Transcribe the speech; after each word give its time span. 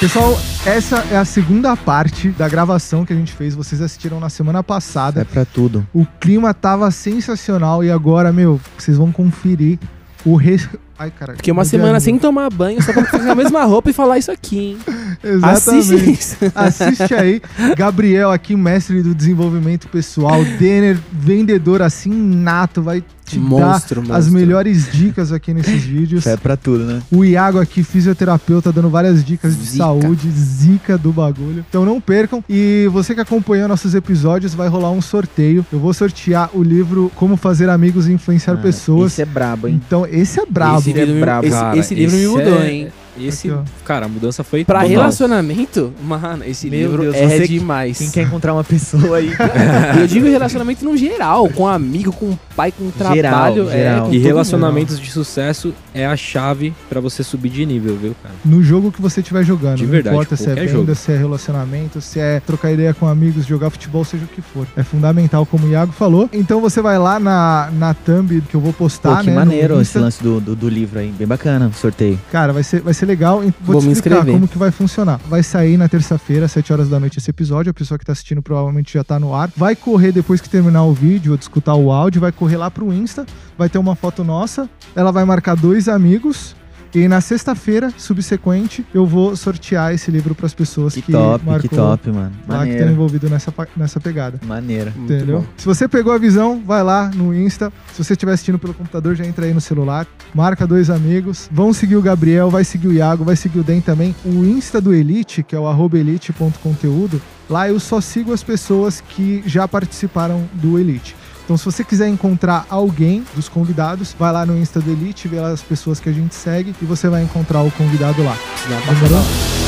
Pessoal, 0.00 0.34
essa 0.64 0.96
é 1.10 1.18
a 1.18 1.26
segunda 1.26 1.76
parte 1.76 2.30
da 2.30 2.48
gravação 2.48 3.04
que 3.04 3.12
a 3.12 3.16
gente 3.16 3.34
fez. 3.34 3.54
Vocês 3.54 3.82
assistiram 3.82 4.18
na 4.18 4.30
semana 4.30 4.64
passada. 4.64 5.20
É 5.20 5.24
pra 5.24 5.44
tudo. 5.44 5.86
O 5.92 6.06
clima 6.18 6.54
tava 6.54 6.90
sensacional 6.90 7.84
e 7.84 7.90
agora, 7.90 8.32
meu, 8.32 8.58
vocês 8.78 8.96
vão 8.96 9.12
conferir 9.12 9.78
o 10.24 10.36
res... 10.36 10.66
Ai, 11.00 11.10
cara. 11.10 11.34
Fiquei 11.34 11.50
uma 11.50 11.64
semana 11.64 11.98
sem 11.98 12.18
tomar 12.18 12.50
banho, 12.50 12.82
só 12.82 12.92
pra 12.92 13.04
ficar 13.06 13.20
com 13.20 13.32
a 13.32 13.34
mesma 13.34 13.64
roupa 13.64 13.88
e 13.88 13.92
falar 13.94 14.18
isso 14.18 14.30
aqui, 14.30 14.58
hein? 14.58 14.78
Exatamente. 15.24 15.94
Assiste 15.94 16.10
isso. 16.12 16.36
Assiste 16.54 17.14
aí. 17.14 17.40
Gabriel 17.74 18.30
aqui, 18.30 18.54
mestre 18.54 19.02
do 19.02 19.14
desenvolvimento 19.14 19.88
pessoal. 19.88 20.44
Denner, 20.58 20.98
vendedor 21.10 21.80
assim 21.80 22.10
nato, 22.12 22.82
vai 22.82 23.02
te 23.24 23.38
Monstro, 23.38 24.02
dar 24.02 24.16
as 24.16 24.24
monstro. 24.26 24.40
melhores 24.40 24.90
dicas 24.90 25.30
aqui 25.32 25.54
nesses 25.54 25.82
vídeos. 25.84 26.26
É 26.26 26.36
pra 26.36 26.56
tudo, 26.56 26.84
né? 26.84 27.00
O 27.12 27.24
Iago 27.24 27.60
aqui, 27.60 27.84
fisioterapeuta, 27.84 28.72
dando 28.72 28.90
várias 28.90 29.24
dicas 29.24 29.56
de 29.56 29.62
Zica. 29.66 29.84
saúde, 29.84 30.28
zica 30.32 30.98
do 30.98 31.12
bagulho. 31.12 31.64
Então 31.68 31.84
não 31.84 32.00
percam. 32.00 32.42
E 32.48 32.88
você 32.92 33.14
que 33.14 33.20
acompanhou 33.20 33.68
nossos 33.68 33.94
episódios, 33.94 34.52
vai 34.52 34.66
rolar 34.68 34.90
um 34.90 35.00
sorteio. 35.00 35.64
Eu 35.72 35.78
vou 35.78 35.94
sortear 35.94 36.50
o 36.52 36.60
livro 36.62 37.10
Como 37.14 37.36
Fazer 37.36 37.68
Amigos 37.68 38.08
e 38.08 38.12
Influenciar 38.12 38.54
Ah, 38.54 38.56
Pessoas. 38.56 39.12
Esse 39.12 39.22
é 39.22 39.26
brabo, 39.26 39.68
hein? 39.68 39.80
Então, 39.86 40.04
esse 40.10 40.40
é 40.40 40.46
brabo. 40.46 40.80
Esse 40.80 40.89
livro, 40.92 41.14
me- 41.14 41.20
brabo. 41.20 41.46
esse- 41.46 41.56
Cara, 41.56 41.78
esse 41.78 41.94
livro 41.94 42.16
me 42.16 42.22
esse 42.22 42.32
mudou, 42.32 42.62
é- 42.62 42.70
hein? 42.72 42.88
Esse, 43.18 43.50
Aqui, 43.50 43.62
cara, 43.84 44.06
a 44.06 44.08
mudança 44.08 44.42
foi 44.44 44.64
Pra 44.64 44.80
total. 44.80 44.90
relacionamento, 44.90 45.92
mano, 46.02 46.44
esse 46.44 46.68
Meu 46.70 46.80
livro 46.80 47.02
Deus, 47.02 47.14
é 47.16 47.28
você 47.28 47.40
que- 47.42 47.58
demais. 47.58 47.98
Quem 47.98 48.10
quer 48.10 48.22
encontrar 48.22 48.52
uma 48.54 48.64
pessoa 48.64 49.16
aí. 49.18 49.30
Eu 50.00 50.06
digo 50.06 50.26
relacionamento 50.26 50.84
no 50.84 50.96
geral, 50.96 51.48
com 51.48 51.66
amigo, 51.66 52.12
com 52.12 52.36
pai, 52.56 52.72
com 52.72 52.90
trabalho. 52.90 53.16
Geral, 53.16 53.70
é, 53.70 53.72
geral. 53.72 54.06
com 54.06 54.14
E 54.14 54.18
todo 54.18 54.26
relacionamentos 54.26 54.98
de 55.00 55.10
sucesso 55.10 55.74
é 55.94 56.06
a 56.06 56.16
chave 56.16 56.72
pra 56.88 57.00
você 57.00 57.22
subir 57.22 57.50
de 57.50 57.64
nível, 57.66 57.96
viu, 57.96 58.14
cara? 58.22 58.34
No 58.44 58.62
jogo 58.62 58.90
que 58.92 59.00
você 59.00 59.20
estiver 59.20 59.44
jogando. 59.44 59.76
De 59.78 59.84
não 59.84 59.90
verdade, 59.90 60.14
importa 60.16 60.36
se 60.36 60.42
é 60.44 60.46
qualquer 60.46 60.66
venda, 60.66 60.72
jogo. 60.78 60.94
se 60.94 61.12
é 61.12 61.16
relacionamento, 61.16 62.00
se 62.00 62.20
é 62.20 62.40
trocar 62.40 62.72
ideia 62.72 62.94
com 62.94 63.06
amigos, 63.06 63.46
jogar 63.46 63.70
futebol, 63.70 64.04
seja 64.04 64.24
o 64.24 64.28
que 64.28 64.40
for. 64.42 64.66
É 64.76 64.82
fundamental, 64.82 65.44
como 65.46 65.66
o 65.66 65.70
Iago 65.70 65.92
falou. 65.92 66.28
Então 66.32 66.60
você 66.60 66.80
vai 66.80 66.98
lá 66.98 67.18
na, 67.18 67.70
na 67.72 67.94
thumb 67.94 68.40
que 68.48 68.54
eu 68.54 68.60
vou 68.60 68.72
postar, 68.72 69.16
Pô, 69.18 69.20
que 69.24 69.26
né? 69.26 69.32
no 69.32 69.38
maneiro 69.38 69.74
esse 69.74 69.82
Insta. 69.90 70.00
lance 70.00 70.22
do, 70.22 70.40
do, 70.40 70.56
do 70.56 70.68
livro 70.68 70.98
aí. 70.98 71.10
Bem 71.16 71.26
bacana 71.26 71.68
o 71.68 71.72
sorteio. 71.78 72.18
Cara, 72.30 72.52
vai 72.52 72.62
ser, 72.62 72.80
vai 72.80 72.94
ser 73.00 73.06
legal. 73.06 73.40
Vou, 73.40 73.52
Vou 73.60 73.80
te 73.80 73.90
explicar 73.90 74.24
como 74.24 74.46
que 74.46 74.58
vai 74.58 74.70
funcionar. 74.70 75.18
Vai 75.28 75.42
sair 75.42 75.76
na 75.76 75.88
terça-feira, 75.88 76.46
às 76.46 76.52
7 76.52 76.72
horas 76.72 76.88
da 76.88 77.00
noite, 77.00 77.18
esse 77.18 77.30
episódio. 77.30 77.70
A 77.70 77.74
pessoa 77.74 77.98
que 77.98 78.04
tá 78.04 78.12
assistindo 78.12 78.42
provavelmente 78.42 78.94
já 78.94 79.02
tá 79.02 79.18
no 79.18 79.34
ar. 79.34 79.50
Vai 79.56 79.74
correr 79.74 80.12
depois 80.12 80.40
que 80.40 80.48
terminar 80.48 80.84
o 80.84 80.92
vídeo 80.92 81.32
ou 81.32 81.38
de 81.38 81.44
escutar 81.44 81.74
o 81.74 81.90
áudio, 81.90 82.20
vai 82.20 82.32
correr 82.32 82.56
lá 82.56 82.70
pro 82.70 82.92
Insta, 82.92 83.26
vai 83.56 83.68
ter 83.68 83.78
uma 83.78 83.94
foto 83.94 84.22
nossa. 84.22 84.68
Ela 84.94 85.10
vai 85.10 85.24
marcar 85.24 85.56
dois 85.56 85.88
amigos. 85.88 86.54
E 86.92 87.06
na 87.06 87.20
sexta-feira, 87.20 87.92
subsequente, 87.96 88.84
eu 88.92 89.06
vou 89.06 89.36
sortear 89.36 89.94
esse 89.94 90.10
livro 90.10 90.34
pras 90.34 90.52
pessoas 90.52 90.92
Que, 90.94 91.02
que, 91.02 91.12
top, 91.12 91.46
marcou 91.46 91.70
que 91.70 91.76
top, 91.76 92.10
mano. 92.10 92.20
lá 92.20 92.30
que 92.30 92.42
estão 92.42 92.56
Maneiro. 92.58 92.90
envolvidos 92.90 93.30
nessa, 93.30 93.54
nessa 93.76 94.00
pegada. 94.00 94.40
Maneiro. 94.44 94.92
Muito 94.96 95.12
Entendeu? 95.12 95.38
bom. 95.40 95.46
Se 95.56 95.66
você 95.66 95.86
pegou 95.86 96.12
a 96.12 96.18
visão, 96.18 96.60
vai 96.66 96.82
lá 96.82 97.08
no 97.14 97.32
Insta. 97.34 97.72
Se 97.92 98.02
você 98.02 98.14
estiver 98.14 98.32
assistindo 98.32 98.58
pelo 98.58 98.74
computador, 98.74 99.14
já 99.14 99.24
entra 99.24 99.44
aí 99.46 99.54
no 99.54 99.60
celular. 99.60 100.04
Marca 100.34 100.66
dois 100.66 100.90
amigos. 100.90 101.48
Vão 101.52 101.72
seguir 101.72 101.96
o 101.96 102.02
Gabriel, 102.02 102.50
vai 102.50 102.64
seguir 102.64 102.88
o 102.88 102.92
Iago, 102.92 103.22
vai 103.24 103.36
seguir 103.36 103.60
o 103.60 103.62
Den 103.64 103.80
também. 103.80 104.14
O 104.24 104.44
Insta 104.44 104.80
do 104.80 104.92
Elite, 104.92 105.42
que 105.44 105.54
é 105.54 105.58
o 105.60 105.68
arroba 105.68 105.96
elite.conteúdo, 105.96 107.20
lá 107.48 107.68
eu 107.68 107.78
só 107.78 108.00
sigo 108.00 108.32
as 108.32 108.42
pessoas 108.42 109.00
que 109.00 109.42
já 109.46 109.66
participaram 109.68 110.42
do 110.54 110.78
Elite. 110.78 111.14
Então, 111.50 111.58
se 111.58 111.64
você 111.64 111.82
quiser 111.82 112.06
encontrar 112.06 112.64
alguém 112.70 113.24
dos 113.34 113.48
convidados, 113.48 114.14
vai 114.16 114.32
lá 114.32 114.46
no 114.46 114.56
Insta 114.56 114.80
do 114.80 114.88
Elite, 114.88 115.26
vê 115.26 115.40
lá 115.40 115.48
as 115.48 115.60
pessoas 115.60 115.98
que 115.98 116.08
a 116.08 116.12
gente 116.12 116.32
segue 116.32 116.72
e 116.80 116.84
você 116.84 117.08
vai 117.08 117.24
encontrar 117.24 117.60
o 117.62 117.72
convidado 117.72 118.22
lá. 118.22 118.36
Demorou? 118.68 119.59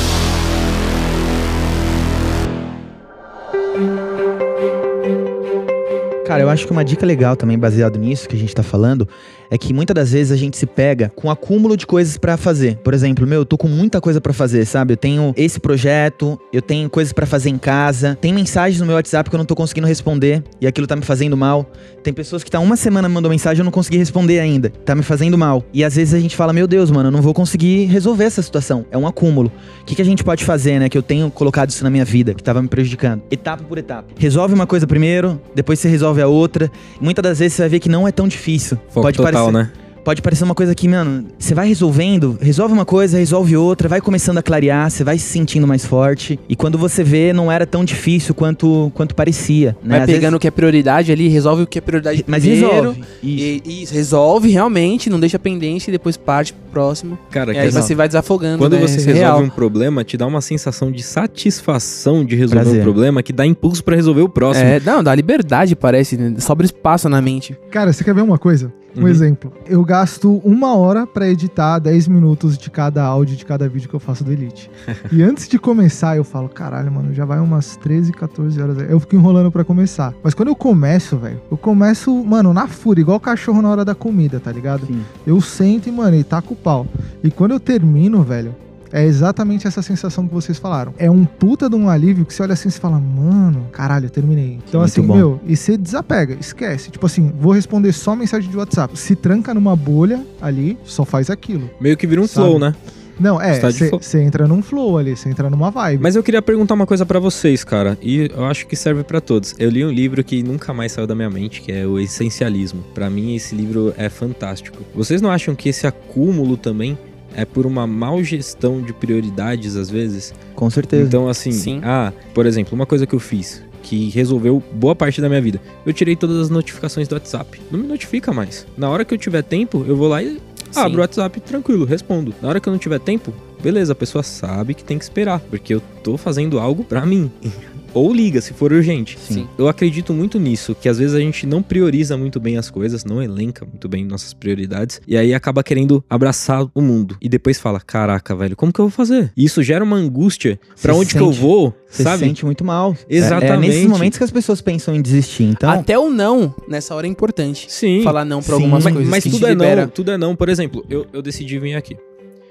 Cara, 6.33 6.45
eu 6.45 6.49
acho 6.49 6.65
que 6.65 6.73
uma 6.73 6.83
dica 6.83 7.05
legal 7.05 7.37
também, 7.37 7.59
baseado 7.59 7.99
nisso 7.99 8.27
que 8.27 8.35
a 8.35 8.39
gente 8.39 8.55
tá 8.55 8.63
falando, 8.63 9.07
é 9.51 9.59
que 9.59 9.75
muitas 9.75 9.95
das 9.95 10.13
vezes 10.13 10.33
a 10.33 10.37
gente 10.37 10.57
se 10.57 10.65
pega 10.65 11.13
com 11.15 11.31
acúmulo 11.31 11.77
de 11.77 11.87
coisas 11.87 12.17
pra 12.17 12.39
fazer. 12.39 12.79
Por 12.79 12.95
exemplo, 12.95 13.27
meu, 13.27 13.41
eu 13.41 13.45
tô 13.45 13.59
com 13.59 13.69
muita 13.69 14.01
coisa 14.01 14.19
pra 14.19 14.33
fazer, 14.33 14.65
sabe? 14.65 14.95
Eu 14.95 14.97
tenho 14.97 15.35
esse 15.37 15.61
projeto, 15.61 16.41
eu 16.51 16.63
tenho 16.63 16.89
coisas 16.89 17.13
pra 17.13 17.27
fazer 17.27 17.51
em 17.51 17.59
casa, 17.59 18.17
tem 18.19 18.33
mensagens 18.33 18.81
no 18.81 18.87
meu 18.87 18.97
WhatsApp 18.97 19.29
que 19.29 19.37
eu 19.37 19.39
não 19.39 19.45
tô 19.45 19.55
conseguindo 19.55 19.87
responder 19.87 20.43
e 20.59 20.67
aquilo 20.67 20.87
tá 20.87 20.97
me 20.97 21.03
fazendo 21.03 21.37
mal. 21.37 21.71
Tem 22.03 22.15
pessoas 22.15 22.43
que 22.43 22.51
tá 22.51 22.59
uma 22.61 22.77
semana 22.77 23.11
me 23.11 23.15
mandando 23.15 23.29
mensagem 23.29 23.59
e 23.59 23.61
eu 23.61 23.65
não 23.67 23.71
consegui 23.71 23.99
responder 23.99 24.41
ainda. 24.41 24.71
Tá 24.71 24.95
me 24.95 25.03
fazendo 25.03 25.37
mal. 25.37 25.63
E 25.71 25.85
às 25.85 25.97
vezes 25.97 26.15
a 26.15 26.19
gente 26.19 26.35
fala, 26.35 26.55
meu 26.55 26.67
Deus, 26.67 26.91
mano, 26.91 27.09
eu 27.09 27.13
não 27.13 27.21
vou 27.21 27.35
conseguir 27.35 27.85
resolver 27.85 28.25
essa 28.25 28.41
situação. 28.41 28.87
É 28.91 28.97
um 28.97 29.07
acúmulo. 29.07 29.53
O 29.83 29.85
que, 29.85 29.95
que 29.95 30.01
a 30.01 30.05
gente 30.05 30.25
pode 30.25 30.47
fazer, 30.47 30.79
né? 30.79 30.89
Que 30.89 30.97
eu 30.97 31.03
tenho 31.03 31.31
colocado 31.31 31.69
isso 31.69 31.85
na 31.85 31.91
minha 31.91 32.07
vida, 32.07 32.33
que 32.33 32.43
tava 32.43 32.63
me 32.63 32.69
prejudicando. 32.69 33.23
Etapa 33.31 33.63
por 33.63 33.77
etapa. 33.77 34.09
Resolve 34.17 34.55
uma 34.55 34.67
coisa 34.67 34.87
primeiro, 34.87 35.39
depois 35.55 35.79
você 35.79 35.91
resolve 35.91 36.22
outra. 36.27 36.71
Muitas 37.01 37.23
das 37.23 37.39
vezes 37.39 37.55
você 37.55 37.63
vai 37.63 37.69
ver 37.69 37.81
que 37.81 37.89
não 37.89 38.07
é 38.07 38.13
tão 38.13 38.29
difícil. 38.29 38.77
Foco 38.89 39.03
pode 39.03 39.17
total, 39.17 39.33
parecer, 39.33 39.53
né? 39.53 39.82
Pode 40.05 40.21
parecer 40.21 40.45
uma 40.45 40.55
coisa 40.55 40.75
que, 40.75 40.89
mano, 40.89 41.27
você 41.39 41.55
vai 41.55 41.69
resolvendo, 41.69 42.37
resolve 42.41 42.73
uma 42.75 42.85
coisa, 42.85 43.19
resolve 43.19 43.57
outra, 43.57 43.89
vai 43.89 44.01
começando 44.01 44.39
a 44.39 44.43
clarear, 44.43 44.91
você 44.91 45.05
vai 45.05 45.17
se 45.19 45.27
sentindo 45.27 45.67
mais 45.67 45.85
forte. 45.85 46.39
E 46.49 46.57
quando 46.57 46.77
você 46.77 47.05
vê, 47.05 47.33
não 47.33 47.51
era 47.53 47.65
tão 47.67 47.85
difícil 47.85 48.35
quanto, 48.35 48.91
quanto 48.95 49.15
parecia. 49.15 49.77
Né? 49.83 49.91
Vai 49.91 50.01
Às 50.01 50.07
pegando 50.07 50.21
vezes- 50.23 50.35
o 50.35 50.39
que 50.41 50.49
é 50.49 50.51
prioridade 50.51 51.13
ali, 51.13 51.29
resolve 51.29 51.63
o 51.63 51.67
que 51.67 51.79
é 51.79 51.81
prioridade 51.81 52.25
Mas 52.27 52.43
primeiro. 52.43 52.67
resolve. 52.77 53.01
Isso. 53.01 53.09
E, 53.23 53.63
e 53.65 53.85
resolve 53.95 54.49
realmente, 54.51 55.09
não 55.09 55.21
deixa 55.21 55.39
pendência 55.39 55.91
e 55.91 55.93
depois 55.93 56.17
parte 56.17 56.53
pro 56.53 56.63
próximo. 56.73 57.19
Cara, 57.31 57.53
E 57.53 57.55
que 57.55 57.61
aí 57.61 57.71
você 57.71 57.95
vai 57.95 58.09
desafogando. 58.09 58.59
quando 58.59 58.75
né? 58.75 58.81
você 58.81 58.97
resolve 58.97 59.19
real. 59.19 59.41
um 59.43 59.49
problema, 59.51 60.03
te 60.03 60.17
dá 60.17 60.27
uma 60.27 60.41
sensação 60.41 60.91
de 60.91 61.03
satisfação 61.03 62.25
de 62.25 62.35
resolver 62.37 62.63
Prazer. 62.65 62.81
um 62.81 62.85
problema 62.85 63.23
que 63.23 63.33
dá 63.33 63.47
impulso 63.47 63.83
pra 63.85 63.95
resolver 63.97 64.23
o 64.23 64.29
próximo. 64.29 64.67
É, 64.67 64.81
não, 64.81 65.03
dá 65.03 65.15
liberdade, 65.15 65.77
parece. 65.77 66.17
né? 66.17 66.35
Sobra 66.39 66.65
espaço 66.65 67.09
na 67.09 67.21
mente. 67.21 67.57
Cara, 67.71 67.93
você 67.93 68.03
quer 68.03 68.15
ver 68.15 68.23
uma 68.23 68.39
coisa? 68.39 68.73
Um 68.97 69.03
Uhum. 69.03 69.09
exemplo. 69.09 69.53
Eu 69.67 69.83
gasto 69.85 70.41
uma 70.45 70.77
hora 70.77 71.07
pra 71.07 71.27
editar 71.29 71.79
10 71.79 72.09
minutos 72.09 72.59
de 72.59 72.71
cada 72.71 73.03
áudio 73.03 73.37
de 73.37 73.45
cada 73.45 73.69
vídeo 73.69 73.89
que 73.89 73.95
eu 73.95 74.01
faço 74.01 74.23
do 74.23 74.31
Elite. 74.33 74.71
e 75.11 75.23
antes 75.23 75.49
de 75.49 75.59
começar, 75.59 76.17
eu 76.17 76.25
falo, 76.25 76.49
caralho, 76.49 76.93
mano, 76.93 77.15
já 77.15 77.25
vai 77.25 77.39
umas 77.41 77.77
13, 77.77 78.13
14 78.13 78.61
horas. 78.61 78.79
aí." 78.79 78.91
Eu 78.91 79.01
fico 79.01 79.15
enrolando 79.17 79.51
pra 79.51 79.65
começar. 79.65 80.13
Mas 80.23 80.35
quando 80.35 80.49
eu 80.49 80.57
começo, 80.57 81.17
velho, 81.17 81.41
eu 81.51 81.57
começo, 81.57 82.13
mano, 82.25 82.53
na 82.53 82.67
fúria, 82.69 83.01
igual 83.03 83.19
cachorro 83.19 83.63
na 83.63 83.71
hora 83.71 83.85
da 83.85 83.95
comida, 83.95 84.39
tá 84.39 84.53
ligado? 84.53 84.87
Sim. 84.87 85.03
Eu 85.27 85.41
sento 85.41 85.89
e, 85.89 85.93
mano, 85.93 86.17
e 86.17 86.23
taco 86.25 86.53
o 86.55 86.57
pau. 86.57 86.87
E 87.25 87.31
quando 87.31 87.53
eu 87.53 87.61
termino, 87.61 88.23
velho, 88.23 88.55
é 88.93 89.05
exatamente 89.05 89.67
essa 89.67 89.83
sensação 89.83 90.29
que 90.29 90.35
vocês 90.35 90.59
falaram. 90.59 90.95
É 90.99 91.11
um 91.11 91.25
puta 91.25 91.69
de 91.69 91.75
um 91.77 91.89
alívio 91.89 92.25
que 92.25 92.35
você 92.35 92.43
olha 92.43 92.53
assim 92.53 92.69
e 92.69 92.73
fala, 92.73 93.01
mano, 93.01 93.67
caralho, 93.73 94.07
eu 94.07 94.11
terminei. 94.11 94.59
Então, 94.69 94.81
Muito 94.81 94.91
assim, 94.91 95.03
bom. 95.03 95.17
meu, 95.17 95.41
e 95.47 95.57
você 95.57 95.77
desapega, 95.77 96.37
esquece. 96.39 96.91
Tipo 96.91 97.07
assim, 97.07 97.33
vou 97.41 97.53
responder 97.53 97.93
só 97.93 98.15
mensagem 98.15 98.51
de 98.51 98.57
WhatsApp. 98.57 98.99
Se 98.99 99.17
tranca 99.17 99.55
numa 99.55 99.75
bolha 99.75 100.25
ali, 100.41 100.79
só 100.85 101.05
faz 101.05 101.31
aquilo. 101.31 101.71
Meio 101.81 101.97
que 101.97 102.07
vira 102.07 102.21
um 102.21 102.27
Sabe? 102.27 102.47
flow, 102.47 102.59
né? 102.59 102.75
Não, 103.21 103.41
é, 103.41 103.61
você 103.61 104.21
entra 104.21 104.49
num 104.49 104.63
flow 104.63 104.99
ali, 104.99 105.17
você 105.17 105.29
entra 105.29 105.49
numa 105.49 105.71
vibe. 105.71 106.03
Mas 106.03 106.17
eu 106.17 106.23
queria 106.23 106.43
perguntar 106.43 106.75
uma 106.75 106.87
coisa 106.87 107.07
pra 107.07 107.21
vocês, 107.21 107.63
cara, 107.63 107.97
e 108.03 108.31
eu 108.35 108.45
acho 108.47 108.67
que 108.67 108.75
serve 108.75 109.05
pra 109.05 109.21
todos. 109.21 109.55
Eu 109.59 109.71
li 109.71 109.85
um 109.85 109.91
livro 109.91 110.25
que 110.25 110.43
nunca 110.43 110.73
mais 110.73 110.93
saiu 110.93 111.07
da 111.07 111.15
minha 111.15 111.31
mente, 111.31 111.61
que 111.61 111.71
é 111.71 111.87
o 111.87 112.01
Essencialismo. 112.01 112.83
Pra 112.95 113.09
mim 113.09 113.37
esse 113.37 113.55
livro 113.55 113.95
é 113.97 114.09
fantástico. 114.09 114.79
Vocês 114.95 115.21
não 115.23 115.31
acham 115.31 115.55
que 115.55 115.69
esse 115.69 115.87
acúmulo 115.87 116.57
também 116.57 116.99
é 117.37 117.45
por 117.45 117.67
uma 117.67 117.87
mal 117.87 118.23
gestão 118.23 118.83
de 118.83 118.93
prioridades 118.93 119.77
às 119.77 119.91
vezes? 119.91 120.35
Com 120.55 120.69
certeza. 120.71 121.05
Então 121.05 121.29
assim, 121.29 121.53
Sim. 121.53 121.81
ah, 121.85 122.13
por 122.35 122.47
exemplo, 122.47 122.75
uma 122.75 122.87
coisa 122.87 123.07
que 123.07 123.15
eu 123.15 123.21
fiz 123.21 123.63
que 123.83 124.09
resolveu 124.11 124.63
boa 124.73 124.95
parte 124.95 125.21
da 125.21 125.29
minha 125.29 125.41
vida. 125.41 125.61
Eu 125.85 125.93
tirei 125.93 126.15
todas 126.15 126.37
as 126.39 126.49
notificações 126.49 127.09
do 127.09 127.15
WhatsApp. 127.15 127.61
Não 127.71 127.81
me 127.81 127.87
notifica 127.87 128.33
mais. 128.33 128.67
Na 128.79 128.89
hora 128.89 129.05
que 129.05 129.13
eu 129.13 129.19
tiver 129.19 129.43
tempo, 129.43 129.85
eu 129.87 129.97
vou 129.97 130.09
lá 130.09 130.23
e 130.23 130.41
abro 130.75 130.99
o 130.99 131.01
WhatsApp 131.01 131.41
tranquilo, 131.41 131.85
respondo. 131.85 132.35
Na 132.41 132.49
hora 132.49 132.61
que 132.61 132.69
eu 132.69 132.73
não 132.73 132.79
tiver 132.79 133.01
tempo, 133.01 133.35
beleza, 133.63 133.93
a 133.93 133.97
pessoa 133.97 134.23
sabe 134.23 134.75
que 134.75 134.85
tem 134.85 134.99
que 134.99 135.05
esperar, 135.05 135.41
porque 135.41 135.75
eu 135.75 135.83
tô 136.03 136.17
fazendo 136.17 136.59
algo 136.59 136.85
pra 136.85 137.05
mim. 137.05 137.31
Ou 137.95 138.13
liga, 138.13 138.41
se 138.41 138.53
for 138.53 138.73
urgente. 138.73 139.19
Sim. 139.21 139.47
Eu 139.59 139.69
acredito 139.69 140.13
muito 140.13 140.39
nisso, 140.39 140.75
que 140.75 140.89
às 140.89 140.99
vezes 140.99 141.15
a 141.15 141.21
gente 141.21 141.47
não 141.47 141.63
prioriza 141.63 142.17
muito 142.17 142.41
bem 142.41 142.57
as 142.57 142.71
coisas, 142.71 143.05
não 143.05 143.23
elenca 143.23 143.65
muito 143.67 143.89
bem 143.89 144.05
nossas 144.05 144.33
prioridades, 144.33 145.01
e 145.07 145.17
aí 145.17 145.35
acaba 145.35 145.63
querendo 145.63 146.03
abraçar 146.09 146.67
o 146.75 146.81
mundo. 146.81 147.17
E 147.21 147.29
depois 147.29 147.59
fala: 147.59 147.81
caraca, 147.81 148.35
velho, 148.35 148.57
como 148.57 148.73
que 148.73 148.81
eu 148.81 148.87
vou 148.87 148.91
fazer? 148.91 149.33
E 149.37 149.45
isso 149.45 149.63
gera 149.63 149.85
uma 149.85 149.97
angústia. 149.97 150.59
Pra 150.81 150.93
Você 150.95 151.01
onde 151.01 151.15
que 151.15 151.21
eu 151.21 151.27
sente- 151.33 151.41
vou? 151.41 151.75
Você 151.89 152.03
sabe? 152.03 152.21
se 152.21 152.25
sente 152.25 152.45
muito 152.47 152.65
mal. 152.65 152.97
Exatamente. 153.09 153.53
É, 153.53 153.55
é 153.55 153.59
nesses 153.59 153.87
momentos 153.87 154.17
que 154.19 154.25
as 154.25 154.31
pessoas 154.31 154.63
pensam 154.63 154.95
em 154.95 155.03
desistir. 155.03 155.45
Então, 155.45 155.71
Até 155.71 155.99
o 155.99 156.09
não, 156.09 156.55
nessa 156.67 156.95
hora 156.95 157.07
é 157.07 157.11
importante. 157.11 157.67
Sim. 157.71 158.03
Falar 158.03 158.25
não 158.25 158.41
pra 158.43 158.57
Sim, 158.57 158.63
algumas 158.63 158.85
mas, 158.85 158.93
coisas. 158.95 159.11
mas 159.11 159.25
que 159.25 159.31
tudo 159.31 159.41
te 159.41 159.47
é 159.47 159.51
libera. 159.51 159.83
não, 159.83 159.89
tudo 159.91 160.11
é 160.11 160.17
não. 160.19 160.35
Por 160.35 160.49
exemplo, 160.49 160.85
eu, 160.89 161.07
eu 161.13 161.21
decidi 161.21 161.59
vir 161.59 161.75
aqui. 161.75 161.97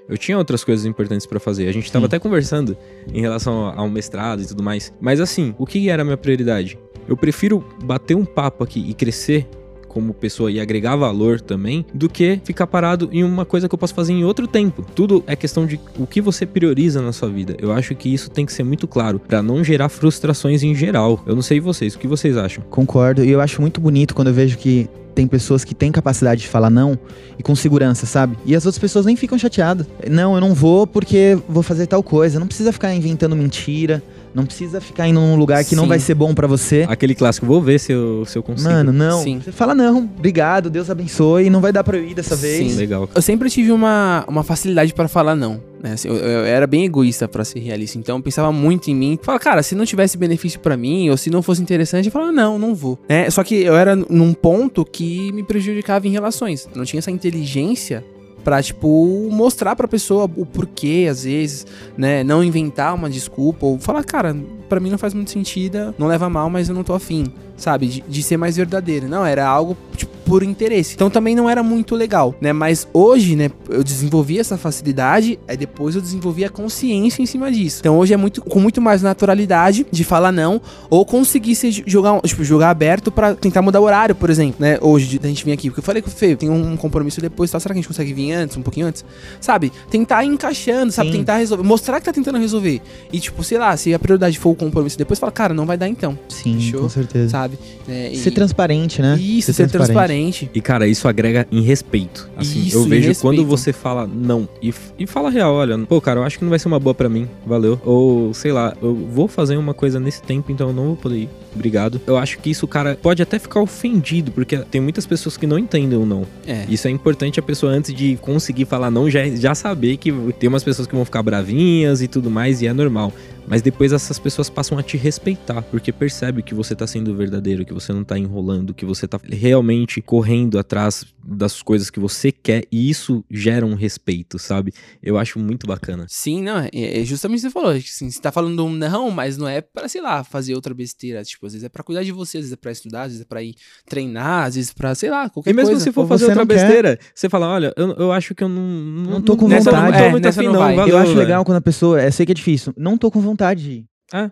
Eu 0.08 0.18
tinha 0.18 0.38
outras 0.38 0.64
coisas 0.64 0.86
importantes 0.86 1.26
pra 1.26 1.40
fazer. 1.40 1.68
A 1.68 1.74
gente 1.74 1.92
tava 1.92 2.04
Sim. 2.04 2.08
até 2.08 2.20
conversando 2.20 2.78
em 3.14 3.22
relação 3.22 3.74
ao 3.78 3.90
mestrado 3.90 4.42
e 4.42 4.46
tudo 4.46 4.62
mais. 4.64 4.92
Mas 5.00 5.20
assim, 5.20 5.56
o 5.58 5.66
que 5.66 5.90
era 5.90 6.02
a 6.02 6.06
minha 6.06 6.18
prioridade? 6.18 6.78
Eu 7.08 7.16
prefiro 7.18 7.66
bater 7.84 8.16
um 8.16 8.26
papo 8.26 8.64
aqui 8.64 8.84
e 8.90 8.94
crescer 8.94 9.48
como 9.92 10.14
pessoa 10.14 10.50
e 10.50 10.58
agregar 10.58 10.96
valor 10.96 11.42
também, 11.42 11.86
do 11.94 12.08
que 12.08 12.40
ficar 12.46 12.66
parado 12.66 13.10
em 13.12 13.26
uma 13.26 13.44
coisa 13.44 13.68
que 13.68 13.76
eu 13.76 13.78
posso 13.78 13.94
fazer 13.94 14.14
em 14.14 14.24
outro 14.24 14.48
tempo. 14.48 14.86
Tudo 14.96 15.22
é 15.28 15.36
questão 15.36 15.66
de 15.66 15.78
o 16.00 16.08
que 16.08 16.22
você 16.22 16.46
prioriza 16.46 17.02
na 17.02 17.12
sua 17.12 17.28
vida. 17.28 17.58
Eu 17.60 17.74
acho 17.74 17.94
que 17.94 18.12
isso 18.12 18.30
tem 18.30 18.46
que 18.46 18.54
ser 18.54 18.64
muito 18.64 18.88
claro 18.88 19.20
para 19.20 19.44
não 19.44 19.62
gerar 19.62 19.90
frustrações 19.90 20.64
em 20.64 20.74
geral. 20.74 21.22
Eu 21.26 21.36
não 21.36 21.42
sei 21.42 21.60
vocês, 21.60 21.94
o 21.94 22.00
que 22.00 22.08
vocês 22.08 22.38
acham? 22.38 22.64
Concordo, 22.70 23.22
e 23.22 23.30
eu 23.30 23.42
acho 23.42 23.60
muito 23.60 23.82
bonito 23.82 24.16
quando 24.16 24.30
eu 24.30 24.34
vejo 24.34 24.58
que 24.58 24.90
tem 25.14 25.28
pessoas 25.28 25.66
que 25.66 25.76
têm 25.76 25.92
capacidade 25.92 26.42
de 26.42 26.48
falar 26.48 26.70
não 26.70 26.98
e 27.38 27.44
com 27.44 27.54
segurança, 27.54 28.06
sabe? 28.06 28.38
E 28.46 28.56
as 28.56 28.66
outras 28.66 28.80
pessoas 28.80 29.06
nem 29.06 29.18
ficam 29.18 29.38
chateadas. 29.38 29.86
Não, 30.10 30.36
eu 30.36 30.42
não 30.42 30.54
vou 30.54 30.88
porque 30.88 31.38
vou 31.50 31.62
fazer 31.62 31.86
tal 31.88 32.02
coisa. 32.02 32.40
Não 32.40 32.48
precisa 32.48 32.72
ficar 32.72 32.94
inventando 32.94 33.36
mentira. 33.36 34.02
Não 34.34 34.46
precisa 34.46 34.80
ficar 34.80 35.08
indo 35.08 35.20
num 35.20 35.36
lugar 35.36 35.64
que 35.66 35.76
não 35.76 35.84
Sim. 35.84 35.90
vai 35.90 36.00
ser 36.00 36.16
bom 36.16 36.34
pra 36.34 36.48
você. 36.48 36.86
Aquele 36.88 37.14
clássico, 37.14 37.46
vou 37.46 37.62
ver 37.62 37.80
se 37.80 37.92
eu, 37.92 38.24
se 38.26 38.38
eu 38.38 38.44
consigo. 38.44 38.70
Mano, 38.70 38.92
não. 38.92 39.22
Sim. 39.22 39.42
Você 39.44 39.52
fala 39.52 39.76
não, 39.76 40.00
obrigado, 40.00 40.70
Deus 40.70 40.90
abençoe, 40.90 41.50
não 41.50 41.62
vai 41.62 41.72
dar 41.72 41.84
pra 41.84 41.98
eu 41.98 42.06
ir 42.06 42.14
dessa 42.14 42.36
vez. 42.36 42.72
Sim. 42.72 42.78
Legal. 42.78 43.10
Eu 43.14 43.22
sempre 43.22 43.50
tive 43.50 43.72
uma, 43.72 44.24
uma 44.28 44.44
facilidade 44.44 44.94
pra 44.94 45.08
falar 45.08 45.36
não. 45.36 45.62
Né? 45.82 45.94
Assim, 45.94 46.08
eu, 46.08 46.16
eu 46.16 46.46
era 46.46 46.68
bem 46.68 46.86
egoísta 46.86 47.28
pra 47.28 47.44
ser 47.44 47.60
realista, 47.60 47.98
então 47.98 48.18
eu 48.18 48.24
pensava 48.24 48.52
muito 48.52 48.90
em 48.90 48.96
mim. 48.96 49.20
Fala, 49.22 49.40
cara, 49.40 49.64
se 49.64 49.76
não 49.76 49.86
tivesse 49.86 50.18
benefício 50.18 50.60
pra 50.60 50.78
mim 50.78 51.10
ou 51.10 51.18
se 51.18 51.30
não 51.30 51.42
fosse 51.42 51.62
interessante, 51.62 52.06
eu 52.06 52.12
falava, 52.12 52.32
não, 52.32 52.60
não 52.60 52.76
vou. 52.76 53.00
Né? 53.10 53.30
Só 53.30 53.44
que 53.44 53.56
eu 53.56 53.76
era 53.76 53.96
num 53.96 54.34
ponto 54.34 54.86
que 54.86 55.32
me 55.32 55.44
prejudicava 55.44 56.08
em 56.08 56.12
relações. 56.12 56.68
Eu 56.72 56.78
não 56.78 56.86
tinha 56.86 57.00
essa 57.00 57.12
inteligência 57.12 58.04
pra, 58.44 58.62
tipo, 58.62 59.30
mostrar 59.32 59.76
pra 59.76 59.88
pessoa 59.88 60.30
o 60.36 60.46
porquê, 60.46 61.08
às 61.10 61.24
vezes, 61.24 61.66
né? 61.98 62.24
Não 62.24 62.44
inventar 62.44 62.94
uma 62.94 63.10
desculpa 63.10 63.66
ou 63.66 63.80
falar, 63.80 64.04
cara, 64.04 64.36
pra 64.68 64.80
mim 64.80 64.90
não 64.90 64.98
faz 64.98 65.14
muito 65.14 65.32
sentido, 65.32 65.94
não 65.98 66.08
leva 66.08 66.30
mal, 66.30 66.50
mas 66.50 66.70
eu 66.70 66.76
não 66.76 66.84
tô 66.84 66.94
afim, 66.94 67.26
sabe? 67.58 67.88
De, 67.88 68.02
de 68.08 68.24
ser 68.24 68.38
mais 68.38 68.58
verdadeiro. 68.58 69.08
Não, 69.08 69.26
era 69.26 69.48
algo, 69.48 69.78
tipo, 69.96 70.11
por 70.26 70.44
interesse. 70.44 70.94
Então 70.96 71.10
também 71.10 71.36
não 71.36 71.50
era 71.50 71.62
muito 71.64 71.96
legal, 71.96 72.34
né? 72.42 72.54
Mas 72.54 72.88
hoje, 72.94 73.36
né, 73.36 73.50
eu 73.70 73.84
desenvolvi 73.84 74.40
essa 74.40 74.58
facilidade, 74.58 75.38
aí 75.48 75.58
depois 75.58 75.96
eu 75.96 76.02
desenvolvi 76.02 76.46
a 76.46 76.50
consciência 76.50 77.22
em 77.22 77.26
cima 77.26 77.52
disso. 77.52 77.78
Então 77.82 77.98
hoje 77.98 78.14
é 78.14 78.18
muito 78.18 78.42
com 78.42 78.60
muito 78.60 78.82
mais 78.82 79.02
naturalidade 79.02 79.86
de 79.92 80.04
falar 80.04 80.32
não 80.32 80.62
ou 80.90 81.06
conseguir 81.06 81.56
se 81.56 81.84
jogar, 81.86 82.20
tipo, 82.22 82.44
jogar 82.44 82.70
aberto 82.70 83.12
pra 83.12 83.36
tentar 83.36 83.62
mudar 83.62 83.80
o 83.80 83.84
horário, 83.84 84.16
por 84.16 84.30
exemplo, 84.30 84.56
né? 84.60 84.78
Hoje 84.82 85.20
da 85.20 85.28
gente 85.28 85.44
vir 85.46 85.52
aqui, 85.52 85.70
porque 85.70 85.80
eu 85.80 85.84
falei 85.84 86.02
com 86.02 86.10
o 86.10 86.12
Fê, 86.12 86.36
tem 86.36 86.50
um 86.50 86.76
compromisso 86.78 87.20
depois, 87.22 87.50
tá? 87.52 87.60
Será 87.60 87.74
que 87.74 87.80
a 87.80 87.82
gente 87.82 87.88
consegue 87.88 88.14
vir 88.14 88.32
antes, 88.34 88.58
um 88.58 88.62
pouquinho 88.62 88.88
antes? 88.88 89.04
Sabe? 89.40 89.72
Tentar 89.90 90.24
ir 90.24 90.28
encaixando, 90.28 90.92
sabe? 90.92 91.12
Sim. 91.12 91.18
Tentar 91.20 91.38
resolver, 91.38 91.64
mostrar 91.64 92.00
que 92.00 92.06
tá 92.06 92.14
tentando 92.14 92.38
resolver. 92.38 92.82
E 93.12 93.20
tipo, 93.20 93.44
sei 93.44 93.58
lá, 93.58 93.76
se 93.78 93.94
a 93.94 94.00
prioridade 94.00 94.38
for 94.40 94.50
o 94.52 94.56
compromisso 94.56 94.98
depois, 94.98 95.20
fala, 95.20 95.32
cara, 95.32 95.54
não 95.54 95.66
vai 95.66 95.78
dar 95.78 95.88
então, 95.88 96.18
Sim, 96.30 96.56
Fechou? 96.56 96.82
com 96.82 96.90
certeza. 96.90 97.30
sabe? 97.30 97.58
É, 97.88 98.12
e- 98.12 98.18
Ser 98.18 98.32
transparente, 98.32 99.02
né? 99.02 99.18
Isso, 99.20 99.54
ser 99.54 99.70
transparente. 99.70 100.11
E, 100.54 100.62
cara, 100.62 100.88
isso 100.88 101.08
agrega 101.08 101.48
em 101.52 101.62
respeito. 101.62 102.30
Assim, 102.36 102.62
Isso, 102.62 102.78
eu 102.78 102.84
vejo 102.84 103.14
quando 103.20 103.46
você 103.46 103.72
fala 103.74 104.08
não 104.08 104.48
e, 104.62 104.74
e 104.98 105.08
fala 105.08 105.30
real, 105.30 105.54
olha, 105.54 105.78
pô, 105.80 106.00
cara, 106.02 106.20
eu 106.20 106.24
acho 106.24 106.38
que 106.38 106.44
não 106.44 106.50
vai 106.50 106.60
ser 106.60 106.68
uma 106.68 106.80
boa 106.80 106.94
pra 106.94 107.10
mim, 107.10 107.28
valeu. 107.46 107.80
Ou, 107.86 108.34
sei 108.34 108.52
lá, 108.52 108.76
eu 108.82 108.94
vou 108.94 109.28
fazer 109.28 109.58
uma 109.58 109.74
coisa 109.74 110.00
nesse 110.00 110.22
tempo, 110.22 110.52
então 110.52 110.70
eu 110.70 110.74
não 110.74 110.86
vou 110.88 110.96
poder 110.96 111.18
ir. 111.18 111.30
Obrigado. 111.54 112.02
Eu 112.08 112.18
acho 112.18 112.40
que 112.40 112.50
isso, 112.50 112.68
cara, 112.68 112.98
pode 113.02 113.22
até 113.22 113.38
ficar 113.38 113.62
ofendido, 113.62 114.32
porque 114.32 114.58
tem 114.58 114.82
muitas 114.82 115.06
pessoas 115.06 115.38
que 115.38 115.46
não 115.46 115.58
entendem 115.58 115.98
o 115.98 116.06
não. 116.06 116.26
É. 116.46 116.66
Isso 116.70 116.88
é 116.88 116.92
importante 116.92 117.40
a 117.40 117.44
pessoa, 117.44 117.72
antes 117.72 117.94
de 117.94 118.18
conseguir 118.18 118.66
falar 118.66 118.90
não, 118.90 119.10
já, 119.10 119.28
já 119.30 119.54
saber 119.54 119.98
que 119.98 120.12
tem 120.40 120.48
umas 120.48 120.64
pessoas 120.64 120.88
que 120.88 120.96
vão 120.96 121.06
ficar 121.06 121.22
bravinhas 121.24 122.02
e 122.02 122.08
tudo 122.08 122.30
mais, 122.30 122.62
e 122.62 122.68
é 122.68 122.74
normal. 122.74 123.14
Mas 123.48 123.62
depois 123.62 123.92
essas 123.92 124.20
pessoas 124.20 124.50
passam 124.50 124.78
a 124.78 124.84
te 124.84 124.98
respeitar, 124.98 125.62
porque 125.64 125.92
percebe 125.92 126.44
que 126.44 126.54
você 126.54 126.76
tá 126.76 126.86
sendo 126.86 127.16
verdadeiro, 127.16 127.66
que 127.66 127.74
você 127.74 127.92
não 127.92 128.04
tá 128.04 128.18
enrolando, 128.18 128.74
que 128.74 128.86
você 128.86 129.08
tá 129.08 129.20
realmente 129.30 130.02
correndo 130.02 130.60
atrás 130.60 131.06
das 131.24 131.62
coisas 131.62 131.90
que 131.90 132.00
você 132.00 132.32
quer, 132.32 132.66
e 132.72 132.90
isso 132.90 133.24
gera 133.30 133.66
um 133.66 133.74
respeito, 133.74 134.40
sabe? 134.40 134.74
Eu 135.02 135.18
acho 135.18 135.40
muito 135.40 135.68
bacana. 135.68 136.06
Sim, 136.08 136.42
não, 136.44 136.60
é, 136.60 136.70
é 136.74 137.04
justamente 137.04 137.40
o 137.40 137.42
que 137.42 137.50
você 137.50 137.54
falou. 137.54 137.72
Assim, 137.72 138.10
você 138.10 138.22
tá 138.22 138.32
falando 138.32 138.64
um 138.64 138.72
não, 138.72 139.12
mas 139.12 139.38
não 139.38 139.48
é 139.48 139.60
pra, 139.60 139.90
sei 139.90 140.02
lá, 140.02 140.24
fazer 140.24 140.56
outra 140.56 140.74
besteira. 140.74 141.24
Tipo, 141.24 141.41
às 141.48 141.54
vezes 141.54 141.66
é 141.66 141.70
pra 141.70 141.84
cuidar 141.84 142.04
de 142.04 142.12
você, 142.12 142.38
às 142.38 142.42
vezes 142.44 142.54
é 142.54 142.56
pra 142.56 142.72
estudar, 142.72 143.02
às 143.04 143.08
vezes 143.08 143.22
é 143.22 143.26
pra 143.26 143.42
ir 143.44 143.56
treinar, 143.86 144.46
às 144.46 144.56
vezes 144.56 144.74
pra, 144.74 144.94
sei 144.96 145.10
lá, 145.10 145.30
qualquer 145.30 145.50
E 145.50 145.54
mesmo 145.54 145.70
coisa. 145.72 145.84
se 145.84 145.92
for 145.92 146.08
fazer 146.08 146.26
você 146.26 146.32
outra 146.32 146.46
não 146.46 146.48
quer. 146.48 146.54
besteira, 146.68 147.00
você 147.14 147.30
fala, 147.30 147.48
olha, 147.48 147.74
eu, 147.76 147.92
eu 147.94 148.12
acho 148.12 148.34
que 148.36 148.44
eu 148.44 148.50
não... 148.50 148.62
Não, 148.62 149.12
Não 149.12 149.22
tô 149.22 149.36
com 149.38 149.48
nessa 149.48 149.70
eu 149.70 149.74
não 149.74 149.82
vontade. 149.86 149.98
tô 149.98 150.04
É, 150.06 150.12
muito 150.12 150.24
nessa 150.24 150.40
afim 150.40 150.48
não 150.48 150.54
não, 150.54 150.62
vai. 150.62 150.76
valeu, 150.76 150.96
eu 150.96 151.00
acho 151.02 151.08
velho. 151.10 151.20
legal 151.20 151.44
quando 151.46 151.58
a 151.58 151.62
pessoa. 151.62 152.02
Eu 152.02 152.12
sei 152.12 152.26
que 152.26 152.32
é 152.32 152.36
difícil. 152.36 152.74
Não 152.78 152.98
tô 152.98 153.10
com 153.12 153.20
vontade 153.22 153.64
de 153.64 153.72
ir. 153.72 153.86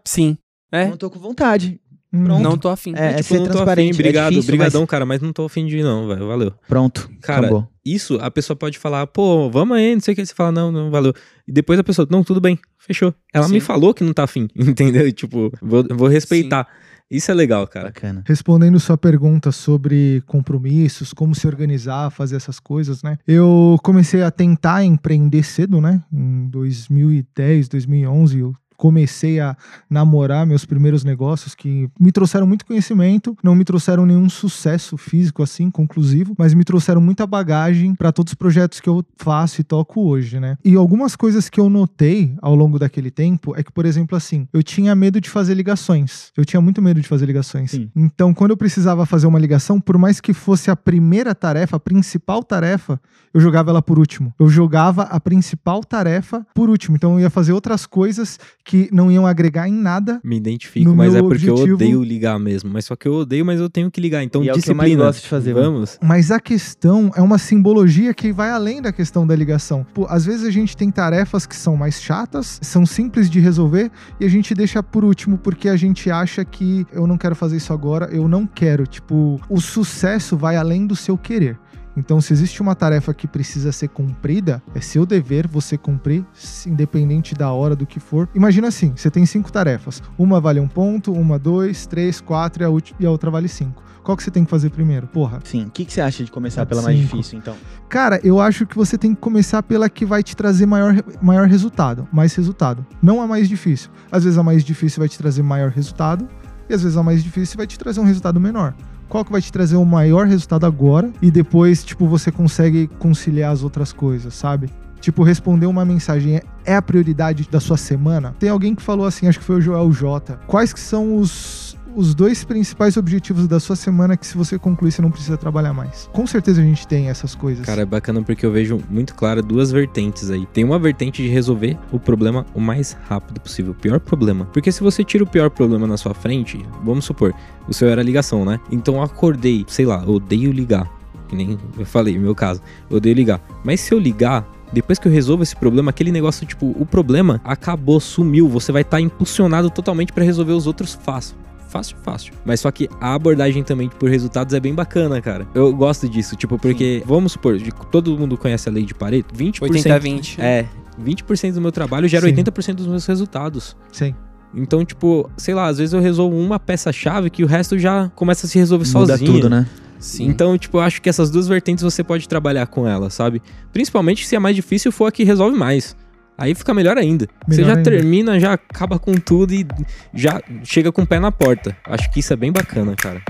Sim. 0.06 0.38
É, 0.72 0.88
Não 0.88 0.98
tô 0.98 1.10
com 1.10 1.20
vontade. 1.20 1.80
Hum, 2.12 2.24
Pronto. 2.26 2.42
não 2.42 2.58
tô 2.58 2.70
afim. 2.70 2.94
É, 2.96 3.06
é 3.06 3.14
Tipo, 3.18 3.24
ser 3.24 3.38
não 3.38 3.46
tô 3.46 3.52
transparente. 3.52 3.92
afim, 3.92 4.00
obrigado, 4.02 4.26
é 4.26 4.30
difícil, 4.32 4.48
brigadão, 4.52 4.82
mas 4.82 4.90
cara, 4.90 5.06
mas 5.06 5.22
não 5.22 5.32
tô 5.32 5.46
afim 5.46 5.68
de 5.68 5.78
ir 5.78 5.84
não, 5.84 6.08
velho, 6.08 6.28
valeu. 6.28 6.54
Pronto. 6.68 7.08
Cara, 7.22 7.42
acabou. 7.48 7.68
Isso, 7.86 8.18
a 8.20 8.32
pessoa 8.32 8.58
pode 8.58 8.80
falar, 8.80 9.06
pô, 9.08 9.48
vamos 9.50 9.78
aí, 9.78 9.94
não 9.94 10.02
sei 10.02 10.14
o 10.14 10.16
que. 10.16 10.26
Você 10.26 10.34
fala, 10.34 10.52
não, 10.52 10.72
não, 10.72 10.90
valeu. 10.90 11.14
E 11.48 11.52
depois 11.52 11.78
a 11.80 11.84
pessoa, 11.84 12.08
não, 12.10 12.24
tudo 12.24 12.42
bem, 12.42 12.58
fechou. 12.80 13.14
Ela 13.32 13.48
me 13.48 13.60
Sim. 13.60 13.66
falou 13.66 13.94
que 13.94 14.04
não 14.04 14.12
tá 14.14 14.24
afim, 14.24 14.48
entendeu? 14.58 15.12
Tipo, 15.12 15.52
vou, 15.62 15.86
vou 15.92 16.08
respeitar. 16.08 16.68
Isso 17.10 17.32
é 17.32 17.34
legal, 17.34 17.68
cara. 17.68 17.88
Bacana. 17.88 18.24
Respondendo 18.26 18.80
sua 18.80 18.98
pergunta 18.98 19.52
sobre 19.52 20.22
compromissos, 20.28 21.12
como 21.12 21.34
se 21.34 21.48
organizar, 21.48 22.12
fazer 22.12 22.36
essas 22.36 22.60
coisas, 22.60 23.02
né? 23.02 23.18
Eu 23.28 23.78
comecei 23.84 24.22
a 24.22 24.30
tentar 24.30 24.84
empreender 24.84 25.44
cedo, 25.44 25.82
né? 25.82 26.04
Em 26.14 26.48
2010, 26.50 27.68
2011, 27.68 28.40
eu 28.40 28.56
comecei 28.80 29.42
a 29.42 29.58
namorar 29.90 30.48
meus 30.48 30.64
primeiros 30.64 31.04
negócios 31.04 31.54
que 31.54 31.90
me 32.00 32.14
trouxeram 32.14 32.48
muito 32.48 32.66
conhecimento, 32.66 33.38
não 33.44 33.54
me 33.54 33.66
trouxeram 33.66 34.06
nenhum 34.06 34.30
sucesso 34.30 34.96
físico 34.96 35.44
assim, 35.44 35.70
conclusivo, 35.70 36.34
mas 36.38 36.54
me 36.54 36.64
trouxeram 36.64 37.02
muita 37.02 37.28
bagagem 37.28 37.94
para 37.94 38.14
todos 38.14 38.32
os 38.32 38.36
projetos 38.36 38.80
que 38.80 38.88
eu 38.88 39.04
faço 39.18 39.60
e 39.60 39.66
toco 39.66 40.08
hoje, 40.08 40.40
né? 40.40 40.58
E 40.64 40.76
algumas 40.76 41.18
coisas 41.18 41.50
que 41.50 41.60
eu 41.60 41.70
notei 41.70 42.34
ao 42.42 42.56
longo 42.56 42.80
daquele 42.80 43.12
tempo 43.12 43.54
é 43.54 43.62
que, 43.62 43.72
por 43.72 43.86
exemplo, 43.86 44.16
assim, 44.16 44.48
eu 44.54 44.64
tinha 44.64 44.96
medo 44.96 45.20
de 45.20 45.30
fazer 45.30 45.56
ligações. 45.56 46.32
Eu 46.38 46.46
tinha 46.46 46.62
muito 46.62 46.82
medo 46.82 47.02
de 47.02 47.08
fazer 47.08 47.26
ligações. 47.26 47.72
Sim. 47.72 47.92
Então, 47.94 48.34
quando 48.34 48.52
eu 48.52 48.58
precisava 48.58 49.06
fazer 49.06 49.28
uma 49.28 49.40
ligação, 49.40 49.82
por 49.82 49.98
mais 49.98 50.22
que 50.22 50.34
fosse 50.34 50.72
a 50.72 50.76
primeira 50.76 51.36
tarefa, 51.36 51.76
a 51.76 51.80
principal 51.82 52.42
tarefa, 52.44 52.98
eu 53.34 53.42
jogava 53.42 53.72
ela 53.72 53.82
por 53.82 54.00
último. 54.00 54.34
Eu 54.40 54.48
jogava 54.48 55.04
a 55.04 55.20
principal 55.20 55.84
tarefa 55.84 56.48
por 56.56 56.70
último. 56.70 56.96
Então, 56.96 57.16
eu 57.16 57.20
ia 57.20 57.30
fazer 57.30 57.52
outras 57.52 57.86
coisas 57.86 58.40
que 58.70 58.88
não 58.92 59.12
iam 59.12 59.26
agregar 59.26 59.68
em 59.68 59.74
nada. 59.74 60.20
Me 60.24 60.38
identifico, 60.38 60.88
No 60.88 60.96
mas 60.96 61.16
é 61.16 61.22
porque 61.24 61.50
eu 61.50 61.54
objetivo- 61.54 61.74
odeio 61.76 62.04
ligar 62.04 62.38
mesmo. 62.40 62.70
Mas 62.72 62.86
só 62.86 62.96
que 62.96 63.08
eu 63.08 63.14
odeio, 63.16 63.44
mas 63.44 63.60
eu 63.60 63.68
tenho 63.68 63.90
que 63.90 64.00
ligar. 64.00 64.24
Então, 64.24 64.44
E 64.44 64.50
é 64.50 64.54
o 64.54 64.62
que 64.62 64.70
eu 64.70 64.76
mais 64.76 64.86
disciplina. 64.90 65.06
gosto 65.10 65.22
de 65.24 65.28
fazer. 65.28 65.54
Vamos. 65.56 65.98
Mas 66.04 66.30
a 66.30 66.40
questão 66.40 67.12
é 67.16 67.22
uma 67.22 67.40
simbologia 67.40 68.14
que 68.14 68.32
vai 68.32 68.52
além 68.52 68.80
da 68.80 68.92
questão 68.94 69.26
da 69.26 69.36
ligação. 69.36 69.84
Pô, 69.92 70.06
às 70.08 70.24
vezes 70.24 70.46
a 70.46 70.52
gente 70.52 70.78
tem 70.78 70.92
tarefas 70.92 71.48
que 71.48 71.56
são 71.56 71.76
mais 71.76 72.00
chatas, 72.00 72.60
são 72.62 72.86
simples 72.86 73.28
de 73.28 73.40
resolver 73.40 73.90
e 74.20 74.26
a 74.26 74.30
gente 74.30 74.54
deixa 74.54 74.84
por 74.84 75.04
último 75.04 75.36
porque 75.40 75.68
a 75.68 75.76
gente 75.76 76.12
acha 76.12 76.46
que 76.46 76.86
eu 76.94 77.08
não 77.08 77.18
quero 77.18 77.36
fazer 77.36 77.58
isso 77.58 77.74
agora, 77.74 78.06
eu 78.12 78.28
não 78.28 78.46
quero. 78.46 78.86
Tipo, 78.86 79.42
o 79.50 79.60
sucesso 79.60 80.38
vai 80.38 80.56
além 80.58 80.86
do 80.86 80.96
seu 80.96 81.18
querer. 81.18 81.58
Então, 82.00 82.20
se 82.22 82.32
existe 82.34 82.62
uma 82.62 82.74
tarefa 82.76 83.14
que 83.14 83.28
precisa 83.28 83.72
ser 83.72 83.90
cumprida, 83.90 84.64
é 84.74 84.82
seu 84.82 85.06
dever 85.06 85.48
você 85.48 85.78
cumprir, 85.78 86.26
independente 86.66 87.36
da 87.36 87.52
hora 87.52 87.76
do 87.76 87.86
que 87.86 88.00
for. 88.00 88.30
Imagina 88.34 88.68
assim: 88.70 88.94
você 88.96 89.12
tem 89.12 89.26
cinco 89.26 89.52
tarefas. 89.52 90.02
Uma 90.18 90.40
vale 90.40 90.60
um 90.60 90.68
ponto, 90.68 91.12
uma, 91.12 91.38
dois, 91.38 91.86
três, 91.86 92.22
quatro 92.22 92.64
e 92.64 92.66
a, 92.66 92.70
ulti- 92.70 92.96
e 93.00 93.06
a 93.06 93.12
outra 93.12 93.30
vale 93.30 93.48
cinco. 93.48 93.84
Qual 94.04 94.16
que 94.18 94.24
você 94.24 94.32
tem 94.32 94.44
que 94.46 94.50
fazer 94.50 94.70
primeiro? 94.72 95.06
Porra, 95.08 95.40
Sim. 95.44 95.66
O 95.66 95.70
que, 95.70 95.86
que 95.86 95.94
você 95.94 96.02
acha 96.02 96.24
de 96.24 96.32
começar 96.32 96.66
pela 96.66 96.82
mais 96.82 96.98
Cinco. 96.98 97.18
difícil, 97.18 97.38
então? 97.38 97.56
Cara, 97.90 98.20
eu 98.24 98.40
acho 98.40 98.66
que 98.66 98.76
você 98.76 98.98
tem 98.98 99.14
que 99.14 99.22
começar 99.22 99.62
pela 99.62 99.88
que 99.90 100.06
vai 100.06 100.24
te 100.24 100.36
trazer 100.36 100.66
maior, 100.66 100.96
maior 101.22 101.48
resultado, 101.48 102.08
mais 102.12 102.34
resultado. 102.34 102.84
Não 103.04 103.22
a 103.22 103.28
mais 103.28 103.48
difícil. 103.48 103.92
Às 104.12 104.24
vezes 104.24 104.40
a 104.40 104.42
mais 104.44 104.64
difícil 104.64 105.00
vai 105.00 105.10
te 105.10 105.18
trazer 105.18 105.44
maior 105.44 105.70
resultado 105.70 106.28
e 106.70 106.74
às 106.74 106.82
vezes 106.82 106.98
a 106.98 107.04
mais 107.04 107.24
difícil 107.24 107.58
vai 107.58 107.68
te 107.68 107.78
trazer 107.78 108.00
um 108.00 108.06
resultado 108.06 108.40
menor. 108.40 108.74
Qual 109.10 109.26
que 109.26 109.32
vai 109.32 109.42
te 109.42 109.52
trazer 109.52 109.76
o 109.76 109.84
maior 109.84 110.28
resultado 110.28 110.68
agora 110.68 111.12
e 111.20 111.32
depois, 111.32 111.84
tipo, 111.84 112.08
você 112.08 112.32
consegue 112.32 112.88
conciliar 113.00 113.52
as 113.52 113.64
outras 113.64 113.92
coisas, 113.92 114.36
sabe? 114.36 114.70
Tipo, 115.02 115.24
responder 115.24 115.66
uma 115.66 115.84
mensagem 115.84 116.36
é, 116.36 116.44
é 116.64 116.76
a 116.76 116.82
prioridade 116.82 117.48
da 117.50 117.60
sua 117.60 117.78
semana? 117.78 118.36
Tem 118.38 118.50
alguém 118.50 118.76
que 118.76 118.84
falou 118.84 119.08
assim, 119.08 119.28
acho 119.28 119.40
que 119.40 119.46
foi 119.46 119.56
o 119.56 119.62
Joel 119.62 119.92
J. 119.92 120.38
Quais 120.46 120.72
que 120.72 120.80
são 120.80 121.18
os, 121.18 121.69
os 121.96 122.14
dois 122.14 122.44
principais 122.44 122.98
objetivos 122.98 123.48
da 123.48 123.60
sua 123.60 123.76
semana 123.76 124.16
que 124.16 124.26
se 124.26 124.38
você 124.38 124.58
concluir 124.58 124.92
você 124.92 125.02
não 125.02 125.12
precisa 125.12 125.38
trabalhar 125.38 125.74
mais? 125.74 126.10
Com 126.14 126.26
certeza 126.26 126.62
a 126.62 126.64
gente 126.64 126.88
tem 126.88 127.10
essas 127.10 127.36
coisas. 127.36 127.66
Cara, 127.66 127.82
é 127.82 127.86
bacana 127.86 128.22
porque 128.22 128.46
eu 128.46 128.52
vejo 128.52 128.80
muito 128.90 129.16
claro 129.16 129.42
duas 129.42 129.72
vertentes 129.72 130.30
aí. 130.30 130.46
Tem 130.48 130.64
uma 130.64 130.80
vertente 130.80 131.22
de 131.22 131.30
resolver 131.30 131.78
o 131.92 132.00
problema 132.00 132.46
o 132.54 132.60
mais 132.60 132.98
rápido 133.08 133.40
possível, 133.40 133.72
o 133.72 133.76
pior 133.76 134.00
problema. 134.00 134.46
Porque 134.46 134.72
se 134.72 134.82
você 134.82 135.04
tira 135.04 135.24
o 135.24 135.28
pior 135.28 135.50
problema 135.50 135.88
na 135.88 135.98
sua 135.98 136.14
frente, 136.14 136.64
vamos 136.84 137.06
supor, 137.06 137.34
o 137.68 137.74
seu 137.74 137.90
era 137.90 138.02
ligação, 138.02 138.46
né? 138.46 138.60
Então 138.72 138.96
eu 138.96 139.02
acordei, 139.02 139.66
sei 139.68 139.86
lá, 139.86 140.04
odeio 140.08 140.52
ligar. 140.52 140.90
Que 141.28 141.36
nem 141.36 141.60
eu 141.78 141.86
falei, 141.86 142.18
meu 142.18 142.34
caso, 142.34 142.62
odeio 142.90 143.16
ligar. 143.16 143.40
Mas 143.64 143.82
se 143.82 143.94
eu 143.94 144.00
ligar, 144.00 144.48
depois 144.74 144.98
que 144.98 145.08
eu 145.08 145.12
resolvo 145.12 145.44
esse 145.44 145.56
problema, 145.56 145.92
aquele 145.92 146.12
negócio, 146.12 146.46
tipo, 146.46 146.76
o 146.78 146.86
problema 146.86 147.40
acabou, 147.44 148.00
sumiu, 148.00 148.48
você 148.48 148.72
vai 148.72 148.82
estar 148.82 149.00
impulsionado 149.00 149.70
totalmente 149.70 150.12
pra 150.12 150.24
resolver 150.24 150.54
os 150.54 150.66
outros 150.66 150.96
fácil. 150.96 151.36
Fácil, 151.70 151.96
fácil. 152.04 152.34
Mas 152.46 152.60
só 152.60 152.72
que 152.72 152.90
a 153.00 153.14
abordagem 153.14 153.64
também 153.64 153.90
por 153.90 154.10
resultados 154.10 154.54
é 154.54 154.60
bem 154.60 154.74
bacana, 154.74 155.22
cara. 155.22 155.48
Eu 155.54 155.74
gosto 155.74 156.10
disso, 156.10 156.36
tipo, 156.36 156.58
porque, 156.58 157.00
Sim. 157.00 157.06
vamos 157.06 157.34
supor, 157.34 157.60
todo 157.92 158.18
mundo 158.18 158.38
conhece 158.38 158.68
a 158.68 158.72
lei 158.72 158.84
de 158.84 158.94
Pareto, 158.94 159.34
20%. 159.36 159.62
80 159.62 159.96
a 159.96 160.00
20. 160.00 160.42
É, 160.42 160.66
20% 161.04 161.54
do 161.54 161.62
meu 161.62 161.72
trabalho 161.72 162.08
gera 162.08 162.28
Sim. 162.28 162.36
80% 162.36 162.76
dos 162.76 162.88
meus 162.88 163.06
resultados. 163.06 163.78
Sim. 163.92 164.14
Então, 164.54 164.84
tipo, 164.84 165.30
sei 165.38 165.54
lá, 165.54 165.68
às 165.68 165.78
vezes 165.78 165.94
eu 165.94 166.02
resolvo 166.02 166.36
uma 166.36 166.60
peça-chave 166.60 167.30
que 167.30 167.44
o 167.44 167.48
resto 167.48 167.78
já 167.78 168.10
começa 168.16 168.48
a 168.48 168.50
se 168.50 168.58
resolver 168.58 168.88
Muda 168.88 169.18
sozinho. 169.18 169.34
tudo, 169.34 169.50
né? 169.50 169.68
Sim. 170.00 170.26
Então, 170.26 170.58
tipo, 170.58 170.78
eu 170.78 170.82
acho 170.82 171.02
que 171.02 171.10
essas 171.10 171.30
duas 171.30 171.48
vertentes 171.48 171.84
você 171.84 172.04
pode 172.04 172.28
trabalhar 172.28 172.66
com 172.68 172.88
elas, 172.88 173.14
sabe? 173.14 173.42
Principalmente 173.72 174.26
se 174.26 174.36
a 174.36 174.40
mais 174.40 174.56
difícil 174.56 174.92
for 174.92 175.06
a 175.06 175.12
que 175.12 175.24
resolve 175.24 175.58
mais. 175.58 175.96
Aí 176.40 176.56
fica 176.56 176.74
melhor 176.74 176.98
ainda. 176.98 177.28
Melhor 177.46 177.64
você 177.64 177.64
já 177.70 177.78
ainda. 177.78 177.92
termina, 177.92 178.40
já 178.40 178.54
acaba 178.54 178.98
com 178.98 179.14
tudo 179.16 179.54
e 179.54 179.68
já 180.14 180.42
chega 180.64 180.90
com 180.90 181.02
o 181.02 181.06
pé 181.06 181.20
na 181.20 181.34
porta. 181.34 181.76
Acho 181.86 182.10
que 182.10 182.22
isso 182.22 182.32
é 182.32 182.36
bem 182.38 182.50
bacana, 182.50 182.96
cara. 182.96 183.22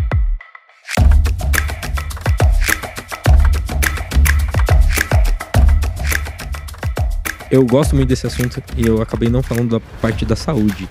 Eu 7.49 7.65
gosto 7.65 7.95
muito 7.95 8.09
desse 8.09 8.27
assunto 8.27 8.61
e 8.77 8.85
eu 8.85 9.01
acabei 9.01 9.27
não 9.27 9.41
falando 9.41 9.79
da 9.79 9.79
parte 9.99 10.23
da 10.23 10.35
saúde. 10.35 10.87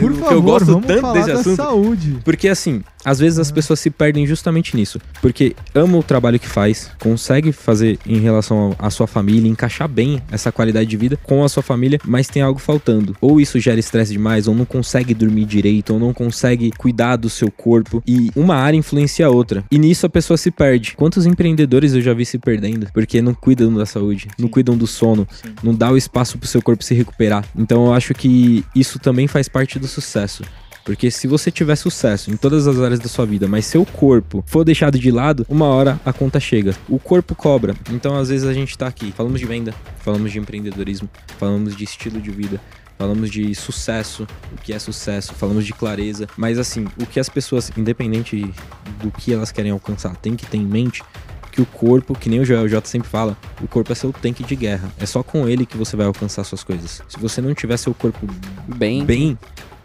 Por 0.00 0.14
favor, 0.16 0.32
eu 0.32 0.42
gosto 0.42 0.80
tanto 0.80 1.12
desse 1.12 1.32
assunto. 1.32 1.56
Saúde. 1.56 2.18
Porque 2.24 2.48
assim, 2.48 2.82
às 3.04 3.18
vezes 3.18 3.38
as 3.38 3.50
pessoas 3.50 3.80
se 3.80 3.90
perdem 3.90 4.26
justamente 4.26 4.76
nisso. 4.76 5.00
Porque 5.20 5.54
ama 5.74 5.98
o 5.98 6.02
trabalho 6.02 6.38
que 6.38 6.48
faz, 6.48 6.90
consegue 6.98 7.52
fazer 7.52 7.98
em 8.06 8.20
relação 8.20 8.74
à 8.78 8.90
sua 8.90 9.06
família, 9.06 9.48
encaixar 9.48 9.88
bem 9.88 10.22
essa 10.30 10.52
qualidade 10.52 10.88
de 10.88 10.96
vida 10.96 11.18
com 11.22 11.44
a 11.44 11.48
sua 11.48 11.62
família, 11.62 11.98
mas 12.04 12.28
tem 12.28 12.42
algo 12.42 12.58
faltando. 12.58 13.16
Ou 13.20 13.40
isso 13.40 13.58
gera 13.60 13.80
estresse 13.80 14.12
demais, 14.12 14.48
ou 14.48 14.54
não 14.54 14.64
consegue 14.64 15.14
dormir 15.14 15.44
direito, 15.44 15.92
ou 15.94 15.98
não 15.98 16.12
consegue 16.12 16.70
cuidar 16.70 17.16
do 17.16 17.28
seu 17.28 17.50
corpo. 17.50 18.02
E 18.06 18.30
uma 18.34 18.56
área 18.56 18.76
influencia 18.76 19.26
a 19.26 19.30
outra. 19.30 19.64
E 19.70 19.78
nisso 19.78 20.06
a 20.06 20.10
pessoa 20.10 20.36
se 20.36 20.50
perde. 20.50 20.94
Quantos 20.96 21.26
empreendedores 21.26 21.94
eu 21.94 22.00
já 22.00 22.14
vi 22.14 22.24
se 22.24 22.38
perdendo? 22.38 22.86
Porque 22.92 23.20
não 23.20 23.34
cuidam 23.34 23.72
da 23.74 23.86
saúde, 23.86 24.24
Sim. 24.24 24.42
não 24.42 24.48
cuidam 24.48 24.76
do 24.76 24.86
sono, 24.86 25.26
Sim. 25.30 25.54
não 25.62 25.74
dá 25.74 25.90
o 25.90 25.96
espaço 25.96 26.38
pro 26.38 26.48
seu 26.48 26.62
corpo 26.62 26.84
se 26.84 26.94
recuperar. 26.94 27.44
Então 27.56 27.86
eu 27.86 27.92
acho 27.92 28.14
que 28.14 28.64
isso 28.74 28.98
também 28.98 29.26
faz 29.26 29.48
parte 29.48 29.78
do 29.78 29.86
sucesso. 29.86 30.42
Porque 30.84 31.10
se 31.10 31.26
você 31.26 31.50
tiver 31.50 31.76
sucesso 31.76 32.30
em 32.30 32.36
todas 32.36 32.66
as 32.66 32.78
áreas 32.80 33.00
da 33.00 33.08
sua 33.08 33.24
vida, 33.24 33.46
mas 33.46 33.66
seu 33.66 33.84
corpo 33.84 34.42
for 34.46 34.64
deixado 34.64 34.98
de 34.98 35.10
lado, 35.10 35.46
uma 35.48 35.66
hora 35.66 36.00
a 36.04 36.12
conta 36.12 36.40
chega. 36.40 36.74
O 36.88 36.98
corpo 36.98 37.34
cobra. 37.34 37.74
Então, 37.90 38.16
às 38.16 38.28
vezes, 38.28 38.46
a 38.46 38.52
gente 38.52 38.76
tá 38.76 38.86
aqui, 38.86 39.12
falamos 39.12 39.40
de 39.40 39.46
venda, 39.46 39.74
falamos 40.00 40.32
de 40.32 40.38
empreendedorismo, 40.38 41.08
falamos 41.38 41.76
de 41.76 41.84
estilo 41.84 42.20
de 42.20 42.30
vida, 42.30 42.60
falamos 42.98 43.30
de 43.30 43.54
sucesso, 43.54 44.26
o 44.52 44.56
que 44.60 44.72
é 44.72 44.78
sucesso, 44.78 45.34
falamos 45.34 45.64
de 45.64 45.72
clareza, 45.72 46.28
mas 46.36 46.58
assim, 46.58 46.86
o 47.00 47.06
que 47.06 47.18
as 47.18 47.28
pessoas, 47.28 47.70
independente 47.76 48.52
do 49.00 49.10
que 49.10 49.32
elas 49.32 49.50
querem 49.52 49.72
alcançar, 49.72 50.16
tem 50.16 50.36
que 50.36 50.46
ter 50.46 50.58
em 50.58 50.66
mente 50.66 51.02
que 51.50 51.60
o 51.60 51.66
corpo, 51.66 52.14
que 52.14 52.30
nem 52.30 52.40
o 52.40 52.44
Joel 52.44 52.66
J 52.66 52.88
sempre 52.88 53.08
fala, 53.08 53.36
o 53.60 53.68
corpo 53.68 53.92
é 53.92 53.94
seu 53.94 54.10
tanque 54.10 54.42
de 54.42 54.56
guerra. 54.56 54.90
É 54.98 55.04
só 55.04 55.22
com 55.22 55.46
ele 55.46 55.66
que 55.66 55.76
você 55.76 55.96
vai 55.96 56.06
alcançar 56.06 56.44
suas 56.44 56.64
coisas. 56.64 57.02
Se 57.06 57.18
você 57.18 57.42
não 57.42 57.54
tiver 57.54 57.76
seu 57.76 57.92
corpo 57.92 58.26
bem, 58.74 59.04
bem 59.04 59.38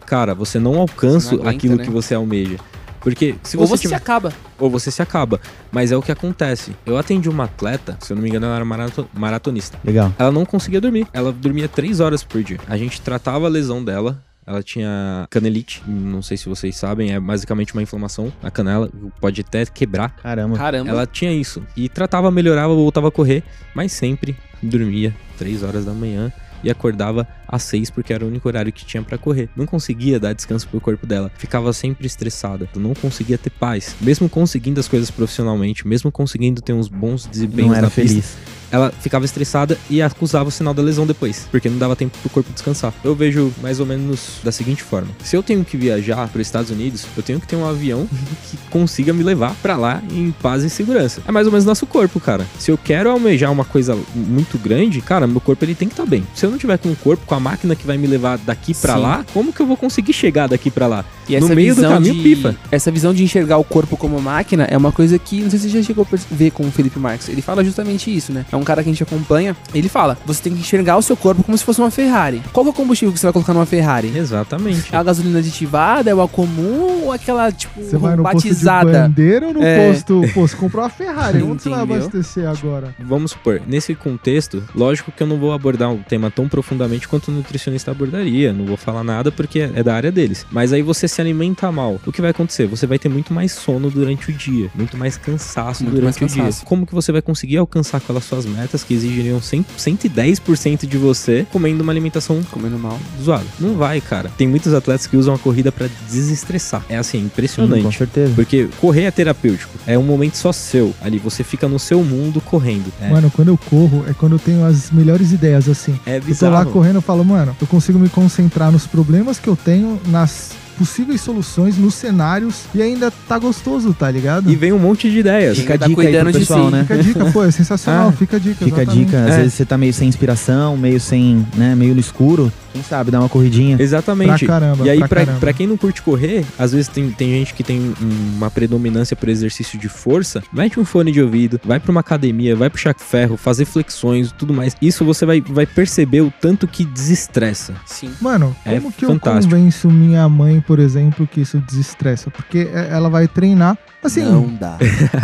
cara, 0.08 0.34
você 0.34 0.58
não 0.58 0.80
alcança 0.80 1.30
você 1.30 1.36
não 1.36 1.42
aguenta, 1.42 1.56
aquilo 1.56 1.76
né? 1.76 1.84
que 1.84 1.90
você 1.90 2.14
almeja. 2.14 2.56
Porque 3.00 3.36
se 3.42 3.56
você. 3.56 3.62
Ou 3.62 3.66
você 3.66 3.82
tiver... 3.82 3.96
se 3.96 4.02
acaba. 4.02 4.32
Ou 4.58 4.70
você 4.70 4.90
se 4.90 5.02
acaba. 5.02 5.40
Mas 5.70 5.92
é 5.92 5.96
o 5.96 6.02
que 6.02 6.10
acontece. 6.10 6.74
Eu 6.84 6.96
atendi 6.96 7.28
uma 7.28 7.44
atleta, 7.44 7.96
se 8.00 8.12
eu 8.12 8.16
não 8.16 8.22
me 8.22 8.28
engano, 8.28 8.46
ela 8.46 8.56
era 8.56 8.64
marato... 8.64 9.08
maratonista. 9.12 9.78
Legal. 9.84 10.12
Ela 10.18 10.32
não 10.32 10.44
conseguia 10.44 10.80
dormir. 10.80 11.06
Ela 11.12 11.30
dormia 11.30 11.68
três 11.68 12.00
horas 12.00 12.24
por 12.24 12.42
dia. 12.42 12.58
A 12.66 12.76
gente 12.76 13.00
tratava 13.00 13.46
a 13.46 13.48
lesão 13.48 13.84
dela. 13.84 14.22
Ela 14.46 14.62
tinha 14.62 15.26
canelite, 15.28 15.82
não 15.86 16.22
sei 16.22 16.38
se 16.38 16.48
vocês 16.48 16.74
sabem, 16.74 17.12
é 17.12 17.20
basicamente 17.20 17.74
uma 17.74 17.82
inflamação 17.82 18.32
na 18.42 18.50
canela, 18.50 18.90
pode 19.20 19.42
até 19.42 19.66
quebrar. 19.66 20.16
Caramba. 20.22 20.56
Caramba. 20.56 20.88
Ela 20.88 21.06
tinha 21.06 21.30
isso. 21.30 21.62
E 21.76 21.86
tratava, 21.86 22.30
melhorava, 22.30 22.74
voltava 22.74 23.08
a 23.08 23.10
correr, 23.10 23.42
mas 23.74 23.92
sempre 23.92 24.34
dormia 24.62 25.14
três 25.36 25.62
horas 25.62 25.84
da 25.84 25.92
manhã 25.92 26.32
e 26.64 26.70
acordava 26.70 27.28
às 27.48 27.62
seis 27.62 27.90
porque 27.90 28.12
era 28.12 28.24
o 28.24 28.28
único 28.28 28.46
horário 28.46 28.72
que 28.72 28.84
tinha 28.84 29.02
para 29.02 29.18
correr. 29.18 29.48
Não 29.56 29.66
conseguia 29.66 30.20
dar 30.20 30.32
descanso 30.32 30.68
pro 30.68 30.80
corpo 30.80 31.06
dela, 31.06 31.32
ficava 31.36 31.72
sempre 31.72 32.06
estressada, 32.06 32.68
não 32.76 32.94
conseguia 32.94 33.38
ter 33.38 33.50
paz. 33.50 33.96
Mesmo 34.00 34.28
conseguindo 34.28 34.78
as 34.78 34.86
coisas 34.86 35.10
profissionalmente, 35.10 35.86
mesmo 35.86 36.12
conseguindo 36.12 36.60
ter 36.60 36.72
uns 36.72 36.88
bons 36.88 37.26
desempenhos 37.26 37.68
não 37.70 37.74
era 37.74 37.86
na 37.86 37.90
feliz. 37.90 38.14
pista, 38.14 38.58
ela 38.70 38.90
ficava 38.90 39.24
estressada 39.24 39.78
e 39.88 40.02
acusava 40.02 40.48
o 40.48 40.52
sinal 40.52 40.74
da 40.74 40.82
lesão 40.82 41.06
depois, 41.06 41.46
porque 41.50 41.68
não 41.68 41.78
dava 41.78 41.96
tempo 41.96 42.16
pro 42.18 42.30
corpo 42.30 42.52
descansar. 42.52 42.92
Eu 43.02 43.14
vejo 43.14 43.52
mais 43.62 43.80
ou 43.80 43.86
menos 43.86 44.40
da 44.44 44.52
seguinte 44.52 44.82
forma: 44.82 45.08
se 45.22 45.36
eu 45.36 45.42
tenho 45.42 45.64
que 45.64 45.76
viajar 45.76 46.28
para 46.28 46.40
os 46.40 46.46
Estados 46.46 46.70
Unidos, 46.70 47.06
eu 47.16 47.22
tenho 47.22 47.40
que 47.40 47.46
ter 47.46 47.56
um 47.56 47.66
avião 47.66 48.06
que 48.50 48.56
consiga 48.70 49.12
me 49.12 49.22
levar 49.22 49.54
para 49.62 49.76
lá 49.76 50.02
em 50.10 50.30
paz 50.30 50.62
e 50.64 50.70
segurança. 50.70 51.22
É 51.26 51.32
mais 51.32 51.46
ou 51.46 51.52
menos 51.52 51.64
nosso 51.64 51.86
corpo, 51.86 52.20
cara. 52.20 52.46
Se 52.58 52.70
eu 52.70 52.78
quero 52.78 53.10
almejar 53.10 53.50
uma 53.50 53.64
coisa 53.64 53.96
muito 54.14 54.58
grande, 54.58 55.00
cara, 55.00 55.26
meu 55.26 55.40
corpo 55.40 55.64
ele 55.64 55.74
tem 55.74 55.88
que 55.88 55.94
estar 55.94 56.04
tá 56.04 56.10
bem. 56.10 56.26
Se 56.34 56.44
eu 56.44 56.50
não 56.50 56.58
tiver 56.58 56.78
com 56.78 56.90
o 56.90 56.96
corpo, 56.96 57.24
com 57.26 57.34
a 57.34 57.37
máquina 57.40 57.74
que 57.74 57.86
vai 57.86 57.96
me 57.96 58.06
levar 58.06 58.38
daqui 58.38 58.74
para 58.74 58.96
lá, 58.96 59.24
como 59.32 59.52
que 59.52 59.60
eu 59.60 59.66
vou 59.66 59.76
conseguir 59.76 60.12
chegar 60.12 60.48
daqui 60.48 60.70
para 60.70 60.86
lá? 60.86 61.04
E 61.28 61.38
no 61.38 61.48
meio 61.48 61.74
do 61.74 61.82
caminho, 61.82 62.14
de, 62.14 62.22
pipa. 62.22 62.56
Essa 62.70 62.90
visão 62.90 63.12
de 63.12 63.22
enxergar 63.22 63.58
o 63.58 63.64
corpo 63.64 63.96
como 63.96 64.20
máquina 64.20 64.64
é 64.64 64.76
uma 64.76 64.90
coisa 64.90 65.18
que 65.18 65.42
não 65.42 65.50
sei 65.50 65.58
se 65.58 65.70
você 65.70 65.78
já 65.78 65.86
chegou 65.86 66.06
a 66.10 66.16
ver 66.30 66.50
com 66.50 66.66
o 66.66 66.70
Felipe 66.70 66.98
Marques. 66.98 67.28
Ele 67.28 67.42
fala 67.42 67.62
justamente 67.62 68.14
isso, 68.14 68.32
né? 68.32 68.46
É 68.50 68.56
um 68.56 68.64
cara 68.64 68.82
que 68.82 68.88
a 68.88 68.92
gente 68.92 69.02
acompanha. 69.02 69.56
Ele 69.74 69.88
fala: 69.88 70.16
você 70.24 70.42
tem 70.42 70.54
que 70.54 70.60
enxergar 70.60 70.96
o 70.96 71.02
seu 71.02 71.16
corpo 71.16 71.42
como 71.42 71.56
se 71.56 71.64
fosse 71.64 71.80
uma 71.80 71.90
Ferrari. 71.90 72.42
Qual 72.52 72.66
é 72.66 72.70
o 72.70 72.72
combustível 72.72 73.12
que 73.12 73.20
você 73.20 73.26
vai 73.26 73.32
colocar 73.32 73.52
numa 73.52 73.66
Ferrari? 73.66 74.12
Exatamente. 74.16 74.94
É 74.94 74.96
a 74.96 75.02
gasolina 75.02 75.38
aditivada, 75.38 76.10
é 76.10 76.14
o 76.14 76.28
comum 76.28 77.04
ou 77.04 77.12
aquela, 77.12 77.50
tipo, 77.52 77.82
você 77.82 77.96
vai 77.96 78.16
no 78.16 78.22
batizada? 78.22 78.84
Posto 78.84 78.92
de 78.92 79.08
bandeira 79.08 79.46
ou 79.48 79.54
no 79.54 79.62
é... 79.62 79.92
posto? 79.92 80.22
Pô, 80.34 80.46
você 80.46 80.56
comprou 80.56 80.82
uma 80.82 80.90
Ferrari. 80.90 81.42
Onde 81.42 81.62
você 81.62 81.68
vai 81.68 81.80
abastecer 81.80 82.48
agora? 82.48 82.94
Vamos 82.98 83.32
supor, 83.32 83.60
nesse 83.66 83.94
contexto, 83.94 84.62
lógico 84.74 85.12
que 85.12 85.22
eu 85.22 85.26
não 85.26 85.38
vou 85.38 85.52
abordar 85.52 85.90
um 85.90 86.02
tema 86.02 86.30
tão 86.30 86.48
profundamente 86.48 87.06
quanto 87.06 87.27
nutricionista 87.32 87.90
abordaria. 87.90 88.52
Não 88.52 88.64
vou 88.64 88.76
falar 88.76 89.04
nada 89.04 89.30
porque 89.30 89.60
é 89.60 89.82
da 89.82 89.94
área 89.94 90.10
deles. 90.10 90.46
Mas 90.50 90.72
aí 90.72 90.82
você 90.82 91.06
se 91.08 91.20
alimenta 91.20 91.70
mal. 91.70 92.00
O 92.06 92.12
que 92.12 92.20
vai 92.20 92.30
acontecer? 92.30 92.66
Você 92.66 92.86
vai 92.86 92.98
ter 92.98 93.08
muito 93.08 93.32
mais 93.32 93.52
sono 93.52 93.90
durante 93.90 94.30
o 94.30 94.32
dia, 94.32 94.70
muito 94.74 94.96
mais 94.96 95.16
cansaço 95.16 95.82
muito 95.82 95.96
durante 95.96 96.20
mais 96.20 96.32
o 96.32 96.36
cansaço. 96.36 96.58
dia. 96.60 96.68
Como 96.68 96.86
que 96.86 96.94
você 96.94 97.12
vai 97.12 97.22
conseguir 97.22 97.56
alcançar 97.58 97.98
aquelas 97.98 98.24
suas 98.24 98.46
metas 98.46 98.82
que 98.84 98.94
exigiriam 98.94 99.40
100, 99.40 99.64
110% 99.78 100.86
de 100.86 100.96
você 100.96 101.46
comendo 101.50 101.82
uma 101.82 101.92
alimentação 101.92 102.42
comendo 102.50 102.78
mal 102.78 102.98
zoada? 103.22 103.46
Não 103.58 103.74
vai, 103.74 104.00
cara. 104.00 104.30
Tem 104.36 104.46
muitos 104.46 104.72
atletas 104.74 105.06
que 105.06 105.16
usam 105.16 105.34
a 105.34 105.38
corrida 105.38 105.70
para 105.70 105.88
desestressar. 106.10 106.84
É 106.88 106.96
assim, 106.96 107.18
impressionante. 107.18 107.80
Sim, 107.80 107.84
com 107.84 107.92
certeza. 107.92 108.32
Porque 108.34 108.68
correr 108.80 109.04
é 109.04 109.10
terapêutico. 109.10 109.72
É 109.86 109.98
um 109.98 110.02
momento 110.02 110.36
só 110.36 110.52
seu. 110.52 110.94
Ali 111.00 111.18
você 111.18 111.42
fica 111.44 111.68
no 111.68 111.78
seu 111.78 112.02
mundo 112.04 112.40
correndo. 112.40 112.92
É. 113.00 113.08
Mano, 113.08 113.30
quando 113.30 113.48
eu 113.48 113.58
corro 113.58 114.04
é 114.08 114.12
quando 114.12 114.32
eu 114.32 114.38
tenho 114.38 114.64
as 114.64 114.90
melhores 114.90 115.32
ideias 115.32 115.68
assim. 115.68 115.98
É 116.06 116.20
bizarro. 116.20 116.54
Eu 116.54 116.58
tô 116.58 116.64
lá 116.66 116.72
correndo, 116.72 116.98
e 116.98 117.02
falo, 117.18 117.24
mano, 117.24 117.56
eu 117.60 117.66
consigo 117.66 117.98
me 117.98 118.08
concentrar 118.08 118.70
nos 118.70 118.86
problemas 118.86 119.38
que 119.38 119.48
eu 119.48 119.56
tenho, 119.56 120.00
nas 120.06 120.52
possíveis 120.78 121.20
soluções 121.20 121.76
nos 121.76 121.94
cenários 121.94 122.62
e 122.72 122.80
ainda 122.80 123.10
tá 123.10 123.36
gostoso, 123.36 123.92
tá 123.92 124.08
ligado? 124.08 124.48
E 124.48 124.54
vem 124.54 124.72
um 124.72 124.78
monte 124.78 125.10
de 125.10 125.18
ideias. 125.18 125.58
Fica 125.58 125.74
a 125.74 125.78
tá 125.78 125.88
dica 125.88 126.00
cuidando 126.00 126.28
aí 126.28 126.32
pro 126.32 126.40
pessoal, 126.40 126.66
si. 126.66 126.72
né? 126.72 126.82
Fica 126.82 126.94
a 126.94 127.02
dica, 127.02 127.24
pô, 127.32 127.44
é 127.44 127.50
sensacional, 127.50 128.08
ah, 128.10 128.12
fica 128.12 128.36
a 128.36 128.38
dica. 128.38 128.64
Fica 128.64 128.82
exatamente. 128.82 129.14
a 129.14 129.18
dica, 129.18 129.24
às 129.24 129.34
é. 129.34 129.36
vezes 129.38 129.54
você 129.54 129.64
tá 129.64 129.76
meio 129.76 129.92
sem 129.92 130.08
inspiração, 130.08 130.76
meio 130.76 131.00
sem, 131.00 131.44
né, 131.56 131.74
meio 131.74 131.94
no 131.94 132.00
escuro. 132.00 132.52
Quem 132.72 132.82
sabe, 132.82 133.10
dar 133.10 133.20
uma 133.20 133.28
corridinha. 133.28 133.76
Exatamente. 133.78 134.44
Pra 134.44 134.54
caramba, 134.54 134.84
e 134.84 134.90
aí, 134.90 134.98
pra, 134.98 135.08
pra, 135.08 135.34
pra, 135.34 135.52
quem 135.52 135.66
não 135.66 135.76
curte 135.76 136.02
correr, 136.02 136.44
às 136.58 136.72
vezes 136.72 136.88
tem, 136.88 137.10
tem 137.10 137.30
gente 137.30 137.54
que 137.54 137.62
tem 137.62 137.94
uma 138.36 138.50
predominância 138.50 139.16
por 139.16 139.28
exercício 139.28 139.78
de 139.78 139.88
força, 139.88 140.42
mete 140.52 140.78
um 140.78 140.84
fone 140.84 141.12
de 141.12 141.22
ouvido, 141.22 141.60
vai 141.64 141.80
pra 141.80 141.90
uma 141.90 142.00
academia, 142.00 142.54
vai 142.54 142.70
puxar 142.70 142.94
ferro, 142.98 143.36
fazer 143.36 143.64
flexões 143.64 144.32
tudo 144.32 144.52
mais. 144.52 144.76
Isso 144.80 145.04
você 145.04 145.24
vai, 145.26 145.40
vai 145.40 145.66
perceber 145.66 146.20
o 146.20 146.32
tanto 146.40 146.66
que 146.66 146.84
desestressa. 146.84 147.74
Sim. 147.86 148.10
Mano, 148.20 148.54
é 148.64 148.78
como 148.78 148.92
que 148.92 149.06
fantástico. 149.06 149.54
eu 149.54 149.58
convenço 149.58 149.90
minha 149.90 150.28
mãe, 150.28 150.60
por 150.60 150.78
exemplo, 150.78 151.26
que 151.26 151.40
isso 151.40 151.58
desestressa? 151.58 152.30
Porque 152.30 152.68
é, 152.72 152.88
ela 152.90 153.08
vai 153.08 153.26
treinar 153.26 153.76
Assim, 154.02 154.22
não 154.22 154.46
dá. 154.54 154.78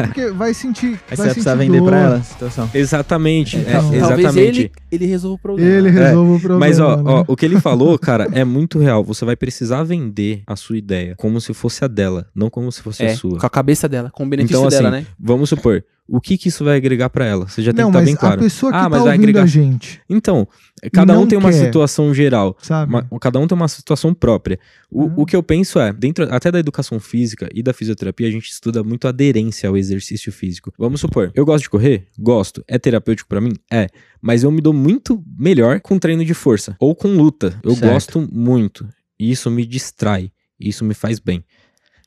Porque 0.05 0.31
vai 0.31 0.53
sentir. 0.53 1.01
Aí 1.11 1.17
vai 1.17 1.29
você 1.29 1.35
precisa 1.35 1.57
vender 1.57 1.79
dor. 1.79 1.89
pra 1.89 1.99
ela 1.99 2.17
a 2.17 2.23
situação. 2.23 2.71
Exatamente. 2.75 3.57
É, 3.57 3.61
é, 3.61 3.97
exatamente. 3.99 4.39
ele, 4.39 4.73
ele 4.91 5.07
resolve 5.07 5.37
o 5.37 5.39
problema. 5.39 5.71
Ele 5.71 5.91
resolve 5.91 6.33
é, 6.33 6.37
o 6.37 6.41
problema. 6.41 6.61
Mas, 6.61 6.81
ó, 6.81 6.97
né? 6.97 7.03
ó, 7.07 7.25
o 7.27 7.37
que 7.37 7.45
ele 7.45 7.61
falou, 7.61 7.99
cara, 7.99 8.29
é 8.33 8.45
muito 8.45 8.79
real. 8.79 9.05
Você 9.05 9.25
vai 9.25 9.37
precisar 9.37 9.85
vender 9.85 10.43
a 10.47 10.57
sua 10.57 10.77
ideia 10.77 11.15
como 11.17 11.41
se 11.41 11.55
fosse 11.55 11.85
a 11.85 11.89
dela, 11.89 12.27
não 12.35 12.51
como 12.51 12.71
se 12.73 12.83
fosse 12.83 13.05
é, 13.05 13.13
a 13.13 13.17
sua. 13.17 13.39
Com 13.39 13.47
a 13.47 13.51
cabeça 13.51 13.89
dela, 13.89 14.11
com 14.11 14.25
o 14.25 14.29
benefício 14.29 14.59
então, 14.59 14.69
dela, 14.69 14.89
assim, 14.89 15.05
né? 15.05 15.07
Vamos 15.19 15.49
supor, 15.49 15.85
o 16.09 16.21
que 16.21 16.37
que 16.37 16.49
isso 16.49 16.65
vai 16.65 16.77
agregar 16.77 17.09
para 17.09 17.25
ela? 17.25 17.49
Você 17.49 17.63
já 17.63 17.73
tem 17.73 17.85
não, 17.85 17.91
que 17.91 17.97
estar 17.97 18.01
tá 18.01 18.05
bem 18.05 18.17
claro. 18.17 18.41
A 18.41 18.45
pessoa 18.45 18.73
que 18.73 18.79
ah, 18.79 18.83
tá 18.83 18.89
mas 18.89 19.03
vai 19.03 19.15
agregar 19.15 19.43
a 19.43 19.47
gente. 19.47 20.01
Então, 20.09 20.47
cada 20.93 21.19
um 21.19 21.27
tem 21.27 21.39
uma 21.39 21.51
quer, 21.51 21.65
situação 21.65 22.13
geral, 22.15 22.57
uma, 22.87 23.07
cada 23.21 23.39
um 23.39 23.47
tem 23.47 23.57
uma 23.57 23.69
situação 23.69 24.13
própria. 24.15 24.59
O, 24.91 25.05
uhum. 25.05 25.15
o 25.19 25.27
que 25.27 25.37
eu 25.37 25.43
penso 25.43 25.79
é, 25.79 25.93
dentro 25.93 26.25
até 26.33 26.51
da 26.51 26.59
educação 26.59 26.99
física 27.01 27.49
e 27.55 27.63
da 27.63 27.73
fisioterapia, 27.73 28.29
a 28.29 28.31
gente 28.31 28.51
estuda 28.51 28.83
muito 28.83 29.09
aderência 29.09 29.69
ao 29.69 29.77
exercício 29.77 30.33
físico. 30.33 30.73
Vamos 30.79 31.01
supor, 31.01 31.33
eu 31.35 31.45
gosto 31.45 31.65
de 31.65 31.71
correr? 31.71 32.07
Gosto. 32.19 32.65
É 32.67 32.79
terapêutico 32.79 33.29
para 33.29 33.41
mim? 33.41 33.53
É. 33.71 33.89
Mas 34.21 34.43
eu 34.43 34.51
me 34.51 34.61
dou 34.61 34.73
muito 34.73 35.23
melhor 35.39 35.81
com 35.81 35.99
treino 35.99 36.25
de 36.25 36.35
força 36.35 36.77
ou 36.79 36.95
com 36.95 37.09
luta. 37.09 37.59
Eu 37.63 37.75
certo. 37.75 37.93
gosto 37.93 38.29
muito. 38.33 38.89
E 39.19 39.31
isso 39.31 39.51
me 39.51 39.65
distrai. 39.65 40.31
isso 40.59 40.85
me 40.85 40.95
faz 40.95 41.19
bem. 41.19 41.45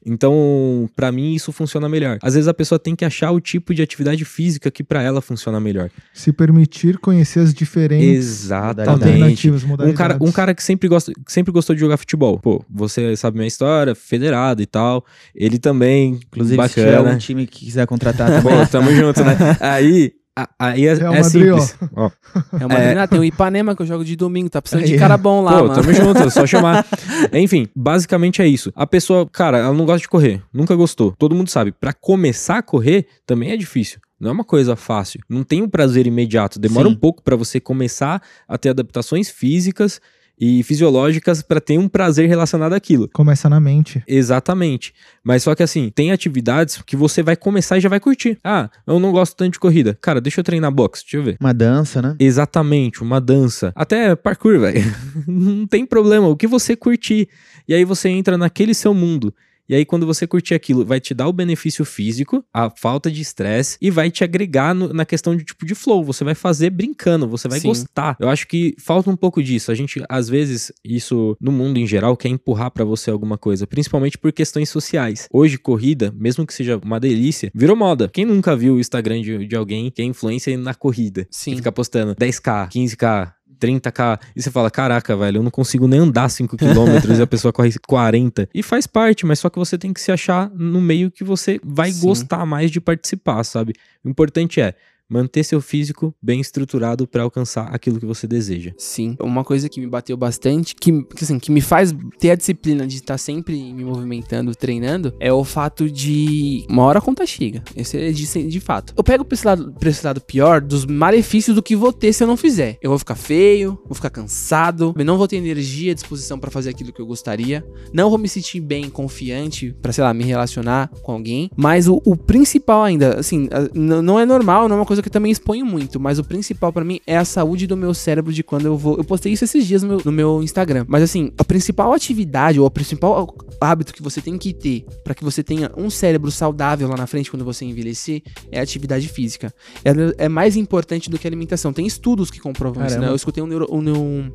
Então, 0.05 0.89
pra 0.95 1.11
mim, 1.11 1.33
isso 1.33 1.51
funciona 1.51 1.89
melhor. 1.89 2.17
Às 2.21 2.33
vezes 2.35 2.47
a 2.47 2.53
pessoa 2.53 2.79
tem 2.79 2.95
que 2.95 3.03
achar 3.03 3.31
o 3.31 3.39
tipo 3.39 3.73
de 3.73 3.81
atividade 3.81 4.23
física 4.23 4.71
que 4.71 4.83
pra 4.83 5.01
ela 5.01 5.21
funciona 5.21 5.59
melhor. 5.59 5.89
Se 6.13 6.31
permitir 6.31 6.97
conhecer 6.97 7.39
as 7.39 7.53
diferentes 7.53 8.25
Exatamente. 8.45 8.89
alternativas, 8.89 9.63
Um 9.63 9.67
modalidades. 9.67 9.97
cara, 9.97 10.17
um 10.21 10.31
cara 10.31 10.53
que 10.55 10.63
sempre, 10.63 10.87
gosta, 10.87 11.11
que 11.13 11.31
sempre 11.31 11.51
gostou 11.51 11.75
de 11.75 11.79
jogar 11.81 11.97
futebol. 11.97 12.39
Pô, 12.39 12.63
você 12.69 13.15
sabe 13.15 13.37
minha 13.37 13.47
história, 13.47 13.93
federado 13.95 14.61
e 14.61 14.65
tal. 14.65 15.05
Ele 15.35 15.57
também, 15.59 16.19
Inclusive, 16.27 16.61
se 16.67 16.73
tiver 16.73 16.91
bacana. 16.91 17.09
algum 17.09 17.17
time 17.19 17.45
que 17.47 17.65
quiser 17.65 17.85
contratar 17.87 18.27
também. 18.41 18.57
Pô, 18.59 18.65
tamo 18.67 18.91
junto, 18.91 19.23
né? 19.23 19.35
Aí, 19.59 20.13
aí 20.59 20.85
é, 20.85 20.93
Real 20.93 21.13
é 21.13 21.21
Madrid, 21.21 21.51
ó. 21.51 21.59
simples. 21.59 21.89
Ó. 21.95 22.11
É 22.59 22.65
uma 22.65 22.75
é... 22.75 23.07
tem 23.07 23.19
o 23.19 23.23
Ipanema 23.23 23.75
que 23.75 23.81
eu 23.81 23.85
jogo 23.85 24.03
de 24.05 24.15
domingo, 24.15 24.49
tá 24.49 24.61
precisando 24.61 24.85
de 24.85 24.93
Aí, 24.93 24.99
cara 24.99 25.17
bom 25.17 25.41
lá, 25.41 25.59
Pô, 25.59 25.67
mano. 25.67 25.75
tamo 25.75 25.93
junto, 25.93 26.19
é 26.19 26.29
só 26.29 26.45
chamar. 26.47 26.85
Enfim, 27.33 27.67
basicamente 27.75 28.41
é 28.41 28.47
isso. 28.47 28.71
A 28.75 28.85
pessoa, 28.85 29.27
cara, 29.27 29.57
ela 29.57 29.73
não 29.73 29.85
gosta 29.85 30.01
de 30.01 30.07
correr, 30.07 30.41
nunca 30.53 30.75
gostou. 30.75 31.13
Todo 31.17 31.35
mundo 31.35 31.49
sabe, 31.49 31.71
pra 31.71 31.93
começar 31.93 32.57
a 32.57 32.61
correr 32.61 33.07
também 33.25 33.51
é 33.51 33.57
difícil. 33.57 33.99
Não 34.19 34.29
é 34.29 34.33
uma 34.33 34.43
coisa 34.43 34.75
fácil. 34.75 35.21
Não 35.29 35.43
tem 35.43 35.61
um 35.61 35.69
prazer 35.69 36.07
imediato. 36.07 36.59
Demora 36.59 36.87
Sim. 36.87 36.95
um 36.95 36.97
pouco 36.97 37.21
pra 37.21 37.35
você 37.35 37.59
começar 37.59 38.21
a 38.47 38.57
ter 38.57 38.69
adaptações 38.69 39.29
físicas 39.29 40.01
e 40.39 40.61
fisiológicas 40.63 41.41
pra 41.41 41.59
ter 41.59 41.77
um 41.77 41.87
prazer 41.87 42.27
relacionado 42.27 42.73
àquilo. 42.73 43.09
Começa 43.13 43.49
na 43.49 43.59
mente. 43.59 44.03
Exatamente. 44.07 44.93
Mas 45.23 45.43
só 45.43 45.55
que 45.55 45.63
assim, 45.63 45.91
tem 45.93 46.11
atividades 46.11 46.81
que 46.85 46.95
você 46.95 47.23
vai 47.23 47.35
começar 47.35 47.77
e 47.77 47.81
já 47.81 47.89
vai 47.89 47.99
curtir. 47.99 48.37
Ah, 48.43 48.69
eu 48.85 48.99
não 48.99 49.11
gosto 49.11 49.35
tanto 49.35 49.53
de 49.53 49.59
corrida. 49.59 49.97
Cara, 50.01 50.21
deixa 50.21 50.39
eu 50.39 50.43
treinar 50.43 50.71
boxe, 50.71 51.03
deixa 51.03 51.17
eu 51.17 51.23
ver. 51.23 51.37
Uma 51.39 51.53
dança, 51.53 52.01
né? 52.01 52.15
Exatamente, 52.19 53.01
uma 53.01 53.19
dança. 53.19 53.71
Até 53.75 54.15
parkour, 54.15 54.59
velho. 54.59 54.81
Não 55.27 55.65
tem 55.67 55.85
problema. 55.85 56.27
O 56.27 56.35
que 56.35 56.47
você 56.47 56.75
curtir. 56.75 57.27
E 57.67 57.73
aí 57.73 57.83
você 57.83 58.09
entra 58.09 58.37
naquele 58.37 58.73
seu 58.73 58.93
mundo. 58.93 59.33
E 59.69 59.75
aí, 59.75 59.85
quando 59.85 60.05
você 60.05 60.25
curtir 60.25 60.53
aquilo, 60.53 60.85
vai 60.85 60.99
te 60.99 61.13
dar 61.13 61.27
o 61.27 61.33
benefício 61.33 61.83
físico, 61.83 62.43
a 62.53 62.69
falta 62.69 63.11
de 63.11 63.21
estresse, 63.21 63.77
e 63.81 63.89
vai 63.91 64.09
te 64.09 64.23
agregar 64.23 64.73
no- 64.73 64.93
na 64.93 65.05
questão 65.05 65.35
de 65.35 65.43
tipo 65.43 65.65
de 65.65 65.75
flow. 65.75 66.03
Você 66.03 66.23
vai 66.23 66.35
fazer 66.35 66.69
brincando, 66.69 67.27
você 67.27 67.47
vai 67.47 67.59
Sim. 67.59 67.67
gostar. 67.69 68.15
Eu 68.19 68.29
acho 68.29 68.47
que 68.47 68.75
falta 68.79 69.09
um 69.09 69.15
pouco 69.15 69.41
disso. 69.43 69.71
A 69.71 69.75
gente, 69.75 70.01
às 70.09 70.29
vezes, 70.29 70.71
isso 70.83 71.35
no 71.41 71.51
mundo 71.51 71.77
em 71.77 71.85
geral, 71.87 72.15
quer 72.15 72.29
empurrar 72.29 72.71
pra 72.71 72.85
você 72.85 73.09
alguma 73.11 73.37
coisa, 73.37 73.67
principalmente 73.67 74.17
por 74.17 74.31
questões 74.31 74.69
sociais. 74.69 75.27
Hoje, 75.31 75.57
corrida, 75.57 76.13
mesmo 76.15 76.45
que 76.45 76.53
seja 76.53 76.77
uma 76.83 76.99
delícia, 76.99 77.51
virou 77.53 77.75
moda. 77.75 78.09
Quem 78.13 78.25
nunca 78.25 78.55
viu 78.55 78.75
o 78.75 78.79
Instagram 78.79 79.21
de, 79.21 79.45
de 79.47 79.55
alguém 79.55 79.91
que 79.91 80.01
é 80.01 80.05
influencer 80.05 80.57
na 80.57 80.73
corrida? 80.73 81.27
Sim. 81.29 81.51
Que 81.51 81.57
fica 81.57 81.71
postando 81.71 82.15
10k, 82.15 82.69
15k. 82.69 83.33
30k, 83.59 84.19
e 84.35 84.41
você 84.41 84.51
fala: 84.51 84.69
Caraca, 84.69 85.15
velho, 85.15 85.37
eu 85.37 85.43
não 85.43 85.51
consigo 85.51 85.87
nem 85.87 85.99
andar 85.99 86.27
5km 86.27 87.17
e 87.17 87.21
a 87.21 87.27
pessoa 87.27 87.51
corre 87.51 87.73
40. 87.87 88.49
E 88.53 88.63
faz 88.63 88.87
parte, 88.87 89.25
mas 89.25 89.39
só 89.39 89.49
que 89.49 89.59
você 89.59 89.77
tem 89.77 89.93
que 89.93 90.01
se 90.01 90.11
achar 90.11 90.49
no 90.53 90.81
meio 90.81 91.11
que 91.11 91.23
você 91.23 91.59
vai 91.63 91.91
Sim. 91.91 92.07
gostar 92.07 92.45
mais 92.45 92.71
de 92.71 92.79
participar, 92.79 93.43
sabe? 93.43 93.73
O 94.03 94.09
importante 94.09 94.61
é 94.61 94.73
manter 95.09 95.43
seu 95.43 95.61
físico 95.61 96.13
bem 96.21 96.39
estruturado 96.39 97.07
pra 97.07 97.23
alcançar 97.23 97.67
aquilo 97.73 97.99
que 97.99 98.05
você 98.05 98.27
deseja. 98.27 98.71
Sim. 98.77 99.15
Uma 99.19 99.43
coisa 99.43 99.69
que 99.69 99.79
me 99.79 99.87
bateu 99.87 100.17
bastante, 100.17 100.75
que, 100.75 101.05
assim, 101.21 101.39
que 101.39 101.51
me 101.51 101.61
faz 101.61 101.95
ter 102.19 102.31
a 102.31 102.35
disciplina 102.35 102.85
de 102.85 102.95
estar 102.95 103.17
sempre 103.17 103.73
me 103.73 103.83
movimentando, 103.83 104.55
treinando, 104.55 105.13
é 105.19 105.31
o 105.31 105.43
fato 105.43 105.89
de 105.89 106.65
uma 106.69 106.83
hora 106.83 106.99
a 106.99 107.01
conta 107.01 107.25
chega. 107.25 107.63
Esse 107.75 107.97
é 107.97 108.11
de, 108.11 108.47
de 108.47 108.59
fato. 108.59 108.93
Eu 108.97 109.03
pego 109.03 109.23
pra 109.23 109.35
esse, 109.35 109.45
lado, 109.45 109.73
pra 109.79 109.89
esse 109.89 110.05
lado 110.05 110.21
pior 110.21 110.61
dos 110.61 110.85
malefícios 110.85 111.55
do 111.55 111.63
que 111.63 111.75
vou 111.75 111.93
ter 111.93 112.13
se 112.13 112.23
eu 112.23 112.27
não 112.27 112.37
fizer. 112.37 112.77
Eu 112.81 112.89
vou 112.89 112.99
ficar 112.99 113.15
feio, 113.15 113.79
vou 113.85 113.95
ficar 113.95 114.09
cansado, 114.09 114.93
eu 114.97 115.05
não 115.05 115.17
vou 115.17 115.27
ter 115.27 115.37
energia, 115.37 115.95
disposição 115.95 116.39
pra 116.39 116.51
fazer 116.51 116.69
aquilo 116.69 116.91
que 116.91 117.01
eu 117.01 117.05
gostaria, 117.05 117.65
não 117.93 118.09
vou 118.09 118.17
me 118.17 118.27
sentir 118.27 118.59
bem, 118.59 118.89
confiante 118.89 119.75
pra, 119.81 119.91
sei 119.91 120.03
lá, 120.03 120.13
me 120.13 120.23
relacionar 120.23 120.89
com 121.01 121.11
alguém. 121.11 121.49
Mas 121.55 121.87
o, 121.87 122.01
o 122.05 122.15
principal 122.15 122.83
ainda, 122.83 123.19
assim, 123.19 123.47
não 123.73 124.19
é 124.19 124.25
normal, 124.25 124.67
não 124.67 124.75
é 124.75 124.79
uma 124.79 124.85
coisa 124.85 124.96
que 125.01 125.09
eu 125.09 125.11
também 125.11 125.31
exponho 125.31 125.65
muito, 125.65 125.99
mas 125.99 126.19
o 126.19 126.23
principal 126.23 126.71
pra 126.71 126.83
mim 126.83 126.99
é 127.05 127.17
a 127.17 127.25
saúde 127.25 127.67
do 127.67 127.77
meu 127.77 127.93
cérebro 127.93 128.31
de 128.31 128.43
quando 128.43 128.65
eu 128.65 128.77
vou. 128.77 128.97
Eu 128.97 129.03
postei 129.03 129.33
isso 129.33 129.43
esses 129.43 129.65
dias 129.65 129.83
no 129.83 129.89
meu, 129.89 130.01
no 130.05 130.11
meu 130.11 130.43
Instagram. 130.43 130.85
Mas 130.87 131.03
assim, 131.03 131.31
a 131.37 131.43
principal 131.43 131.93
atividade 131.93 132.59
ou 132.59 132.65
o 132.65 132.71
principal 132.71 133.35
hábito 133.59 133.93
que 133.93 134.01
você 134.01 134.21
tem 134.21 134.37
que 134.37 134.53
ter 134.53 134.85
pra 135.03 135.13
que 135.13 135.23
você 135.23 135.43
tenha 135.43 135.71
um 135.77 135.89
cérebro 135.89 136.31
saudável 136.31 136.87
lá 136.87 136.97
na 136.97 137.07
frente 137.07 137.29
quando 137.29 137.45
você 137.45 137.65
envelhecer 137.65 138.21
é 138.51 138.59
a 138.59 138.63
atividade 138.63 139.07
física. 139.07 139.53
É, 139.83 140.25
é 140.25 140.29
mais 140.29 140.55
importante 140.55 141.09
do 141.09 141.17
que 141.17 141.27
a 141.27 141.29
alimentação. 141.29 141.73
Tem 141.73 141.85
estudos 141.85 142.29
que 142.29 142.39
comprovam 142.39 142.85
isso, 142.85 142.95
né? 142.95 143.01
Caramba. 143.01 143.11
Eu 143.11 143.15
escutei 143.15 143.43
um, 143.43 143.47
neuro, 143.47 143.67
um, 143.71 143.79
um 143.79 144.31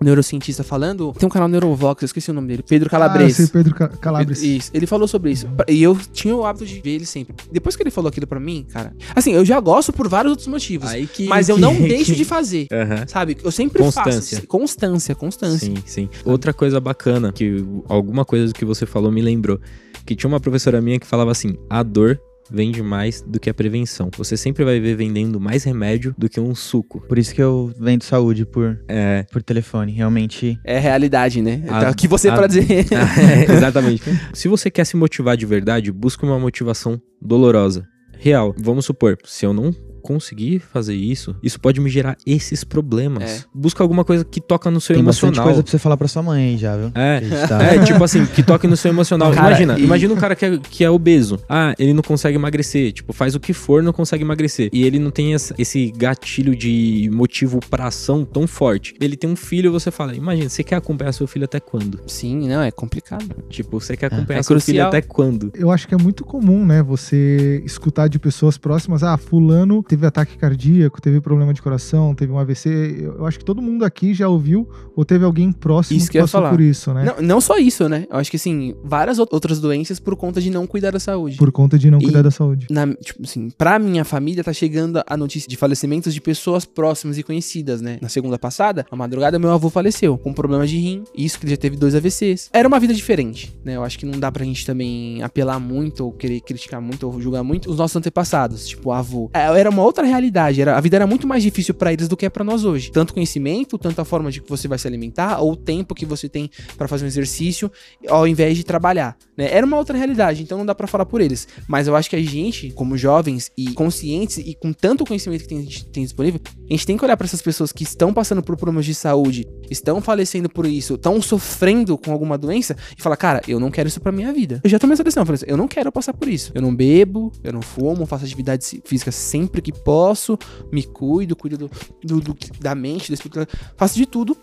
neurocientista 0.00 0.62
falando. 0.64 1.12
Tem 1.18 1.26
um 1.26 1.30
canal 1.30 1.48
Neurovox, 1.48 2.02
eu 2.02 2.06
esqueci 2.06 2.30
o 2.30 2.34
nome 2.34 2.48
dele. 2.48 2.64
Pedro 2.68 2.88
Ah, 2.88 2.90
Calabres. 2.90 3.38
eu 3.38 3.46
sei, 3.46 3.52
Pedro 3.52 3.74
Ca- 3.74 3.88
Calabres. 3.88 4.42
Isso, 4.42 4.70
ele 4.74 4.86
falou 4.86 5.06
sobre 5.08 5.30
isso. 5.30 5.46
E 5.68 5.82
eu 5.82 5.96
tinha 6.12 6.34
o 6.34 6.44
hábito 6.44 6.66
de 6.66 6.80
ver 6.80 6.90
ele 6.96 7.06
sempre. 7.06 7.34
Depois 7.50 7.76
que 7.76 7.82
ele 7.82 7.90
falou 7.90 8.08
aquilo 8.08 8.26
pra 8.26 8.40
mim, 8.40 8.66
cara. 8.72 8.94
Assim, 9.14 9.32
eu 9.32 9.44
já 9.44 9.58
gosto 9.60 9.92
por 9.92 10.08
vários 10.08 10.30
outros 10.32 10.48
motivos. 10.48 10.88
Aí 10.90 11.06
que. 11.06 11.26
mas 11.26 11.48
eu 11.48 11.54
que- 11.56 11.60
não 11.60 11.74
deixo 11.74 12.12
que- 12.12 12.16
de 12.16 12.24
fazer. 12.24 12.66
Sabe? 13.06 13.36
Eu 13.42 13.50
sempre 13.52 13.82
Constância. 13.82 14.36
faço. 14.38 14.46
Constância, 14.48 15.14
constância. 15.14 15.66
Sim, 15.66 15.74
sim. 15.86 16.08
Outra 16.24 16.52
coisa 16.52 16.80
bacana, 16.80 17.32
que 17.32 17.64
alguma 17.88 18.24
coisa 18.24 18.48
do 18.48 18.54
que 18.54 18.64
você 18.64 18.86
falou 18.86 19.10
me 19.12 19.22
lembrou, 19.22 19.60
que 20.04 20.14
tinha 20.16 20.28
uma 20.28 20.40
professora 20.40 20.80
minha 20.80 20.98
que 20.98 21.06
falava 21.06 21.30
assim: 21.30 21.56
a 21.70 21.82
dor 21.82 22.20
vende 22.50 22.82
mais 22.82 23.20
do 23.22 23.38
que 23.40 23.48
a 23.50 23.54
prevenção. 23.54 24.10
Você 24.16 24.36
sempre 24.36 24.64
vai 24.64 24.78
ver 24.80 24.96
vendendo 24.96 25.40
mais 25.40 25.64
remédio 25.64 26.14
do 26.18 26.28
que 26.28 26.38
um 26.40 26.54
suco. 26.54 27.00
Por 27.08 27.18
isso 27.18 27.34
que 27.34 27.42
eu 27.42 27.72
vendo 27.78 28.04
saúde 28.04 28.44
por, 28.44 28.78
É, 28.88 29.24
por 29.32 29.42
telefone. 29.42 29.92
Realmente. 29.92 30.58
É 30.64 30.78
realidade, 30.78 31.40
né? 31.42 31.62
A- 31.68 31.80
tá 31.80 31.88
aqui 31.88 32.06
você 32.08 32.28
a- 32.28 32.34
pra 32.34 32.46
dizer. 32.46 32.64
É, 32.94 33.52
exatamente. 33.52 34.02
Se 34.32 34.48
você 34.48 34.70
quer 34.70 34.84
se 34.84 34.96
motivar 34.96 35.36
de 35.36 35.46
verdade, 35.46 35.90
busque 35.92 36.24
uma 36.24 36.38
motivação 36.38 37.00
dolorosa. 37.20 37.86
Real. 38.18 38.54
Vamos 38.58 38.84
supor, 38.86 39.16
se 39.24 39.44
eu 39.44 39.52
não 39.52 39.70
conseguir 40.04 40.58
fazer 40.60 40.94
isso, 40.94 41.34
isso 41.42 41.58
pode 41.58 41.80
me 41.80 41.88
gerar 41.88 42.14
esses 42.26 42.62
problemas. 42.62 43.22
É. 43.24 43.40
Busca 43.54 43.82
alguma 43.82 44.04
coisa 44.04 44.22
que 44.22 44.38
toca 44.38 44.70
no 44.70 44.78
seu 44.82 44.94
Tem 44.94 45.02
bastante 45.02 45.24
emocional. 45.28 45.44
coisa 45.46 45.62
pra 45.62 45.70
você 45.70 45.78
falar 45.78 45.96
pra 45.96 46.06
sua 46.06 46.22
mãe 46.22 46.58
já, 46.58 46.76
viu? 46.76 46.92
É. 46.94 47.20
Tá- 47.48 47.62
É, 47.62 47.78
tipo 47.82 48.04
assim, 48.04 48.26
que 48.26 48.42
toque 48.42 48.66
no 48.66 48.76
seu 48.76 48.90
emocional. 48.90 49.32
Cara, 49.32 49.48
imagina, 49.48 49.78
e- 49.78 49.84
imagina 49.84 50.12
um 50.12 50.16
cara 50.16 50.36
que 50.36 50.44
é, 50.44 50.58
que 50.58 50.84
é 50.84 50.90
obeso. 50.90 51.40
Ah, 51.48 51.74
ele 51.78 51.94
não 51.94 52.02
consegue 52.02 52.36
emagrecer. 52.36 52.92
Tipo, 52.92 53.12
faz 53.14 53.34
o 53.34 53.40
que 53.40 53.52
for, 53.54 53.82
não 53.82 53.92
consegue 53.92 54.22
emagrecer. 54.22 54.68
E 54.72 54.84
ele 54.84 54.98
não 54.98 55.10
tem 55.10 55.34
essa- 55.34 55.54
esse 55.56 55.90
gatilho 55.96 56.54
de 56.54 57.08
motivo 57.12 57.60
pra 57.70 57.86
ação 57.86 58.24
tão 58.24 58.46
forte. 58.46 58.94
Ele 59.00 59.16
tem 59.16 59.30
um 59.30 59.36
filho, 59.36 59.72
você 59.72 59.90
fala, 59.90 60.14
imagina, 60.14 60.48
você 60.50 60.62
quer 60.62 60.76
acompanhar 60.76 61.12
seu 61.12 61.26
filho 61.26 61.44
até 61.46 61.58
quando? 61.60 62.00
Sim, 62.06 62.48
não, 62.48 62.62
é 62.62 62.70
complicado. 62.70 63.24
Tipo, 63.48 63.80
você 63.80 63.96
quer 63.96 64.06
acompanhar 64.06 64.40
É 64.40 64.42
seu 64.42 64.60
filho 64.60 64.84
até 64.86 65.00
quando? 65.00 65.50
Eu 65.54 65.70
acho 65.70 65.88
que 65.88 65.94
é 65.94 65.98
muito 65.98 66.24
comum, 66.24 66.64
né? 66.66 66.82
Você 66.82 67.62
escutar 67.64 68.08
de 68.08 68.18
pessoas 68.18 68.58
próximas, 68.58 69.02
ah, 69.02 69.16
fulano 69.16 69.82
teve 69.94 70.06
ataque 70.06 70.36
cardíaco, 70.36 71.00
teve 71.00 71.20
problema 71.20 71.54
de 71.54 71.62
coração, 71.62 72.14
teve 72.14 72.32
um 72.32 72.38
AVC. 72.38 73.12
Eu 73.16 73.26
acho 73.26 73.38
que 73.38 73.44
todo 73.44 73.62
mundo 73.62 73.84
aqui 73.84 74.12
já 74.12 74.28
ouviu 74.28 74.68
ou 74.96 75.04
teve 75.04 75.24
alguém 75.24 75.52
próximo 75.52 75.96
Isso 75.98 76.06
que 76.06 76.12
que 76.12 76.20
passou 76.20 76.40
falar. 76.40 76.50
por 76.50 76.60
isso, 76.60 76.92
né? 76.92 77.04
Não, 77.04 77.22
não 77.26 77.40
só 77.40 77.56
isso, 77.58 77.88
né? 77.88 78.06
Eu 78.10 78.16
acho 78.18 78.30
que, 78.30 78.36
assim, 78.36 78.74
várias 78.82 79.18
ou- 79.18 79.28
outras 79.30 79.60
doenças 79.60 80.00
por 80.00 80.16
conta 80.16 80.40
de 80.40 80.50
não 80.50 80.66
cuidar 80.66 80.90
da 80.90 80.98
saúde. 80.98 81.36
Por 81.36 81.50
conta 81.52 81.78
de 81.78 81.90
não 81.90 81.98
E- 81.98 82.04
cuidar 82.04 82.22
da 82.22 82.30
saúde. 82.30 82.66
Na, 82.70 82.92
tipo 82.94 83.22
assim, 83.22 83.50
pra 83.56 83.78
minha 83.78 84.04
família 84.04 84.42
tá 84.42 84.52
chegando 84.52 85.02
a 85.06 85.16
notícia 85.16 85.48
de 85.48 85.56
falecimentos 85.56 86.12
de 86.12 86.20
pessoas 86.20 86.64
próximas 86.64 87.16
e 87.18 87.22
conhecidas, 87.22 87.80
né? 87.80 87.98
Na 88.02 88.08
segunda 88.08 88.38
passada, 88.38 88.84
na 88.90 88.96
madrugada, 88.98 89.38
meu 89.38 89.50
avô 89.52 89.70
faleceu 89.70 90.18
com 90.18 90.32
problemas 90.32 90.68
de 90.70 90.76
rim. 90.78 91.04
Isso 91.16 91.38
que 91.38 91.44
ele 91.46 91.52
já 91.52 91.56
teve 91.56 91.76
dois 91.76 91.94
AVCs. 91.94 92.50
Era 92.52 92.66
uma 92.66 92.80
vida 92.80 92.92
diferente, 92.94 93.56
né? 93.64 93.76
Eu 93.76 93.84
acho 93.84 93.98
que 93.98 94.06
não 94.06 94.18
dá 94.18 94.30
pra 94.32 94.44
gente 94.44 94.66
também 94.66 95.22
apelar 95.22 95.58
muito 95.60 96.04
ou 96.04 96.12
querer 96.12 96.40
criticar 96.40 96.80
muito 96.80 97.04
ou 97.06 97.20
julgar 97.20 97.42
muito 97.44 97.70
os 97.70 97.76
nossos 97.78 97.96
antepassados, 97.96 98.66
tipo 98.66 98.88
o 98.88 98.92
avô. 98.92 99.30
É, 99.32 99.44
Era 99.64 99.70
uma 99.70 99.83
outra 99.84 100.04
realidade, 100.04 100.60
era, 100.60 100.76
a 100.76 100.80
vida 100.80 100.96
era 100.96 101.06
muito 101.06 101.26
mais 101.26 101.42
difícil 101.42 101.74
pra 101.74 101.92
eles 101.92 102.08
do 102.08 102.16
que 102.16 102.26
é 102.26 102.30
pra 102.30 102.42
nós 102.44 102.64
hoje. 102.64 102.90
Tanto 102.90 103.14
conhecimento, 103.14 103.78
tanto 103.78 104.00
a 104.00 104.04
forma 104.04 104.30
de 104.30 104.40
que 104.40 104.48
você 104.48 104.66
vai 104.68 104.78
se 104.78 104.86
alimentar, 104.86 105.40
ou 105.40 105.52
o 105.52 105.56
tempo 105.56 105.94
que 105.94 106.04
você 106.06 106.28
tem 106.28 106.50
pra 106.76 106.88
fazer 106.88 107.04
um 107.04 107.08
exercício, 107.08 107.70
ao 108.08 108.26
invés 108.26 108.56
de 108.56 108.64
trabalhar, 108.64 109.16
né? 109.36 109.48
Era 109.52 109.66
uma 109.66 109.76
outra 109.76 109.96
realidade, 109.96 110.42
então 110.42 110.58
não 110.58 110.66
dá 110.66 110.74
pra 110.74 110.86
falar 110.86 111.06
por 111.06 111.20
eles. 111.20 111.46
Mas 111.68 111.86
eu 111.86 111.94
acho 111.96 112.08
que 112.10 112.16
a 112.16 112.22
gente, 112.22 112.70
como 112.72 112.96
jovens 112.96 113.50
e 113.56 113.72
conscientes 113.72 114.38
e 114.38 114.54
com 114.54 114.72
tanto 114.72 115.04
conhecimento 115.04 115.42
que 115.42 115.48
tem- 115.48 115.58
a 115.58 115.62
gente 115.62 115.86
tem 115.86 116.02
disponível, 116.04 116.40
a 116.46 116.72
gente 116.72 116.86
tem 116.86 116.96
que 116.96 117.04
olhar 117.04 117.16
pra 117.16 117.26
essas 117.26 117.42
pessoas 117.42 117.72
que 117.72 117.82
estão 117.84 118.12
passando 118.12 118.42
por 118.42 118.56
problemas 118.56 118.84
de 118.86 118.94
saúde, 118.94 119.46
estão 119.70 120.00
falecendo 120.00 120.48
por 120.48 120.66
isso, 120.66 120.94
estão 120.94 121.20
sofrendo 121.20 121.96
com 121.98 122.12
alguma 122.12 122.38
doença 122.38 122.76
e 122.98 123.02
falar, 123.02 123.16
cara, 123.16 123.40
eu 123.46 123.58
não 123.60 123.70
quero 123.70 123.88
isso 123.88 124.00
pra 124.00 124.12
minha 124.12 124.32
vida. 124.32 124.60
Eu 124.62 124.70
já 124.70 124.78
tomei 124.78 124.94
essa 124.94 125.04
decisão, 125.04 125.24
assim, 125.28 125.44
eu 125.48 125.56
não 125.56 125.68
quero 125.68 125.90
passar 125.92 126.12
por 126.12 126.28
isso. 126.28 126.52
Eu 126.54 126.62
não 126.62 126.74
bebo, 126.74 127.32
eu 127.42 127.52
não 127.52 127.62
fumo, 127.62 128.06
faço 128.06 128.24
atividade 128.24 128.80
física 128.84 129.10
sempre 129.12 129.60
que 129.60 129.72
posso, 129.74 130.38
me 130.72 130.82
cuido, 130.84 131.34
cuido 131.36 131.56
do, 131.58 131.70
do- 132.02 132.20
do- 132.20 132.36
da 132.60 132.74
mente, 132.74 133.10
do 133.10 133.14
espírito, 133.14 133.46
faço 133.76 133.96
de 133.96 134.06
tudo 134.06 134.36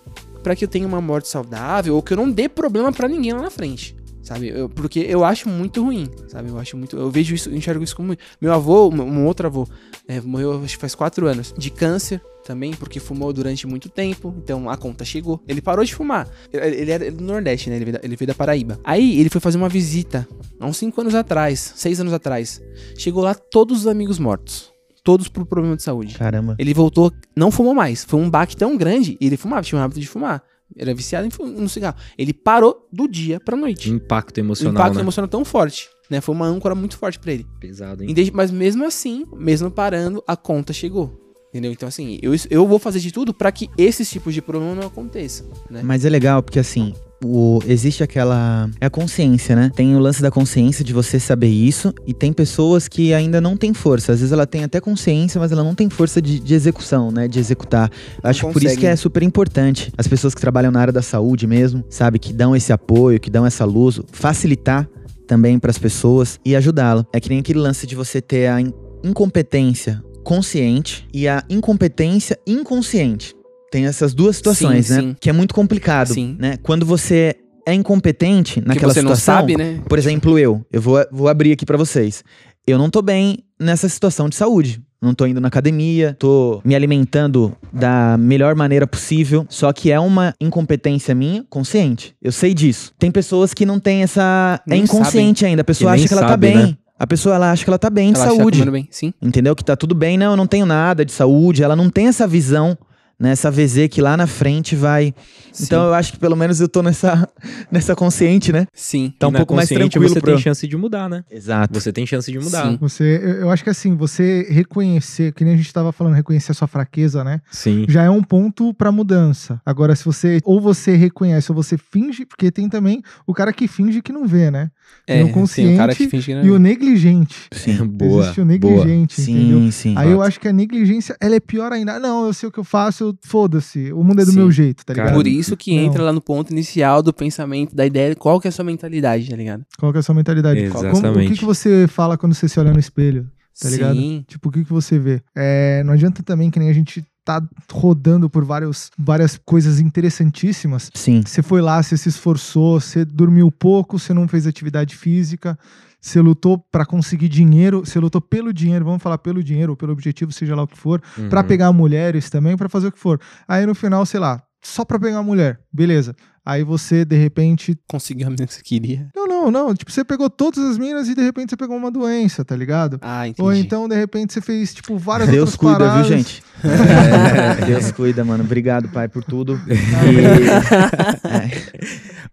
pra 0.44 0.56
que 0.56 0.66
eu 0.66 0.68
tenha 0.70 0.88
uma 0.88 1.00
morte 1.02 1.28
saudável 1.28 1.96
ou 1.96 2.02
que 2.02 2.14
eu 2.14 2.18
não 2.18 2.30
dê 2.32 2.50
problema 2.50 2.92
pra 2.92 3.08
ninguém 3.08 3.34
lá 3.34 3.42
na 3.42 3.50
frente. 3.52 3.96
sabe? 4.24 4.50
Eu- 4.50 4.70
porque 4.70 5.00
eu 5.00 5.26
acho 5.26 5.50
muito 5.50 5.84
ruim, 5.84 6.08
sabe? 6.28 6.50
Eu 6.50 6.58
acho 6.60 6.78
muito. 6.78 6.96
Eu 6.96 7.10
vejo 7.10 7.34
isso, 7.34 7.50
eu 7.50 7.56
enxergo 7.56 7.84
isso 7.84 7.96
como. 7.96 8.16
Meu 8.40 8.54
avô, 8.54 8.88
um 8.90 9.26
outro 9.26 9.48
avô, 9.48 9.68
é, 10.08 10.22
morreu 10.22 10.62
acho 10.64 10.76
que 10.76 10.80
faz 10.82 10.94
quatro 10.94 11.26
anos, 11.28 11.52
de 11.58 11.72
câncer 11.72 12.22
também, 12.46 12.72
porque 12.72 13.00
fumou 13.00 13.34
durante 13.34 13.66
muito 13.66 13.90
tempo, 13.90 14.34
então 14.38 14.70
a 14.70 14.78
conta 14.78 15.04
chegou. 15.04 15.42
Ele 15.48 15.60
parou 15.60 15.84
de 15.84 15.94
fumar. 15.94 16.28
Ele, 16.54 16.92
era 16.92 17.12
do 17.12 17.24
Nordeste, 17.24 17.70
né? 17.72 17.78
Ele 17.78 17.86
veio, 17.86 17.98
da, 17.98 18.00
ele 18.04 18.16
veio 18.16 18.28
da 18.28 18.36
Paraíba. 18.36 18.80
Aí 18.84 19.20
ele 19.20 19.30
foi 19.30 19.42
fazer 19.42 19.58
uma 19.58 19.68
visita, 19.68 20.28
há 20.60 20.68
uns 20.68 20.78
cinco 20.78 21.02
anos 21.02 21.16
atrás, 21.16 21.74
seis 21.76 22.00
anos 22.00 22.14
atrás. 22.14 22.62
Chegou 22.96 23.24
lá 23.24 23.34
todos 23.34 23.80
os 23.82 23.88
amigos 23.88 24.20
mortos. 24.20 24.71
Todos 25.04 25.28
por 25.28 25.46
problema 25.46 25.76
de 25.76 25.84
saúde. 25.84 26.16
Caramba. 26.18 26.56
Ele 26.60 26.74
voltou, 26.74 27.12
não 27.36 27.50
fumou 27.52 27.74
mais. 27.74 28.04
Foi 28.04 28.20
um 28.20 28.30
baque 28.30 28.56
tão 28.56 28.78
grande. 28.78 29.18
E 29.20 29.26
ele 29.26 29.38
fumava, 29.38 29.64
tinha 29.64 29.80
o 29.80 29.84
hábito 29.84 30.00
de 30.00 30.08
fumar. 30.08 30.44
Era 30.78 30.94
viciado 30.94 31.28
em 31.28 31.52
no 31.60 31.68
cigarro. 31.68 31.98
Ele 32.18 32.34
parou 32.34 32.88
do 32.94 33.08
dia 33.08 33.40
pra 33.40 33.56
De 33.56 33.62
noite. 33.62 33.90
impacto 33.90 34.38
O 34.38 34.40
emocional, 34.40 34.74
impacto 34.74 34.96
né? 34.96 35.02
emocional 35.02 35.28
tão 35.28 35.44
forte. 35.44 35.90
Né? 36.10 36.22
Foi 36.22 36.34
uma 36.36 36.46
âncora 36.46 36.76
muito 36.76 36.98
forte 36.98 37.20
pra 37.20 37.32
ele. 37.34 37.46
Pesado, 37.60 38.04
hein? 38.04 38.14
Desde- 38.14 38.34
Mas 38.34 38.52
mesmo 38.52 38.86
assim, 38.86 39.26
mesmo 39.34 39.70
parando, 39.72 40.24
a 40.28 40.36
conta 40.38 40.72
chegou. 40.72 41.21
Entendeu? 41.52 41.72
Então, 41.74 41.90
assim, 41.90 42.18
eu, 42.22 42.34
eu 42.50 42.66
vou 42.66 42.80
fazer 42.80 43.00
de 43.00 43.12
tudo 43.12 43.34
pra 43.34 43.52
que 43.52 43.70
esses 43.78 44.10
tipos 44.10 44.34
de 44.34 44.42
problema 44.42 44.74
não 44.74 44.88
aconteçam. 44.88 45.48
Né? 45.70 45.82
Mas 45.84 46.06
é 46.06 46.10
legal 46.10 46.42
porque 46.42 46.60
assim, 46.60 46.94
o, 47.22 47.60
existe 47.68 48.02
aquela. 48.02 48.70
É 48.80 48.86
a 48.86 48.90
consciência, 48.90 49.54
né? 49.54 49.70
Tem 49.76 49.94
o 49.94 50.00
lance 50.00 50.22
da 50.22 50.32
consciência 50.32 50.82
de 50.82 50.94
você 50.94 51.20
saber 51.20 51.50
isso, 51.50 51.94
e 52.08 52.14
tem 52.14 52.32
pessoas 52.32 52.88
que 52.88 53.14
ainda 53.14 53.42
não 53.42 53.58
têm 53.58 53.74
força. 53.74 54.14
Às 54.14 54.20
vezes 54.20 54.32
ela 54.32 54.48
tem 54.48 54.64
até 54.64 54.80
consciência, 54.80 55.42
mas 55.42 55.52
ela 55.52 55.62
não 55.62 55.76
tem 55.76 55.90
força 55.90 56.22
de, 56.22 56.40
de 56.40 56.54
execução, 56.54 57.12
né? 57.12 57.28
De 57.28 57.38
executar. 57.38 57.92
Eu 58.24 58.30
Acho 58.30 58.48
que 58.48 58.54
por 58.54 58.64
isso 58.64 58.78
que 58.78 58.86
é 58.88 58.96
super 58.96 59.22
importante. 59.22 59.92
As 59.98 60.08
pessoas 60.08 60.34
que 60.34 60.40
trabalham 60.40 60.72
na 60.72 60.80
área 60.80 60.94
da 60.94 61.02
saúde 61.02 61.46
mesmo, 61.46 61.84
sabe? 61.90 62.18
Que 62.18 62.32
dão 62.32 62.56
esse 62.56 62.72
apoio, 62.72 63.20
que 63.20 63.30
dão 63.30 63.46
essa 63.46 63.66
luz, 63.66 64.00
facilitar 64.14 64.90
também 65.28 65.60
para 65.60 65.70
as 65.70 65.78
pessoas 65.78 66.40
e 66.46 66.56
ajudá-la. 66.56 67.06
É 67.12 67.20
que 67.20 67.28
nem 67.28 67.40
aquele 67.40 67.60
lance 67.60 67.86
de 67.86 67.94
você 67.94 68.22
ter 68.22 68.48
a 68.48 68.62
in- 68.62 68.74
incompetência 69.04 70.02
consciente 70.24 71.08
e 71.14 71.28
a 71.28 71.44
incompetência 71.50 72.38
inconsciente. 72.48 73.36
Tem 73.72 73.86
essas 73.86 74.14
duas 74.14 74.36
situações, 74.36 74.88
Sim, 74.88 74.94
né? 74.94 75.02
sim. 75.02 75.16
Que 75.20 75.30
é 75.30 75.34
muito 75.34 75.54
complicado, 75.54 76.14
Sim. 76.14 76.36
né? 76.40 76.58
Quando 76.62 76.86
você 76.86 77.36
é 77.66 77.74
incompetente 77.74 78.60
que 78.60 78.68
naquela 78.68 78.94
você 78.94 79.02
não 79.02 79.16
situação, 79.16 79.42
sabe, 79.42 79.56
né? 79.56 79.80
por 79.88 79.98
exemplo, 79.98 80.38
eu, 80.38 80.66
eu 80.72 80.82
vou, 80.82 81.06
vou 81.12 81.28
abrir 81.30 81.54
aqui 81.54 81.66
pra 81.66 81.78
vocês. 81.78 82.24
Eu 82.68 82.78
não 82.78 82.90
tô 82.90 83.02
bem 83.02 83.40
nessa 83.60 83.88
situação 83.88 84.28
de 84.30 84.36
saúde. 84.36 84.82
Não 85.02 85.16
tô 85.16 85.26
indo 85.26 85.42
na 85.42 85.48
academia, 85.48 86.16
tô 86.20 86.62
me 86.64 86.76
alimentando 86.76 87.58
da 87.74 88.16
melhor 88.20 88.54
maneira 88.56 88.86
possível. 88.86 89.48
Só 89.50 89.74
que 89.74 89.90
é 89.92 90.00
uma 90.00 90.36
incompetência 90.40 91.16
minha, 91.16 91.44
consciente. 91.50 92.14
Eu 92.22 92.32
sei 92.32 92.54
disso. 92.54 92.94
Tem 93.00 93.10
pessoas 93.10 93.52
que 93.52 93.66
não 93.66 93.80
têm 93.80 94.04
essa. 94.04 94.62
é 94.68 94.70
Nem 94.70 94.84
inconsciente 94.84 95.44
ainda. 95.44 95.62
A 95.62 95.66
pessoa 95.66 95.92
E 95.92 95.96
acha 95.96 96.08
que 96.08 96.14
ela 96.14 96.22
tá 96.22 96.30
sabe, 96.30 96.48
bem. 96.48 96.56
né? 96.58 96.78
A 97.02 97.08
pessoa 97.08 97.34
ela 97.34 97.52
acha 97.52 97.64
que 97.64 97.70
ela 97.72 97.80
tá 97.80 97.90
bem 97.90 98.14
de 98.14 98.20
Ela 98.20 98.26
acha 98.28 98.34
que 98.36 98.38
tá 98.38 98.44
saúde. 98.44 98.70
bem. 98.70 98.88
Sim. 98.92 99.12
Entendeu? 99.20 99.56
Que 99.56 99.66
tá 99.66 99.76
tudo 99.76 99.96
bem, 99.96 100.20
não, 100.20 100.30
eu 100.34 100.38
não 100.38 100.46
tenho 100.46 100.68
nada 100.68 101.04
de 101.04 101.12
saúde. 101.12 101.64
Ela 101.64 101.76
não 101.76 101.90
tem 101.90 102.06
essa 102.08 102.28
visão, 102.28 102.78
né? 103.22 103.32
Essa 103.32 103.52
VZ 103.52 103.88
que 103.90 104.02
lá 104.02 104.18
na 104.18 104.26
frente 104.28 104.76
vai. 104.76 105.14
Então 105.62 105.86
eu 105.88 105.94
acho 105.94 106.14
que 106.14 106.20
pelo 106.20 106.36
menos 106.36 106.60
eu 106.60 106.68
tô 106.68 106.82
nessa, 106.82 107.28
nessa 107.72 107.96
consciente, 107.96 108.52
né? 108.52 108.66
Sim. 108.74 109.14
Tá 109.20 109.28
E 109.28 109.30
um 109.30 109.32
na 109.32 109.40
pouco 109.40 109.54
mais 109.56 109.70
tranquilo 109.70 110.10
Você 110.10 110.20
pra- 110.20 110.34
tem 110.34 110.42
chance 110.42 110.68
de 110.68 110.76
mudar, 110.78 111.10
né? 111.10 111.24
Exato. 111.30 111.80
Você 111.80 111.92
tem 111.94 112.06
chance 112.08 112.32
de 112.32 112.40
mudar. 112.40 112.70
Sim. 112.72 112.78
Você, 112.82 113.38
eu, 113.42 113.50
acho 113.50 113.64
que 113.64 113.70
assim, 113.70 113.96
você 113.96 114.48
reconhecer, 114.50 115.34
que 115.34 115.44
nem 115.44 115.54
a 115.54 115.58
gente 115.58 115.72
tava 115.72 115.92
falando, 115.92 116.16
reconhecer 116.16 116.52
a 116.52 116.56
sua 116.56 116.68
fraqueza, 116.68 117.24
né? 117.24 117.42
Sim. 117.52 117.86
Já 117.88 118.04
é 118.04 118.10
um 118.10 118.24
ponto 118.24 118.74
pra 118.74 118.92
mudança. 118.92 119.62
Agora, 119.66 119.96
se 119.96 120.04
você 120.06 120.40
ou 120.44 120.60
você 120.60 120.96
reconhece 120.96 121.52
ou 121.52 121.56
você 121.56 121.78
finge, 121.78 122.26
porque 122.26 122.50
tem 122.52 122.68
também 122.70 123.04
o 123.28 123.34
cara 123.34 123.54
que 123.54 123.68
finge 123.68 124.02
que 124.02 124.12
não 124.12 124.26
vê, 124.26 124.50
né? 124.50 124.72
É, 125.08 125.24
sim, 125.26 125.32
consciente 125.32 125.74
o 125.74 125.78
cara 125.78 125.96
que 125.96 126.08
finge 126.10 126.26
que 126.26 126.36
não 126.36 126.44
E 126.46 126.52
o 126.52 126.60
negligente. 126.60 127.36
Sim. 127.52 127.86
Boa. 127.86 128.24
Existe 128.24 128.42
o 128.42 128.46
negligente, 128.46 129.22
entendeu? 129.22 129.60
Sim, 129.60 129.72
sim. 129.72 129.94
Aí 129.98 130.10
eu 130.12 130.22
acho 130.22 130.40
que 130.40 130.48
a 130.48 130.54
negligência, 130.54 131.16
ela 131.20 131.36
é 131.36 131.40
pior 131.40 131.72
ainda. 131.72 132.00
Não, 132.00 132.26
eu 132.26 132.34
sei 132.34 132.50
o 132.50 132.52
que 132.52 132.60
eu 132.60 132.64
faço, 132.64 133.04
eu- 133.06 133.11
foda-se. 133.22 133.92
O 133.94 134.04
mundo 134.04 134.22
é 134.22 134.26
do 134.26 134.32
Sim. 134.32 134.38
meu 134.38 134.52
jeito, 134.52 134.86
tá 134.86 134.94
ligado? 134.94 135.14
Por 135.14 135.28
isso 135.28 135.56
que 135.58 135.76
Não. 135.76 135.84
entra 135.84 136.04
lá 136.04 136.14
no 136.14 136.22
ponto 136.22 136.52
inicial 136.52 137.02
do 137.04 137.14
pensamento, 137.14 137.76
da 137.76 137.86
ideia, 137.86 138.16
qual 138.16 138.40
que 138.40 138.48
é 138.48 138.50
a 138.50 138.52
sua 138.52 138.66
mentalidade, 138.66 139.30
tá 139.30 139.36
ligado? 139.36 139.66
Qual 139.80 139.92
que 139.92 139.98
é 139.98 140.00
a 140.00 140.04
sua 140.04 140.16
mentalidade? 140.16 140.70
Como- 140.70 140.80
o 140.80 140.82
que, 140.82 140.88
Exatamente. 140.98 141.40
que 141.40 141.46
você 141.46 141.88
fala 141.88 142.18
quando 142.18 142.34
você 142.34 142.48
se 142.48 142.60
olha 142.60 142.72
no 142.74 142.80
espelho? 142.80 143.30
Tá 143.60 143.70
ligado? 143.70 143.96
Sim. 143.96 144.24
Tipo, 144.28 144.50
o 144.50 144.52
que, 144.52 144.64
que 144.64 144.72
você 144.74 144.98
vê? 144.98 145.22
É, 145.36 145.84
não 145.84 145.94
adianta 145.94 146.24
também 146.24 146.50
que 146.50 146.58
nem 146.58 146.70
a 146.70 146.74
gente 146.74 147.06
tá 147.24 147.42
rodando 147.72 148.28
por 148.30 148.44
vários, 148.44 148.90
várias 148.98 149.38
coisas 149.46 149.80
interessantíssimas. 149.80 150.90
Sim. 150.96 151.22
Você 151.26 151.42
foi 151.42 151.62
lá, 151.62 151.82
você 151.82 151.96
se 151.98 152.10
esforçou, 152.10 152.80
você 152.80 153.06
dormiu 153.06 153.52
pouco, 153.52 154.00
você 154.00 154.14
não 154.14 154.28
fez 154.28 154.48
atividade 154.48 154.96
física, 154.96 155.58
você 156.02 156.20
lutou 156.20 156.58
pra 156.72 156.86
conseguir 156.86 157.30
dinheiro, 157.30 157.82
você 157.86 158.00
lutou 158.00 158.20
pelo 158.20 158.52
dinheiro, 158.52 158.84
vamos 158.84 159.02
falar 159.04 159.20
pelo 159.20 159.44
dinheiro 159.44 159.74
ou 159.74 159.78
pelo 159.78 159.94
objetivo, 159.94 160.32
seja 160.32 160.56
lá 160.56 160.64
o 160.64 160.68
que 160.68 160.78
for, 160.78 161.00
Pra 161.30 161.42
Uhum. 161.42 161.48
pegar 161.48 161.72
mulheres 161.72 162.30
também, 162.30 162.58
pra 162.58 162.68
fazer 162.68 162.88
o 162.88 162.92
que 162.92 163.00
for. 163.00 163.20
Aí 163.48 163.66
no 163.66 163.76
final, 163.76 164.06
sei 164.06 164.20
lá, 164.20 164.42
só 164.64 164.84
pra 164.84 165.00
pegar 165.00 165.22
mulher, 165.24 165.60
beleza. 165.72 166.16
Aí 166.44 166.64
você, 166.64 167.06
de 167.06 167.16
repente. 167.16 167.78
Conseguiu 167.88 168.26
a 168.26 168.32
menina 168.32 168.48
que 168.48 168.54
você 168.56 168.64
queria. 168.64 169.08
Não, 169.16 169.28
não, 169.28 169.52
não. 169.52 169.76
Tipo, 169.76 169.92
você 169.92 170.04
pegou 170.04 170.28
todas 170.28 170.58
as 170.66 170.76
minas 170.76 171.08
e 171.08 171.14
de 171.14 171.22
repente 171.22 171.52
você 171.52 171.56
pegou 171.58 171.78
uma 171.78 171.92
doença, 171.92 172.44
tá 172.44 172.56
ligado? 172.56 172.98
Ah, 173.00 173.28
entendi. 173.28 173.44
Ou 173.44 173.54
então, 173.54 173.88
de 173.88 173.96
repente, 173.96 174.34
você 174.34 174.42
fez, 174.42 174.74
tipo, 174.74 174.98
várias 174.98 175.30
Deus 175.30 175.56
cuida, 175.56 175.78
paradas. 175.78 176.08
viu, 176.08 176.18
gente? 176.18 176.42
É, 176.64 176.64
Deus 177.66 177.92
cuida, 177.92 178.26
mano. 178.26 178.44
Obrigado, 178.44 178.90
pai, 178.90 179.08
por 179.08 179.24
tudo. 179.24 179.62
E- 179.70 179.76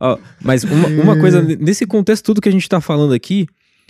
Ó, 0.01 0.19
mas 0.43 0.65
uma, 0.65 0.89
uma 0.89 1.19
coisa, 1.19 1.43
nesse 1.43 1.87
contexto 1.87 2.25
tudo 2.25 2.41
que 2.41 2.49
a 2.49 2.53
gente 2.53 2.69
tá 2.69 2.81
falando 2.81 3.13
aqui, 3.13 3.47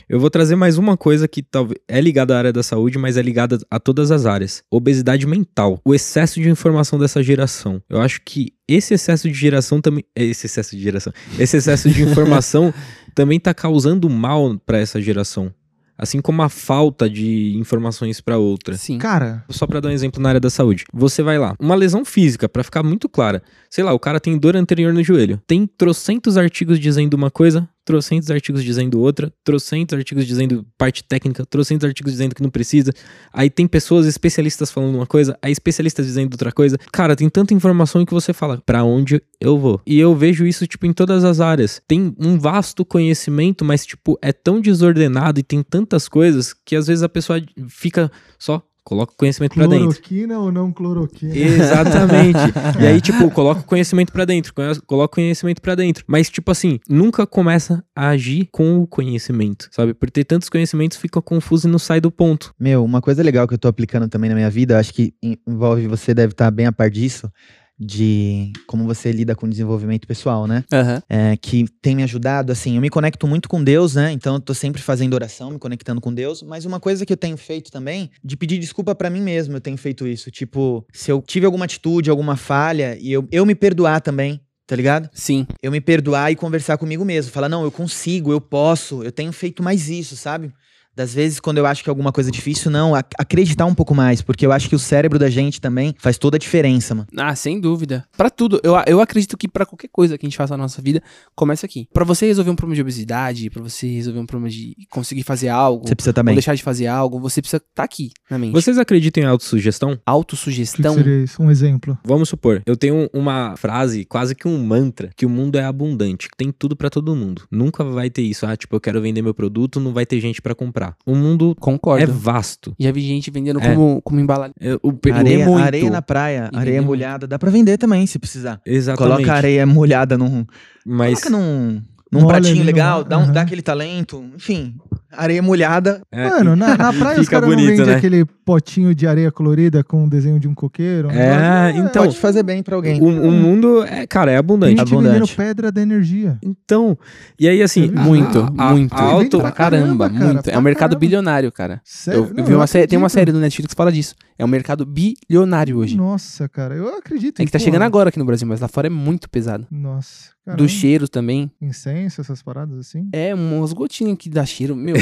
eu 0.09 0.19
vou 0.19 0.31
trazer 0.31 0.57
mais 0.57 0.79
uma 0.79 0.97
coisa 0.97 1.29
que 1.29 1.43
talvez 1.43 1.79
é 1.87 2.01
ligada 2.01 2.35
à 2.35 2.39
área 2.39 2.53
da 2.53 2.63
saúde, 2.63 2.97
mas 2.97 3.19
é 3.19 3.23
ligada 3.23 3.59
a 3.71 3.79
todas 3.79 4.11
as 4.11 4.25
áreas. 4.25 4.63
Obesidade 4.71 5.27
mental. 5.27 5.81
O 5.85 5.95
excesso 5.95 6.41
de 6.41 6.49
informação 6.49 6.99
dessa 6.99 7.23
geração. 7.23 7.83
Eu 7.91 8.01
acho 8.01 8.23
que 8.25 8.55
esse 8.67 8.95
excesso 8.95 9.29
de 9.29 9.35
geração 9.35 9.83
também. 9.83 10.03
Esse 10.17 10.47
excesso 10.47 10.75
de 10.75 10.83
geração. 10.83 11.13
Esse 11.39 11.59
excesso 11.59 11.91
de 11.91 12.01
informação 12.05 12.73
também 13.15 13.39
tá 13.39 13.53
causando 13.53 14.09
mal 14.09 14.59
pra 14.65 14.79
essa 14.79 14.99
geração. 14.99 15.53
Assim 15.99 16.21
como 16.21 16.43
a 16.43 16.49
falta 16.49 17.11
de 17.11 17.57
informações 17.59 18.21
pra 18.21 18.39
outra. 18.39 18.77
Sim. 18.77 18.99
Cara, 18.99 19.45
Só 19.51 19.67
pra 19.67 19.81
dar 19.81 19.89
um 19.89 19.93
exemplo 19.93 20.23
na 20.23 20.29
área 20.29 20.41
da 20.41 20.49
saúde. 20.49 20.85
Você 20.93 21.23
vai 21.23 21.39
lá, 21.39 21.55
uma 21.59 21.75
lesão 21.75 22.05
física, 22.05 22.49
pra 22.49 22.63
ficar 22.63 22.85
muito 22.85 23.09
clara. 23.09 23.43
Sei 23.69 23.83
lá, 23.83 23.93
o 23.93 23.99
cara 23.99 24.21
tem 24.21 24.39
dor 24.39 24.57
anterior 24.57 24.95
no 24.95 25.03
joelho. 25.03 25.41
Tem 25.47 25.67
trocentos 25.67 26.37
artigos 26.37 26.79
dizendo 26.79 27.15
uma 27.15 27.31
coisa, 27.31 27.69
trocentos 27.89 28.31
artigos 28.31 28.63
dizendo 28.63 29.01
outra, 29.01 29.33
trocentos 29.43 29.97
artigos 29.97 30.27
dizendo 30.27 30.63
parte 30.77 31.03
técnica, 31.03 31.47
trocentos 31.47 31.87
artigos 31.89 32.13
dizendo 32.13 32.35
que 32.35 32.43
não 32.43 32.51
precisa. 32.51 32.93
Aí 33.33 33.49
tem 33.49 33.67
pessoas 33.67 34.05
especialistas 34.05 34.71
falando 34.71 34.97
uma 34.97 35.07
coisa, 35.07 35.39
aí 35.41 35.51
especialistas 35.51 36.05
dizendo 36.05 36.35
outra 36.35 36.53
coisa. 36.53 36.77
Cara, 36.93 37.17
tem 37.17 37.31
tanta 37.31 37.55
informação 37.55 38.05
que 38.05 38.13
você 38.13 38.35
fala, 38.35 38.61
pra 38.67 38.85
onde 38.85 39.23
eu 39.41 39.59
vou? 39.59 39.81
E 39.87 39.99
eu 39.99 40.15
vejo 40.15 40.47
isso, 40.47 40.67
tipo, 40.67 40.85
em 40.85 40.93
todas 40.93 41.25
as 41.25 41.41
áreas. 41.41 41.81
Tem 41.89 42.15
um 42.19 42.39
vasto 42.39 42.85
conhecimento, 42.85 43.65
mas, 43.65 43.87
tipo, 43.87 44.19
é 44.21 44.35
tão 44.35 44.61
desordenado 44.61 45.41
e 45.41 45.43
tem 45.43 45.63
tantas 45.63 46.09
coisas 46.09 46.53
que 46.53 46.77
às 46.77 46.89
vezes 46.89 47.03
a 47.03 47.09
pessoa 47.09 47.43
fica 47.69 48.13
só. 48.39 48.63
Coloca 48.89 49.13
o 49.13 49.17
conhecimento 49.19 49.53
pra 49.55 49.67
dentro. 49.67 49.85
cloroquina 49.89 50.39
ou 50.39 50.51
não 50.51 50.73
cloroquina? 50.73 51.37
Exatamente. 51.37 52.39
e 52.81 52.87
aí, 52.87 53.03
tipo, 53.03 53.31
coloca 53.31 53.61
o 53.61 53.65
conhecimento 53.65 54.11
pra 54.11 54.25
dentro, 54.25 54.55
coloca 54.87 55.13
o 55.13 55.15
conhecimento 55.17 55.61
pra 55.61 55.75
dentro. 55.75 56.05
Mas, 56.07 56.31
tipo 56.31 56.51
assim, 56.51 56.81
nunca 56.89 57.27
começa 57.27 57.85
a 57.95 58.09
agir 58.09 58.49
com 58.51 58.79
o 58.79 58.87
conhecimento, 58.87 59.69
sabe? 59.73 59.93
Por 59.93 60.11
ter 60.11 60.25
tantos 60.25 60.49
conhecimentos, 60.49 60.97
fica 60.97 61.21
confuso 61.21 61.69
e 61.69 61.71
não 61.71 61.79
sai 61.79 62.01
do 62.01 62.11
ponto. 62.11 62.55
Meu, 62.59 62.83
uma 62.83 63.03
coisa 63.03 63.23
legal 63.23 63.47
que 63.47 63.53
eu 63.53 63.59
tô 63.59 63.69
aplicando 63.69 64.09
também 64.09 64.31
na 64.31 64.35
minha 64.35 64.49
vida, 64.49 64.79
acho 64.79 64.95
que 64.95 65.13
en- 65.23 65.37
envolve 65.47 65.87
você 65.87 66.15
deve 66.15 66.33
estar 66.33 66.51
bem 66.51 66.65
a 66.65 66.73
par 66.73 66.89
disso, 66.89 67.31
de 67.79 68.53
como 68.67 68.85
você 68.85 69.13
lida 69.13 69.35
com 69.35 69.47
o 69.47 69.49
desenvolvimento 69.49 70.07
pessoal, 70.07 70.47
né? 70.47 70.65
Aham. 70.73 71.03
É, 71.09 71.37
que 71.37 71.67
tem 71.81 71.95
me 71.95 72.03
ajudado, 72.03 72.51
assim, 72.53 72.77
eu 72.77 72.81
me 72.81 72.91
conecto 72.91 73.27
muito 73.27 73.49
com 73.49 73.63
Deus, 73.63 73.95
né? 73.95 74.13
Então 74.13 74.35
eu 74.35 74.41
tô 74.41 74.55
sempre 74.55 74.83
fazendo 74.83 75.15
oração, 75.15 75.51
me 75.51 75.59
conectando 75.59 76.01
com 76.01 76.13
Deus, 76.13 76.43
mas 76.43 76.65
uma 76.65 76.81
coisa 76.81 77.07
que 77.07 77.13
eu 77.13 77.17
tenho 77.17 77.37
feito 77.37 77.71
também, 77.71 78.11
de 78.23 78.37
pedir 78.37 78.59
desculpa 78.59 78.95
pra 78.95 79.11
mim 79.11 79.21
mesmo, 79.21 79.57
eu 79.57 79.61
tenho 79.61 79.77
feito 79.77 80.07
isso. 80.07 80.31
Tipo, 80.31 80.85
se 80.93 81.11
eu 81.11 81.23
tive 81.27 81.47
alguma 81.47 81.65
atitude, 81.65 82.11
alguma 82.11 82.37
falha, 82.37 82.97
e 83.01 83.13
eu, 83.13 83.27
eu 83.31 83.47
me 83.47 83.55
perdoar 83.55 84.01
também, 84.01 84.41
tá 84.67 84.77
ligado? 84.77 85.09
Sim. 85.13 85.47
eu 85.63 85.73
me 85.73 85.81
perdoar 85.81 86.31
e 86.31 86.37
conversar 86.37 86.77
comigo 86.77 87.05
mesmo. 87.05 87.33
Falar, 87.33 87.49
não, 87.49 87.63
eu 87.63 87.71
consigo, 87.71 88.33
eu 88.33 88.41
posso, 88.41 89.03
eu 89.03 89.11
tenho 89.11 89.33
feito 89.33 89.63
mais 89.63 89.89
isso, 89.89 90.17
sabe? 90.17 90.53
Das 90.99 91.15
vezes, 91.15 91.39
quando 91.39 91.59
eu 91.59 91.65
acho 91.67 91.85
que 91.85 91.89
alguma 91.89 92.11
coisa 92.11 92.29
é 92.29 92.33
difícil, 92.33 92.73
não, 92.73 92.93
ac- 92.93 93.15
acreditar 93.17 93.65
um 93.67 93.75
pouco 93.75 93.95
mais, 93.95 94.21
porque 94.21 94.45
eu 94.45 94.51
acho 94.51 94.69
que 94.69 94.75
o 94.75 94.79
cérebro 94.81 95.17
da 95.17 95.31
gente 95.31 95.61
também 95.61 95.95
faz 95.97 96.19
toda 96.19 96.37
a 96.37 96.41
diferença, 96.41 96.93
mano. 96.93 97.07
Ah, 97.17 97.37
sem 97.37 97.61
dúvida. 97.61 98.05
Pra 98.17 98.29
tudo. 98.29 98.61
Eu, 98.65 98.75
eu 98.85 99.01
acredito 99.01 99.37
que 99.37 99.47
pra 99.47 99.65
qualquer 99.65 99.87
coisa 99.93 100.19
que 100.19 100.27
a 100.27 100.29
gente 100.29 100.37
faça 100.37 100.57
na 100.57 100.65
nossa 100.65 100.83
vida, 100.83 101.01
começa 101.37 101.65
aqui. 101.67 101.87
Pra 101.93 102.05
você 102.05 102.27
resolver 102.27 102.51
um 102.51 102.57
problema 102.57 102.75
de 102.75 102.81
obesidade, 102.83 103.49
pra 103.49 103.63
você 103.63 103.87
resolver 103.87 104.19
um 104.19 104.27
problema 104.27 104.51
de 104.51 104.75
conseguir 104.91 105.23
fazer 105.23 105.47
algo, 105.49 105.87
Você 105.87 105.95
precisa 105.95 106.11
ou 106.11 106.15
também. 106.15 106.35
deixar 106.35 106.57
de 106.57 106.65
fazer 106.65 106.89
algo, 106.89 107.21
você 107.21 107.41
precisa 107.41 107.63
estar 107.65 107.85
aqui 107.85 108.11
na 108.29 108.37
mente. 108.37 108.53
Vocês 108.53 108.77
acreditam 108.77 109.23
em 109.23 109.27
autossugestão? 109.27 109.91
O 109.91 109.93
que, 109.93 109.99
que 109.99 110.03
Autossugestão. 110.05 110.95
seria 110.95 111.23
isso? 111.23 111.41
Um 111.41 111.49
exemplo. 111.49 111.97
Vamos 112.05 112.29
supor, 112.29 112.61
eu 112.67 112.77
tenho 112.77 113.09
uma 113.13 113.57
frase, 113.57 114.05
quase 114.05 114.35
que 114.35 114.49
um 114.49 114.59
mantra, 114.65 115.11
que 115.17 115.25
o 115.25 115.31
mundo 115.31 115.57
é 115.59 115.65
abundante, 115.65 116.29
que 116.29 116.37
tem 116.37 116.51
tudo 116.51 116.75
pra 116.75 116.91
todo 116.91 117.15
mundo. 117.15 117.43
Nunca 117.53 117.85
vai 117.85 118.11
ter 118.11 118.23
isso, 118.23 118.45
ah, 118.47 118.57
tipo, 118.57 118.75
eu 118.75 118.81
quero 118.81 119.01
vender 119.01 119.23
meu 119.23 119.33
produto, 119.35 119.79
não 119.79 119.93
vai 119.93 120.05
ter 120.05 120.21
gente 120.21 120.43
pra 120.43 120.55
comprar. 120.57 120.88
O 121.07 121.15
mundo 121.15 121.55
Concordo. 121.59 122.03
é 122.03 122.07
vasto. 122.07 122.75
Já 122.79 122.91
vi 122.93 123.01
gente 123.03 123.31
vendendo 123.31 123.61
É. 123.61 123.75
como, 123.75 124.01
como 124.03 124.21
embalagem. 124.21 124.55
É, 124.61 124.75
o, 124.83 124.93
Areia, 125.13 125.45
muito. 125.47 125.65
areia 125.65 125.91
na 125.91 126.03
praia, 126.03 126.51
E 126.53 126.57
areia 126.57 126.83
molhada, 126.83 127.27
dá 127.27 127.39
pra 127.39 127.51
vender 127.51 127.79
também, 127.79 128.07
se 128.07 128.19
precisar. 128.19 128.61
Exatamente. 128.65 129.15
Coloca 129.17 129.33
areia 129.35 129.65
molhada 129.67 130.17
num, 130.19 130.45
Mas 130.87 131.21
coloca 131.23 131.31
num, 131.31 131.83
num 132.11 132.27
pratinho 132.27 132.53
ali 132.53 132.61
no- 132.61 132.67
legal, 132.67 133.05
dá, 133.05 133.19
um, 133.19 133.23
aham. 133.23 133.33
dá 133.33 133.43
aquele 133.43 133.63
talento, 133.63 134.25
enfim, 134.35 134.77
areia 135.13 135.43
molhada. 135.43 136.03
é, 136.13 136.29
Mano, 136.29 136.57
na, 136.57 136.77
na 136.77 136.93
praia 136.93 137.21
os 137.21 137.29
caras 137.29 137.49
não 137.49 137.57
vendem 137.57 137.87
né? 137.87 137.95
aquele 137.95 138.25
potinho 138.25 138.95
de 138.95 139.07
areia 139.07 139.31
colorida 139.31 139.83
com 139.85 140.05
o 140.05 140.11
desenho 140.11 140.39
de 140.41 140.49
um 140.49 140.55
coqueiro. 140.55 141.11
É, 141.11 141.73
então, 141.77 142.05
Pode 142.05 142.17
fazer 142.19 142.43
bem 142.43 142.63
pra 142.63 142.77
alguém. 142.77 143.01
o, 143.01 143.07
o 143.07 143.31
mundo 143.33 143.83
é, 143.85 144.07
cara, 144.07 144.31
é 144.31 144.35
Tem 144.35 144.39
abundante. 144.39 144.71
gente 144.79 144.81
abundante. 144.93 145.13
vendendo 145.13 145.37
pedra 145.37 145.71
da 145.73 145.81
energia. 145.83 146.39
Então, 146.43 146.97
e 147.39 147.49
aí 147.49 147.63
assim, 147.63 147.93
Ah, 147.95 148.01
Muito, 148.03 148.39
a- 148.57 148.73
muito. 148.73 148.95
a 148.95 149.03
auto, 149.03 149.39
Pra 149.41 149.51
caramba, 149.53 150.09
cara, 150.11 150.25
muito. 150.27 150.43
pra 150.45 150.53
É 150.53 150.59
um 150.59 150.63
mercado 150.63 150.91
caramba. 150.91 151.01
bilionário, 151.01 151.53
cara. 151.53 151.81
Sério? 151.85 152.21
Eu, 152.21 152.29
eu 152.29 152.35
Não, 152.35 152.45
vi 152.45 152.55
uma 152.55 152.67
série, 152.67 152.87
tem 152.87 152.99
uma 152.99 153.09
série 153.09 153.33
do 153.33 153.39
Netflix 153.39 153.73
que 153.73 153.77
fala 153.77 153.93
disso. 153.93 154.15
É 154.39 154.45
um 154.45 154.49
mercado 154.49 154.87
bilionário 154.87 155.79
hoje. 155.79 155.97
Nossa, 155.97 156.49
cara, 156.49 156.75
eu 156.75 156.97
acredito. 156.97 157.41
É 157.41 157.45
que 157.45 157.51
tá 157.51 157.59
pô, 157.59 157.65
chegando 157.65 157.83
agora 157.83 158.09
aqui 158.09 158.19
no 158.19 158.25
Brasil, 158.25 158.47
mas 158.47 158.61
lá 158.61 158.69
fora 158.69 158.87
é 158.87 158.91
muito 158.91 159.29
pesado. 159.29 159.67
Nossa. 159.71 160.31
caramba. 160.45 160.63
Dos 160.63 160.71
cheiros 160.71 161.09
também. 161.11 161.51
Incenso, 161.61 162.21
essas 162.21 162.41
paradas 162.43 162.79
assim. 162.79 163.09
É, 163.13 163.35
umas 163.35 163.73
gotinhas 163.73 164.17
que 164.17 164.31
dá 164.31 164.47
cheiro, 164.47 164.77
meu. 164.77 164.95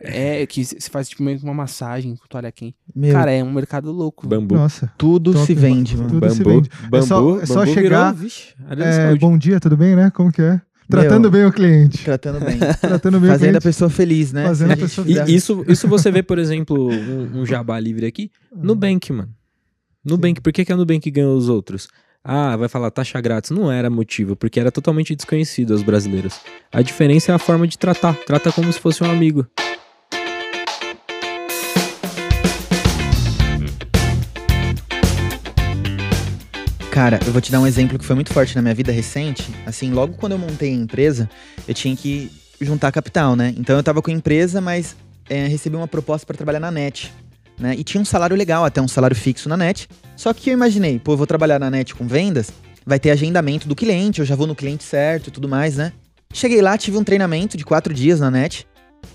É 0.00 0.46
que 0.46 0.64
você 0.64 0.90
faz 0.90 1.08
tipo 1.08 1.22
meio 1.22 1.38
que 1.38 1.44
uma 1.44 1.54
massagem 1.54 2.14
com 2.16 2.26
toalha 2.28 2.50
quente. 2.52 2.76
Meu, 2.94 3.12
Cara, 3.12 3.30
é 3.32 3.42
um 3.42 3.52
mercado 3.52 3.90
louco. 3.92 4.26
bambu. 4.26 4.54
Nossa. 4.54 4.90
tudo 4.98 5.32
top, 5.32 5.46
se 5.46 5.54
vende, 5.54 5.96
mano. 5.96 6.08
Tudo 6.10 6.30
se 6.30 6.38
bambu, 6.42 6.50
vende. 6.62 6.70
bambu, 6.90 7.06
só- 7.06 7.40
é 7.40 7.46
só 7.46 7.60
bambu 7.60 7.74
chegar, 7.74 8.12
virou, 8.12 8.22
vixe, 8.24 8.54
área 8.68 8.84
da 8.84 8.90
É, 8.90 9.14
bom 9.16 9.36
dia, 9.38 9.60
tudo 9.60 9.76
bem, 9.76 9.94
né? 9.96 10.10
Como 10.10 10.30
que 10.32 10.42
é? 10.42 10.60
Tratando 10.90 11.30
bem 11.30 11.44
o 11.44 11.52
cliente. 11.52 12.02
Tratando 12.02 12.40
bem. 12.44 12.58
Tratando 12.80 13.20
bem 13.20 13.28
o 13.28 13.32
Fazendo 13.32 13.48
a 13.48 13.50
cliente. 13.52 13.62
pessoa 13.64 13.90
feliz, 13.90 14.32
né? 14.32 14.44
Fazendo 14.46 14.68
Se 14.68 14.72
a 14.72 14.76
gente 14.76 14.84
pessoa 14.88 15.06
E 15.28 15.34
isso, 15.34 15.64
isso 15.68 15.86
você 15.86 16.10
vê, 16.10 16.22
por 16.22 16.38
exemplo, 16.38 16.90
um, 16.90 17.40
um 17.40 17.46
jabá 17.46 17.78
livre 17.78 18.06
aqui, 18.06 18.30
Nubank, 18.56 19.12
mano. 19.12 19.28
Nubank, 20.04 20.40
por 20.40 20.50
que, 20.52 20.64
que 20.64 20.72
a 20.72 20.76
Nubank 20.76 21.10
ganhou 21.10 21.36
os 21.36 21.48
outros? 21.50 21.88
Ah, 22.30 22.54
vai 22.58 22.68
falar 22.68 22.90
taxa 22.90 23.18
grátis. 23.22 23.50
Não 23.50 23.72
era 23.72 23.88
motivo, 23.88 24.36
porque 24.36 24.60
era 24.60 24.70
totalmente 24.70 25.16
desconhecido 25.16 25.72
aos 25.72 25.82
brasileiros. 25.82 26.38
A 26.70 26.82
diferença 26.82 27.32
é 27.32 27.34
a 27.34 27.38
forma 27.38 27.66
de 27.66 27.78
tratar. 27.78 28.14
Trata 28.26 28.52
como 28.52 28.70
se 28.70 28.78
fosse 28.78 29.02
um 29.02 29.10
amigo. 29.10 29.46
Cara, 36.92 37.18
eu 37.26 37.32
vou 37.32 37.40
te 37.40 37.50
dar 37.50 37.60
um 37.60 37.66
exemplo 37.66 37.98
que 37.98 38.04
foi 38.04 38.14
muito 38.14 38.30
forte 38.30 38.54
na 38.54 38.60
minha 38.60 38.74
vida 38.74 38.92
recente. 38.92 39.50
Assim, 39.64 39.90
logo 39.90 40.12
quando 40.18 40.32
eu 40.32 40.38
montei 40.38 40.70
a 40.70 40.76
empresa, 40.76 41.30
eu 41.66 41.72
tinha 41.72 41.96
que 41.96 42.30
juntar 42.60 42.92
capital, 42.92 43.36
né? 43.36 43.54
Então 43.56 43.74
eu 43.74 43.82
tava 43.82 44.02
com 44.02 44.10
a 44.10 44.14
empresa, 44.14 44.60
mas 44.60 44.94
é, 45.30 45.46
recebi 45.46 45.76
uma 45.76 45.88
proposta 45.88 46.26
para 46.26 46.36
trabalhar 46.36 46.60
na 46.60 46.70
net. 46.70 47.10
Né? 47.58 47.74
E 47.76 47.82
tinha 47.82 48.00
um 48.00 48.04
salário 48.04 48.36
legal, 48.36 48.64
até 48.64 48.80
um 48.80 48.88
salário 48.88 49.16
fixo 49.16 49.48
na 49.48 49.56
net. 49.56 49.88
Só 50.16 50.32
que 50.32 50.50
eu 50.50 50.54
imaginei, 50.54 50.98
pô, 50.98 51.12
eu 51.12 51.16
vou 51.16 51.26
trabalhar 51.26 51.58
na 51.58 51.70
net 51.70 51.94
com 51.94 52.06
vendas, 52.06 52.50
vai 52.86 52.98
ter 52.98 53.10
agendamento 53.10 53.68
do 53.68 53.74
cliente, 53.74 54.20
eu 54.20 54.26
já 54.26 54.34
vou 54.34 54.46
no 54.46 54.54
cliente 54.54 54.84
certo 54.84 55.28
e 55.28 55.30
tudo 55.30 55.48
mais, 55.48 55.76
né? 55.76 55.92
Cheguei 56.32 56.60
lá, 56.60 56.76
tive 56.76 56.96
um 56.98 57.04
treinamento 57.04 57.56
de 57.56 57.64
quatro 57.64 57.92
dias 57.92 58.20
na 58.20 58.30
net. 58.30 58.66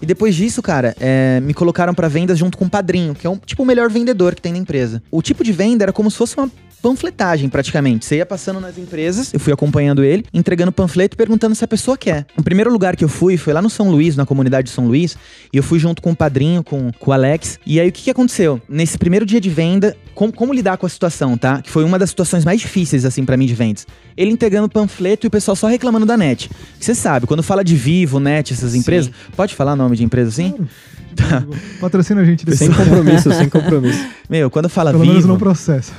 E 0.04 0.06
depois 0.06 0.36
disso, 0.36 0.62
cara, 0.62 0.94
é, 1.00 1.40
me 1.40 1.54
colocaram 1.54 1.94
pra 1.94 2.10
vendas 2.10 2.38
junto 2.38 2.58
com 2.58 2.66
o 2.66 2.70
padrinho, 2.70 3.16
que 3.16 3.26
é 3.26 3.30
um 3.30 3.38
tipo 3.38 3.64
o 3.64 3.66
melhor 3.66 3.90
vendedor 3.90 4.36
que 4.36 4.42
tem 4.42 4.52
na 4.52 4.58
empresa. 4.58 5.02
O 5.10 5.22
tipo 5.22 5.46
de 5.46 5.54
venda 5.54 5.86
era 5.86 5.94
como 5.94 6.12
se 6.12 6.18
fosse 6.18 6.36
uma 6.36 6.52
panfletagem, 6.82 7.48
praticamente. 7.48 8.04
Você 8.04 8.18
ia 8.18 8.26
passando 8.26 8.60
nas 8.60 8.78
empresas, 8.78 9.34
eu 9.34 9.40
fui 9.40 9.54
acompanhando 9.54 10.04
ele, 10.04 10.26
entregando 10.34 10.74
panfleto 10.74 11.16
e 11.16 11.18
perguntando 11.18 11.56
se 11.56 11.64
a 11.64 11.68
pessoa 11.70 11.98
quer. 11.98 12.26
O 12.38 12.44
primeiro 12.44 12.70
lugar 12.70 12.98
que 12.98 13.06
eu 13.06 13.08
fui 13.08 13.38
foi 13.38 13.54
lá 13.54 13.62
no 13.62 13.70
São 13.70 13.90
Luís, 13.90 14.18
na 14.18 14.26
comunidade 14.26 14.68
de 14.68 14.74
São 14.74 14.86
Luís, 14.86 15.16
e 15.54 15.56
eu 15.56 15.64
fui 15.64 15.80
junto 15.80 16.02
com 16.02 16.12
o 16.12 16.16
padrinho, 16.16 16.62
com, 16.62 16.92
com 17.00 17.12
o 17.12 17.14
Alex. 17.14 17.58
E 17.66 17.80
aí 17.80 17.88
o 17.88 17.92
que, 17.94 18.04
que 18.04 18.12
aconteceu? 18.12 18.62
Nesse 18.68 18.98
primeiro 18.98 19.26
dia 19.26 19.40
de 19.40 19.50
venda, 19.50 19.96
como, 20.14 20.32
como 20.34 20.54
lidar 20.54 20.78
com 20.78 20.86
a 20.86 20.90
situação, 20.90 21.38
tá? 21.38 21.62
Que 21.62 21.70
foi 21.70 21.84
uma 21.84 21.98
das 21.98 22.10
situações 22.10 22.46
mais 22.46 22.62
difíceis, 22.62 23.06
assim, 23.06 23.26
pra 23.26 23.36
mim 23.38 23.46
de 23.46 23.54
vendas. 23.54 23.88
Ele 24.16 24.32
entregando 24.32 24.70
panfleto 24.70 25.26
e 25.26 25.28
o 25.28 25.32
pessoal 25.32 25.56
só 25.56 25.68
reclamando 25.68 26.06
da 26.06 26.18
net. 26.18 26.50
Você 26.80 26.94
sabe, 26.94 27.28
quando 27.28 27.44
fala 27.44 27.64
de 27.64 27.76
Vivo, 27.76 28.20
net, 28.20 28.54
essas 28.54 28.76
empresas, 28.76 29.12
pode 29.36 29.56
falar 29.56 29.76
nome 29.76 29.96
de 29.96 30.04
empresa 30.04 30.30
assim? 30.30 30.54
Claro. 31.16 31.50
Patrocina 31.80 32.22
a 32.22 32.26
gente 32.26 32.56
Sem 32.56 32.72
compromisso, 32.72 33.32
sem 33.34 33.50
compromisso. 33.50 34.08
Meu, 34.30 34.50
quando 34.50 34.70
fala 34.70 34.92
Pelo 34.92 35.02
menos 35.02 35.18
Vivo. 35.18 35.28
não 35.28 35.38
processa. 35.38 35.94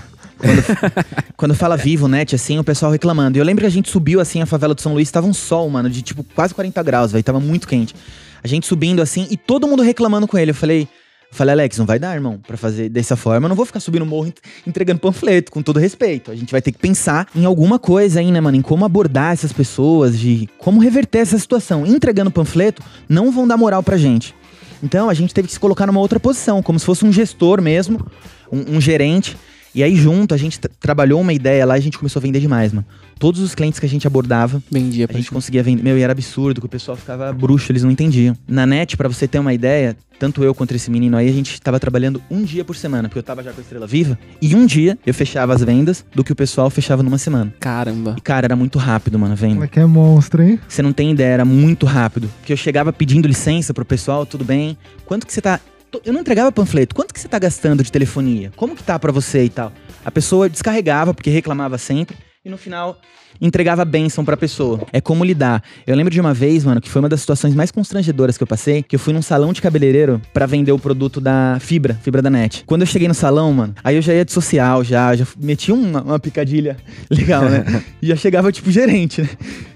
Quando 1.36 1.54
fala 1.54 1.76
vivo, 1.76 2.08
net, 2.08 2.34
assim, 2.34 2.58
o 2.58 2.64
pessoal 2.64 2.92
reclamando. 2.92 3.38
E 3.38 3.40
eu 3.40 3.44
lembro 3.44 3.62
que 3.62 3.66
a 3.66 3.70
gente 3.70 3.88
subiu, 3.88 4.20
assim, 4.20 4.42
a 4.42 4.46
favela 4.46 4.74
do 4.74 4.80
São 4.80 4.92
Luís, 4.92 5.10
tava 5.10 5.26
um 5.26 5.32
sol, 5.32 5.70
mano, 5.70 5.88
de 5.88 6.02
tipo 6.02 6.24
quase 6.34 6.52
40 6.52 6.82
graus, 6.82 7.12
velho, 7.12 7.24
tava 7.24 7.40
muito 7.40 7.66
quente. 7.66 7.94
A 8.42 8.48
gente 8.48 8.66
subindo 8.66 9.00
assim 9.00 9.26
e 9.30 9.38
todo 9.38 9.66
mundo 9.66 9.82
reclamando 9.82 10.28
com 10.28 10.36
ele. 10.36 10.50
Eu 10.50 10.54
falei, 10.54 10.86
falei, 11.34 11.52
Alex, 11.52 11.76
não 11.78 11.84
vai 11.86 11.98
dar, 11.98 12.14
irmão, 12.14 12.40
pra 12.46 12.56
fazer 12.56 12.88
dessa 12.88 13.16
forma. 13.16 13.46
Eu 13.46 13.48
não 13.48 13.56
vou 13.56 13.66
ficar 13.66 13.80
subindo 13.80 14.02
o 14.02 14.06
morro 14.06 14.28
ent- 14.28 14.38
entregando 14.66 15.00
panfleto, 15.00 15.50
com 15.52 15.62
todo 15.62 15.78
respeito. 15.78 16.30
A 16.30 16.34
gente 16.36 16.50
vai 16.52 16.62
ter 16.62 16.72
que 16.72 16.78
pensar 16.78 17.28
em 17.34 17.44
alguma 17.44 17.78
coisa 17.78 18.20
aí, 18.20 18.30
né, 18.32 18.40
mano, 18.40 18.56
em 18.56 18.62
como 18.62 18.84
abordar 18.84 19.32
essas 19.32 19.52
pessoas, 19.52 20.18
de 20.18 20.48
como 20.58 20.80
reverter 20.80 21.18
essa 21.18 21.38
situação. 21.38 21.84
Entregando 21.86 22.30
panfleto, 22.30 22.82
não 23.08 23.30
vão 23.30 23.46
dar 23.46 23.56
moral 23.56 23.82
pra 23.82 23.96
gente. 23.96 24.34
Então 24.82 25.08
a 25.10 25.14
gente 25.14 25.32
teve 25.34 25.48
que 25.48 25.54
se 25.54 25.60
colocar 25.60 25.86
numa 25.86 26.00
outra 26.00 26.20
posição, 26.20 26.62
como 26.62 26.78
se 26.78 26.84
fosse 26.86 27.04
um 27.04 27.12
gestor 27.12 27.60
mesmo, 27.60 28.06
um, 28.52 28.76
um 28.76 28.80
gerente. 28.80 29.36
E 29.74 29.82
aí, 29.82 29.96
junto, 29.96 30.32
a 30.34 30.36
gente 30.36 30.60
tra- 30.60 30.70
trabalhou 30.80 31.20
uma 31.20 31.32
ideia 31.32 31.64
lá 31.66 31.76
e 31.76 31.80
a 31.80 31.82
gente 31.82 31.98
começou 31.98 32.20
a 32.20 32.22
vender 32.22 32.40
demais, 32.40 32.72
mano. 32.72 32.86
Todos 33.18 33.40
os 33.40 33.54
clientes 33.54 33.78
que 33.80 33.86
a 33.86 33.88
gente 33.88 34.06
abordava, 34.06 34.62
Vendia 34.70 35.06
a 35.08 35.12
gente 35.12 35.30
conseguia 35.30 35.62
vender. 35.62 35.82
Meu, 35.82 35.96
e 35.98 36.02
era 36.02 36.12
absurdo, 36.12 36.60
que 36.60 36.66
o 36.66 36.68
pessoal 36.68 36.96
ficava 36.96 37.32
bruxo, 37.32 37.70
eles 37.72 37.82
não 37.82 37.90
entendiam. 37.90 38.36
Na 38.46 38.66
net, 38.66 38.96
pra 38.96 39.08
você 39.08 39.26
ter 39.26 39.38
uma 39.38 39.52
ideia, 39.54 39.96
tanto 40.18 40.42
eu 40.44 40.54
quanto 40.54 40.74
esse 40.74 40.90
menino 40.90 41.16
aí, 41.16 41.28
a 41.28 41.32
gente 41.32 41.60
tava 41.60 41.78
trabalhando 41.80 42.20
um 42.30 42.42
dia 42.42 42.64
por 42.64 42.74
semana, 42.76 43.08
porque 43.08 43.18
eu 43.18 43.22
tava 43.22 43.42
já 43.42 43.52
com 43.52 43.60
a 43.60 43.62
Estrela 43.62 43.86
Viva. 43.86 44.18
E 44.42 44.54
um 44.54 44.66
dia 44.66 44.98
eu 45.06 45.14
fechava 45.14 45.54
as 45.54 45.62
vendas 45.62 46.04
do 46.14 46.22
que 46.24 46.32
o 46.32 46.36
pessoal 46.36 46.68
fechava 46.70 47.02
numa 47.02 47.18
semana. 47.18 47.52
Caramba. 47.60 48.14
E, 48.18 48.20
cara, 48.20 48.46
era 48.46 48.56
muito 48.56 48.78
rápido, 48.78 49.18
mano, 49.18 49.32
a 49.32 49.36
venda. 49.36 49.54
Como 49.54 49.64
é 49.64 49.68
que 49.68 49.80
é 49.80 49.86
monstro, 49.86 50.42
hein? 50.42 50.58
Você 50.68 50.82
não 50.82 50.92
tem 50.92 51.12
ideia, 51.12 51.34
era 51.34 51.44
muito 51.44 51.86
rápido. 51.86 52.28
Porque 52.40 52.52
eu 52.52 52.56
chegava 52.56 52.92
pedindo 52.92 53.26
licença 53.28 53.72
pro 53.72 53.84
pessoal, 53.84 54.26
tudo 54.26 54.44
bem. 54.44 54.76
Quanto 55.04 55.26
que 55.26 55.32
você 55.32 55.40
tá. 55.40 55.60
Eu 56.04 56.12
não 56.12 56.20
entregava 56.20 56.50
panfleto. 56.50 56.94
Quanto 56.94 57.12
que 57.12 57.20
você 57.20 57.28
tá 57.28 57.38
gastando 57.38 57.82
de 57.82 57.92
telefonia? 57.92 58.52
Como 58.56 58.74
que 58.74 58.82
tá 58.82 58.98
pra 58.98 59.12
você 59.12 59.44
e 59.44 59.48
tal? 59.48 59.72
A 60.04 60.10
pessoa 60.10 60.48
descarregava, 60.48 61.14
porque 61.14 61.30
reclamava 61.30 61.78
sempre. 61.78 62.16
E 62.44 62.50
no 62.50 62.58
final, 62.58 62.98
entregava 63.40 63.82
a 63.82 63.84
bênção 63.84 64.24
pra 64.24 64.36
pessoa. 64.36 64.86
É 64.92 65.00
como 65.00 65.24
lidar. 65.24 65.62
Eu 65.86 65.96
lembro 65.96 66.12
de 66.12 66.20
uma 66.20 66.34
vez, 66.34 66.64
mano, 66.64 66.80
que 66.80 66.90
foi 66.90 67.00
uma 67.00 67.08
das 67.08 67.20
situações 67.20 67.54
mais 67.54 67.70
constrangedoras 67.70 68.36
que 68.36 68.42
eu 68.42 68.46
passei, 68.46 68.82
que 68.82 68.96
eu 68.96 69.00
fui 69.00 69.12
num 69.12 69.22
salão 69.22 69.52
de 69.52 69.62
cabeleireiro 69.62 70.20
pra 70.32 70.46
vender 70.46 70.72
o 70.72 70.78
produto 70.78 71.20
da 71.20 71.58
fibra, 71.60 71.94
fibra 72.02 72.20
da 72.20 72.30
net. 72.30 72.64
Quando 72.66 72.82
eu 72.82 72.86
cheguei 72.86 73.08
no 73.08 73.14
salão, 73.14 73.52
mano, 73.52 73.74
aí 73.82 73.96
eu 73.96 74.02
já 74.02 74.12
ia 74.12 74.24
de 74.24 74.32
social, 74.32 74.84
já, 74.84 75.14
já 75.16 75.26
meti 75.38 75.72
uma, 75.72 76.02
uma 76.02 76.18
picadilha 76.18 76.76
legal, 77.10 77.44
né? 77.44 77.64
e 78.02 78.06
já 78.06 78.16
chegava 78.16 78.52
tipo 78.52 78.70
gerente, 78.70 79.22
né? 79.22 79.28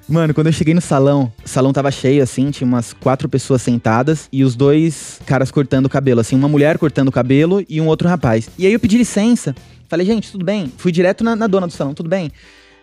Mano, 0.08 0.32
quando 0.32 0.46
eu 0.46 0.52
cheguei 0.54 0.72
no 0.72 0.80
salão, 0.80 1.30
o 1.44 1.48
salão 1.48 1.70
tava 1.70 1.90
cheio, 1.90 2.22
assim, 2.22 2.50
tinha 2.50 2.66
umas 2.66 2.94
quatro 2.94 3.28
pessoas 3.28 3.60
sentadas 3.60 4.26
e 4.32 4.42
os 4.42 4.56
dois 4.56 5.20
caras 5.26 5.50
cortando 5.50 5.84
o 5.84 5.88
cabelo, 5.90 6.20
assim, 6.20 6.34
uma 6.34 6.48
mulher 6.48 6.78
cortando 6.78 7.08
o 7.08 7.12
cabelo 7.12 7.62
e 7.68 7.78
um 7.78 7.86
outro 7.86 8.08
rapaz. 8.08 8.48
E 8.56 8.66
aí 8.66 8.72
eu 8.72 8.80
pedi 8.80 8.96
licença, 8.96 9.54
falei, 9.86 10.06
gente, 10.06 10.32
tudo 10.32 10.46
bem? 10.46 10.72
Fui 10.78 10.90
direto 10.90 11.22
na, 11.22 11.36
na 11.36 11.46
dona 11.46 11.66
do 11.66 11.74
salão, 11.74 11.92
tudo 11.92 12.08
bem? 12.08 12.32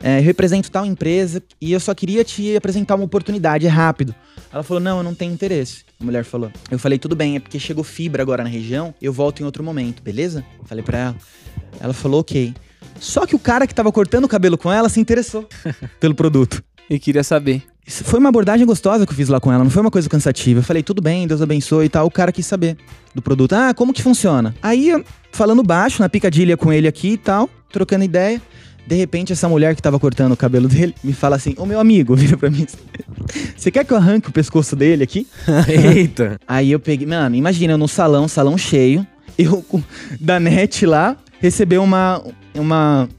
É, 0.03 0.19
eu 0.19 0.23
represento 0.23 0.69
tal 0.69 0.85
empresa 0.85 1.41
e 1.59 1.71
eu 1.71 1.79
só 1.79 1.95
queria 1.95 2.23
te 2.23 2.55
apresentar 2.55 2.93
uma 2.93 3.05
oportunidade, 3.05 3.65
é 3.65 3.69
rápido. 3.69 4.13
Ela 4.53 4.61
falou, 4.61 4.79
não, 4.79 4.97
eu 4.99 5.03
não 5.03 5.15
tenho 5.15 5.33
interesse. 5.33 5.83
A 5.99 6.05
mulher 6.05 6.23
falou. 6.23 6.51
Eu 6.69 6.77
falei, 6.77 6.99
tudo 6.99 7.15
bem, 7.15 7.38
é 7.38 7.39
porque 7.39 7.57
chegou 7.57 7.83
fibra 7.83 8.21
agora 8.21 8.43
na 8.43 8.49
região, 8.49 8.93
eu 9.01 9.11
volto 9.11 9.41
em 9.41 9.45
outro 9.45 9.63
momento, 9.63 10.03
beleza? 10.03 10.45
Falei 10.65 10.83
pra 10.83 10.97
ela. 10.99 11.15
Ela 11.79 11.93
falou, 11.93 12.19
ok. 12.19 12.53
Só 12.99 13.25
que 13.25 13.35
o 13.35 13.39
cara 13.39 13.65
que 13.65 13.73
tava 13.73 13.91
cortando 13.91 14.25
o 14.25 14.29
cabelo 14.29 14.59
com 14.59 14.71
ela 14.71 14.89
se 14.89 14.99
interessou 14.99 15.49
pelo 15.99 16.13
produto. 16.13 16.63
E 16.89 16.99
queria 16.99 17.23
saber. 17.23 17.63
Isso 17.85 18.03
Foi 18.03 18.19
uma 18.19 18.29
abordagem 18.29 18.65
gostosa 18.65 19.05
que 19.05 19.11
eu 19.11 19.15
fiz 19.15 19.29
lá 19.29 19.39
com 19.39 19.51
ela, 19.53 19.63
não 19.63 19.69
foi 19.71 19.81
uma 19.81 19.91
coisa 19.91 20.09
cansativa. 20.09 20.59
Eu 20.59 20.63
falei, 20.63 20.81
tudo 20.81 21.01
bem, 21.01 21.27
Deus 21.27 21.41
abençoe 21.41 21.85
e 21.85 21.89
tal. 21.89 22.05
O 22.07 22.11
cara 22.11 22.31
quis 22.31 22.45
saber 22.45 22.77
do 23.13 23.21
produto. 23.21 23.53
Ah, 23.53 23.73
como 23.73 23.93
que 23.93 24.01
funciona? 24.01 24.55
Aí, 24.61 24.91
falando 25.31 25.61
baixo, 25.61 26.01
na 26.01 26.09
picadilha 26.09 26.57
com 26.57 26.73
ele 26.73 26.87
aqui 26.87 27.09
e 27.11 27.17
tal, 27.17 27.49
trocando 27.71 28.03
ideia. 28.03 28.41
De 28.87 28.95
repente, 28.95 29.33
essa 29.33 29.49
mulher 29.49 29.75
que 29.75 29.81
tava 29.81 29.99
cortando 29.99 30.31
o 30.33 30.37
cabelo 30.37 30.67
dele 30.67 30.93
me 31.03 31.11
fala 31.13 31.35
assim: 31.35 31.55
Ô 31.57 31.65
meu 31.65 31.79
amigo, 31.79 32.13
vira 32.17 32.37
pra 32.37 32.51
mim. 32.51 32.67
Você 33.57 33.71
quer 33.71 33.83
que 33.83 33.91
eu 33.91 33.97
arranque 33.97 34.29
o 34.29 34.31
pescoço 34.31 34.75
dele 34.75 35.03
aqui? 35.03 35.27
Eita. 35.67 36.39
Aí 36.47 36.71
eu 36.71 36.79
peguei, 36.79 37.07
mano, 37.07 37.35
imagina 37.35 37.73
eu 37.73 37.77
no 37.79 37.87
salão, 37.87 38.27
salão 38.27 38.55
cheio, 38.57 39.05
eu 39.39 39.61
com- 39.63 39.81
da 40.21 40.39
net 40.39 40.85
lá, 40.85 41.17
receber 41.39 41.79
uma. 41.79 42.23
uma 42.53 43.09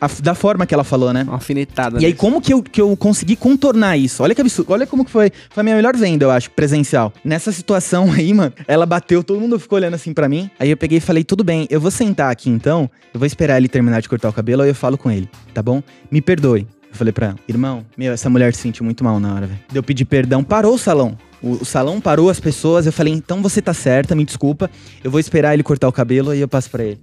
a- 0.00 0.08
da 0.22 0.34
forma 0.34 0.66
que 0.66 0.74
ela 0.74 0.84
falou, 0.84 1.12
né? 1.12 1.22
Uma 1.22 1.34
alfinetada. 1.34 2.00
E 2.00 2.06
aí, 2.06 2.12
como 2.14 2.40
que 2.40 2.52
eu, 2.52 2.62
que 2.62 2.80
eu 2.80 2.96
consegui 2.96 3.36
contornar 3.36 3.96
isso? 3.96 4.22
Olha 4.22 4.34
que 4.34 4.40
absurdo. 4.40 4.72
Olha 4.72 4.86
como 4.86 5.04
que 5.04 5.10
foi. 5.10 5.30
Foi 5.50 5.60
a 5.60 5.64
minha 5.64 5.76
melhor 5.76 5.96
venda, 5.96 6.24
eu 6.24 6.30
acho, 6.30 6.50
presencial. 6.50 7.12
Nessa 7.24 7.50
situação 7.52 8.10
aí, 8.12 8.32
mano, 8.34 8.52
ela 8.68 8.86
bateu, 8.86 9.22
todo 9.24 9.40
mundo 9.40 9.58
ficou 9.58 9.76
olhando 9.78 9.94
assim 9.94 10.12
pra 10.12 10.28
mim. 10.28 10.50
Aí 10.58 10.70
eu 10.70 10.76
peguei 10.76 10.98
e 10.98 11.00
falei, 11.00 11.24
tudo 11.24 11.42
bem, 11.44 11.66
eu 11.70 11.80
vou 11.80 11.90
sentar 11.90 12.30
aqui 12.30 12.50
então, 12.50 12.90
eu 13.12 13.18
vou 13.20 13.26
esperar 13.26 13.56
ele 13.56 13.68
terminar 13.68 14.00
de 14.00 14.08
cortar 14.08 14.28
o 14.28 14.32
cabelo, 14.32 14.62
aí 14.62 14.68
eu 14.68 14.74
falo 14.74 14.96
com 14.98 15.10
ele, 15.10 15.28
tá 15.54 15.62
bom? 15.62 15.82
Me 16.10 16.20
perdoe. 16.20 16.66
Eu 16.90 16.96
falei 16.98 17.12
pra 17.12 17.26
ela, 17.26 17.36
irmão, 17.48 17.84
meu, 17.96 18.12
essa 18.12 18.30
mulher 18.30 18.54
se 18.54 18.62
sentiu 18.62 18.82
muito 18.84 19.04
mal 19.04 19.20
na 19.20 19.34
hora, 19.34 19.46
velho. 19.46 19.60
Deu 19.70 19.82
pedir 19.82 20.04
perdão, 20.06 20.42
parou 20.42 20.74
o 20.74 20.78
salão. 20.78 21.16
O, 21.42 21.52
o 21.60 21.64
salão 21.64 22.00
parou 22.00 22.30
as 22.30 22.40
pessoas, 22.40 22.86
eu 22.86 22.92
falei, 22.92 23.12
então 23.12 23.42
você 23.42 23.60
tá 23.60 23.74
certa, 23.74 24.14
me 24.14 24.24
desculpa, 24.24 24.70
eu 25.04 25.10
vou 25.10 25.20
esperar 25.20 25.52
ele 25.52 25.62
cortar 25.62 25.88
o 25.88 25.92
cabelo, 25.92 26.30
aí 26.30 26.40
eu 26.40 26.48
passo 26.48 26.70
pra 26.70 26.82
ele. 26.84 26.98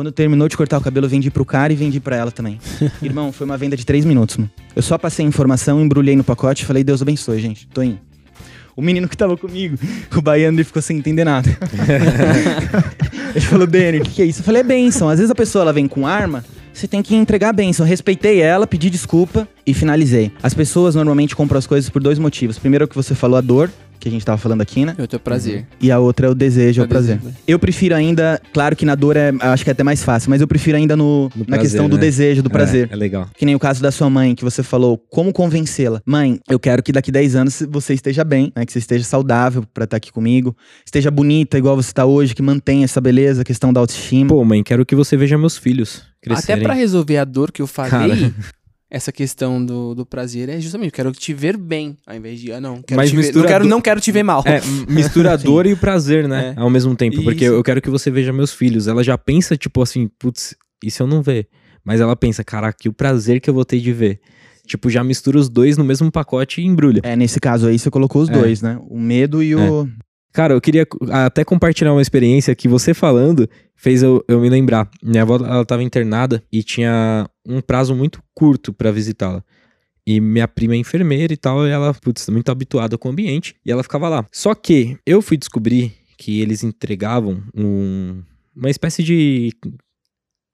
Quando 0.00 0.12
terminou 0.12 0.48
de 0.48 0.56
cortar 0.56 0.78
o 0.78 0.80
cabelo, 0.80 1.06
vendi 1.06 1.30
pro 1.30 1.44
cara 1.44 1.74
e 1.74 1.76
vendi 1.76 2.00
pra 2.00 2.16
ela 2.16 2.30
também. 2.30 2.58
Irmão, 3.02 3.30
foi 3.32 3.44
uma 3.44 3.58
venda 3.58 3.76
de 3.76 3.84
três 3.84 4.02
minutos, 4.02 4.38
mano. 4.38 4.50
Eu 4.74 4.80
só 4.80 4.96
passei 4.96 5.26
a 5.26 5.28
informação, 5.28 5.78
embrulhei 5.78 6.16
no 6.16 6.24
pacote 6.24 6.62
e 6.62 6.66
falei, 6.66 6.82
Deus 6.82 7.02
abençoe, 7.02 7.38
gente. 7.38 7.66
Tô 7.66 7.82
indo. 7.82 7.98
O 8.74 8.80
menino 8.80 9.06
que 9.06 9.14
tava 9.14 9.36
comigo, 9.36 9.76
o 10.16 10.22
baiano, 10.22 10.56
ele 10.56 10.64
ficou 10.64 10.80
sem 10.80 10.96
entender 10.96 11.24
nada. 11.24 11.50
ele 13.36 13.44
falou, 13.44 13.66
Dani, 13.66 13.98
o 13.98 14.02
que, 14.04 14.10
que 14.12 14.22
é 14.22 14.24
isso? 14.24 14.40
Eu 14.40 14.44
falei, 14.44 14.62
é 14.62 14.64
bênção. 14.64 15.06
Às 15.06 15.18
vezes 15.18 15.30
a 15.30 15.34
pessoa 15.34 15.64
ela 15.64 15.72
vem 15.74 15.86
com 15.86 16.06
arma, 16.06 16.46
você 16.72 16.88
tem 16.88 17.02
que 17.02 17.14
entregar 17.14 17.50
a 17.50 17.52
bênção. 17.52 17.84
Respeitei 17.84 18.40
ela, 18.40 18.66
pedi 18.66 18.88
desculpa 18.88 19.46
e 19.66 19.74
finalizei. 19.74 20.32
As 20.42 20.54
pessoas 20.54 20.94
normalmente 20.94 21.36
compram 21.36 21.58
as 21.58 21.66
coisas 21.66 21.90
por 21.90 22.02
dois 22.02 22.18
motivos. 22.18 22.58
Primeiro 22.58 22.84
é 22.84 22.86
o 22.86 22.88
que 22.88 22.96
você 22.96 23.14
falou, 23.14 23.36
a 23.36 23.42
dor, 23.42 23.70
que 24.00 24.08
a 24.08 24.10
gente 24.10 24.24
tava 24.24 24.38
falando 24.38 24.60
aqui, 24.62 24.84
né? 24.84 24.94
É 24.98 25.02
o 25.02 25.06
teu 25.06 25.20
prazer. 25.20 25.66
E 25.80 25.90
a 25.92 25.98
outra 25.98 26.26
é 26.26 26.30
o 26.30 26.34
desejo, 26.34 26.80
é 26.80 26.82
o 26.82 26.86
É 26.86 26.88
prazer. 26.88 27.16
desejo, 27.18 27.34
né? 27.34 27.40
Eu 27.46 27.58
prefiro 27.58 27.94
ainda, 27.94 28.40
claro 28.52 28.74
que 28.74 28.84
na 28.84 28.94
dor 28.94 29.16
é, 29.16 29.32
acho 29.40 29.62
que 29.62 29.70
é 29.70 29.72
até 29.72 29.84
mais 29.84 30.02
fácil, 30.02 30.30
mas 30.30 30.40
eu 30.40 30.48
prefiro 30.48 30.76
ainda 30.76 30.96
no, 30.96 31.30
No 31.34 31.40
na 31.40 31.44
prazer, 31.44 31.62
questão 31.62 31.88
do 31.88 31.96
né? 31.96 32.00
desejo, 32.02 32.42
do 32.42 32.50
prazer. 32.50 32.88
É, 32.90 32.94
é 32.94 32.96
legal. 32.96 33.28
Que 33.36 33.44
nem 33.46 33.54
o 33.54 33.58
caso 33.58 33.82
da 33.82 33.92
sua 33.92 34.08
mãe, 34.10 34.34
que 34.34 34.42
você 34.44 34.62
falou, 34.62 34.98
como 35.10 35.32
convencê-la? 35.32 36.00
Mãe, 36.04 36.40
eu 36.48 36.58
quero 36.58 36.82
que 36.82 36.90
daqui 36.92 37.12
10 37.12 37.36
anos 37.36 37.62
você 37.70 37.94
esteja 37.94 38.24
bem, 38.24 38.50
né? 38.56 38.64
Que 38.66 38.72
você 38.72 38.78
esteja 38.78 39.04
saudável 39.04 39.64
pra 39.74 39.84
estar 39.84 39.96
aqui 39.98 40.10
comigo. 40.10 40.56
Esteja 40.84 41.10
bonita, 41.10 41.58
igual 41.58 41.76
você 41.76 41.92
tá 41.92 42.04
hoje, 42.06 42.34
que 42.34 42.42
mantenha 42.42 42.84
essa 42.84 43.00
beleza, 43.00 43.44
questão 43.44 43.72
da 43.72 43.80
autoestima. 43.80 44.28
Pô, 44.30 44.44
mãe, 44.44 44.62
quero 44.62 44.84
que 44.86 44.94
você 44.96 45.16
veja 45.16 45.36
meus 45.36 45.56
filhos 45.58 46.02
Até 46.22 46.34
crescerem. 46.34 46.62
pra 46.64 46.74
resolver 46.74 47.18
a 47.18 47.24
dor 47.24 47.52
que 47.52 47.60
eu 47.62 47.66
falei, 47.66 47.90
Cara. 47.90 48.34
Essa 48.90 49.12
questão 49.12 49.64
do, 49.64 49.94
do 49.94 50.04
prazer 50.04 50.48
é 50.48 50.60
justamente, 50.60 50.88
eu 50.88 50.92
quero 50.92 51.12
te 51.12 51.32
ver 51.32 51.56
bem, 51.56 51.96
ao 52.04 52.16
invés 52.16 52.40
de, 52.40 52.52
ah, 52.52 52.60
não, 52.60 52.82
quero 52.82 52.96
Mas 53.00 53.10
te 53.10 53.16
ver, 53.16 53.34
não, 53.34 53.46
quero, 53.46 53.64
não 53.64 53.80
quero 53.80 54.00
te 54.00 54.10
ver 54.10 54.22
mal. 54.24 54.42
É, 54.44 54.60
mistura 54.90 55.32
a 55.32 55.36
dor 55.36 55.64
e 55.66 55.72
o 55.72 55.76
prazer, 55.76 56.26
né? 56.26 56.54
É. 56.56 56.60
Ao 56.60 56.68
mesmo 56.68 56.96
tempo. 56.96 57.22
Porque 57.22 57.44
Isso. 57.44 57.54
eu 57.54 57.62
quero 57.62 57.80
que 57.80 57.88
você 57.88 58.10
veja 58.10 58.32
meus 58.32 58.52
filhos. 58.52 58.88
Ela 58.88 59.04
já 59.04 59.16
pensa, 59.16 59.56
tipo 59.56 59.80
assim, 59.80 60.08
putz, 60.18 60.56
e 60.84 60.90
se 60.90 61.00
eu 61.00 61.06
não 61.06 61.22
ver? 61.22 61.48
Mas 61.84 62.00
ela 62.00 62.16
pensa, 62.16 62.42
caraca, 62.42 62.76
que 62.78 62.88
o 62.88 62.92
prazer 62.92 63.40
que 63.40 63.48
eu 63.48 63.54
vou 63.54 63.64
ter 63.64 63.78
de 63.78 63.92
ver. 63.92 64.20
Tipo, 64.66 64.90
já 64.90 65.02
mistura 65.02 65.38
os 65.38 65.48
dois 65.48 65.76
no 65.76 65.84
mesmo 65.84 66.10
pacote 66.10 66.60
e 66.60 66.64
embrulha. 66.64 67.00
É, 67.02 67.16
nesse 67.16 67.40
caso 67.40 67.66
aí 67.68 67.78
você 67.78 67.90
colocou 67.90 68.22
os 68.22 68.28
É. 68.28 68.32
dois, 68.32 68.60
né? 68.60 68.78
O 68.88 68.98
medo 68.98 69.42
e 69.42 69.54
o. 69.54 69.88
Cara, 70.32 70.54
eu 70.54 70.60
queria 70.60 70.86
até 71.10 71.44
compartilhar 71.44 71.92
uma 71.92 72.02
experiência 72.02 72.54
que 72.54 72.68
você 72.68 72.94
falando 72.94 73.48
fez 73.74 74.02
eu, 74.02 74.24
eu 74.28 74.40
me 74.40 74.48
lembrar. 74.48 74.88
Minha 75.02 75.22
avó, 75.22 75.36
ela 75.36 75.64
tava 75.64 75.82
internada 75.82 76.42
e 76.52 76.62
tinha 76.62 77.28
um 77.46 77.60
prazo 77.60 77.94
muito 77.94 78.22
curto 78.34 78.72
pra 78.72 78.92
visitá-la. 78.92 79.42
E 80.06 80.20
minha 80.20 80.46
prima 80.46 80.74
é 80.74 80.78
enfermeira 80.78 81.32
e 81.32 81.36
tal, 81.36 81.66
e 81.66 81.70
ela, 81.70 81.94
putz, 81.94 82.28
muito 82.28 82.50
habituada 82.50 82.96
com 82.96 83.08
o 83.08 83.12
ambiente, 83.12 83.54
e 83.64 83.70
ela 83.70 83.82
ficava 83.82 84.08
lá. 84.08 84.26
Só 84.32 84.54
que 84.54 84.96
eu 85.06 85.20
fui 85.20 85.36
descobrir 85.36 85.92
que 86.16 86.40
eles 86.40 86.62
entregavam 86.62 87.42
um, 87.54 88.22
uma 88.54 88.70
espécie 88.70 89.02
de, 89.02 89.52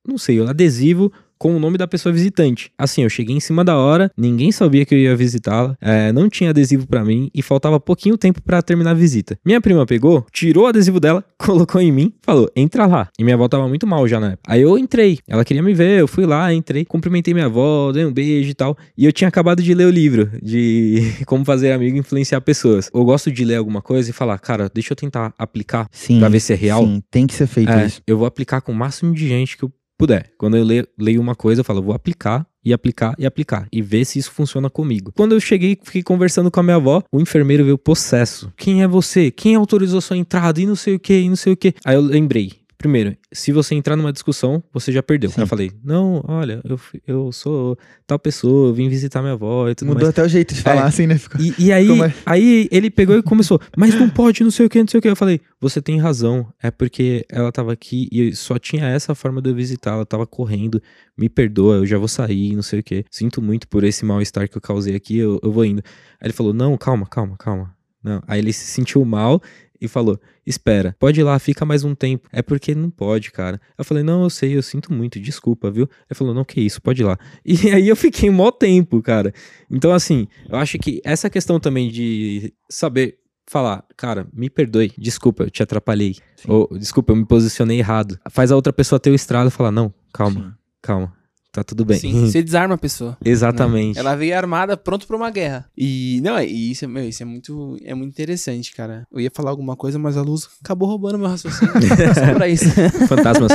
não 0.06 0.18
sei, 0.18 0.40
um 0.40 0.48
adesivo 0.48 1.12
com 1.38 1.55
o 1.55 1.59
nome 1.59 1.77
da 1.79 1.87
pessoa 1.87 2.12
visitante. 2.12 2.70
Assim, 2.79 3.03
eu 3.03 3.11
cheguei 3.11 3.37
em 3.37 3.40
cima 3.40 3.64
da 3.64 3.77
hora, 3.77 4.11
ninguém 4.16 4.51
sabia 4.53 4.85
que 4.85 4.94
eu 4.94 4.99
ia 4.99 5.16
visitá-la, 5.16 5.77
é, 5.81 6.12
não 6.12 6.29
tinha 6.29 6.51
adesivo 6.51 6.87
pra 6.87 7.05
mim 7.05 7.31
e 7.35 7.42
faltava 7.42 7.79
pouquinho 7.81 8.16
tempo 8.16 8.40
pra 8.42 8.62
terminar 8.62 8.90
a 8.92 8.94
visita. 8.94 9.38
Minha 9.44 9.61
prima 9.61 9.85
pegou, 9.87 10.25
tirou 10.33 10.64
o 10.64 10.66
adesivo 10.66 10.99
dela, 11.01 11.25
colocou 11.38 11.81
em 11.81 11.92
mim, 11.92 12.12
falou: 12.22 12.51
entra 12.57 12.87
lá. 12.87 13.09
E 13.18 13.25
minha 13.25 13.35
avó 13.37 13.49
tava 13.49 13.68
muito 13.68 13.87
mal 13.87 14.07
já 14.09 14.18
na 14.20 14.33
época. 14.33 14.42
Aí 14.53 14.62
eu 14.62 14.79
entrei, 14.79 15.18
ela 15.29 15.44
queria 15.44 15.62
me 15.62 15.75
ver, 15.75 16.01
eu 16.01 16.09
fui 16.09 16.25
lá, 16.27 16.53
entrei, 16.53 16.85
cumprimentei 16.85 17.35
minha 17.35 17.46
avó, 17.46 17.92
dei 17.92 18.05
um 18.05 18.12
beijo 18.12 18.51
e 18.51 18.55
tal. 18.55 18.77
E 18.96 19.05
eu 19.05 19.12
tinha 19.12 19.29
acabado 19.29 19.62
de 19.62 19.75
ler 19.75 19.87
o 19.87 19.90
livro 19.90 20.31
de 20.42 21.12
como 21.27 21.44
fazer 21.44 21.72
amigo 21.72 21.96
e 21.96 22.01
influenciar 22.01 22.40
pessoas. 22.40 22.90
Eu 22.94 23.05
gosto 23.05 23.31
de 23.31 23.44
ler 23.44 23.57
alguma 23.57 23.83
coisa 23.83 24.11
e 24.11 24.12
falar, 24.12 24.38
cara, 24.38 24.70
deixa 24.72 24.92
eu 24.92 24.96
tentar 24.96 25.33
aplicar 25.38 25.88
Sim. 25.90 26.18
pra 26.18 26.29
ver 26.29 26.40
se 26.40 26.53
é 26.53 26.57
real. 26.57 26.85
Sim, 26.85 27.03
tem 27.11 27.27
que 27.27 27.35
ser 27.35 27.46
feito 27.46 27.70
É, 27.70 27.87
isso. 27.87 28.01
eu 28.07 28.16
vou 28.18 28.27
aplicar 28.27 28.61
com 28.61 28.72
o 28.72 28.75
máximo 28.75 29.14
de 29.14 29.27
gente 29.29 29.57
que 29.57 29.64
eu 29.64 29.72
puder. 29.98 30.32
Quando 30.38 30.56
eu 30.56 30.64
leio, 30.98 31.20
uma 31.20 31.35
coisa, 31.35 31.61
eu 31.61 31.64
falo, 31.64 31.82
vou 31.82 31.94
aplicar 31.94 32.46
e 32.64 32.72
aplicar 32.72 33.14
e 33.18 33.24
aplicar 33.24 33.68
e 33.72 33.80
ver 33.80 34.04
se 34.04 34.18
isso 34.18 34.32
funciona 34.32 34.68
comigo. 34.68 35.12
Quando 35.16 35.32
eu 35.32 35.40
cheguei, 35.40 35.78
fiquei 35.82 36.02
conversando 36.02 36.50
com 36.50 36.61
a 36.61 36.62
minha 36.62 36.76
avó, 36.76 37.02
o 37.12 37.20
enfermeiro 37.20 37.64
veio 37.64 37.78
possesso. 37.78 38.52
Quem 38.56 38.82
é 38.82 38.88
você? 38.88 39.30
Quem 39.30 39.54
autorizou 39.54 40.00
sua 40.00 40.16
entrada? 40.16 40.61
E 40.61 40.66
não 40.66 40.76
sei 40.76 40.96
o 40.96 40.98
que, 40.98 41.20
e 41.20 41.28
não 41.28 41.37
sei 41.37 41.52
o 41.52 41.56
que. 41.56 41.74
Aí 41.85 41.94
eu 41.94 42.00
lembrei. 42.00 42.52
Primeiro, 42.78 43.16
se 43.32 43.52
você 43.52 43.74
entrar 43.74 43.96
numa 43.96 44.12
discussão, 44.12 44.62
você 44.72 44.92
já 44.92 45.02
perdeu. 45.02 45.30
Sim. 45.30 45.40
Eu 45.40 45.46
falei, 45.46 45.72
não, 45.82 46.22
olha, 46.28 46.60
eu, 46.64 46.78
eu 47.06 47.32
sou 47.32 47.78
tal 48.06 48.18
pessoa, 48.18 48.68
eu 48.68 48.74
vim 48.74 48.88
visitar 48.88 49.22
minha 49.22 49.32
avó 49.32 49.68
e 49.68 49.74
tudo 49.74 49.88
Mudou 49.88 50.02
mais. 50.02 50.10
até 50.10 50.22
o 50.22 50.28
jeito 50.28 50.54
de 50.54 50.60
falar, 50.60 50.82
É. 50.82 50.88
assim, 50.88 51.06
né? 51.06 51.16
Ficou... 51.16 51.40
E, 51.40 51.54
e 51.58 51.72
aí, 51.72 51.88
aí 52.26 52.68
ele 52.70 52.90
pegou 52.90 53.16
e 53.16 53.22
começou, 53.22 53.58
mas 53.76 53.94
não 53.94 54.08
pode, 54.10 54.44
não 54.44 54.50
sei 54.50 54.66
o 54.66 54.68
que, 54.68 54.78
não 54.78 54.86
sei 54.88 54.98
o 54.98 55.02
que. 55.02 55.08
Eu 55.08 55.16
falei, 55.16 55.40
você 55.60 55.80
tem 55.80 55.98
razão, 55.98 56.46
é 56.62 56.70
porque 56.70 57.24
ela 57.30 57.50
tava 57.50 57.72
aqui 57.72 58.08
e 58.12 58.34
só 58.36 58.58
tinha 58.58 58.86
essa 58.86 59.14
forma 59.14 59.40
de 59.40 59.48
eu 59.50 59.54
visitar, 59.54 59.92
ela 59.92 60.04
tava 60.06 60.26
correndo, 60.26 60.80
me 61.16 61.28
perdoa, 61.30 61.76
eu 61.76 61.86
já 61.86 61.96
vou 61.96 62.08
sair, 62.08 62.54
não 62.54 62.62
sei 62.62 62.80
o 62.80 62.82
que. 62.82 63.04
Sinto 63.10 63.40
muito 63.40 63.66
por 63.68 63.84
esse 63.84 64.04
mal-estar 64.04 64.48
que 64.48 64.56
eu 64.56 64.60
causei 64.60 64.94
aqui, 64.94 65.16
eu, 65.16 65.40
eu 65.42 65.50
vou 65.50 65.64
indo. 65.64 65.82
Aí 66.20 66.26
ele 66.26 66.34
falou, 66.34 66.52
não, 66.52 66.76
calma, 66.76 67.06
calma, 67.06 67.36
calma. 67.38 67.74
Não. 68.04 68.22
Aí 68.28 68.38
ele 68.38 68.52
se 68.52 68.66
sentiu 68.66 69.04
mal 69.04 69.42
e 69.80 69.88
falou, 69.88 70.20
espera, 70.46 70.94
pode 70.98 71.20
ir 71.20 71.24
lá, 71.24 71.38
fica 71.38 71.64
mais 71.64 71.84
um 71.84 71.94
tempo. 71.94 72.28
É 72.32 72.42
porque 72.42 72.74
não 72.74 72.90
pode, 72.90 73.30
cara. 73.30 73.60
Eu 73.76 73.84
falei, 73.84 74.02
não, 74.02 74.22
eu 74.22 74.30
sei, 74.30 74.56
eu 74.56 74.62
sinto 74.62 74.92
muito, 74.92 75.20
desculpa, 75.20 75.70
viu? 75.70 75.88
Ele 76.08 76.16
falou, 76.16 76.34
não, 76.34 76.44
que 76.44 76.60
isso, 76.60 76.80
pode 76.80 77.02
ir 77.02 77.04
lá. 77.04 77.18
E 77.44 77.70
aí 77.70 77.88
eu 77.88 77.96
fiquei 77.96 78.28
mó 78.30 78.50
tempo, 78.50 79.00
cara. 79.02 79.32
Então, 79.70 79.92
assim, 79.92 80.28
eu 80.48 80.56
acho 80.56 80.78
que 80.78 81.00
essa 81.04 81.30
questão 81.30 81.58
também 81.58 81.90
de 81.90 82.52
saber 82.68 83.18
falar, 83.48 83.84
cara, 83.96 84.26
me 84.32 84.50
perdoe, 84.50 84.92
desculpa, 84.98 85.44
eu 85.44 85.50
te 85.50 85.62
atrapalhei. 85.62 86.14
Sim. 86.36 86.48
Ou, 86.48 86.68
desculpa, 86.78 87.12
eu 87.12 87.16
me 87.16 87.24
posicionei 87.24 87.78
errado. 87.78 88.18
Faz 88.30 88.50
a 88.50 88.56
outra 88.56 88.72
pessoa 88.72 88.98
ter 88.98 89.10
o 89.10 89.14
estrado 89.14 89.48
e 89.48 89.50
falar, 89.50 89.70
não, 89.70 89.94
calma, 90.12 90.40
Sim. 90.40 90.52
calma, 90.82 91.15
tá 91.56 91.64
tudo 91.64 91.84
bem. 91.84 91.98
Sim, 91.98 92.26
você 92.26 92.42
desarma 92.44 92.74
a 92.74 92.78
pessoa. 92.78 93.16
Exatamente. 93.24 93.98
Ela 93.98 94.14
veio 94.14 94.36
armada, 94.36 94.76
pronto 94.76 95.06
pra 95.06 95.16
uma 95.16 95.30
guerra. 95.30 95.64
E, 95.76 96.20
não, 96.22 96.38
e 96.40 96.70
isso, 96.70 96.84
é- 96.84 96.88
meu, 96.88 97.08
isso 97.08 97.22
é 97.22 97.26
muito, 97.26 97.76
é 97.82 97.94
muito 97.94 98.10
interessante, 98.12 98.74
cara. 98.74 99.06
Eu 99.10 99.20
ia 99.20 99.30
falar 99.34 99.50
alguma 99.50 99.74
coisa, 99.76 99.98
mas 99.98 100.16
a 100.16 100.22
luz 100.22 100.48
acabou 100.62 100.88
roubando 100.88 101.18
meu 101.18 101.28
raciocínio. 101.28 101.72
Só 102.14 102.34
pra 102.34 102.48
isso. 102.48 102.66
Fantasmas. 103.08 103.52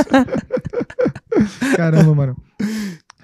Caramba, 1.76 2.14
mano. 2.14 2.36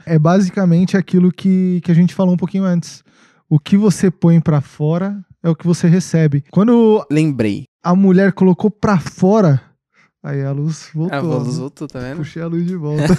É 0.07 0.19
basicamente 0.19 0.97
aquilo 0.97 1.31
que, 1.33 1.81
que 1.85 1.91
a 1.91 1.95
gente 1.95 2.15
falou 2.15 2.35
um 2.35 2.39
pouquinho 2.39 2.65
antes. 2.65 3.03
O 3.49 3.59
que 3.59 3.77
você 3.77 4.11
põe 4.11 4.41
pra 4.41 4.61
fora 4.61 5.19
é 5.43 5.49
o 5.49 5.55
que 5.55 5.67
você 5.67 5.89
recebe. 5.89 6.45
Quando 6.51 7.05
Lembrei. 7.11 7.65
a 7.83 7.95
mulher 7.95 8.33
colocou 8.33 8.71
pra 8.71 8.99
fora, 8.99 9.61
aí 10.23 10.43
a 10.43 10.53
luz 10.53 10.91
voltou. 10.95 11.19
A 11.19 11.39
luz 11.39 11.59
voltou, 11.59 11.89
tá 11.89 12.01
vendo? 12.01 12.19
Puxei 12.19 12.43
a 12.43 12.47
luz 12.47 12.67
de 12.67 12.77
volta. 12.77 13.15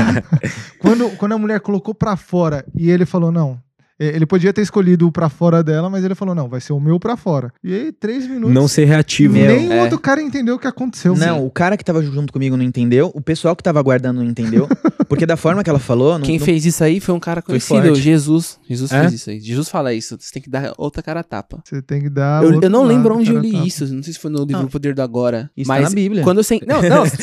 quando, 0.80 1.10
quando 1.16 1.32
a 1.32 1.38
mulher 1.38 1.60
colocou 1.60 1.94
pra 1.94 2.16
fora 2.16 2.64
e 2.74 2.90
ele 2.90 3.06
falou, 3.06 3.30
não. 3.30 3.60
Eh, 4.00 4.12
Ele 4.16 4.26
podia 4.26 4.52
ter 4.52 4.62
escolhido 4.62 5.06
o 5.06 5.12
pra 5.12 5.28
fora 5.28 5.62
dela, 5.62 5.88
mas 5.90 6.04
ele 6.04 6.14
falou, 6.14 6.34
não, 6.34 6.48
vai 6.48 6.60
ser 6.60 6.72
o 6.72 6.80
meu 6.80 6.98
pra 6.98 7.16
fora. 7.16 7.52
E 7.62 7.72
aí, 7.74 7.92
três 7.92 8.26
minutos. 8.26 8.52
Não 8.54 8.66
ser 8.66 8.86
reativo. 8.86 9.34
Meu, 9.34 9.46
Nem 9.46 9.68
o 9.68 9.72
é. 9.74 9.82
outro 9.82 9.98
cara 10.00 10.20
entendeu 10.22 10.54
o 10.56 10.58
que 10.58 10.66
aconteceu. 10.66 11.14
Não, 11.14 11.44
o 11.46 11.50
cara 11.50 11.76
que 11.76 11.84
tava 11.84 12.02
junto 12.02 12.32
comigo 12.32 12.56
não 12.56 12.64
entendeu, 12.64 13.10
o 13.14 13.20
pessoal 13.20 13.54
que 13.54 13.62
tava 13.62 13.78
aguardando 13.78 14.20
não 14.22 14.28
entendeu, 14.30 14.66
porque 15.08 15.26
da 15.26 15.36
forma 15.36 15.62
que 15.62 15.70
ela 15.70 15.78
falou, 15.78 16.18
não, 16.18 16.24
Quem 16.26 16.38
não- 16.38 16.44
fez 16.44 16.64
isso 16.64 16.82
aí 16.82 16.98
foi 17.00 17.14
um 17.14 17.20
cara 17.20 17.42
conhecido. 17.42 17.94
Jesus. 17.94 18.58
Jesus 18.68 18.90
É? 18.92 19.00
fez 19.02 19.12
isso 19.14 19.30
aí. 19.30 19.40
Jesus 19.40 19.68
fala 19.68 19.92
isso. 19.92 20.16
Você 20.18 20.32
tem 20.32 20.42
que 20.42 20.48
dar 20.50 20.72
outra 20.78 21.02
cara 21.02 21.20
a 21.20 21.24
tapa. 21.24 21.60
Você 21.64 21.82
tem 21.82 22.00
que 22.00 22.08
dar. 22.08 22.42
eu, 22.42 22.60
eu 22.62 22.70
não 22.70 22.84
lembro 22.84 23.16
onde 23.16 23.30
eu 23.32 23.38
li 23.40 23.52
tá. 23.52 23.58
isso. 23.64 23.86
Não 23.92 24.02
sei 24.02 24.12
se 24.12 24.18
foi 24.18 24.30
no 24.30 24.38
livro 24.44 24.62
Não. 24.62 24.68
Poder 24.68 24.94
do 24.94 25.02
Agora. 25.02 25.50
Isso 25.56 25.68
tá 25.68 25.74
mas 25.74 25.84
na 25.84 25.90
Bíblia. 25.94 26.22
Quando 26.22 26.38
eu 26.38 26.44
sei. 26.44 26.62
Não, 26.66 26.80
não, 26.80 27.04
sim. 27.06 27.14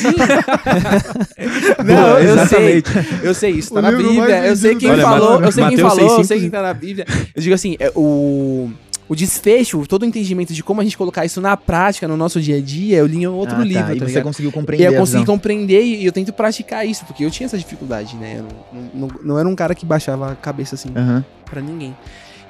não, 1.84 1.94
Boa, 1.96 2.20
eu 2.20 2.46
sei. 2.46 2.78
exatamente. 2.78 2.90
Eu 3.22 3.34
sei, 3.34 3.50
isso 3.52 3.72
tá 3.74 3.80
O 3.80 3.82
na 3.82 3.92
Bíblia. 3.92 4.46
Eu 4.46 4.56
sei 4.56 4.74
quem 4.76 4.96
falou, 4.96 5.40
eu 5.42 5.52
sei 5.52 5.64
quem 5.68 5.78
falou, 5.78 6.00
eu 6.00 6.18
6,5. 6.20 6.24
sei 6.24 6.40
quem 6.40 6.50
tá 6.50 6.62
na 6.62 6.67
Bíblia. 6.74 7.06
Eu 7.34 7.42
digo 7.42 7.54
assim, 7.54 7.76
é, 7.78 7.90
o. 7.94 8.70
o 9.08 9.14
desfecho, 9.16 9.86
todo 9.86 10.02
o 10.02 10.04
entendimento 10.06 10.52
de 10.52 10.62
como 10.62 10.80
a 10.80 10.84
gente 10.84 10.96
colocar 10.98 11.24
isso 11.24 11.40
na 11.40 11.56
prática, 11.56 12.06
no 12.06 12.16
nosso 12.16 12.40
dia 12.40 12.56
a 12.58 12.60
dia, 12.60 12.98
eu 12.98 13.06
li 13.06 13.18
em 13.18 13.26
outro 13.26 13.54
Ah, 13.54 13.58
tá. 13.58 13.64
livro. 13.64 13.80
E 13.94 13.98
tá 13.98 14.04
você 14.04 14.04
ligado? 14.06 14.24
conseguiu 14.24 14.50
E 14.50 14.52
compreender 14.52 14.86
aí 14.88 14.94
eu 14.94 15.00
consegui 15.00 15.24
compreender 15.26 15.82
e 15.82 16.04
eu 16.04 16.12
tento 16.12 16.32
praticar 16.32 16.86
isso, 16.86 17.04
porque 17.06 17.24
eu 17.24 17.30
tinha 17.30 17.46
essa 17.46 17.56
dificuldade, 17.58 18.16
né? 18.16 18.36
Eu 18.38 18.44
não, 18.72 18.90
não, 19.08 19.08
não- 19.24 19.38
era 19.38 19.48
um 19.48 19.54
cara 19.56 19.74
que 19.74 19.86
baixava 19.86 20.32
a 20.32 20.34
cabeça 20.36 20.74
assim 20.74 20.90
Aham. 20.94 21.24
pra 21.46 21.60
ninguém. 21.60 21.96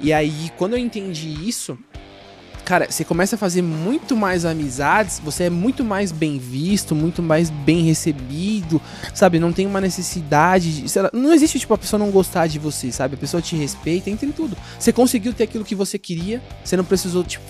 E 0.01 0.11
aí, 0.13 0.49
quando 0.57 0.73
eu 0.73 0.79
entendi 0.79 1.29
isso, 1.47 1.77
cara, 2.69 2.85
você 2.87 3.03
começa 3.03 3.35
a 3.35 3.37
fazer 3.39 3.63
muito 3.63 4.15
mais 4.15 4.45
amizades, 4.45 5.19
você 5.25 5.45
é 5.45 5.49
muito 5.49 5.83
mais 5.83 6.11
bem 6.11 6.37
visto, 6.37 6.93
muito 6.93 7.19
mais 7.23 7.49
bem 7.49 7.81
recebido, 7.83 8.79
sabe? 9.11 9.39
Não 9.39 9.51
tem 9.51 9.65
uma 9.65 9.81
necessidade 9.81 10.83
de. 10.83 10.99
lá, 10.99 11.09
não 11.11 11.33
existe, 11.33 11.57
tipo, 11.57 11.73
a 11.73 11.77
pessoa 11.79 11.99
não 11.99 12.11
gostar 12.11 12.45
de 12.45 12.59
você, 12.59 12.91
sabe? 12.91 13.15
A 13.15 13.17
pessoa 13.17 13.41
te 13.41 13.55
respeita, 13.55 14.11
entra 14.11 14.27
em 14.27 14.31
tudo. 14.31 14.55
Você 14.77 14.93
conseguiu 14.93 15.33
ter 15.33 15.45
aquilo 15.45 15.65
que 15.65 15.73
você 15.73 15.97
queria, 15.97 16.43
você 16.63 16.77
não 16.77 16.83
precisou, 16.83 17.23
tipo, 17.23 17.43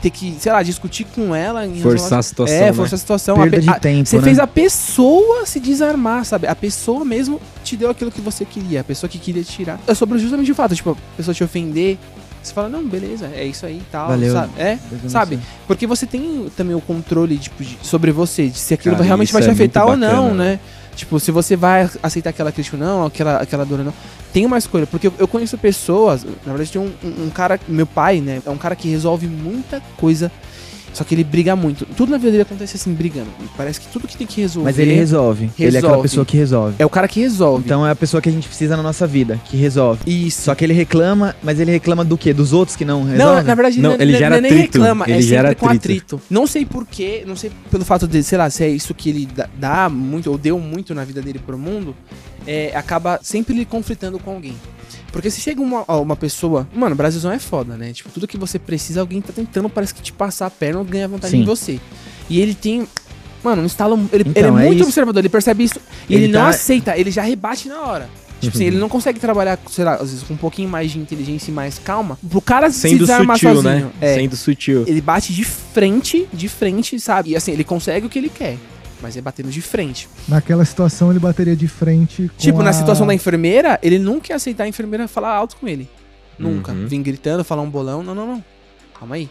ter 0.00 0.10
que, 0.10 0.36
sei 0.38 0.52
lá, 0.52 0.62
discutir 0.62 1.02
com 1.04 1.34
ela 1.34 1.66
em 1.66 1.80
Forçar 1.80 1.96
relação 1.96 2.18
a 2.18 2.22
situação, 2.22 2.56
É, 2.56 2.60
né? 2.66 2.72
forçar 2.72 2.94
a 2.94 2.98
situação. 2.98 3.36
Perda 3.36 3.56
A 3.56 3.60
de 3.60 3.70
a- 3.70 3.80
tempo, 3.80 4.08
você 4.08 4.18
né? 4.18 4.22
fez 4.22 4.38
a 4.38 4.46
pessoa 4.46 5.46
se 5.46 5.58
desarmar, 5.58 6.24
sabe? 6.24 6.46
A 6.46 6.54
pessoa 6.54 7.04
mesmo 7.04 7.40
te 7.64 7.76
deu 7.76 7.90
aquilo 7.90 8.12
que 8.12 8.20
você 8.20 8.44
queria, 8.44 8.82
a 8.82 8.84
pessoa 8.84 9.10
que 9.10 9.18
queria 9.18 9.42
tirar. 9.42 9.80
É 9.86 9.94
sobre 9.94 10.18
justamente 10.20 10.52
o 10.52 10.54
fato, 10.54 10.76
tipo, 10.76 10.90
a 10.92 11.16
pessoa 11.16 11.34
te 11.34 11.42
ofender, 11.42 11.98
você 12.48 12.54
fala, 12.54 12.68
não, 12.68 12.84
beleza, 12.86 13.30
é 13.34 13.44
isso 13.44 13.64
aí 13.66 13.78
e 13.78 13.90
tal, 13.90 14.08
Valeu. 14.08 14.32
sabe? 14.32 14.52
É, 14.58 14.78
sabe? 15.08 15.38
Porque 15.66 15.86
você 15.86 16.06
tem 16.06 16.50
também 16.56 16.74
o 16.76 16.80
controle, 16.80 17.36
tipo, 17.38 17.62
de- 17.62 17.78
sobre 17.82 18.10
você, 18.12 18.48
de 18.48 18.58
se 18.58 18.74
aquilo 18.74 18.94
Cara, 18.94 19.04
realmente 19.06 19.32
vai 19.32 19.42
te 19.42 19.48
é 19.48 19.52
afetar 19.52 19.86
ou 19.86 19.96
não, 19.96 20.24
bacana, 20.24 20.44
né? 20.44 20.60
Tipo, 20.94 21.18
se 21.18 21.32
você 21.32 21.56
vai 21.56 21.90
aceitar 22.02 22.30
aquela 22.30 22.52
crítica 22.52 22.76
ou 22.76 22.82
não, 22.82 23.04
aquela, 23.06 23.38
aquela 23.38 23.64
dor 23.64 23.80
ou 23.80 23.84
não. 23.86 23.94
Tem 24.32 24.46
uma 24.46 24.58
escolha, 24.58 24.86
porque 24.86 25.08
eu, 25.08 25.14
eu 25.18 25.26
conheço 25.26 25.58
pessoas, 25.58 26.24
na 26.24 26.52
verdade 26.52 26.70
tem 26.70 26.80
um, 26.80 26.92
um- 27.02 27.24
um 27.26 27.30
cara, 27.30 27.58
meu 27.66 27.86
pai, 27.86 28.20
né, 28.20 28.40
é 28.46 28.50
um 28.50 28.56
cara 28.56 28.76
que 28.76 28.88
resolve 28.88 29.26
muita 29.26 29.80
coisa, 29.96 30.30
só 30.94 31.04
que 31.04 31.14
ele 31.14 31.22
briga 31.24 31.54
muito. 31.54 31.84
Tudo 31.84 32.10
na 32.12 32.16
vida 32.16 32.30
dele 32.30 32.42
acontece 32.44 32.76
assim, 32.76 32.94
brigando. 32.94 33.28
E 33.42 33.44
Parece 33.56 33.80
que 33.80 33.88
tudo 33.88 34.08
que 34.08 34.16
tem 34.16 34.26
que 34.26 34.40
resolver... 34.40 34.70
Mas 34.70 34.78
ele 34.78 34.94
resolve. 34.94 35.50
Ele 35.58 35.66
é 35.66 35.78
aquela 35.78 35.80
Resolve. 35.92 36.02
pessoa 36.08 36.24
que 36.26 36.36
resolve. 36.38 36.74
É 36.78 36.86
o 36.86 36.88
cara 36.88 37.06
que 37.06 37.20
resolve. 37.20 37.62
Então 37.66 37.86
é 37.86 37.90
a 37.90 37.96
pessoa 37.96 38.22
que 38.22 38.28
a 38.28 38.32
gente 38.32 38.48
precisa 38.48 38.76
na 38.76 38.82
nossa 38.82 39.06
vida, 39.06 39.38
que 39.44 39.56
resolve. 39.56 40.00
Isso. 40.10 40.42
Só 40.42 40.54
que 40.54 40.64
ele 40.64 40.72
reclama, 40.72 41.34
mas 41.42 41.60
ele 41.60 41.72
reclama 41.72 42.04
do 42.04 42.16
quê? 42.16 42.32
Dos 42.32 42.52
outros 42.54 42.76
que 42.76 42.84
não 42.84 43.00
Não, 43.04 43.10
resolvem? 43.10 43.44
na 43.44 43.54
verdade, 43.54 43.80
Não, 43.80 43.90
não, 43.90 44.00
ele 44.00 44.12
não- 44.12 44.18
gera 44.18 44.30
não 44.30 44.36
é 44.36 44.40
nem 44.40 44.50
atrito. 44.52 44.78
reclama, 44.78 45.04
Ele 45.04 45.12
é 45.12 45.16
sempre 45.16 45.28
gera 45.28 45.54
com 45.54 45.66
atrito. 45.66 46.16
atrito. 46.16 46.20
Não 46.30 46.46
sei 46.46 46.64
porquê, 46.64 47.24
não 47.26 47.36
sei 47.36 47.50
pelo 47.70 47.84
fato 47.84 48.06
de, 48.08 48.22
sei 48.22 48.38
lá, 48.38 48.48
se 48.48 48.62
é 48.64 48.68
isso 48.68 48.94
que 48.94 49.10
ele 49.10 49.26
dá, 49.34 49.48
dá 49.58 49.88
muito, 49.88 50.30
ou 50.30 50.38
deu 50.38 50.58
muito 50.58 50.94
na 50.94 51.04
vida 51.04 51.20
dele 51.20 51.38
pro 51.44 51.58
mundo, 51.58 51.94
é, 52.46 52.72
acaba 52.76 53.18
sempre 53.22 53.54
lhe 53.54 53.64
conflitando 53.64 54.18
com 54.18 54.30
alguém. 54.30 54.54
Porque 55.14 55.30
se 55.30 55.40
chega 55.40 55.62
uma, 55.62 55.84
uma 55.92 56.16
pessoa. 56.16 56.66
Mano, 56.74 56.92
o 56.94 56.96
Brasilzão 56.96 57.30
é 57.30 57.38
foda, 57.38 57.76
né? 57.76 57.92
Tipo, 57.92 58.10
tudo 58.10 58.26
que 58.26 58.36
você 58.36 58.58
precisa, 58.58 58.98
alguém 59.00 59.20
tá 59.20 59.32
tentando, 59.32 59.68
parece 59.68 59.94
que 59.94 60.02
te 60.02 60.12
passar 60.12 60.46
a 60.46 60.50
perna 60.50 60.80
ou 60.80 60.84
ganhar 60.84 61.06
vantagem 61.06 61.38
Sim. 61.38 61.42
em 61.44 61.46
você. 61.46 61.80
E 62.28 62.40
ele 62.40 62.52
tem. 62.52 62.88
Mano, 63.44 63.62
um 63.62 63.64
instala. 63.64 63.96
Ele, 64.12 64.24
Então, 64.28 64.32
ele 64.34 64.46
é 64.46 64.48
é 64.48 64.50
muito 64.66 64.74
isso. 64.80 64.88
observador, 64.88 65.20
ele 65.20 65.28
percebe 65.28 65.62
isso. 65.62 65.78
E 66.08 66.14
ele, 66.16 66.24
Ele 66.24 66.32
não 66.32 66.40
tá- 66.40 66.48
aceita, 66.48 66.98
ele 66.98 67.12
já 67.12 67.22
rebate 67.22 67.68
na 67.68 67.80
hora. 67.82 68.10
Tipo 68.40 68.56
assim, 68.56 68.64
ele 68.66 68.76
não 68.76 68.88
consegue 68.88 69.20
trabalhar, 69.20 69.56
sei 69.70 69.84
lá, 69.84 69.94
às 69.94 70.10
vezes 70.10 70.22
com 70.24 70.34
um 70.34 70.36
pouquinho 70.36 70.68
mais 70.68 70.90
de 70.90 70.98
inteligência 70.98 71.50
e 71.50 71.54
mais 71.54 71.78
calma. 71.78 72.18
Pro 72.28 72.40
cara 72.42 72.68
se 72.70 72.80
Sendo 72.80 72.98
desarmar 72.98 73.36
sutil, 73.38 73.54
sozinho. 73.62 73.86
né? 73.86 73.90
É, 74.00 74.14
Sendo 74.16 74.36
sutil. 74.36 74.84
ele 74.86 75.00
bate 75.00 75.32
de 75.32 75.44
frente, 75.44 76.26
de 76.32 76.48
frente, 76.48 76.98
sabe? 76.98 77.30
E 77.30 77.36
assim, 77.36 77.52
ele 77.52 77.62
consegue 77.64 78.04
o 78.06 78.10
que 78.10 78.18
ele 78.18 78.28
quer. 78.28 78.58
Mas 79.02 79.16
é 79.16 79.20
batendo 79.20 79.50
de 79.50 79.60
frente. 79.60 80.08
Naquela 80.28 80.64
situação 80.64 81.10
ele 81.10 81.18
bateria 81.18 81.54
de 81.56 81.68
frente 81.68 82.28
com 82.28 82.36
tipo, 82.38 82.62
na 82.62 82.70
a- 82.70 82.72
situação 82.72 83.06
da 83.06 83.12
enfermeira, 83.14 83.78
ele 83.82 83.98
nunca 83.98 84.32
ia 84.32 84.36
aceitar 84.36 84.64
a 84.64 84.68
enfermeira 84.68 85.06
falar 85.06 85.30
alto 85.34 85.56
com 85.56 85.68
ele. 85.68 85.88
Nunca. 86.38 86.72
Uhum. 86.72 86.86
Vim 86.86 87.02
gritando, 87.02 87.44
falar 87.44 87.62
um 87.62 87.70
bolão. 87.70 88.02
Não, 88.02 88.14
não, 88.14 88.26
não. 88.26 88.44
Calma 88.98 89.16
aí. 89.16 89.28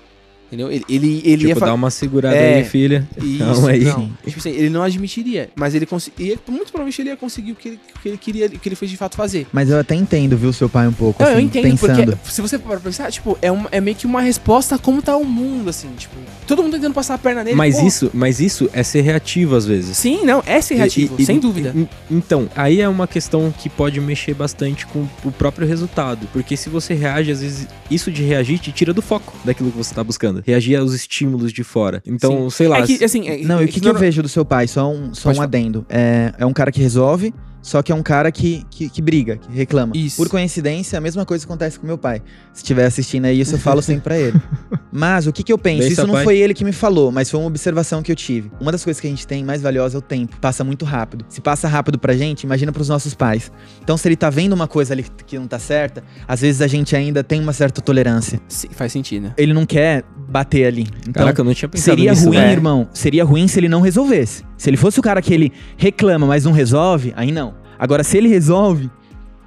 Entendeu? 0.54 0.72
Ele, 0.72 0.86
ele, 0.88 1.22
ele 1.26 1.32
ia 1.32 1.48
Tipo, 1.48 1.60
falar. 1.62 1.72
dá 1.72 1.76
uma 1.76 1.90
segurada 1.90 2.36
É. 2.36 2.58
aí, 2.58 2.64
filha. 2.64 3.08
Isso, 3.20 3.40
Calma 3.40 3.70
aí. 3.72 3.84
não. 3.86 4.08
Tipo 4.24 4.38
assim, 4.40 4.52
ele 4.52 4.70
não 4.70 4.84
admitiria. 4.84 5.50
Mas 5.56 5.74
ele 5.74 5.88
conseguia. 5.88 6.38
Muito 6.48 6.66
provavelmente 6.72 7.02
ele 7.02 7.10
ia 7.10 7.18
conseguir 7.18 7.54
o 7.54 7.56
que 7.56 7.70
ele, 7.70 7.80
o 7.96 8.00
que 8.00 8.08
ele 8.10 8.18
queria, 8.18 8.46
o 8.46 8.50
que 8.52 8.70
ele 8.70 8.76
fez 8.76 8.92
de 8.92 8.96
fato 8.98 9.16
fazer. 9.16 9.48
Mas 9.52 9.70
eu 9.72 9.80
até 9.80 9.96
entendo, 9.96 10.38
viu, 10.38 10.54
seu 10.54 10.70
pai 10.70 10.88
um 10.88 10.94
pouco, 10.94 11.24
Não, 11.24 11.30
assim, 11.30 11.40
eu 11.40 11.44
entendo, 11.44 11.64
pensando. 11.80 12.16
porque 12.18 12.32
se 12.32 12.40
você 12.40 12.60
for 12.60 12.80
pensar, 12.80 13.12
tipo, 13.12 13.36
é, 13.42 13.52
uma- 13.52 13.68
é 13.72 13.82
meio 13.82 13.98
que 13.98 14.06
uma 14.06 14.22
resposta 14.22 14.76
a 14.76 14.78
como 14.78 15.02
tá 15.02 15.18
o 15.18 15.26
mundo, 15.26 15.72
assim, 15.72 15.88
tipo, 15.98 16.14
todo 16.46 16.62
mundo 16.62 16.74
tentando 16.74 16.94
passar 16.94 17.16
a 17.16 17.18
perna 17.18 17.44
nele. 17.44 17.56
Mas 17.56 17.82
isso, 17.82 18.12
mas 18.14 18.40
isso 18.40 18.70
é 18.74 18.84
ser 18.84 19.02
reativo 19.02 19.56
às 19.56 19.66
vezes. 19.66 19.98
Sim, 19.98 20.24
não, 20.24 20.44
é 20.46 20.62
ser 20.62 20.76
reativo, 20.76 21.16
E- 21.18 21.24
e- 21.24 21.26
sem 21.26 21.40
dúvida. 21.40 21.74
e- 21.76 21.88
Então, 22.12 22.48
aí 22.56 22.80
é 22.80 22.88
uma 22.88 23.08
questão 23.08 23.52
que 23.58 23.70
pode 23.70 24.00
mexer 24.00 24.36
bastante 24.36 24.86
com 24.86 25.08
o 25.26 25.32
próprio 25.32 25.68
resultado. 25.68 26.28
Porque 26.32 26.56
se 26.56 26.70
você 26.70 26.94
reage, 26.94 27.32
às 27.32 27.42
vezes, 27.42 27.68
isso 27.90 28.12
de 28.12 28.22
reagir 28.22 28.60
te 28.60 28.72
tira 28.72 28.94
do 28.94 29.02
foco 29.02 29.34
daquilo 29.44 29.72
que 29.72 29.78
você 29.78 29.96
tá 29.96 30.04
buscando. 30.04 30.43
Reagir 30.46 30.76
aos 30.78 30.94
estímulos 30.94 31.52
de 31.54 31.64
fora. 31.64 32.02
Então, 32.06 32.50
sei 32.50 32.68
lá. 32.68 32.80
É 32.80 32.86
que, 32.86 33.04
assim, 33.04 33.28
é- 33.28 33.38
Não, 33.44 33.60
e 33.60 33.64
é 33.64 33.66
o 33.66 33.68
que, 33.68 33.80
que 33.80 33.88
eu 33.88 33.94
não- 33.94 34.00
vejo 34.00 34.22
do 34.22 34.30
seu 34.30 34.44
pai? 34.46 34.68
Só 34.68 34.92
um, 34.92 35.14
só 35.14 35.30
Pode 35.30 35.40
um 35.40 35.42
adendo. 35.42 35.86
É, 35.90 36.34
é 36.38 36.46
um 36.46 36.54
cara 36.54 36.72
que 36.72 36.82
resolve, 36.82 37.34
só 37.64 37.82
que 37.82 37.94
é 37.94 37.96
um 37.96 38.04
cara 38.04 38.30
que, 38.30 38.66
que, 38.70 38.90
que 38.90 39.02
briga, 39.02 39.38
que 39.38 39.50
reclama. 39.52 39.94
Isso. 39.96 40.18
Por 40.18 40.28
coincidência, 40.28 40.98
a 40.98 41.02
mesma 41.02 41.26
coisa 41.26 41.46
acontece 41.46 41.80
com 41.80 41.88
meu 41.88 41.98
pai. 41.98 42.22
Se 42.52 42.62
estiver 42.62 42.86
assistindo 42.86 43.24
aí, 43.24 43.40
isso 43.40 43.56
eu 43.56 43.60
falo 43.60 43.82
sempre 43.82 44.04
pra 44.04 44.20
ele. 44.20 44.40
Mas 44.92 45.28
o 45.28 45.32
que, 45.32 45.42
que 45.42 45.52
eu 45.52 45.58
penso? 45.58 45.80
Bem, 45.80 45.92
isso 45.94 46.06
não 46.06 46.14
pai. 46.16 46.24
foi 46.26 46.38
ele 46.38 46.54
que 46.54 46.64
me 46.64 46.74
falou, 46.74 47.12
mas 47.12 47.32
foi 47.32 47.40
uma 47.40 47.48
observação 47.48 48.04
que 48.04 48.12
eu 48.12 48.16
tive. 48.16 48.52
Uma 48.62 48.72
das 48.72 48.84
coisas 48.84 49.02
que 49.02 49.08
a 49.08 49.10
gente 49.10 49.26
tem 49.26 49.44
mais 49.44 49.60
valiosa 49.60 49.98
é 49.98 50.00
o 50.00 50.02
tempo. 50.02 50.38
Passa 50.40 50.64
muito 50.64 50.86
rápido. 50.86 51.26
Se 51.30 51.42
passa 51.42 51.68
rápido 51.68 51.98
pra 51.98 52.14
gente, 52.16 52.44
imagina 52.44 52.72
pros 52.72 52.90
nossos 52.90 53.16
pais. 53.16 53.52
Então, 53.82 53.98
se 53.98 54.08
ele 54.08 54.16
tá 54.16 54.30
vendo 54.30 54.54
uma 54.54 54.68
coisa 54.68 54.94
ali 54.94 55.04
que 55.26 55.40
não 55.40 55.48
tá 55.48 55.58
certa, 55.58 56.04
às 56.28 56.42
vezes 56.42 56.62
a 56.62 56.68
gente 56.68 56.96
ainda 56.96 57.24
tem 57.24 57.40
uma 57.40 57.54
certa 57.54 57.82
tolerância. 57.82 58.40
Sim, 58.48 58.68
faz 58.70 58.92
sentido, 58.92 59.24
né? 59.24 59.34
Ele 59.36 59.54
não 59.54 59.66
quer 59.66 60.04
bater 60.30 60.66
ali. 60.66 60.88
Então, 61.02 61.14
Caraca, 61.14 61.42
eu 61.42 61.46
não 61.46 61.54
tinha 61.56 61.70
pensado 61.70 61.96
Seria 61.96 62.12
nisso, 62.12 62.26
ruim, 62.28 62.38
né? 62.38 62.52
irmão. 62.52 62.88
Seria 62.94 63.24
ruim 63.24 63.48
se 63.48 63.60
ele 63.60 63.70
não 63.70 63.82
resolvesse. 63.82 64.44
Se 64.64 64.70
ele 64.70 64.78
fosse 64.78 64.98
o 64.98 65.04
cara 65.04 65.22
que 65.22 65.34
ele 65.34 65.52
reclama, 65.76 66.26
mas 66.26 66.46
não 66.46 66.54
resolve, 66.54 67.12
aí 67.18 67.34
não. 67.34 67.54
Agora, 67.78 68.02
se 68.02 68.16
ele 68.18 68.30
resolve, 68.30 68.90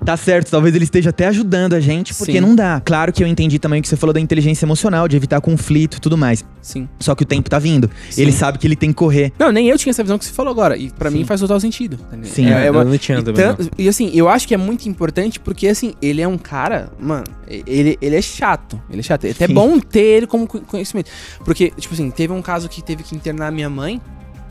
tá 0.04 0.14
certo. 0.14 0.50
Talvez 0.50 0.74
ele 0.74 0.84
esteja 0.84 1.08
até 1.08 1.26
ajudando 1.26 1.72
a 1.72 1.80
gente, 1.80 2.12
porque 2.12 2.32
Sim. 2.34 2.40
não 2.40 2.54
dá. 2.54 2.82
Claro 2.84 3.10
que 3.14 3.24
eu 3.24 3.26
entendi 3.26 3.58
também 3.58 3.80
o 3.80 3.82
que 3.82 3.88
você 3.88 3.96
falou 3.96 4.12
da 4.12 4.20
inteligência 4.20 4.66
emocional, 4.66 5.08
de 5.08 5.16
evitar 5.16 5.40
conflito 5.40 5.96
e 5.96 6.00
tudo 6.02 6.18
mais. 6.18 6.44
Sim. 6.60 6.86
Só 7.00 7.14
que 7.14 7.22
o 7.22 7.26
tempo 7.26 7.48
tá 7.48 7.58
vindo. 7.58 7.90
Sim. 8.10 8.20
Ele 8.20 8.30
sabe 8.30 8.58
que 8.58 8.66
ele 8.66 8.76
tem 8.76 8.90
que 8.90 8.94
correr. 8.96 9.32
Não, 9.38 9.50
nem 9.50 9.68
eu 9.70 9.78
tinha 9.78 9.90
essa 9.90 10.02
visão 10.02 10.18
que 10.18 10.26
você 10.26 10.32
falou 10.34 10.50
agora. 10.52 10.76
E 10.76 10.90
pra 10.90 11.10
Sim. 11.10 11.16
mim 11.16 11.24
faz 11.24 11.40
total 11.40 11.58
sentido. 11.60 11.98
Sim. 12.24 12.50
é, 12.50 12.66
é 12.66 12.70
uma- 12.70 12.82
eu 12.82 12.84
não 12.90 12.98
tinha 12.98 13.18
e, 13.18 13.22
também. 13.22 13.42
tanto- 13.42 13.70
e 13.78 13.88
assim, 13.88 14.10
eu 14.12 14.28
acho 14.28 14.46
que 14.46 14.52
é 14.52 14.58
muito 14.58 14.86
importante 14.86 15.40
porque, 15.40 15.66
assim, 15.66 15.94
ele 16.02 16.20
é 16.20 16.28
um 16.28 16.36
cara, 16.36 16.90
mano, 17.00 17.24
ele, 17.48 17.96
ele 18.02 18.16
é 18.16 18.20
chato. 18.20 18.78
Ele 18.90 19.00
é 19.00 19.02
chato. 19.02 19.24
É 19.24 19.30
até 19.30 19.46
Sim. 19.46 19.54
bom 19.54 19.80
ter 19.80 20.00
ele 20.00 20.26
como 20.26 20.46
co- 20.46 20.60
conhecimento. 20.60 21.10
Porque, 21.42 21.72
tipo 21.78 21.94
assim, 21.94 22.10
teve 22.10 22.34
um 22.34 22.42
caso 22.42 22.68
que 22.68 22.82
teve 22.82 23.02
que 23.02 23.16
internar 23.16 23.50
minha 23.50 23.70
mãe. 23.70 23.98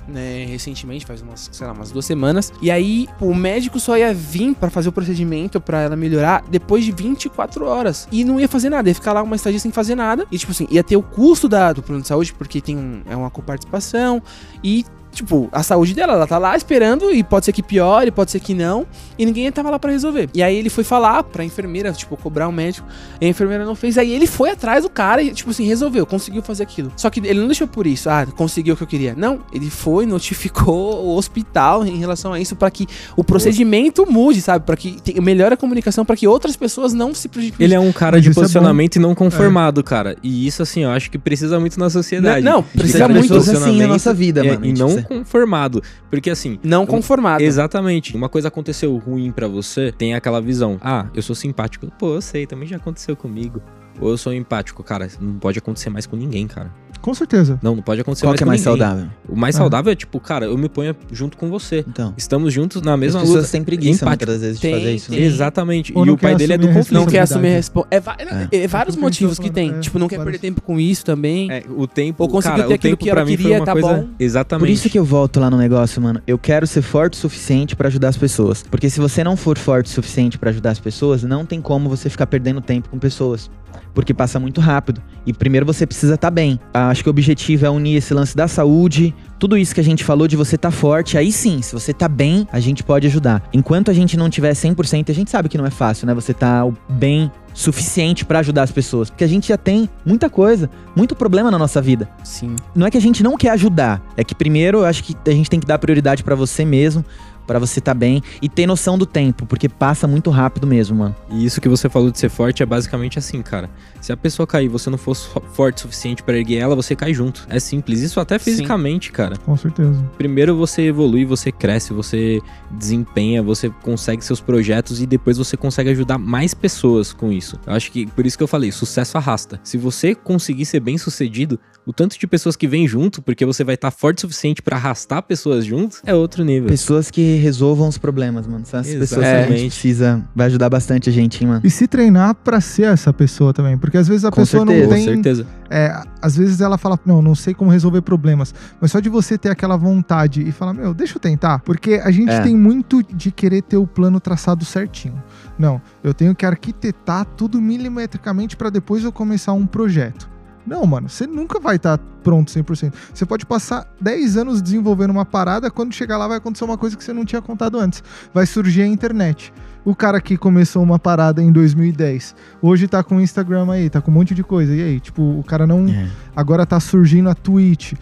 Né, 0.07 0.45
recentemente, 0.45 1.03
faz 1.03 1.21
umas, 1.23 1.49
sei 1.51 1.65
lá, 1.65 1.73
umas 1.73 1.91
duas 1.91 2.05
semanas. 2.05 2.53
E 2.61 2.69
aí, 2.69 3.07
o 3.19 3.33
médico 3.33 3.79
só 3.79 3.97
ia 3.97 4.13
vir 4.13 4.53
pra 4.53 4.69
fazer 4.69 4.89
o 4.89 4.91
procedimento 4.91 5.59
pra 5.59 5.81
ela 5.81 5.95
melhorar 5.95 6.43
depois 6.47 6.85
de 6.85 6.91
24 6.91 7.65
horas. 7.65 8.07
E 8.11 8.23
não 8.23 8.39
ia 8.39 8.47
fazer 8.47 8.69
nada, 8.69 8.87
ia 8.87 8.93
ficar 8.93 9.13
lá 9.13 9.23
uma 9.23 9.35
estadia 9.35 9.59
sem 9.59 9.71
fazer 9.71 9.95
nada. 9.95 10.27
E, 10.31 10.37
tipo 10.37 10.51
assim, 10.51 10.67
ia 10.69 10.83
ter 10.83 10.95
o 10.95 11.01
custo 11.01 11.49
da, 11.49 11.73
do 11.73 11.81
plano 11.81 12.03
de 12.03 12.07
saúde, 12.07 12.33
porque 12.33 12.61
tem 12.61 12.77
um, 12.77 13.01
é 13.09 13.15
uma 13.15 13.31
coparticipação. 13.31 14.21
E 14.63 14.85
tipo, 15.15 15.49
a 15.51 15.63
saúde 15.63 15.93
dela, 15.95 16.13
ela 16.13 16.27
tá 16.27 16.37
lá 16.37 16.55
esperando 16.55 17.11
e 17.11 17.23
pode 17.23 17.45
ser 17.45 17.51
que 17.53 17.63
piore, 17.63 18.11
pode 18.11 18.29
ser 18.31 18.39
que 18.39 18.53
não, 18.53 18.85
e 19.17 19.25
ninguém 19.25 19.51
tava 19.51 19.69
lá 19.71 19.79
pra 19.79 19.91
resolver. 19.91 20.29
E 20.33 20.43
aí 20.43 20.55
ele 20.55 20.69
foi 20.69 20.83
falar 20.83 21.23
pra 21.23 21.43
enfermeira, 21.43 21.91
tipo, 21.93 22.15
cobrar 22.17 22.47
o 22.47 22.51
médico, 22.51 22.87
e 23.19 23.25
a 23.25 23.29
enfermeira 23.29 23.65
não 23.65 23.73
fez, 23.75 23.97
aí 23.97 24.11
ele 24.11 24.27
foi 24.27 24.51
atrás 24.51 24.83
do 24.83 24.89
cara 24.89 25.23
e, 25.23 25.31
tipo 25.31 25.49
assim, 25.49 25.65
resolveu, 25.65 26.05
conseguiu 26.05 26.43
fazer 26.43 26.63
aquilo. 26.63 26.91
Só 26.97 27.09
que 27.09 27.19
ele 27.21 27.39
não 27.39 27.47
deixou 27.47 27.67
por 27.67 27.87
isso, 27.87 28.09
ah, 28.09 28.27
conseguiu 28.35 28.73
o 28.73 28.77
que 28.77 28.83
eu 28.83 28.87
queria. 28.87 29.15
Não, 29.17 29.39
ele 29.53 29.69
foi, 29.69 30.05
notificou 30.05 31.03
o 31.05 31.15
hospital 31.15 31.85
em 31.85 31.97
relação 31.97 32.33
a 32.33 32.39
isso 32.39 32.55
pra 32.55 32.69
que 32.69 32.85
o 33.15 33.23
procedimento 33.23 34.05
mude, 34.09 34.41
sabe? 34.41 34.65
Pra 34.65 34.75
que 34.75 34.97
melhore 35.21 35.53
a 35.53 35.57
comunicação, 35.57 36.03
pra 36.05 36.15
que 36.15 36.27
outras 36.27 36.55
pessoas 36.55 36.93
não 36.93 37.13
se 37.13 37.27
prejudiquem. 37.29 37.63
Ele 37.63 37.73
é 37.73 37.79
um 37.79 37.91
cara 37.91 38.19
de 38.19 38.29
é 38.29 38.33
posicionamento 38.33 38.97
e 38.97 38.99
não 38.99 39.15
conformado, 39.15 39.83
cara. 39.83 40.17
E 40.21 40.45
isso, 40.45 40.61
assim, 40.61 40.83
eu 40.83 40.89
acho 40.91 41.09
que 41.09 41.17
precisa 41.17 41.59
muito 41.59 41.79
na 41.79 41.89
sociedade. 41.89 42.43
Não, 42.43 42.55
não, 42.55 42.61
De 42.61 42.79
precisa 42.79 43.07
muito. 43.07 43.33
assim 43.35 43.77
na 43.79 43.87
nossa 43.87 44.13
vida, 44.13 44.45
é, 44.45 44.51
mano. 44.53 44.65
E 44.65 44.73
Tipo, 44.73 44.79
não 44.79 44.89
você- 44.89 45.04
conformado. 45.07 45.81
Porque, 46.09 46.29
assim, 46.29 46.59
Não 46.63 46.85
conformado. 46.85 47.43
Exatamente. 47.43 48.15
Uma 48.15 48.29
coisa 48.29 48.47
aconteceu 48.47 48.95
ruim 48.97 49.31
pra 49.31 49.47
você, 49.47 49.91
tem 49.91 50.13
aquela 50.13 50.41
visão. 50.41 50.77
Ah, 50.81 51.07
eu 51.13 51.21
sou 51.21 51.35
simpático. 51.35 51.91
Pô, 51.97 52.15
eu 52.15 52.21
sei, 52.21 52.45
também 52.45 52.67
já 52.67 52.77
aconteceu 52.77 53.15
comigo. 53.15 53.61
Ou 53.99 54.09
eu 54.09 54.17
sou 54.17 54.33
empático. 54.33 54.83
Cara, 54.83 55.07
não 55.19 55.33
pode 55.39 55.59
acontecer 55.59 55.89
mais 55.89 56.05
com 56.05 56.15
ninguém, 56.15 56.47
cara. 56.47 56.71
Com 57.01 57.13
certeza. 57.13 57.59
Não, 57.61 57.75
não 57.75 57.83
pode 57.83 58.01
acontecer 58.01 58.25
Qual 58.25 58.31
mais 58.31 58.37
que 58.39 58.43
é 58.43 58.47
mais 58.47 58.61
ninguém. 58.65 58.79
saudável? 58.79 59.09
O 59.29 59.35
mais 59.35 59.55
Ah. 59.55 59.59
saudável 59.59 59.91
é 59.91 59.95
tipo, 59.95 60.19
cara, 60.19 60.45
eu 60.45 60.57
me 60.57 60.67
ponho 60.67 60.95
junto 61.11 61.37
com 61.37 61.49
você. 61.49 61.85
Então. 61.87 62.13
Estamos 62.17 62.51
juntos 62.51 62.81
na 62.81 62.97
mesma 62.97 63.19
As 63.19 63.25
pessoas 63.27 63.43
luta. 63.43 63.51
têm 63.51 63.63
preguiça 63.63 64.03
Empático. 64.05 64.25
muitas 64.31 64.41
vezes 64.41 64.55
de 64.55 64.61
Tem, 64.63 64.73
fazer 64.73 64.95
isso. 64.95 65.11
né? 65.11 65.17
tem. 65.17 65.25
Exatamente. 65.27 65.91
Ou 65.93 66.03
E 66.05 66.09
o 66.09 66.17
pai 66.17 66.35
dele 66.35 66.53
é 66.53 66.57
do 66.57 66.67
conflito. 66.67 66.93
Não 66.93 67.05
quer 67.05 67.19
assumir 67.19 67.49
a 67.49 67.51
responsabilidade. 67.51 68.49
É, 68.51 68.57
é 68.63 68.67
vários 68.67 68.95
É 68.95 68.97
a 68.97 69.01
gente 69.01 69.03
motivos 69.03 69.37
que 69.37 69.51
tem. 69.51 69.69
é. 69.75 69.79
Tipo, 69.79 69.99
não 69.99 70.07
quer 70.07 70.17
Vários. 70.17 70.31
perder 70.33 70.47
tempo 70.47 70.61
com 70.63 70.79
isso 70.79 71.05
também. 71.05 71.51
É, 71.51 71.63
o 71.69 71.85
tempo, 71.85 72.23
Ou 72.23 72.29
conseguiu 72.29 72.57
cara, 72.57 72.67
ter 72.69 72.73
aquilo 72.73 72.97
que 72.97 73.09
ela 73.09 73.23
queria, 73.25 73.63
tá 73.63 73.73
coisa... 73.73 73.87
bom. 73.87 74.07
Exatamente. 74.19 74.65
Por 74.67 74.69
isso 74.73 74.89
que 74.89 74.97
eu 74.97 75.05
volto 75.05 75.39
lá 75.39 75.51
no 75.51 75.57
negócio, 75.57 76.01
mano. 76.01 76.19
Eu 76.25 76.39
quero 76.39 76.65
ser 76.65 76.81
forte 76.81 77.13
o 77.13 77.17
suficiente 77.17 77.75
pra 77.75 77.87
ajudar 77.87 78.09
as 78.09 78.17
pessoas. 78.17 78.63
Porque 78.63 78.89
se 78.89 78.99
você 78.99 79.23
não 79.23 79.37
for 79.37 79.59
forte 79.59 79.85
o 79.87 79.89
suficiente 79.89 80.39
pra 80.39 80.49
ajudar 80.49 80.71
as 80.71 80.79
pessoas, 80.79 81.21
não 81.21 81.45
tem 81.45 81.61
como 81.61 81.87
você 81.87 82.09
ficar 82.09 82.25
perdendo 82.25 82.61
tempo 82.61 82.89
com 82.89 82.97
pessoas. 82.97 83.51
Porque 83.95 84.13
passa 84.13 84.39
muito 84.39 84.61
rápido. 84.61 85.01
E 85.25 85.33
primeiro 85.33 85.65
você 85.65 85.87
precisa 85.87 86.13
estar 86.13 86.27
tá 86.27 86.31
bem. 86.31 86.59
Acho 86.71 87.01
que 87.01 87.09
o 87.09 87.11
objetivo 87.11 87.65
é 87.65 87.69
unir 87.69 87.95
esse 87.95 88.13
lance 88.13 88.35
da 88.35 88.47
saúde, 88.47 89.15
tudo 89.39 89.57
isso 89.57 89.73
que 89.73 89.81
a 89.81 89.83
gente 89.83 90.03
falou 90.03 90.27
de 90.27 90.35
você 90.35 90.55
estar 90.55 90.69
tá 90.69 90.75
forte. 90.75 91.17
Aí 91.17 91.31
sim, 91.31 91.61
se 91.61 91.73
você 91.73 91.93
tá 91.93 92.07
bem, 92.07 92.47
a 92.51 92.59
gente 92.59 92.83
pode 92.83 93.07
ajudar. 93.07 93.41
Enquanto 93.53 93.89
a 93.89 93.93
gente 93.93 94.17
não 94.17 94.29
tiver 94.29 94.51
100%, 94.51 95.09
a 95.09 95.13
gente 95.13 95.31
sabe 95.31 95.49
que 95.49 95.57
não 95.57 95.65
é 95.65 95.71
fácil, 95.71 96.05
né? 96.05 96.13
Você 96.13 96.33
tá 96.33 96.67
bem 96.89 97.31
suficiente 97.53 98.25
para 98.25 98.39
ajudar 98.39 98.63
as 98.63 98.71
pessoas, 98.71 99.09
porque 99.09 99.23
a 99.23 99.27
gente 99.27 99.47
já 99.47 99.57
tem 99.57 99.89
muita 100.05 100.29
coisa, 100.29 100.69
muito 100.93 101.15
problema 101.15 101.49
na 101.49 101.57
nossa 101.57 101.81
vida. 101.81 102.07
Sim. 102.21 102.53
Não 102.75 102.85
é 102.85 102.91
que 102.91 102.97
a 102.97 103.01
gente 103.01 103.23
não 103.23 103.37
quer 103.37 103.51
ajudar, 103.51 104.01
é 104.17 104.25
que 104.25 104.35
primeiro 104.35 104.79
eu 104.79 104.85
acho 104.85 105.01
que 105.01 105.15
a 105.25 105.31
gente 105.31 105.49
tem 105.49 105.59
que 105.59 105.65
dar 105.65 105.79
prioridade 105.79 106.21
para 106.21 106.35
você 106.35 106.65
mesmo, 106.65 107.03
para 107.45 107.59
você 107.59 107.79
estar 107.79 107.93
tá 107.93 107.99
bem 107.99 108.21
e 108.41 108.49
ter 108.49 108.65
noção 108.65 108.97
do 108.97 109.05
tempo, 109.05 109.45
porque 109.45 109.69
passa 109.69 110.07
muito 110.07 110.29
rápido 110.29 110.67
mesmo, 110.67 110.97
mano. 110.97 111.15
E 111.29 111.45
isso 111.45 111.61
que 111.61 111.69
você 111.69 111.89
falou 111.89 112.11
de 112.11 112.19
ser 112.19 112.29
forte 112.29 112.63
é 112.63 112.65
basicamente 112.65 113.19
assim, 113.19 113.41
cara. 113.41 113.69
Se 114.01 114.11
a 114.11 114.17
pessoa 114.17 114.45
cair 114.45 114.65
e 114.65 114.67
você 114.67 114.89
não 114.89 114.97
for 114.97 115.15
forte 115.15 115.77
o 115.77 115.81
suficiente 115.81 116.23
para 116.23 116.37
erguer 116.37 116.57
ela, 116.57 116.75
você 116.75 116.95
cai 116.95 117.13
junto. 117.13 117.45
É 117.49 117.59
simples. 117.59 118.01
Isso 118.01 118.19
até 118.19 118.37
fisicamente, 118.37 119.07
Sim. 119.07 119.13
cara. 119.13 119.35
Com 119.37 119.55
certeza. 119.57 120.03
Primeiro 120.17 120.55
você 120.55 120.83
evolui, 120.83 121.25
você 121.25 121.51
cresce, 121.51 121.93
você 121.93 122.41
desempenha, 122.71 123.41
você 123.41 123.69
consegue 123.81 124.23
seus 124.23 124.41
projetos 124.41 125.01
e 125.01 125.05
depois 125.05 125.37
você 125.37 125.57
consegue 125.57 125.89
ajudar 125.89 126.17
mais 126.17 126.53
pessoas 126.53 127.13
com 127.13 127.31
isso. 127.31 127.59
Eu 127.65 127.73
acho 127.73 127.91
que 127.91 128.05
por 128.05 128.25
isso 128.25 128.37
que 128.37 128.43
eu 128.43 128.47
falei, 128.47 128.71
sucesso 128.71 129.17
arrasta. 129.17 129.59
Se 129.63 129.77
você 129.77 130.13
conseguir 130.13 130.65
ser 130.65 130.79
bem 130.79 130.97
sucedido, 130.97 131.59
o 131.85 131.93
tanto 131.93 132.17
de 132.17 132.25
pessoas 132.27 132.55
que 132.55 132.67
vêm 132.67 132.87
junto, 132.87 133.21
porque 133.21 133.45
você 133.45 133.63
vai 133.63 133.75
estar 133.75 133.91
tá 133.91 133.97
forte 133.97 134.19
o 134.19 134.21
suficiente 134.21 134.61
para 134.61 134.75
arrastar 134.75 135.21
pessoas 135.23 135.63
juntos, 135.65 136.01
é 136.05 136.13
outro 136.13 136.43
nível. 136.43 136.67
Pessoas 136.69 137.11
que 137.11 137.35
resolvam 137.35 137.87
os 137.87 137.97
problemas, 137.97 138.47
mano. 138.47 138.63
Essas 138.63 138.87
pessoas 138.87 139.21
que 139.25 139.25
a 139.25 139.47
gente 139.57 139.69
precisa. 139.71 140.27
Vai 140.35 140.47
ajudar 140.47 140.69
bastante 140.69 141.09
a 141.09 141.13
gente, 141.13 141.43
hein, 141.43 141.49
mano. 141.49 141.61
E 141.63 141.69
se 141.69 141.87
treinar 141.87 142.33
para 142.35 142.59
ser 142.59 142.87
essa 142.87 143.13
pessoa 143.13 143.53
também. 143.53 143.77
Porque 143.77 143.97
às 143.97 144.07
vezes 144.07 144.25
a 144.25 144.31
Com 144.31 144.41
pessoa 144.41 144.65
certeza. 144.65 144.87
não 144.87 144.95
tem. 144.95 145.05
Com 145.05 145.13
certeza. 145.13 145.47
É, 145.69 146.03
às 146.21 146.35
vezes 146.37 146.61
ela 146.61 146.77
fala, 146.77 146.99
não, 147.05 147.21
não 147.21 147.35
sei 147.35 147.53
como 147.53 147.71
resolver 147.71 148.01
problemas. 148.01 148.53
Mas 148.81 148.91
só 148.91 148.99
de 148.99 149.09
você 149.09 149.37
ter 149.37 149.49
aquela 149.49 149.77
vontade 149.77 150.41
e 150.47 150.51
falar, 150.51 150.73
meu, 150.73 150.93
deixa 150.93 151.17
eu 151.17 151.19
tentar. 151.19 151.59
Porque 151.59 152.01
a 152.03 152.11
gente 152.11 152.31
É. 152.31 152.41
tem 152.41 152.55
muito 152.55 153.03
de 153.03 153.31
querer 153.31 153.61
ter 153.61 153.77
o 153.77 153.85
plano 153.85 154.19
traçado 154.19 154.65
certinho. 154.65 155.21
Não, 155.57 155.81
eu 156.03 156.13
tenho 156.13 156.35
que 156.35 156.45
arquitetar 156.45 157.25
tudo 157.25 157.61
milimetricamente 157.61 158.57
para 158.57 158.69
depois 158.69 159.03
eu 159.03 159.11
começar 159.11 159.53
um 159.53 159.65
projeto. 159.65 160.34
Não, 160.65 160.85
mano, 160.85 161.07
você 161.07 161.27
nunca 161.27 161.59
vai 161.59 161.75
estar 161.75 161.97
pronto 162.23 162.51
100%. 162.51 162.93
Você 163.13 163.25
pode 163.25 163.45
passar 163.45 163.87
10 164.01 164.37
anos 164.37 164.61
desenvolvendo 164.61 165.11
uma 165.11 165.25
parada, 165.25 165.69
quando 165.69 165.93
chegar 165.93 166.17
lá 166.17 166.27
vai 166.27 166.37
acontecer 166.37 166.63
uma 166.63 166.77
coisa 166.77 166.97
que 166.97 167.03
você 167.03 167.13
não 167.13 167.23
tinha 167.23 167.41
contado 167.41 167.77
antes. 167.79 168.03
Vai 168.33 168.45
surgir 168.45 168.81
a 168.81 168.87
internet. 168.87 169.53
O 169.83 169.95
cara 169.95 170.19
que 170.19 170.35
começou 170.35 170.81
uma 170.81 170.97
parada 170.97 171.43
em 171.43 171.51
2010, 171.51 172.35
hoje 172.61 172.87
tá 172.87 173.03
com 173.03 173.17
o 173.17 173.21
Instagram 173.21 173.71
aí, 173.71 173.89
tá 173.89 174.01
com 174.01 174.09
um 174.09 174.13
monte 174.15 174.33
de 174.33 174.43
coisa. 174.43 174.73
E 174.73 174.81
aí, 174.81 174.99
tipo, 174.99 175.21
o 175.21 175.43
cara 175.43 175.67
não. 175.67 175.87
É. 175.87 176.09
Agora 176.35 176.65
tá 176.65 176.79
surgindo 176.79 177.29
a 177.29 177.35
Twitch. 177.35 177.93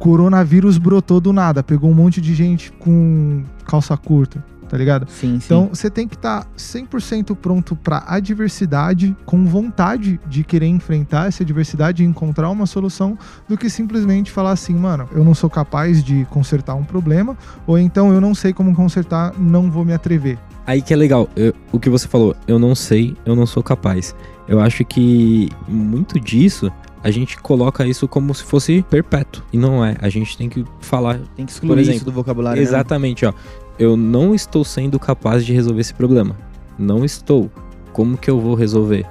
Coronavírus 0.00 0.78
brotou 0.78 1.20
do 1.20 1.32
nada, 1.32 1.62
pegou 1.62 1.90
um 1.90 1.94
monte 1.94 2.20
de 2.20 2.34
gente 2.34 2.70
com 2.72 3.42
calça 3.64 3.96
curta, 3.96 4.44
tá 4.68 4.76
ligado? 4.76 5.08
Sim, 5.10 5.40
sim. 5.40 5.46
Então 5.46 5.68
você 5.72 5.88
tem 5.90 6.06
que 6.06 6.14
estar 6.14 6.46
100% 6.56 7.34
pronto 7.34 7.74
para 7.74 8.04
adversidade, 8.06 9.16
com 9.24 9.44
vontade 9.46 10.20
de 10.28 10.44
querer 10.44 10.66
enfrentar 10.66 11.26
essa 11.28 11.42
adversidade 11.42 12.02
e 12.02 12.06
encontrar 12.06 12.50
uma 12.50 12.66
solução, 12.66 13.18
do 13.48 13.56
que 13.56 13.68
simplesmente 13.70 14.30
falar 14.30 14.52
assim, 14.52 14.74
mano, 14.74 15.08
eu 15.12 15.24
não 15.24 15.34
sou 15.34 15.50
capaz 15.50 16.02
de 16.04 16.24
consertar 16.30 16.74
um 16.74 16.84
problema, 16.84 17.36
ou 17.66 17.78
então 17.78 18.12
eu 18.12 18.20
não 18.20 18.34
sei 18.34 18.52
como 18.52 18.74
consertar, 18.74 19.32
não 19.38 19.70
vou 19.70 19.84
me 19.84 19.92
atrever. 19.92 20.38
Aí 20.66 20.82
que 20.82 20.92
é 20.92 20.96
legal, 20.96 21.28
eu- 21.34 21.54
o 21.72 21.80
que 21.80 21.88
você 21.88 22.06
falou, 22.06 22.36
eu 22.46 22.58
não 22.58 22.74
sei, 22.74 23.16
eu 23.24 23.34
não 23.34 23.46
sou 23.46 23.62
capaz. 23.62 24.14
Eu 24.46 24.60
acho 24.60 24.84
que 24.84 25.48
muito 25.66 26.20
disso 26.20 26.70
a 27.02 27.10
gente 27.10 27.38
coloca 27.38 27.86
isso 27.86 28.08
como 28.08 28.34
se 28.34 28.42
fosse 28.42 28.84
perpétuo. 28.90 29.42
E 29.52 29.56
não 29.58 29.84
é. 29.84 29.96
A 30.00 30.08
gente 30.08 30.36
tem 30.36 30.48
que 30.48 30.64
falar 30.80 31.20
tem 31.36 31.46
que 31.46 31.52
excluir 31.52 31.68
por 31.70 31.78
exemplo, 31.78 31.96
isso 31.96 32.04
do 32.04 32.12
vocabulário. 32.12 32.60
né? 32.60 32.66
exatamente, 32.68 33.24
ó. 33.24 33.32
Eu 33.78 33.96
não 33.96 34.34
estou 34.34 34.64
sendo 34.64 34.98
capaz 34.98 35.44
de 35.44 35.52
resolver 35.52 35.80
esse 35.80 35.94
problema. 35.94 36.36
Não 36.78 37.04
estou. 37.04 37.50
Como 37.92 38.16
que 38.16 38.30
eu 38.30 38.40
vou 38.40 38.54
resolver? 38.54 39.06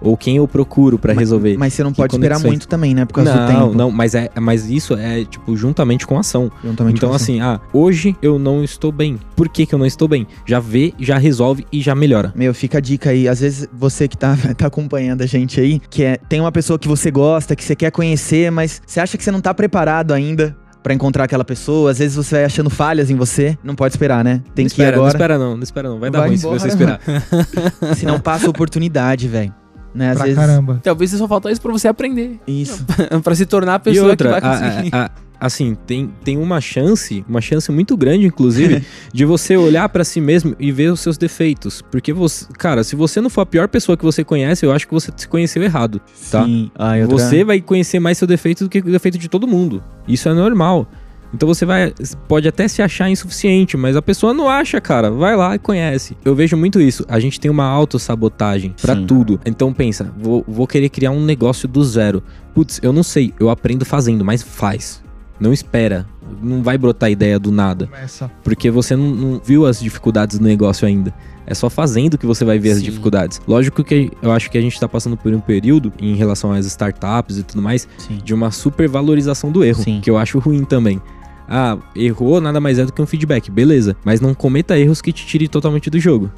Ou 0.00 0.16
quem 0.16 0.38
eu 0.38 0.48
procuro 0.48 0.98
pra 0.98 1.12
resolver? 1.12 1.56
Mas 1.58 1.74
você 1.74 1.84
não 1.84 1.92
pode 1.92 2.14
esperar 2.14 2.36
conexões? 2.36 2.50
muito 2.52 2.68
também, 2.68 2.94
né? 2.94 3.04
Por 3.04 3.14
causa 3.14 3.32
do 3.32 3.38
não, 3.38 3.46
tempo. 3.46 3.76
não, 3.76 3.90
mas 3.90 4.14
é, 4.14 4.30
mas 4.40 4.70
isso 4.70 4.94
é 4.94 5.24
tipo 5.24 5.56
juntamente 5.56 6.06
com 6.06 6.16
a 6.16 6.20
ação. 6.20 6.50
Juntamente 6.64 6.96
então 6.96 7.10
com 7.10 7.14
assim, 7.14 7.40
ah, 7.40 7.60
hoje 7.72 8.16
eu 8.22 8.38
não 8.38 8.64
estou 8.64 8.90
bem. 8.90 9.18
Por 9.36 9.48
que 9.48 9.66
que 9.66 9.74
eu 9.74 9.78
não 9.78 9.86
estou 9.86 10.08
bem? 10.08 10.26
Já 10.46 10.58
vê, 10.58 10.94
já 10.98 11.18
resolve 11.18 11.66
e 11.70 11.82
já 11.82 11.94
melhora. 11.94 12.32
Meu, 12.34 12.54
fica 12.54 12.78
a 12.78 12.80
dica 12.80 13.10
aí. 13.10 13.28
Às 13.28 13.40
vezes 13.40 13.68
você 13.72 14.08
que 14.08 14.16
tá, 14.16 14.36
tá 14.56 14.66
acompanhando 14.66 15.22
a 15.22 15.26
gente 15.26 15.60
aí, 15.60 15.80
que 15.90 16.02
é, 16.02 16.16
tem 16.16 16.40
uma 16.40 16.52
pessoa 16.52 16.78
que 16.78 16.88
você 16.88 17.10
gosta, 17.10 17.54
que 17.54 17.64
você 17.64 17.76
quer 17.76 17.90
conhecer, 17.90 18.50
mas 18.50 18.80
você 18.86 19.00
acha 19.00 19.18
que 19.18 19.24
você 19.24 19.30
não 19.30 19.40
tá 19.40 19.52
preparado 19.52 20.12
ainda 20.12 20.56
pra 20.82 20.94
encontrar 20.94 21.24
aquela 21.24 21.44
pessoa. 21.44 21.90
Às 21.90 21.98
vezes 21.98 22.16
você 22.16 22.36
vai 22.36 22.44
achando 22.44 22.70
falhas 22.70 23.10
em 23.10 23.16
você. 23.16 23.56
Não 23.62 23.74
pode 23.74 23.94
esperar, 23.94 24.24
né? 24.24 24.42
Tem 24.54 24.64
não 24.64 24.70
que 24.70 24.80
ir 24.80 24.84
espera, 24.84 24.96
agora. 24.96 25.02
Não 25.02 25.08
espera 25.08 25.38
não, 25.38 25.56
não 25.56 25.62
espera 25.62 25.88
não. 25.88 25.98
Vai 26.00 26.10
dar 26.10 26.18
Vai 26.20 26.28
ruim 26.28 26.38
embora, 26.38 26.58
se 26.58 26.64
você 26.64 26.68
esperar. 26.68 27.00
Senão 27.96 28.18
passa 28.20 28.46
a 28.46 28.50
oportunidade, 28.50 29.28
velho. 29.28 29.54
Né? 29.94 30.10
Às 30.10 30.16
pra 30.16 30.24
vezes. 30.24 30.38
caramba. 30.38 30.80
Talvez 30.82 31.10
só 31.10 31.26
falta 31.26 31.50
isso 31.50 31.60
pra 31.60 31.72
você 31.72 31.88
aprender. 31.88 32.38
Isso. 32.46 32.84
pra 33.24 33.34
se 33.34 33.44
tornar 33.46 33.74
a 33.74 33.78
pessoa 33.78 34.10
outra, 34.10 34.28
que 34.34 34.40
vai 34.40 34.58
conseguir. 34.58 34.90
a- 34.94 35.06
a- 35.06 35.10
assim, 35.40 35.76
tem, 35.86 36.12
tem 36.22 36.36
uma 36.36 36.60
chance, 36.60 37.24
uma 37.28 37.40
chance 37.40 37.72
muito 37.72 37.96
grande, 37.96 38.26
inclusive, 38.26 38.84
de 39.12 39.24
você 39.24 39.56
olhar 39.56 39.88
pra 39.88 40.04
si 40.04 40.20
mesmo 40.20 40.54
e 40.60 40.70
ver 40.70 40.92
os 40.92 41.00
seus 41.00 41.16
defeitos. 41.16 41.82
Porque 41.90 42.12
você, 42.12 42.46
cara, 42.58 42.84
se 42.84 42.94
você 42.94 43.20
não 43.20 43.30
for 43.30 43.40
a 43.40 43.46
pior 43.46 43.66
pessoa 43.68 43.96
que 43.96 44.04
você 44.04 44.22
conhece, 44.22 44.66
eu 44.66 44.72
acho 44.72 44.86
que 44.86 44.92
você 44.94 45.10
se 45.16 45.26
conheceu 45.26 45.62
errado, 45.62 46.00
tá? 46.30 46.44
Sim. 46.44 46.70
Ah, 46.74 46.92
Você 47.08 47.42
vai 47.42 47.60
conhecer 47.60 47.98
mais 47.98 48.18
seu 48.18 48.28
defeito 48.28 48.64
do 48.64 48.70
que 48.70 48.78
o 48.78 48.92
defeito 48.92 49.16
de 49.16 49.28
todo 49.28 49.48
mundo. 49.48 49.82
Isso 50.06 50.28
é 50.28 50.34
normal. 50.34 50.86
Então 51.32 51.46
você 51.46 51.64
vai 51.64 51.94
pode 52.26 52.48
até 52.48 52.66
se 52.66 52.82
achar 52.82 53.08
insuficiente, 53.08 53.76
mas 53.76 53.96
a 53.96 54.02
pessoa 54.02 54.34
não 54.34 54.48
acha, 54.48 54.80
cara. 54.80 55.10
Vai 55.10 55.36
lá 55.36 55.54
e 55.54 55.58
conhece. 55.58 56.16
Eu 56.24 56.34
vejo 56.34 56.56
muito 56.56 56.80
isso. 56.80 57.04
A 57.08 57.20
gente 57.20 57.38
tem 57.38 57.50
uma 57.50 57.64
autossabotagem 57.64 58.74
pra 58.80 58.96
Sim. 58.96 59.06
tudo. 59.06 59.40
Então 59.46 59.72
pensa, 59.72 60.12
vou, 60.18 60.44
vou 60.46 60.66
querer 60.66 60.88
criar 60.88 61.12
um 61.12 61.24
negócio 61.24 61.68
do 61.68 61.82
zero. 61.84 62.22
Putz, 62.54 62.80
eu 62.82 62.92
não 62.92 63.02
sei, 63.02 63.32
eu 63.38 63.48
aprendo 63.48 63.84
fazendo, 63.84 64.24
mas 64.24 64.42
faz. 64.42 65.02
Não 65.40 65.52
espera. 65.52 66.06
Não 66.42 66.62
vai 66.62 66.76
brotar 66.76 67.10
ideia 67.10 67.38
do 67.38 67.50
nada. 67.50 67.86
Começa. 67.86 68.30
Porque 68.44 68.70
você 68.70 68.94
não, 68.94 69.10
não 69.10 69.40
viu 69.42 69.66
as 69.66 69.80
dificuldades 69.80 70.38
do 70.38 70.44
negócio 70.44 70.86
ainda. 70.86 71.12
É 71.46 71.54
só 71.54 71.68
fazendo 71.68 72.16
que 72.16 72.26
você 72.26 72.44
vai 72.44 72.58
ver 72.58 72.72
as 72.72 72.78
Sim. 72.78 72.84
dificuldades. 72.84 73.40
Lógico 73.48 73.82
que 73.82 74.12
eu 74.22 74.30
acho 74.30 74.50
que 74.50 74.56
a 74.56 74.60
gente 74.60 74.78
tá 74.78 74.88
passando 74.88 75.16
por 75.16 75.32
um 75.32 75.40
período, 75.40 75.92
em 75.98 76.14
relação 76.14 76.52
às 76.52 76.66
startups 76.66 77.38
e 77.38 77.42
tudo 77.42 77.60
mais, 77.60 77.88
Sim. 77.98 78.18
de 78.22 78.32
uma 78.32 78.50
supervalorização 78.52 79.50
do 79.50 79.64
erro, 79.64 79.82
Sim. 79.82 80.00
que 80.00 80.08
eu 80.08 80.16
acho 80.16 80.38
ruim 80.38 80.64
também. 80.64 81.02
Ah, 81.48 81.76
errou 81.96 82.40
nada 82.40 82.60
mais 82.60 82.78
é 82.78 82.84
do 82.86 82.92
que 82.92 83.02
um 83.02 83.06
feedback, 83.06 83.50
beleza. 83.50 83.96
Mas 84.04 84.20
não 84.20 84.32
cometa 84.32 84.78
erros 84.78 85.02
que 85.02 85.12
te 85.12 85.26
tire 85.26 85.48
totalmente 85.48 85.90
do 85.90 85.98
jogo. 85.98 86.30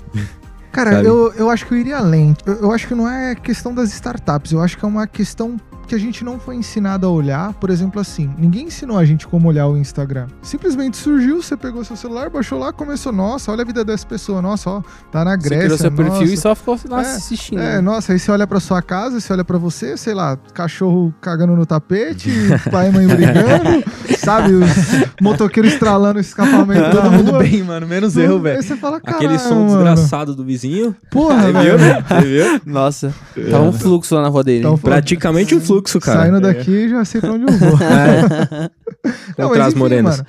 Cara, 0.73 0.93
Sabe? 0.97 1.09
eu, 1.09 1.31
eu 1.37 1.51
acho 1.51 1.67
que 1.67 1.75
eu 1.75 1.79
iria 1.79 1.99
além. 1.99 2.35
Eu, 2.47 2.55
eu 2.55 2.73
acho 2.73 2.89
que 2.89 2.95
não 2.95 3.07
é 3.07 3.35
questão 3.35 3.75
das 3.75 3.93
startups, 3.93 4.53
eu 4.53 4.61
acho 4.63 4.79
que 4.79 4.85
é 4.85 4.89
uma 4.89 5.07
questão 5.07 5.59
que 5.93 5.97
a 5.97 5.99
gente 5.99 6.25
não 6.25 6.39
foi 6.41 6.57
ensinado 6.57 7.07
a 7.07 7.11
olhar. 7.11 7.53
Por 7.53 7.69
exemplo, 7.69 8.01
assim, 8.01 8.31
ninguém 8.39 8.69
ensinou 8.69 8.97
a 8.97 9.05
gente 9.05 9.27
como 9.29 9.47
olhar 9.47 9.67
o 9.67 9.77
Instagram. 9.77 10.27
Simplesmente 10.41 10.97
surgiu, 10.97 11.43
você 11.43 11.55
pegou 11.55 11.85
seu 11.85 11.97
celular, 11.97 12.31
baixou 12.31 12.59
lá, 12.59 12.73
começou, 12.73 13.13
nossa, 13.13 13.53
olha 13.53 13.61
a 13.61 13.65
vida 13.67 13.85
dessa 13.85 14.07
pessoa, 14.07 14.41
nossa, 14.41 14.71
ó, 14.71 14.83
tá 15.11 15.23
na 15.23 15.33
Você 15.33 15.49
Grécia. 15.51 15.65
criou 15.65 15.79
seu 15.79 15.93
perfil 15.93 16.15
nossa. 16.15 16.25
e 16.33 16.37
só 16.39 16.55
ficou 16.55 16.79
lá 16.89 17.03
É, 17.03 17.15
assistindo. 17.17 17.61
É, 17.61 17.81
nossa, 17.83 18.15
aí 18.15 18.19
você 18.19 18.31
olha 18.31 18.47
pra 18.47 18.59
sua 18.59 18.81
casa, 18.81 19.21
você 19.21 19.31
olha 19.35 19.45
pra 19.45 19.59
você, 19.59 19.95
sei 19.99 20.15
lá, 20.15 20.39
cachorro 20.55 21.13
cagando 21.21 21.55
no 21.55 21.67
tapete, 21.67 22.31
pai 22.73 22.89
e 22.89 22.93
mãe 22.93 23.07
brigando, 23.07 23.85
sabe? 24.19 24.53
Os 24.55 24.71
motoqueiros 25.21 25.75
estralando 25.75 26.17
o 26.17 26.21
escapamento 26.23 26.91
Todo 26.91 27.03
da 27.03 27.11
mundo 27.11 27.37
bem, 27.39 27.63
mano. 27.63 27.87
Menos 27.87 28.17
eu, 28.17 28.41
velho. 28.41 28.57
Aí 28.57 28.63
você 28.63 28.77
fala, 28.77 28.97
Aquele 28.97 29.39
som 29.39 29.49
"Caralho, 29.51 29.65
mano, 29.71 29.85
desgraçado 29.95 30.35
do 30.35 30.43
vizinho. 30.43 30.97
Porra, 31.11 31.53
Você 31.53 31.53
viu, 31.53 31.79
né? 31.79 32.05
Você 32.09 32.21
viu? 32.23 32.61
Nossa, 32.65 33.15
tá 33.51 33.61
um 33.61 33.73
fluxo 33.75 34.15
lá 34.15 34.23
na 34.23 34.29
rua 34.29 34.43
dele. 34.43 34.65
Hein? 34.67 34.71
pô, 34.73 34.79
Praticamente 34.79 35.55
um 35.55 35.61
fluxo, 35.61 35.82
cara. 36.01 36.21
Saindo 36.21 36.41
daqui, 36.41 36.89
já 36.89 37.05
sei 37.05 37.21
pra 37.21 37.33
onde 37.33 37.45
eu 37.45 37.59
vou. 37.59 37.79
Não, 39.37 39.49
Contra 39.49 39.49
mas 39.49 39.61
as 39.61 39.69
enfim, 39.69 39.79
morenas. 39.79 40.17
mano. 40.19 40.29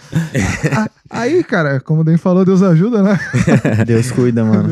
A- 0.76 0.90
Aí, 1.22 1.44
cara, 1.44 1.80
como 1.80 2.02
o 2.02 2.04
Den 2.04 2.18
falou, 2.18 2.44
Deus 2.44 2.64
ajuda, 2.64 3.04
né? 3.04 3.20
Deus 3.86 4.10
cuida, 4.12 4.44
mano. 4.44 4.70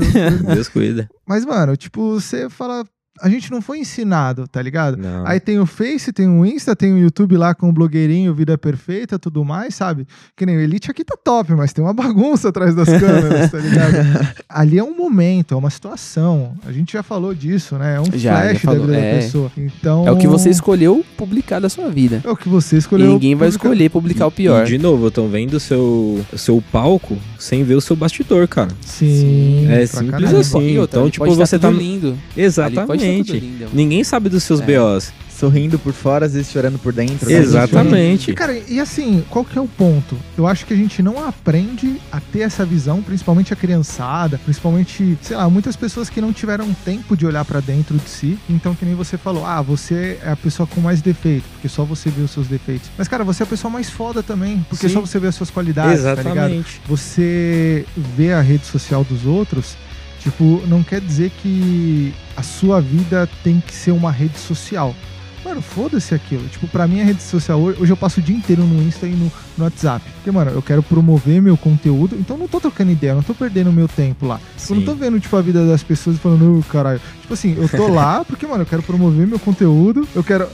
Deus 0.56 0.68
cuida. 0.68 1.08
Mas, 1.28 1.46
mano, 1.46 1.78
tipo, 1.78 2.14
você 2.20 2.50
fala. 2.50 2.84
A 3.20 3.30
gente 3.30 3.52
não 3.52 3.62
foi 3.62 3.80
ensinado, 3.80 4.48
tá 4.48 4.62
ligado? 4.62 4.98
Não. 4.98 5.28
Aí 5.28 5.40
tem 5.40 5.60
o 5.60 5.66
Face, 5.66 6.12
tem 6.14 6.28
o 6.28 6.46
Insta, 6.46 6.76
tem 6.76 6.94
o 6.94 6.98
YouTube 6.98 7.36
lá 7.38 7.54
com 7.54 7.70
o 7.70 7.72
blogueirinho, 7.74 8.34
Vida 8.34 8.58
Perfeita, 8.58 9.20
tudo 9.20 9.44
mais, 9.44 9.76
sabe? 9.76 10.08
Que 10.36 10.46
nem 10.46 10.56
o 10.58 10.60
Elite 10.62 10.90
aqui 10.90 11.04
tá 11.04 11.16
top, 11.22 11.54
mas 11.54 11.74
tem 11.74 11.84
uma 11.84 11.94
bagunça 11.94 12.50
atrás 12.50 12.74
das 12.74 12.88
câmeras, 12.88 13.52
tá 13.52 13.58
ligado? 13.60 13.94
Ali 14.50 14.80
é 14.80 14.84
um 14.84 14.96
momento, 14.96 15.54
é 15.54 15.58
uma 15.58 15.70
situação. 15.70 16.54
A 16.66 16.72
gente 16.72 16.94
já 16.94 17.04
falou 17.04 17.36
disso, 17.36 17.76
né? 17.78 17.98
É 17.98 18.00
um 18.00 18.06
Já, 18.18 18.34
já 18.34 18.42
flash 18.50 18.62
falou, 18.62 18.80
da 18.80 18.86
vida 18.94 18.98
é. 18.98 19.14
da 19.16 19.20
pessoa. 19.22 19.52
Então. 19.58 20.08
É 20.08 20.12
o 20.12 20.18
que 20.18 20.28
você 20.28 20.50
escolheu 20.50 21.06
publicar 21.18 21.60
da 21.60 21.70
sua 21.70 21.90
vida. 21.90 22.22
É 22.24 22.30
o 22.30 22.36
que 22.38 22.48
você 22.50 22.78
E 22.78 22.80
escolheu. 22.80 23.08
ninguém 23.08 23.36
vai 23.36 23.50
publicar. 23.50 23.68
escolher 23.68 23.90
publicar 23.90 24.28
o 24.28 24.32
pior. 24.32 24.64
E 24.66 24.70
de 24.70 24.78
novo, 24.78 25.10
estão 25.10 25.28
vendo 25.28 25.56
o 25.56 25.60
seu, 25.60 26.26
o 26.32 26.38
seu 26.38 26.64
palco 26.72 27.18
sem 27.38 27.64
ver 27.64 27.76
o 27.76 27.82
seu 27.82 27.96
bastidor, 27.96 28.48
cara. 28.48 28.70
Sim. 28.82 29.68
É 29.70 29.86
simples 29.86 30.10
caralho. 30.12 30.38
assim. 30.40 30.62
E 30.72 30.80
outra, 30.80 31.00
então, 31.00 31.10
tipo, 31.10 31.26
pode 31.26 31.38
você 31.38 31.60
tá 31.60 31.68
tá 31.70 31.74
lindo. 31.74 32.18
Exatamente. 32.36 33.01
Exatamente. 33.06 33.40
lindo. 33.40 33.70
Ninguém 33.74 34.04
sabe 34.04 34.30
dos 34.30 34.44
seus 34.44 34.60
É. 34.62 34.66
BOs. 34.66 35.12
Sorrindo 35.42 35.80
por 35.80 35.92
fora, 35.92 36.28
às 36.28 36.34
vezes 36.36 36.52
chorando 36.52 36.78
por 36.78 36.94
dentro. 36.94 37.28
né? 37.28 37.36
Exatamente. 37.40 38.30
E, 38.30 38.34
cara, 38.36 38.56
e 38.68 38.80
assim, 38.80 39.24
qual 39.28 39.44
que 39.44 39.58
é 39.58 39.62
o 39.62 39.68
ponto? 39.68 40.16
Eu 40.38 40.46
acho 40.46 40.68
que 40.68 40.74
a 40.74 40.78
gente 40.78 41.02
não 41.02 41.28
aprende 41.28 42.00
a 42.12 42.20
ter 42.20 42.42
essa 42.42 42.64
visão, 42.64 43.02
principalmente 43.02 43.52
a 43.52 43.56
criançada, 43.56 44.40
principalmente, 44.44 45.18
sei 45.20 45.36
lá, 45.36 45.50
muitas 45.50 45.76
pessoas 45.76 46.12
que 46.12 46.22
não 46.22 46.32
tiveram 46.32 46.72
tempo 46.86 47.18
de 47.18 47.26
olhar 47.26 47.44
pra 47.44 47.60
dentro 47.60 47.98
de 47.98 48.08
si. 48.08 48.38
Então, 48.48 48.76
que 48.76 48.86
nem 48.86 48.94
você 48.94 49.18
falou, 49.18 49.44
ah, 49.44 49.64
você 49.64 50.20
é 50.24 50.30
a 50.30 50.36
pessoa 50.36 50.68
com 50.68 50.80
mais 50.80 51.02
defeito, 51.02 51.46
porque 51.54 51.68
só 51.68 51.84
você 51.84 52.12
vê 52.12 52.22
os 52.22 52.30
seus 52.30 52.46
defeitos. 52.48 52.92
Mas, 52.96 53.08
cara, 53.08 53.24
você 53.24 53.42
é 53.42 53.46
a 53.46 53.50
pessoa 53.50 53.72
mais 53.72 53.90
foda 53.90 54.22
também, 54.22 54.64
porque 54.70 54.88
Sim. 54.88 54.94
só 54.94 55.02
você 55.02 55.18
vê 55.18 55.26
as 55.28 55.34
suas 55.34 55.50
qualidades, 55.50 56.04
tá 56.04 56.14
ligado? 56.16 56.30
Exatamente. 56.38 56.82
Você 56.88 57.84
vê 58.16 58.32
a 58.32 58.42
rede 58.42 58.68
social 58.68 59.04
dos 59.04 59.26
outros, 59.26 59.76
tipo, 60.22 60.62
não 60.68 60.84
quer 60.84 61.02
dizer 61.02 61.32
que 61.42 62.14
a 62.36 62.44
sua 62.44 62.80
vida 62.82 63.28
tem 63.44 63.62
que 63.66 63.74
ser 63.74 63.92
uma 63.92 64.12
rede 64.12 64.38
social. 64.38 64.96
Mano, 65.44 65.60
foda-se 65.60 66.14
aquilo. 66.14 66.48
Tipo, 66.50 66.68
pra 66.68 66.88
mim 66.88 67.02
a 67.02 67.04
rede 67.04 67.24
social 67.24 67.60
hoje, 67.60 67.82
hoje 67.82 67.92
eu 67.92 67.98
passo 67.98 68.20
o 68.20 68.24
dia 68.24 68.36
inteiro 68.36 68.64
no 68.64 68.80
Insta 68.84 69.08
e 69.08 69.12
no, 69.12 69.32
no 69.58 69.64
WhatsApp. 69.64 70.06
Porque, 70.16 70.30
mano, 70.30 70.52
eu 70.52 70.62
quero 70.62 70.84
promover 70.84 71.42
meu 71.42 71.58
conteúdo, 71.58 72.16
então 72.16 72.38
não 72.38 72.48
tô 72.48 72.60
trocando 72.62 72.92
ideia, 72.92 73.16
não 73.16 73.24
tô 73.24 73.34
perdendo 73.34 73.72
meu 73.72 73.88
tempo 73.88 74.28
lá. 74.28 74.40
Tipo, 74.58 74.74
Eu 74.74 74.78
não 74.78 74.84
tô 74.86 74.92
Sim. 74.94 75.00
vendo, 75.00 75.20
tipo, 75.20 75.36
a 75.36 75.42
vida 75.42 75.66
das 75.66 75.82
pessoas 75.82 76.18
falando, 76.20 76.60
"Ô, 76.60 76.64
caralho. 76.72 77.02
Tipo 77.22 77.34
assim, 77.34 77.56
eu 77.58 77.68
tô 77.68 77.88
lá 77.88 78.24
porque, 78.30 78.46
mano, 78.46 78.62
eu 78.62 78.68
quero 78.68 78.84
promover 78.84 79.26
meu 79.26 79.40
conteúdo, 79.40 80.08
eu 80.14 80.24
quero. 80.24 80.48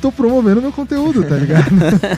Tô 0.00 0.10
promovendo 0.10 0.62
meu 0.62 0.72
conteúdo, 0.72 1.24
tá 1.24 1.36
ligado? 1.36 1.70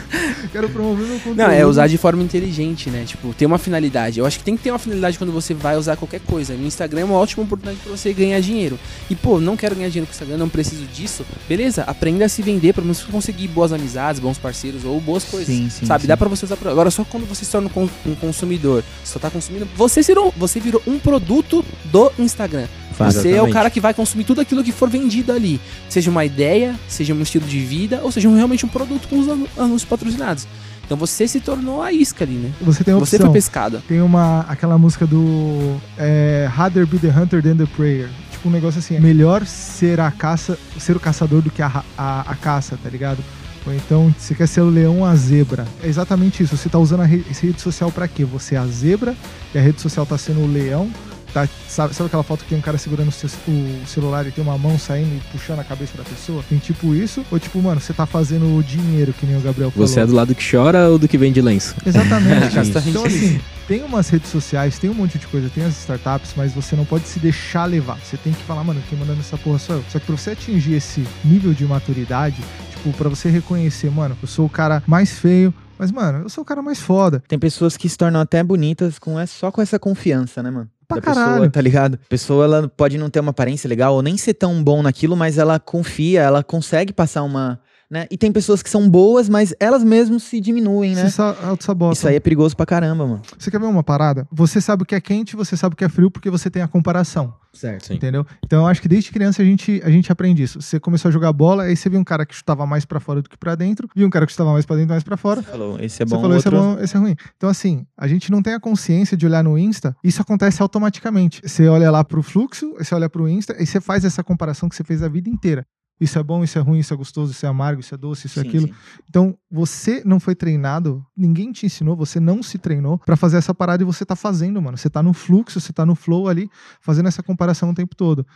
quero 0.53 0.69
promover 0.69 1.07
meu 1.07 1.19
conteúdo. 1.19 1.37
Não, 1.37 1.51
é 1.51 1.67
usar 1.67 1.87
de 1.87 1.99
forma 1.99 2.23
inteligente, 2.23 2.91
né? 2.91 3.05
Tipo, 3.05 3.35
ter 3.35 3.47
uma 3.47 3.59
finalidade. 3.59 4.21
Eu 4.21 4.27
acho 4.27 4.39
que 4.39 4.45
tem 4.45 4.57
que 4.57 4.63
ter 4.63 4.71
uma 4.71 4.79
finalidade 4.79 5.19
quando 5.19 5.33
você 5.33 5.53
vai 5.53 5.77
usar 5.77 5.97
qualquer 5.97 6.21
coisa. 6.21 6.55
O 6.55 6.65
Instagram 6.65 7.01
é 7.01 7.05
uma 7.05 7.17
ótima 7.17 7.43
oportunidade 7.43 7.83
pra 7.83 7.97
você 7.97 8.13
ganhar 8.13 8.41
dinheiro. 8.41 8.79
E, 9.11 9.17
pô, 9.17 9.41
não 9.41 9.57
quero 9.57 9.75
ganhar 9.75 9.89
dinheiro 9.89 10.07
com 10.07 10.13
o 10.13 10.15
Instagram, 10.15 10.37
não 10.37 10.49
preciso 10.49 10.85
disso. 10.87 11.25
Beleza, 11.49 11.83
aprenda 11.83 12.25
a 12.25 12.29
se 12.29 12.43
vender 12.43 12.73
pra 12.73 12.85
você 12.85 13.05
conseguir 13.11 13.49
boas 13.49 13.73
amizades, 13.73 14.21
bons 14.21 14.39
parceiros 14.39 14.85
ou 14.85 15.01
boas 15.01 15.25
coisas. 15.25 15.55
Sim, 15.55 15.69
sim. 15.69 15.87
Sabe, 15.87 16.03
sim. 16.03 16.09
dá 16.09 16.17
pra 16.17 16.29
você 16.29 16.45
usar. 16.45 16.57
Pra... 16.57 16.71
Agora, 16.71 16.91
só 16.91 17.05
quando 17.05 17.27
você 17.27 17.45
se 17.45 17.51
torna 17.51 17.69
um 17.75 17.89
um 18.07 18.15
consumidor, 18.15 18.85
só 19.05 19.19
tá 19.19 19.31
consumindo. 19.31 19.67
Você 19.77 20.03
virou, 20.03 20.33
você 20.37 20.61
virou 20.61 20.83
um 20.87 20.99
produto 20.99 21.65
do 21.85 22.13
Instagram. 22.19 22.67
Você 22.93 23.29
é 23.29 23.31
o 23.31 23.35
Exatamente. 23.35 23.53
cara 23.53 23.71
que 23.71 23.81
vai 23.81 23.95
consumir 23.95 24.25
tudo 24.25 24.41
aquilo 24.41 24.63
que 24.63 24.73
for 24.73 24.89
vendido 24.89 25.33
ali. 25.33 25.61
Seja 25.89 26.11
uma 26.11 26.25
ideia, 26.25 26.75
seja 26.89 27.13
um 27.15 27.23
estilo 27.23 27.47
de 27.47 27.59
vida, 27.61 28.01
ou 28.03 28.11
seja 28.13 28.29
um- 28.29 28.35
realmente 28.37 28.65
um 28.65 28.69
produto 28.69 29.09
com 29.09 29.19
os 29.19 29.29
anúncios 29.59 29.85
patrocinados. 29.85 30.47
Então 30.85 30.97
você 30.97 31.27
se 31.27 31.41
tornou 31.41 31.81
a 31.83 31.93
isca 31.93 32.25
ali, 32.25 32.35
né? 32.35 32.51
Você 32.61 32.85
tem 32.85 32.93
Você 32.95 33.19
foi 33.19 33.31
pescado. 33.31 33.83
Tem 33.89 34.01
uma, 34.01 34.41
aquela 34.49 34.77
música 34.77 35.07
do 35.07 35.77
é, 35.97 36.49
Rather 36.53 36.87
be 36.87 36.99
the 36.99 37.09
hunter 37.09 37.43
than 37.43 37.57
the 37.57 37.67
prayer. 37.77 38.09
Tipo 38.33 38.49
um 38.49 38.53
negócio 38.53 38.79
assim, 38.81 38.97
é 38.97 39.01
melhor 39.01 39.47
ser 39.47 40.01
a 40.01 40.11
caça, 40.11 40.59
ser 40.79 40.97
o 40.97 41.01
caçador 41.01 41.41
do 41.41 41.51
que 41.51 41.63
a, 41.63 41.83
a, 41.97 42.21
a 42.33 42.35
caça, 42.35 42.79
tá 42.83 42.91
ligado? 42.91 43.19
Ou 43.65 43.73
então, 43.73 44.13
você 44.19 44.35
quer 44.35 44.49
ser 44.49 44.61
o 44.61 44.69
leão 44.69 44.99
ou 44.99 45.05
a 45.05 45.15
zebra. 45.15 45.65
É 45.83 45.87
exatamente 45.89 46.43
isso. 46.43 46.57
Você 46.57 46.69
tá 46.69 46.79
usando 46.81 47.03
a 47.03 47.05
re- 47.05 47.25
rede 47.41 47.61
social 47.61 47.93
pra 47.93 48.09
quê? 48.09 48.25
Você 48.25 48.57
é 48.57 48.59
a 48.59 48.67
zebra 48.67 49.15
e 49.55 49.59
a 49.59 49.63
rede 49.63 49.81
social 49.81 50.05
tá 50.05 50.19
sendo 50.19 50.41
o 50.41 50.53
leão. 50.53 50.91
Tá, 51.33 51.49
sabe, 51.67 51.95
sabe 51.95 52.09
aquela 52.09 52.23
foto 52.23 52.43
que 52.45 52.51
tem 52.51 52.59
um 52.59 52.61
cara 52.61 52.77
segurando 52.77 53.09
o, 53.09 53.13
ce- 53.13 53.27
o 53.49 53.87
celular 53.87 54.27
e 54.27 54.31
tem 54.31 54.45
uma 54.45 54.59
mão 54.59 54.79
saindo 54.79 55.15
e 55.17 55.21
puxando 55.33 55.61
a 55.61 55.65
cabeça 55.65 55.97
da 55.97 56.05
pessoa? 56.05 56.45
Tem 56.49 56.59
tipo 56.59 56.95
isso? 56.95 57.25
Ou 57.31 57.39
tipo, 57.39 57.61
mano, 57.63 57.81
você 57.81 57.93
tá 57.95 58.05
fazendo 58.05 58.55
o 58.57 58.63
dinheiro, 58.63 59.15
que 59.15 59.25
nem 59.25 59.37
o 59.37 59.41
Gabriel 59.41 59.71
falou. 59.71 59.87
Você 59.89 60.01
é 60.01 60.07
do 60.07 60.13
lado 60.15 60.35
que 60.35 60.45
chora 60.51 60.91
ou 60.91 60.99
do 60.99 61.09
que 61.09 61.17
vende 61.17 61.41
lenço? 61.41 61.75
Exatamente. 61.87 62.55
Então, 62.91 63.05
assim, 63.07 63.41
tem 63.67 63.83
umas 63.83 64.09
redes 64.11 64.31
sociais, 64.31 64.79
tem 64.79 64.91
um 64.91 64.95
monte 64.95 65.19
de 65.19 65.27
coisa, 65.27 65.49
tem 65.49 65.65
as 65.65 65.79
startups, 65.79 66.33
mas 66.37 66.53
você 66.53 66.77
não 66.77 66.85
pode 66.85 67.09
se 67.09 67.19
deixar 67.19 67.65
levar. 67.65 67.99
Você 68.05 68.17
tem 68.19 68.33
que 68.33 68.43
falar, 68.43 68.63
mano, 68.65 68.83
quem 68.91 68.99
mandando 68.99 69.21
essa 69.21 69.39
porra 69.39 69.59
sou 69.59 69.77
eu. 69.77 69.85
Só 69.91 69.99
que 69.99 70.05
pra 70.07 70.17
você 70.17 70.33
atingir 70.33 70.75
esse 70.75 71.07
nível 71.25 71.55
de 71.55 71.65
maturidade, 71.65 72.43
tipo, 72.71 72.93
pra 72.93 73.09
você 73.09 73.31
reconhecer, 73.31 73.91
mano, 73.91 74.17
eu 74.21 74.29
sou 74.29 74.45
o 74.47 74.51
cara 74.51 74.83
mais 74.87 75.13
feio, 75.19 75.53
mas, 75.79 75.91
mano, 75.91 76.19
eu 76.25 76.29
sou 76.29 76.43
o 76.43 76.45
cara 76.45 76.61
mais 76.63 76.79
foda. 76.81 77.23
Tem 77.27 77.39
pessoas 77.39 77.77
que 77.77 77.89
se 77.89 77.97
tornam 77.97 78.21
até 78.21 78.43
bonitas 78.43 78.99
com 78.99 79.19
é 79.19 79.25
só 79.27 79.51
com 79.51 79.63
essa 79.63 79.79
confiança, 79.79 80.43
né, 80.43 80.51
mano? 80.51 80.69
Pra 80.93 81.01
da 81.01 81.07
pessoa, 81.15 81.27
caralho. 81.27 81.51
tá 81.51 81.61
ligado? 81.61 81.95
A 81.95 82.09
pessoa 82.09 82.45
ela 82.45 82.69
pode 82.69 82.99
não 82.99 83.09
ter 83.11 83.21
uma 83.21 83.31
aparência 83.31 83.69
legal 83.69 83.95
ou 83.95 84.03
nem 84.03 84.17
ser 84.17 84.35
tão 84.35 84.63
bom 84.63 84.83
naquilo, 84.83 85.17
mas 85.17 85.39
ela 85.39 85.59
confia, 85.59 86.23
ela 86.23 86.43
consegue 86.43 86.93
passar 86.93 87.23
uma, 87.23 87.59
né? 87.93 88.07
E 88.11 88.17
tem 88.17 88.33
pessoas 88.33 88.63
que 88.63 88.71
são 88.71 88.89
boas, 88.89 89.29
mas 89.29 89.55
elas 89.61 89.85
mesmas 89.85 90.23
se 90.23 90.41
diminuem, 90.41 90.95
né? 90.95 91.03
Você 91.05 91.11
sa- 91.11 91.37
auto-sabota. 91.45 91.93
Isso 91.93 92.09
aí 92.09 92.17
é 92.17 92.21
perigoso 92.21 92.57
pra 92.57 92.65
caramba, 92.65 93.07
mano. 93.07 93.21
Você 93.39 93.51
quer 93.51 93.61
ver 93.61 93.67
uma 93.67 93.83
parada? 93.83 94.27
Você 94.33 94.63
sabe 94.63 94.83
o 94.83 94.87
que 94.87 94.95
é 94.95 95.01
quente, 95.01 95.37
você 95.37 95.59
sabe 95.59 95.75
o 95.75 95.77
que 95.77 95.85
é 95.85 95.89
frio, 95.91 96.11
porque 96.11 96.31
você 96.31 96.49
tem 96.49 96.63
a 96.63 96.67
comparação. 96.69 97.35
Certo. 97.53 97.89
Sim. 97.89 97.95
Entendeu? 97.97 98.27
Então 98.43 98.63
eu 98.63 98.67
acho 98.67 98.81
que 98.81 98.89
desde 98.89 99.13
criança 99.13 99.43
a 99.43 99.45
gente, 99.45 99.83
a 99.85 99.91
gente 99.91 100.11
aprende 100.11 100.43
isso. 100.43 100.63
Você 100.63 100.81
começou 100.81 101.11
a 101.11 101.13
jogar 101.13 101.35
bola, 101.35 101.65
aí 101.65 101.77
você 101.77 101.91
viu 101.91 102.01
um 102.01 102.05
cara 102.05 102.25
que 102.25 102.35
chutava 102.35 102.65
mais 102.65 102.87
pra 102.87 102.99
fora 102.99 103.21
do 103.21 103.29
que 103.29 103.37
pra 103.37 103.55
dentro, 103.55 103.87
viu 103.95 104.07
um 104.07 104.11
cara 104.11 104.25
que 104.25 104.33
chutava 104.33 104.53
mais 104.55 104.65
pra 104.65 104.75
dentro 104.77 104.89
e 104.89 104.95
mais 104.95 105.03
pra 105.05 105.19
fora. 105.19 105.43
Falou, 105.43 105.79
esse 105.79 106.03
é 106.03 106.07
Você 106.07 106.15
bom, 106.15 106.21
falou, 106.23 106.37
esse 106.39 106.49
é 106.49 106.51
outro... 106.51 106.77
bom, 106.77 106.83
esse 106.83 106.97
é 106.97 106.99
ruim. 106.99 107.15
Então, 107.37 107.51
assim, 107.51 107.85
a 107.95 108.09
gente 108.09 108.31
não 108.33 108.41
tem 108.41 108.55
a 108.55 108.61
consciência 108.61 109.19
de 109.19 109.27
olhar 109.27 109.45
no 109.45 109.59
Insta, 109.59 109.95
isso 110.03 110.23
acontece 110.23 110.63
automaticamente. 110.63 111.43
Você 111.45 111.69
olha 111.69 111.91
lá 111.91 112.03
pro 112.03 112.23
fluxo, 112.23 112.73
você 112.79 112.95
olha 112.95 113.11
pro 113.11 113.29
Insta, 113.29 113.55
e 113.63 113.67
você 113.67 113.83
faz 113.83 114.03
essa 114.07 114.25
comparação 114.25 114.67
que 114.67 114.75
você 114.75 114.83
fez 114.83 115.03
a 115.03 115.09
vida 115.09 115.29
inteira. 115.29 115.67
Isso 116.03 116.19
é 116.19 116.23
bom, 116.23 116.43
isso 116.43 116.59
é 116.59 116.61
ruim, 116.61 116.79
isso 116.81 116.93
é 116.93 116.97
gostoso, 116.97 117.31
isso 117.33 117.47
é 117.47 117.49
amargo, 117.49 117.81
isso 117.81 117.95
é 117.95 117.99
doce, 117.99 118.27
isso 118.27 118.41
é 118.41 118.43
Sim, 118.43 118.49
aquilo. 118.49 118.67
sim. 118.67 118.75
Então, 119.09 119.37
você 119.51 120.03
não 120.05 120.19
foi 120.19 120.35
treinado, 120.35 121.05
ninguém 121.17 121.53
te 121.53 121.65
ensinou, 121.67 121.95
você 121.97 122.19
não 122.19 122.43
se 122.43 122.59
treinou 122.59 122.99
pra 122.99 123.17
fazer 123.17 123.37
essa 123.37 123.55
parada 123.55 123.83
e 123.83 123.87
você 123.87 124.05
tá 124.05 124.17
fazendo, 124.17 124.61
mano. 124.61 124.77
Você 124.77 124.91
tá 124.91 125.03
no 125.03 125.13
fluxo, 125.13 125.61
você 125.61 125.73
tá 125.73 125.87
no 125.87 125.95
flow 125.95 126.29
ali, 126.29 126.51
fazendo 126.81 127.07
essa 127.09 127.23
comparação 127.23 127.71
o 127.71 127.75
tempo 127.75 127.95
todo. 127.95 128.27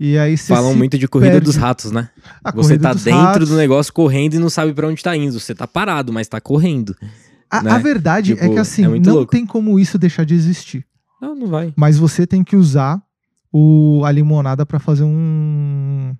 E 0.00 0.18
aí 0.18 0.36
você 0.36 0.52
Falam 0.52 0.74
muito 0.74 0.98
de 0.98 1.06
corrida 1.06 1.32
perde. 1.34 1.44
dos 1.46 1.54
ratos, 1.56 1.92
né? 1.92 2.10
A 2.42 2.50
Você 2.50 2.76
tá 2.76 2.92
dentro 2.92 3.12
ratos. 3.12 3.48
do 3.48 3.56
negócio 3.56 3.92
correndo 3.92 4.34
e 4.34 4.38
não 4.40 4.50
sabe 4.50 4.74
pra 4.74 4.88
onde 4.88 5.00
tá 5.00 5.16
indo. 5.16 5.38
Você 5.38 5.54
tá 5.54 5.68
parado, 5.68 6.12
mas 6.12 6.26
tá 6.26 6.40
correndo. 6.40 6.96
A, 7.48 7.62
né? 7.62 7.70
a 7.70 7.78
verdade 7.78 8.32
é 8.32 8.36
Tipo, 8.36 8.54
que 8.54 8.58
assim, 8.58 8.84
é 8.84 8.88
não 8.98 9.14
louco. 9.14 9.30
tem 9.30 9.46
como 9.46 9.78
isso 9.78 9.96
deixar 9.96 10.24
de 10.24 10.34
existir. 10.34 10.84
Não, 11.22 11.36
não 11.36 11.46
vai. 11.46 11.72
Mas 11.76 11.96
você 11.96 12.26
tem 12.26 12.42
que 12.42 12.56
usar 12.56 13.00
o, 13.52 14.02
a 14.04 14.10
limonada 14.10 14.66
pra 14.66 14.80
fazer 14.80 15.04
um 15.04 16.12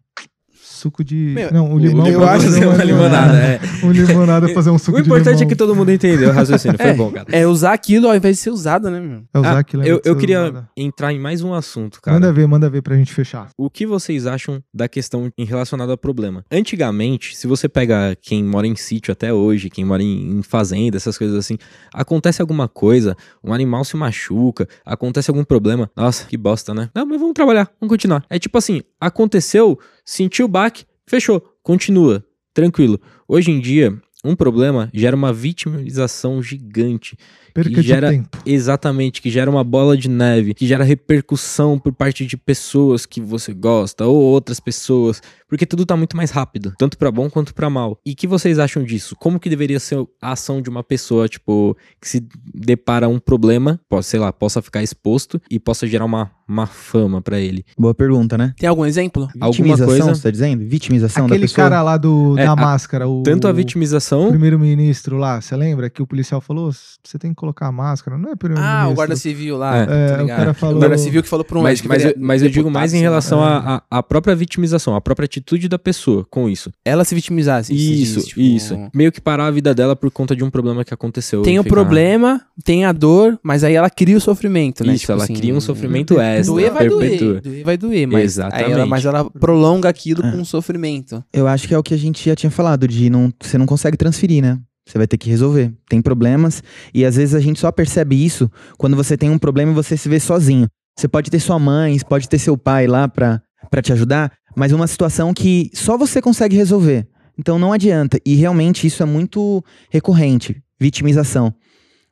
suco 0.84 1.02
de. 1.04 1.14
Meu, 1.34 1.52
não, 1.52 1.72
o 1.72 1.78
limão. 1.78 2.06
eu 2.06 2.22
acho 2.28 2.44
fazer 2.44 2.58
que 2.60 2.64
é 2.64 2.68
uma 2.68 2.84
limonada. 2.84 3.36
É. 3.38 3.60
Um 3.84 3.90
limonada 3.92 4.48
fazer 4.48 4.70
um 4.70 4.78
suco 4.78 4.98
O 4.98 5.02
de 5.02 5.08
importante 5.08 5.28
é 5.28 5.38
limão. 5.38 5.48
que 5.48 5.56
todo 5.56 5.74
mundo 5.74 5.90
entendeu 5.92 6.30
o 6.30 6.32
raciocínio. 6.32 6.78
Foi 6.78 6.92
bom, 6.94 7.10
cara. 7.10 7.26
É 7.30 7.46
usar 7.46 7.72
aquilo 7.72 8.08
ao 8.08 8.14
invés 8.16 8.36
de 8.36 8.42
ser 8.42 8.50
usado, 8.50 8.88
né, 8.90 8.98
meu? 9.00 9.22
É 9.34 9.38
usar 9.38 9.56
Ah, 9.56 9.58
aquilo. 9.58 9.82
eu, 9.84 10.00
de 10.00 10.08
eu 10.08 10.16
queria 10.16 10.42
usada. 10.42 10.68
entrar 10.76 11.12
em 11.12 11.18
mais 11.18 11.42
um 11.42 11.52
assunto, 11.52 12.00
cara. 12.00 12.14
Manda 12.18 12.32
ver, 12.32 12.46
manda 12.46 12.70
ver 12.70 12.82
pra 12.82 12.96
gente 12.96 13.12
fechar. 13.12 13.48
O 13.58 13.68
que 13.68 13.86
vocês 13.86 14.26
acham 14.26 14.62
da 14.72 14.88
questão 14.88 15.30
em 15.36 15.44
relacionada 15.44 15.92
ao 15.92 15.98
problema? 15.98 16.44
Antigamente, 16.50 17.36
se 17.36 17.46
você 17.46 17.68
pega 17.68 18.16
quem 18.22 18.42
mora 18.44 18.66
em 18.66 18.76
sítio 18.76 19.12
até 19.12 19.32
hoje, 19.32 19.68
quem 19.70 19.84
mora 19.84 20.02
em, 20.02 20.38
em 20.38 20.42
fazenda, 20.42 20.96
essas 20.96 21.16
coisas 21.18 21.36
assim, 21.36 21.56
acontece 21.92 22.40
alguma 22.40 22.68
coisa, 22.68 23.16
um 23.42 23.52
animal 23.52 23.84
se 23.84 23.96
machuca, 23.96 24.66
acontece 24.84 25.30
algum 25.30 25.44
problema, 25.44 25.90
nossa, 25.96 26.24
que 26.26 26.36
bosta, 26.36 26.72
né? 26.74 26.88
Não, 26.94 27.04
mas 27.06 27.18
vamos 27.18 27.34
trabalhar, 27.34 27.70
vamos 27.80 27.92
continuar. 27.92 28.24
É 28.30 28.38
tipo 28.38 28.56
assim, 28.58 28.82
aconteceu, 29.00 29.78
sentiu 30.04 30.46
o 30.46 30.48
baque, 30.48 30.84
fechou, 31.06 31.40
continua, 31.62 32.24
tranquilo. 32.52 33.00
Hoje 33.26 33.50
em 33.50 33.60
dia, 33.60 33.96
um 34.24 34.34
problema 34.34 34.90
gera 34.94 35.14
uma 35.16 35.32
vitimização 35.32 36.42
gigante. 36.42 37.16
Perca 37.52 37.70
Que 37.70 37.76
de 37.76 37.82
gera- 37.82 38.10
tempo. 38.10 38.38
Exatamente, 38.44 39.20
que 39.22 39.30
gera 39.30 39.50
uma 39.50 39.62
bola 39.62 39.96
de 39.96 40.08
neve, 40.08 40.54
que 40.54 40.66
gera 40.66 40.82
repercussão 40.82 41.78
por 41.78 41.92
parte 41.92 42.26
de 42.26 42.36
pessoas 42.36 43.06
que 43.06 43.20
você 43.20 43.52
gosta 43.52 44.06
ou 44.06 44.16
outras 44.16 44.58
pessoas, 44.58 45.22
porque 45.54 45.66
tudo 45.66 45.86
tá 45.86 45.96
muito 45.96 46.16
mais 46.16 46.32
rápido, 46.32 46.72
tanto 46.76 46.98
pra 46.98 47.12
bom 47.12 47.30
quanto 47.30 47.54
pra 47.54 47.70
mal. 47.70 47.96
E 48.04 48.10
o 48.10 48.16
que 48.16 48.26
vocês 48.26 48.58
acham 48.58 48.82
disso? 48.82 49.14
Como 49.20 49.38
que 49.38 49.48
deveria 49.48 49.78
ser 49.78 50.04
a 50.20 50.32
ação 50.32 50.60
de 50.60 50.68
uma 50.68 50.82
pessoa, 50.82 51.28
tipo, 51.28 51.76
que 52.00 52.08
se 52.08 52.26
depara 52.52 53.08
um 53.08 53.20
problema, 53.20 53.78
possa, 53.88 54.08
sei 54.10 54.18
lá, 54.20 54.32
possa 54.32 54.60
ficar 54.60 54.82
exposto 54.82 55.40
e 55.48 55.60
possa 55.60 55.86
gerar 55.86 56.04
uma 56.06 56.28
má 56.46 56.66
fama 56.66 57.22
pra 57.22 57.38
ele? 57.38 57.64
Boa 57.78 57.94
pergunta, 57.94 58.36
né? 58.36 58.52
Tem 58.58 58.68
algum 58.68 58.84
exemplo? 58.84 59.28
Alguma 59.40 59.52
Vitimização, 59.52 59.86
coisa- 59.86 60.14
você 60.16 60.22
tá 60.22 60.30
dizendo? 60.30 60.64
Vitimização 60.68 61.26
da 61.28 61.34
Aquele 61.34 61.46
pessoa? 61.48 61.68
cara 61.70 61.82
lá 61.82 61.96
do, 61.96 62.36
É, 62.38 62.44
da 62.46 62.52
a- 62.52 62.56
máscara, 62.56 63.06
o. 63.08 63.22
Tanto 63.22 63.46
a 63.46 63.52
vitimização, 63.52 64.30
Primeiro-ministro 64.30 65.16
lá, 65.18 65.40
você 65.40 65.54
lembra 65.56 65.88
que 65.88 66.02
o 66.02 66.06
policial 66.06 66.40
falou? 66.40 66.72
Você 66.72 67.18
tem 67.18 67.30
que 67.30 67.36
colocar 67.36 67.68
a 67.68 67.72
máscara, 67.72 68.18
não 68.18 68.32
é 68.32 68.34
primeiro-ministro? 68.36 68.86
Ah, 68.86 68.88
o 68.90 68.94
guarda 68.94 69.14
civil 69.14 69.56
lá. 69.56 69.76
É. 69.76 69.86
tá 69.86 69.92
É, 69.94 70.22
o 70.22 70.26
cara 70.26 70.52
falou- 70.54 70.76
O 70.76 70.78
guarda 70.80 70.98
civil 70.98 71.22
que 71.22 71.28
falou 71.28 71.44
pra 71.44 71.58
um 71.58 71.62
mas, 71.62 71.80
mas, 71.82 71.98
eu, 72.02 72.08
vereador- 72.08 72.26
mas 72.26 72.42
eu 72.42 72.48
digo 72.50 72.70
mais 72.70 72.92
em 72.92 73.00
relação 73.00 73.42
à 73.42 73.54
à- 73.76 73.82
à 73.98 74.02
própria 74.02 74.34
vitimização, 74.34 74.94
à 74.96 75.00
própria 75.00 75.24
atitude 75.26 75.43
da 75.68 75.78
pessoa 75.78 76.26
com 76.30 76.48
isso. 76.48 76.70
Ela 76.84 77.04
se 77.04 77.14
vitimizasse. 77.14 77.74
se 77.76 78.02
Isso, 78.02 78.14
diz, 78.20 78.26
tipo, 78.26 78.40
isso. 78.40 78.76
Meio 78.94 79.12
que 79.12 79.20
parar 79.20 79.46
a 79.46 79.50
vida 79.50 79.74
dela 79.74 79.94
por 79.94 80.10
conta 80.10 80.34
de 80.34 80.42
um 80.44 80.50
problema 80.50 80.84
que 80.84 80.92
aconteceu. 80.94 81.42
Tem 81.42 81.58
o 81.58 81.62
ficar- 81.62 81.74
problema, 81.74 82.40
tem 82.64 82.84
a 82.84 82.92
dor, 82.92 83.38
mas 83.42 83.62
aí 83.64 83.74
ela 83.74 83.90
cria 83.90 84.16
o 84.16 84.20
sofrimento, 84.20 84.84
né? 84.84 84.92
Isso, 84.94 85.00
Tipo 85.02 85.12
ela 85.12 85.24
assim, 85.24 85.34
cria 85.34 85.54
um 85.54 85.60
sofrimento 85.60 86.18
extra. 86.20 86.52
Doer 86.54 86.72
vai 86.72 86.88
perpetua. 86.88 87.28
doer, 87.28 87.40
doer 87.42 87.64
vai 87.64 87.76
doer, 87.76 88.06
mas, 88.08 88.24
Exatamente. 88.24 88.66
aí 88.66 88.72
ela, 88.72 88.86
mas 88.86 89.04
ela 89.04 89.30
prolonga 89.30 89.88
aquilo 89.88 90.24
É. 90.24 90.32
com 90.32 90.44
sofrimento. 90.44 91.22
Eu 91.32 91.46
acho 91.46 91.68
que 91.68 91.74
é 91.74 91.78
o 91.78 91.82
que 91.82 91.94
a 91.94 91.98
gente 91.98 92.24
já 92.28 92.34
tinha 92.34 92.50
falado, 92.50 92.88
de 92.88 93.10
não, 93.10 93.32
você 93.40 93.58
não 93.58 93.66
consegue 93.66 93.96
transferir, 93.96 94.42
né? 94.42 94.58
Você 94.86 94.98
vai 94.98 95.06
ter 95.06 95.16
que 95.16 95.30
resolver. 95.30 95.72
Tem 95.88 96.02
problemas 96.02 96.62
e 96.92 97.04
às 97.06 97.16
vezes 97.16 97.34
a 97.34 97.40
gente 97.40 97.58
só 97.58 97.72
percebe 97.72 98.22
isso 98.22 98.50
quando 98.76 98.94
você 98.96 99.16
tem 99.16 99.30
um 99.30 99.38
problema 99.38 99.72
e 99.72 99.74
você 99.74 99.96
se 99.96 100.08
vê 100.08 100.20
sozinho. 100.20 100.66
Você 100.98 101.08
pode 101.08 101.30
ter 101.30 101.40
sua 101.40 101.58
mãe, 101.58 101.98
pode 102.08 102.28
ter 102.28 102.38
seu 102.38 102.56
pai 102.56 102.86
lá 102.86 103.08
pra, 103.08 103.40
pra 103.70 103.80
te 103.80 103.92
ajudar, 103.94 104.30
mas 104.56 104.72
uma 104.72 104.86
situação 104.86 105.32
que 105.34 105.70
só 105.74 105.96
você 105.96 106.20
consegue 106.20 106.56
resolver. 106.56 107.06
Então 107.38 107.58
não 107.58 107.72
adianta. 107.72 108.18
E 108.24 108.34
realmente 108.34 108.86
isso 108.86 109.02
é 109.02 109.06
muito 109.06 109.64
recorrente 109.90 110.62
vitimização. 110.80 111.54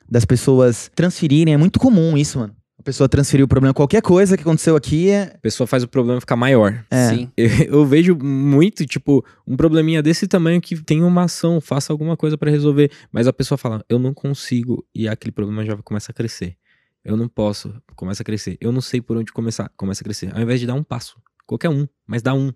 Das 0.09 0.25
pessoas 0.25 0.91
transferirem. 0.93 1.53
É 1.53 1.57
muito 1.57 1.79
comum 1.79 2.17
isso, 2.17 2.39
mano. 2.39 2.55
A 2.79 2.83
pessoa 2.83 3.07
transferir 3.07 3.45
o 3.45 3.47
problema. 3.47 3.73
Qualquer 3.73 4.01
coisa 4.01 4.35
que 4.35 4.43
aconteceu 4.43 4.75
aqui 4.75 5.09
é. 5.09 5.33
A 5.35 5.39
pessoa 5.39 5.65
faz 5.65 5.83
o 5.83 5.87
problema 5.87 6.19
ficar 6.19 6.35
maior. 6.35 6.83
é. 6.91 7.09
Sim. 7.09 7.31
Eu, 7.37 7.47
eu 7.67 7.85
vejo 7.85 8.15
muito, 8.15 8.85
tipo, 8.85 9.25
um 9.47 9.55
probleminha 9.55 10.03
desse 10.03 10.27
tamanho 10.27 10.59
que 10.59 10.75
tem 10.83 11.01
uma 11.01 11.23
ação, 11.23 11.61
faça 11.61 11.93
alguma 11.93 12.17
coisa 12.17 12.37
pra 12.37 12.51
resolver. 12.51 12.91
Mas 13.11 13.25
a 13.25 13.33
pessoa 13.33 13.57
fala, 13.57 13.83
eu 13.87 13.97
não 13.97 14.13
consigo, 14.13 14.85
e 14.93 15.07
aquele 15.07 15.31
problema 15.31 15.65
já 15.65 15.77
começa 15.77 16.11
a 16.11 16.13
crescer. 16.13 16.57
Eu 17.05 17.15
não 17.15 17.27
posso, 17.27 17.73
começa 17.95 18.21
a 18.21 18.25
crescer. 18.25 18.57
Eu 18.59 18.71
não 18.71 18.81
sei 18.81 19.01
por 19.01 19.15
onde 19.17 19.31
começar, 19.31 19.71
começa 19.77 20.01
a 20.01 20.05
crescer. 20.05 20.35
Ao 20.35 20.41
invés 20.41 20.59
de 20.59 20.67
dar 20.67 20.73
um 20.73 20.83
passo, 20.83 21.15
qualquer 21.53 21.69
um, 21.69 21.87
mas 22.07 22.21
dá 22.21 22.33
um. 22.33 22.51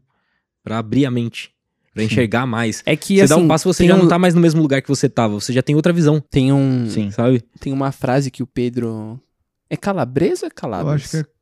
Pra 0.64 0.80
abrir 0.80 1.06
a 1.06 1.12
mente, 1.12 1.52
pra 1.94 2.02
Sim. 2.04 2.08
enxergar 2.08 2.46
mais. 2.46 2.84
É 2.86 2.96
que 2.96 3.16
Você 3.16 3.22
assim, 3.22 3.30
dá 3.36 3.38
um 3.38 3.48
passo, 3.48 3.72
você 3.72 3.88
já 3.88 3.96
um, 3.96 4.00
não 4.00 4.08
tá 4.08 4.20
mais 4.20 4.34
no 4.36 4.42
mesmo 4.42 4.62
lugar 4.62 4.82
que 4.82 4.90
você 4.90 5.08
tava, 5.08 5.36
você 5.36 5.54
já 5.54 5.62
tem 5.64 5.76
outra 5.76 5.94
visão, 5.94 6.20
tem 6.30 6.52
um 6.52 6.90
Sim. 6.90 7.10
sabe? 7.12 7.42
tem 7.60 7.72
uma 7.72 7.92
frase 7.92 8.30
que 8.30 8.44
o 8.44 8.48
Pedro 8.48 9.18
é 9.70 9.78
calabres 9.78 10.42
ou 10.42 10.48
é 10.48 10.52
Eu 10.52 10.56
calabres? 10.56 11.04
acho 11.04 11.10
que 11.12 11.18
é. 11.18 11.38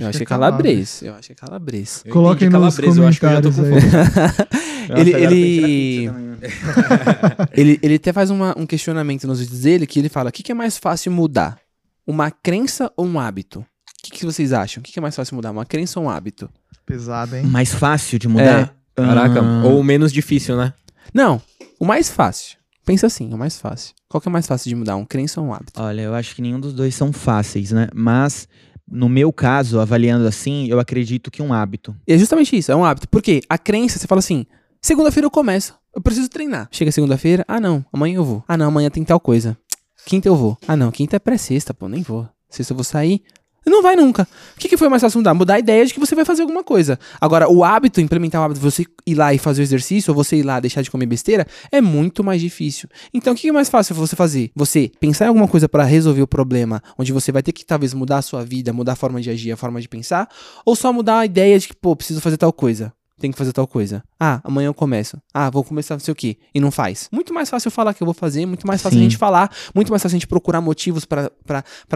Eu 0.00 0.06
acho 0.08 0.18
que 0.18 0.22
é 0.22 0.26
calabres. 0.26 1.02
Eu 1.02 1.14
acho 1.14 1.26
que 1.26 1.32
é 1.32 1.34
calabres. 1.34 2.02
Eu 2.06 2.12
Coloquem 2.12 2.48
nos 2.48 2.52
calabresa, 2.76 3.00
eu 3.02 3.06
acho 3.08 3.18
que 3.20 3.26
eu 3.26 3.30
já 3.30 3.42
tô 3.42 3.50
com. 3.50 3.62
Ele- 4.96 5.14
ele- 5.14 6.10
mano. 6.10 6.38
ele, 7.52 7.78
ele 7.82 7.94
até 7.96 8.12
faz 8.12 8.30
uma- 8.30 8.54
um 8.56 8.66
questionamento 8.66 9.26
nos 9.26 9.40
vídeos 9.40 9.60
dele 9.60 9.86
que 9.86 9.98
ele 9.98 10.08
fala: 10.08 10.30
o 10.30 10.32
que, 10.32 10.42
que 10.42 10.52
é 10.52 10.54
mais 10.54 10.78
fácil 10.78 11.12
mudar? 11.12 11.58
Uma 12.06 12.30
crença 12.30 12.90
ou 12.96 13.04
um 13.06 13.20
hábito? 13.20 13.64
O 14.10 14.12
que, 14.12 14.18
que 14.20 14.26
vocês 14.26 14.52
acham? 14.52 14.80
O 14.80 14.84
que, 14.84 14.92
que 14.92 14.98
é 14.98 15.02
mais 15.02 15.14
fácil 15.14 15.36
mudar? 15.36 15.52
Uma 15.52 15.64
crença 15.64 16.00
ou 16.00 16.06
um 16.06 16.10
hábito? 16.10 16.50
Pesado, 16.84 17.36
hein? 17.36 17.44
Mais 17.44 17.72
fácil 17.72 18.18
de 18.18 18.26
mudar? 18.26 18.74
Caraca, 18.96 19.40
Ah, 19.40 19.64
ou 19.66 19.84
menos 19.84 20.12
difícil, 20.12 20.56
né? 20.56 20.74
Não, 21.14 21.40
o 21.78 21.84
mais 21.84 22.10
fácil. 22.10 22.58
Pensa 22.84 23.06
assim, 23.06 23.32
o 23.32 23.38
mais 23.38 23.56
fácil. 23.60 23.94
Qual 24.08 24.20
que 24.20 24.28
é 24.28 24.32
mais 24.32 24.48
fácil 24.48 24.68
de 24.68 24.74
mudar? 24.74 24.96
Um 24.96 25.04
crença 25.04 25.40
ou 25.40 25.46
um 25.46 25.54
hábito? 25.54 25.80
Olha, 25.80 26.00
eu 26.02 26.12
acho 26.14 26.34
que 26.34 26.42
nenhum 26.42 26.58
dos 26.58 26.72
dois 26.74 26.92
são 26.94 27.12
fáceis, 27.12 27.70
né? 27.70 27.86
Mas, 27.94 28.48
no 28.90 29.08
meu 29.08 29.32
caso, 29.32 29.78
avaliando 29.78 30.26
assim, 30.26 30.66
eu 30.66 30.80
acredito 30.80 31.30
que 31.30 31.40
um 31.40 31.52
hábito. 31.52 31.94
E 32.08 32.12
é 32.12 32.18
justamente 32.18 32.56
isso, 32.56 32.72
é 32.72 32.74
um 32.76 32.84
hábito. 32.84 33.08
Porque 33.08 33.40
a 33.48 33.56
crença, 33.56 33.96
você 33.96 34.08
fala 34.08 34.18
assim: 34.18 34.44
segunda-feira 34.82 35.26
eu 35.26 35.30
começo, 35.30 35.74
eu 35.94 36.02
preciso 36.02 36.28
treinar. 36.28 36.68
Chega 36.72 36.90
segunda-feira, 36.90 37.44
ah 37.46 37.60
não, 37.60 37.84
amanhã 37.92 38.16
eu 38.16 38.24
vou. 38.24 38.42
Ah 38.48 38.56
não, 38.56 38.66
amanhã 38.66 38.90
tem 38.90 39.04
tal 39.04 39.20
coisa. 39.20 39.56
Quinta 40.04 40.26
eu 40.26 40.34
vou. 40.34 40.58
Ah 40.66 40.74
não, 40.76 40.90
quinta 40.90 41.14
é 41.14 41.18
pré-sexta, 41.20 41.72
pô, 41.72 41.88
nem 41.88 42.02
vou. 42.02 42.28
Sexta 42.48 42.72
eu 42.72 42.76
vou 42.76 42.82
sair. 42.84 43.22
Não 43.66 43.82
vai 43.82 43.94
nunca. 43.94 44.26
O 44.56 44.58
que, 44.58 44.68
que 44.68 44.76
foi 44.76 44.88
mais 44.88 45.02
fácil 45.02 45.18
mudar? 45.18 45.34
Mudar 45.34 45.54
a 45.54 45.58
ideia 45.58 45.84
de 45.84 45.92
que 45.92 46.00
você 46.00 46.14
vai 46.14 46.24
fazer 46.24 46.42
alguma 46.42 46.64
coisa. 46.64 46.98
Agora, 47.20 47.48
o 47.48 47.62
hábito, 47.62 48.00
implementar 48.00 48.40
o 48.40 48.44
hábito, 48.44 48.60
você 48.60 48.84
ir 49.06 49.14
lá 49.14 49.34
e 49.34 49.38
fazer 49.38 49.60
o 49.60 49.64
exercício, 49.64 50.10
ou 50.10 50.14
você 50.14 50.36
ir 50.36 50.42
lá 50.42 50.58
deixar 50.60 50.82
de 50.82 50.90
comer 50.90 51.06
besteira, 51.06 51.46
é 51.70 51.80
muito 51.80 52.24
mais 52.24 52.40
difícil. 52.40 52.88
Então, 53.12 53.32
o 53.32 53.36
que 53.36 53.42
que 53.42 53.48
é 53.48 53.52
mais 53.52 53.68
fácil 53.68 53.94
você 53.94 54.16
fazer? 54.16 54.50
Você 54.56 54.90
pensar 54.98 55.26
em 55.26 55.28
alguma 55.28 55.46
coisa 55.46 55.68
pra 55.68 55.84
resolver 55.84 56.22
o 56.22 56.26
problema, 56.26 56.82
onde 56.98 57.12
você 57.12 57.30
vai 57.30 57.42
ter 57.42 57.52
que 57.52 57.64
talvez 57.64 57.92
mudar 57.92 58.18
a 58.18 58.22
sua 58.22 58.44
vida, 58.44 58.72
mudar 58.72 58.92
a 58.92 58.96
forma 58.96 59.20
de 59.20 59.30
agir, 59.30 59.52
a 59.52 59.56
forma 59.56 59.80
de 59.80 59.88
pensar, 59.88 60.28
ou 60.64 60.74
só 60.74 60.92
mudar 60.92 61.18
a 61.18 61.26
ideia 61.26 61.58
de 61.58 61.68
que, 61.68 61.74
pô, 61.74 61.94
preciso 61.94 62.20
fazer 62.20 62.36
tal 62.38 62.52
coisa. 62.52 62.92
Tem 63.20 63.30
que 63.30 63.36
fazer 63.36 63.52
tal 63.52 63.66
coisa. 63.66 64.02
Ah, 64.18 64.40
amanhã 64.42 64.68
eu 64.68 64.74
começo. 64.74 65.20
Ah, 65.34 65.50
vou 65.50 65.62
começar 65.62 65.94
não 65.94 66.00
sei 66.00 66.10
o 66.10 66.14
quê. 66.14 66.38
E 66.54 66.58
não 66.58 66.70
faz. 66.70 67.06
Muito 67.12 67.34
mais 67.34 67.50
fácil 67.50 67.68
eu 67.68 67.72
falar 67.72 67.92
que 67.92 68.02
eu 68.02 68.06
vou 68.06 68.14
fazer, 68.14 68.46
muito 68.46 68.66
mais 68.66 68.80
fácil 68.80 68.96
Sim. 68.96 69.00
a 69.00 69.08
gente 69.10 69.18
falar, 69.18 69.54
muito 69.74 69.90
mais 69.90 70.02
fácil 70.02 70.16
a 70.16 70.18
gente 70.18 70.26
procurar 70.26 70.62
motivos 70.62 71.04
pra 71.04 71.30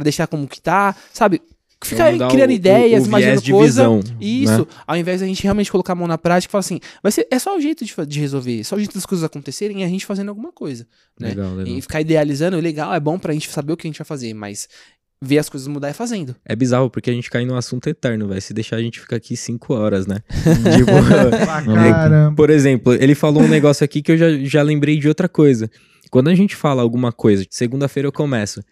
deixar 0.02 0.26
como 0.26 0.46
que 0.46 0.60
tá, 0.60 0.94
sabe? 1.14 1.40
Ficar 1.84 2.12
criando 2.30 2.50
o- 2.50 2.52
ideias, 2.52 3.02
o, 3.02 3.04
o 3.04 3.08
imaginando 3.08 3.40
viés 3.40 3.42
de 3.42 3.52
coisa. 3.52 3.82
visão, 3.82 4.00
Isso, 4.20 4.58
né? 4.60 4.66
ao 4.86 4.96
invés 4.96 5.20
da 5.20 5.26
gente 5.26 5.42
realmente 5.42 5.70
colocar 5.70 5.92
a 5.92 5.96
mão 5.96 6.06
na 6.08 6.18
prática 6.18 6.50
e 6.50 6.52
falar 6.52 6.60
assim, 6.60 6.80
vai 7.02 7.12
ser, 7.12 7.26
é 7.30 7.38
só 7.38 7.56
o 7.56 7.60
jeito 7.60 7.84
de, 7.84 7.94
de 8.06 8.20
resolver, 8.20 8.60
é 8.60 8.62
só 8.64 8.76
o 8.76 8.78
jeito 8.78 8.94
das 8.94 9.06
coisas 9.06 9.24
acontecerem 9.24 9.80
e 9.82 9.84
a 9.84 9.88
gente 9.88 10.04
fazendo 10.06 10.28
alguma 10.30 10.52
coisa. 10.52 10.86
né? 11.20 11.28
Legal, 11.30 11.54
legal. 11.54 11.76
E 11.76 11.80
ficar 11.82 12.00
idealizando, 12.00 12.56
é 12.56 12.60
legal, 12.60 12.92
é 12.94 13.00
bom 13.00 13.18
pra 13.18 13.32
gente 13.32 13.48
saber 13.50 13.72
o 13.72 13.76
que 13.76 13.86
a 13.86 13.90
gente 13.90 13.98
vai 13.98 14.06
fazer, 14.06 14.32
mas 14.34 14.68
ver 15.22 15.38
as 15.38 15.48
coisas 15.48 15.66
mudar 15.68 15.88
é 15.88 15.92
fazendo. 15.94 16.36
É 16.44 16.54
bizarro, 16.54 16.90
porque 16.90 17.08
a 17.08 17.12
gente 17.12 17.30
cai 17.30 17.46
num 17.46 17.56
assunto 17.56 17.88
eterno, 17.88 18.28
velho. 18.28 18.42
Se 18.42 18.52
deixar 18.52 18.76
a 18.76 18.82
gente 18.82 19.00
fica 19.00 19.16
aqui 19.16 19.36
cinco 19.36 19.72
horas, 19.72 20.06
né? 20.06 20.18
tipo, 20.76 20.90
Ah, 21.48 21.62
caramba. 21.92 22.36
por 22.36 22.50
exemplo, 22.50 22.92
ele 22.94 23.14
falou 23.14 23.42
um 23.42 23.48
negócio 23.48 23.84
aqui 23.84 24.02
que 24.02 24.12
eu 24.12 24.18
já, 24.18 24.26
já 24.44 24.62
lembrei 24.62 24.98
de 24.98 25.08
outra 25.08 25.28
coisa. 25.28 25.70
Quando 26.10 26.28
a 26.28 26.34
gente 26.34 26.54
fala 26.54 26.82
alguma 26.82 27.10
coisa, 27.10 27.44
segunda-feira 27.50 28.06
eu 28.06 28.12
começo, 28.12 28.62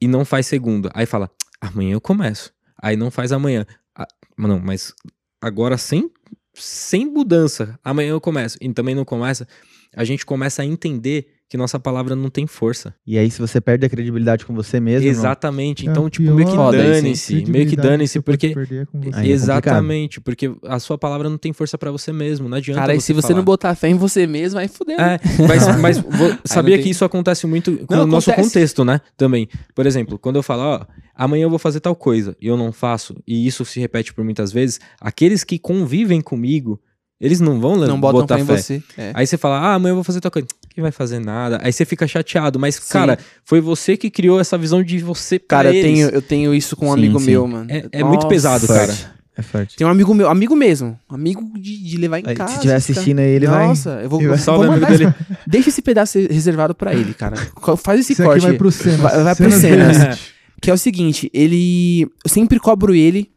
e 0.00 0.08
não 0.08 0.24
faz 0.24 0.46
segunda, 0.46 0.90
aí 0.94 1.04
fala, 1.04 1.30
amanhã 1.60 1.92
eu 1.92 2.00
começo. 2.00 2.52
Aí 2.80 2.96
não 2.96 3.10
faz 3.10 3.32
amanhã. 3.32 3.66
Ah, 3.94 4.08
não, 4.38 4.58
mas 4.58 4.94
agora 5.40 5.76
sem, 5.76 6.10
sem 6.54 7.06
mudança, 7.06 7.78
amanhã 7.84 8.10
eu 8.10 8.20
começo. 8.20 8.56
E 8.60 8.72
também 8.72 8.94
não 8.94 9.04
começa, 9.04 9.46
a 9.94 10.04
gente 10.04 10.24
começa 10.24 10.62
a 10.62 10.64
entender 10.64 11.39
que 11.50 11.56
nossa 11.56 11.80
palavra 11.80 12.14
não 12.14 12.30
tem 12.30 12.46
força. 12.46 12.94
E 13.04 13.18
aí, 13.18 13.28
se 13.28 13.40
você 13.40 13.60
perde 13.60 13.84
a 13.84 13.88
credibilidade 13.88 14.46
com 14.46 14.54
você 14.54 14.78
mesmo. 14.78 15.08
Exatamente. 15.08 15.84
É 15.86 15.90
Então, 15.90 16.06
a 16.06 16.10
tipo, 16.10 16.32
meio 16.32 16.48
que 16.48 16.56
dane-se. 16.56 17.44
Meio 17.50 17.66
que 17.68 17.74
dane-se, 17.76 18.12
você 18.12 18.20
porque. 18.22 18.54
você. 18.54 18.86
É 19.16 19.26
Exatamente, 19.28 20.20
porque 20.20 20.50
a 20.64 20.78
sua 20.78 20.96
palavra 20.96 21.28
não 21.28 21.36
tem 21.36 21.52
força 21.52 21.76
pra 21.76 21.90
você 21.90 22.12
mesmo. 22.12 22.48
Não 22.48 22.56
adianta. 22.56 22.80
Cara, 22.80 22.94
e 22.94 23.00
se 23.00 23.12
você 23.12 23.28
falar. 23.28 23.38
não 23.38 23.44
botar 23.44 23.74
fé 23.74 23.88
em 23.88 23.96
você 23.96 24.28
mesmo, 24.28 24.60
aí 24.60 24.68
fudeu. 24.68 24.96
É, 25.00 25.18
mas, 25.48 25.66
mas 25.80 25.98
vo- 25.98 26.38
sabia 26.44 26.76
tem- 26.76 26.84
que 26.84 26.90
isso 26.90 27.04
acontece 27.04 27.46
muito 27.48 27.78
com 27.86 27.96
Não, 27.96 28.04
o 28.04 28.06
nosso 28.06 28.30
acontece. 28.30 28.48
contexto, 28.54 28.84
né? 28.84 29.00
Também. 29.16 29.48
Por 29.74 29.86
exemplo, 29.86 30.18
quando 30.20 30.36
eu 30.36 30.44
falo, 30.44 30.62
ó, 30.62 30.86
amanhã 31.16 31.42
eu 31.42 31.50
vou 31.50 31.58
fazer 31.58 31.80
tal 31.80 31.96
coisa 31.96 32.36
e 32.40 32.46
eu 32.46 32.56
não 32.56 32.70
faço, 32.70 33.16
e 33.26 33.44
isso 33.44 33.64
se 33.64 33.80
repete 33.80 34.14
por 34.14 34.22
muitas 34.24 34.52
vezes, 34.52 34.78
aqueles 35.00 35.42
que 35.42 35.58
convivem 35.58 36.20
comigo, 36.20 36.80
eles 37.20 37.40
não 37.40 37.60
vão 37.60 37.76
Não 37.76 38.00
botam 38.00 38.20
botar 38.20 38.36
fé 38.36 38.42
em 38.42 38.46
fé. 38.46 38.56
você. 38.56 38.82
É. 38.96 39.10
Aí 39.14 39.26
você 39.26 39.36
fala, 39.36 39.58
ah, 39.58 39.74
amanhã 39.74 39.90
eu 39.90 39.96
vou 39.96 40.04
fazer 40.04 40.20
tal 40.20 40.30
coisa. 40.30 40.48
Quem 40.72 40.82
vai 40.82 40.92
fazer 40.92 41.18
nada? 41.18 41.58
Aí 41.62 41.72
você 41.72 41.84
fica 41.84 42.06
chateado, 42.06 42.58
mas, 42.58 42.76
Sim. 42.76 42.82
cara, 42.92 43.18
foi 43.44 43.60
você 43.60 43.96
que 43.96 44.08
criou 44.10 44.38
essa 44.40 44.56
visão 44.56 44.82
de 44.82 44.98
você 45.00 45.38
pra 45.38 45.58
Cara, 45.58 45.74
eu 45.74 45.82
tenho, 45.82 46.08
eu 46.10 46.22
tenho 46.22 46.54
isso 46.54 46.76
com 46.76 46.86
um 46.86 46.92
Sim, 46.92 46.98
amigo 46.98 47.18
sim. 47.20 47.26
meu, 47.26 47.46
mano. 47.46 47.66
É- 47.70 47.88
é 47.92 48.04
muito 48.04 48.28
pesado, 48.28 48.66
cara. 48.68 48.94
É 49.36 49.42
forte. 49.42 49.76
Tem 49.76 49.86
um 49.86 49.90
amigo 49.90 50.12
meu, 50.14 50.28
amigo 50.28 50.54
mesmo, 50.54 50.98
amigo 51.08 51.42
de, 51.58 51.82
de 51.82 51.96
levar 51.96 52.18
em 52.18 52.24
Aí, 52.26 52.34
casa. 52.36 52.50
se 52.50 52.56
estiver 52.56 52.74
assistindo 52.74 53.18
aí, 53.20 53.28
ele 53.30 53.46
vai. 53.46 53.66
Nossa, 53.66 54.00
eu 54.02 54.08
vou, 54.08 54.20
ele 54.20 54.28
vou, 54.36 54.54
amigo 54.54 54.72
mandar 54.72 54.90
dele. 54.90 55.14
Deixa 55.46 55.70
esse 55.70 55.80
pedaço 55.82 56.18
reservado 56.18 56.74
pra 56.74 56.92
ele, 56.94 57.14
cara. 57.14 57.36
Faz 57.78 58.00
esse 58.00 58.12
Isso 58.12 58.22
aqui 58.22 58.30
corte. 58.32 58.42
vai 58.46 58.52
pro 58.56 58.70
cenas. 58.70 59.00
Vai- 59.00 59.22
vai 59.24 59.34
pro 59.34 59.50
cenas. 59.50 60.18
Que 60.60 60.70
é 60.70 60.74
o 60.74 60.78
seguinte, 60.78 61.30
ele. 61.32 62.02
Eu 62.24 62.28
sempre 62.28 62.60
cobro 62.60 62.94
ele 62.94 63.30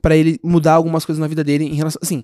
pra 0.00 0.16
ele 0.16 0.38
mudar 0.44 0.74
algumas 0.74 1.04
coisas 1.04 1.20
na 1.20 1.26
vida 1.26 1.42
dele 1.42 1.64
em 1.64 1.74
relação. 1.74 1.98
Assim, 2.02 2.22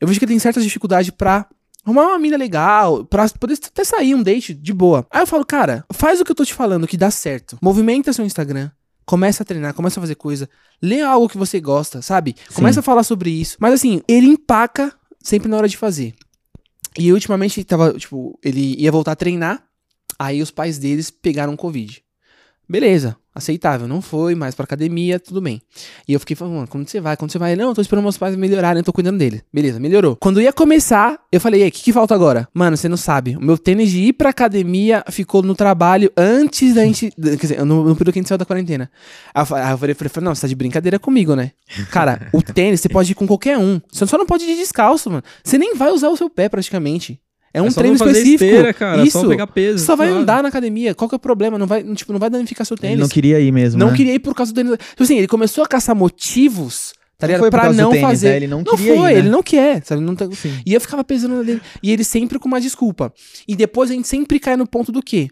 eu 0.00 0.06
vejo 0.06 0.18
que 0.20 0.24
ele 0.26 0.32
tem 0.32 0.38
certas 0.38 0.62
dificuldades 0.62 1.10
pra 1.10 1.46
arrumar 1.84 2.08
uma 2.08 2.18
mina 2.18 2.36
legal, 2.36 3.04
pra 3.04 3.28
poder 3.28 3.54
até 3.54 3.84
sair 3.84 4.14
um 4.14 4.22
date 4.22 4.54
de 4.54 4.72
boa. 4.72 5.06
Aí 5.10 5.22
eu 5.22 5.26
falo, 5.26 5.44
cara, 5.44 5.84
faz 5.92 6.20
o 6.20 6.24
que 6.24 6.30
eu 6.30 6.36
tô 6.36 6.44
te 6.44 6.54
falando 6.54 6.86
que 6.86 6.96
dá 6.96 7.10
certo. 7.10 7.58
Movimenta 7.62 8.12
seu 8.12 8.24
Instagram. 8.24 8.70
Começa 9.06 9.42
a 9.42 9.46
treinar, 9.46 9.74
começa 9.74 10.00
a 10.00 10.02
fazer 10.02 10.14
coisa. 10.14 10.48
Lê 10.80 11.02
algo 11.02 11.28
que 11.28 11.36
você 11.36 11.60
gosta, 11.60 12.00
sabe? 12.00 12.34
Começa 12.54 12.80
a 12.80 12.82
falar 12.82 13.02
sobre 13.02 13.30
isso. 13.30 13.56
Mas 13.60 13.74
assim, 13.74 14.00
ele 14.08 14.28
empaca 14.28 14.94
sempre 15.22 15.48
na 15.48 15.56
hora 15.56 15.68
de 15.68 15.76
fazer. 15.76 16.14
E 16.98 17.12
ultimamente 17.12 17.60
ele 17.60 17.64
tava, 17.64 17.92
tipo, 17.94 18.38
ele 18.42 18.76
ia 18.78 18.90
voltar 18.92 19.12
a 19.12 19.16
treinar. 19.16 19.62
Aí 20.18 20.40
os 20.40 20.50
pais 20.50 20.78
deles 20.78 21.10
pegaram 21.10 21.56
Covid. 21.56 22.03
Beleza, 22.68 23.16
aceitável. 23.34 23.86
Não 23.86 24.00
foi 24.00 24.34
mais 24.34 24.54
pra 24.54 24.64
academia, 24.64 25.20
tudo 25.20 25.40
bem. 25.40 25.60
E 26.08 26.12
eu 26.14 26.20
fiquei 26.20 26.34
falando, 26.34 26.54
mano, 26.54 26.68
quando 26.68 26.88
você 26.88 26.98
vai? 27.00 27.16
Quando 27.16 27.30
você 27.30 27.38
vai? 27.38 27.54
Não, 27.54 27.68
eu 27.68 27.74
tô 27.74 27.80
esperando 27.82 28.02
meus 28.04 28.16
pais 28.16 28.34
melhorarem, 28.36 28.80
eu 28.80 28.84
tô 28.84 28.92
cuidando 28.92 29.18
dele. 29.18 29.42
Beleza, 29.52 29.78
melhorou. 29.78 30.16
Quando 30.16 30.40
ia 30.40 30.52
começar, 30.52 31.18
eu 31.30 31.40
falei, 31.40 31.60
e 31.60 31.62
aí, 31.64 31.68
o 31.68 31.72
que, 31.72 31.82
que 31.82 31.92
falta 31.92 32.14
agora? 32.14 32.48
Mano, 32.54 32.76
você 32.76 32.88
não 32.88 32.96
sabe. 32.96 33.36
O 33.36 33.40
meu 33.44 33.58
tênis 33.58 33.90
de 33.90 34.00
ir 34.04 34.12
pra 34.14 34.30
academia 34.30 35.04
ficou 35.10 35.42
no 35.42 35.54
trabalho 35.54 36.10
antes 36.16 36.74
da 36.74 36.84
gente. 36.84 37.10
Quer 37.20 37.36
dizer, 37.36 37.64
no, 37.64 37.84
no 37.84 37.94
período 37.96 38.12
que 38.14 38.18
a 38.18 38.22
gente 38.22 38.28
saiu 38.28 38.38
da 38.38 38.46
quarentena. 38.46 38.90
Aí 39.34 39.42
eu 39.42 39.46
fa- 39.46 39.62
aí 39.66 39.72
eu 39.72 39.78
falei, 39.78 39.94
falei, 39.94 40.08
falei, 40.08 40.24
não, 40.24 40.34
você 40.34 40.40
tá 40.42 40.48
de 40.48 40.54
brincadeira 40.54 40.98
comigo, 40.98 41.36
né? 41.36 41.52
Cara, 41.90 42.28
o 42.32 42.40
tênis 42.42 42.80
você 42.80 42.88
pode 42.88 43.12
ir 43.12 43.14
com 43.14 43.26
qualquer 43.26 43.58
um. 43.58 43.78
Você 43.92 44.06
só 44.06 44.16
não 44.16 44.26
pode 44.26 44.44
ir 44.44 44.54
de 44.54 44.56
descalço, 44.56 45.10
mano. 45.10 45.22
Você 45.44 45.58
nem 45.58 45.74
vai 45.74 45.90
usar 45.90 46.08
o 46.08 46.16
seu 46.16 46.30
pé 46.30 46.48
praticamente. 46.48 47.20
É 47.54 47.62
um 47.62 47.66
É 47.66 47.70
só 47.70 47.80
treino 47.80 47.96
não 47.96 48.04
fazer 48.04 48.18
específico. 48.18 48.44
esteira, 48.44 48.74
cara, 48.74 49.02
Isso. 49.04 49.20
só 49.20 49.28
pegar 49.28 49.46
peso. 49.46 49.78
Você 49.78 49.84
só 49.86 49.94
vai 49.94 50.08
claro. 50.08 50.22
andar 50.22 50.42
na 50.42 50.48
academia. 50.48 50.92
Qual 50.94 51.08
que 51.08 51.14
é 51.14 51.16
o 51.16 51.20
problema? 51.20 51.56
Não 51.56 51.66
vai, 51.68 51.84
tipo, 51.94 52.12
não 52.12 52.18
vai 52.18 52.28
danificar 52.28 52.66
seu 52.66 52.74
Ele 52.74 52.80
tênis. 52.80 52.98
não 52.98 53.08
queria 53.08 53.38
ir 53.38 53.52
mesmo. 53.52 53.78
Não 53.78 53.90
né? 53.92 53.96
queria 53.96 54.12
ir 54.14 54.18
por 54.18 54.34
causa 54.34 54.52
do 54.52 54.56
tênis. 54.56 54.76
Tipo 54.90 55.02
assim, 55.04 55.18
ele 55.18 55.28
começou 55.28 55.62
a 55.62 55.68
caçar 55.68 55.94
motivos, 55.94 56.92
tá 57.16 57.26
Não 57.26 57.28
ligado? 57.28 57.40
foi 57.42 57.50
por 57.50 57.56
pra 57.56 57.62
causa 57.62 57.76
do 57.78 57.82
não 57.84 57.90
tênis, 57.92 58.06
fazer. 58.08 58.28
né? 58.30 58.36
Ele 58.36 58.46
não 58.48 58.58
Não 58.62 58.76
queria 58.76 58.96
foi, 58.96 59.10
ir, 59.10 59.14
né? 59.14 59.18
ele 59.20 59.28
não 59.30 59.42
quer, 59.42 59.84
sabe? 59.84 60.02
Não 60.02 60.16
tá... 60.16 60.26
E 60.66 60.74
eu 60.74 60.80
ficava 60.80 61.04
pesando 61.04 61.44
nele. 61.44 61.62
E 61.80 61.92
ele 61.92 62.02
sempre 62.02 62.40
com 62.40 62.48
uma 62.48 62.60
desculpa. 62.60 63.12
E 63.46 63.54
depois 63.54 63.88
a 63.88 63.94
gente 63.94 64.08
sempre 64.08 64.40
cai 64.40 64.56
no 64.56 64.66
ponto 64.66 64.90
do 64.90 65.00
quê? 65.00 65.28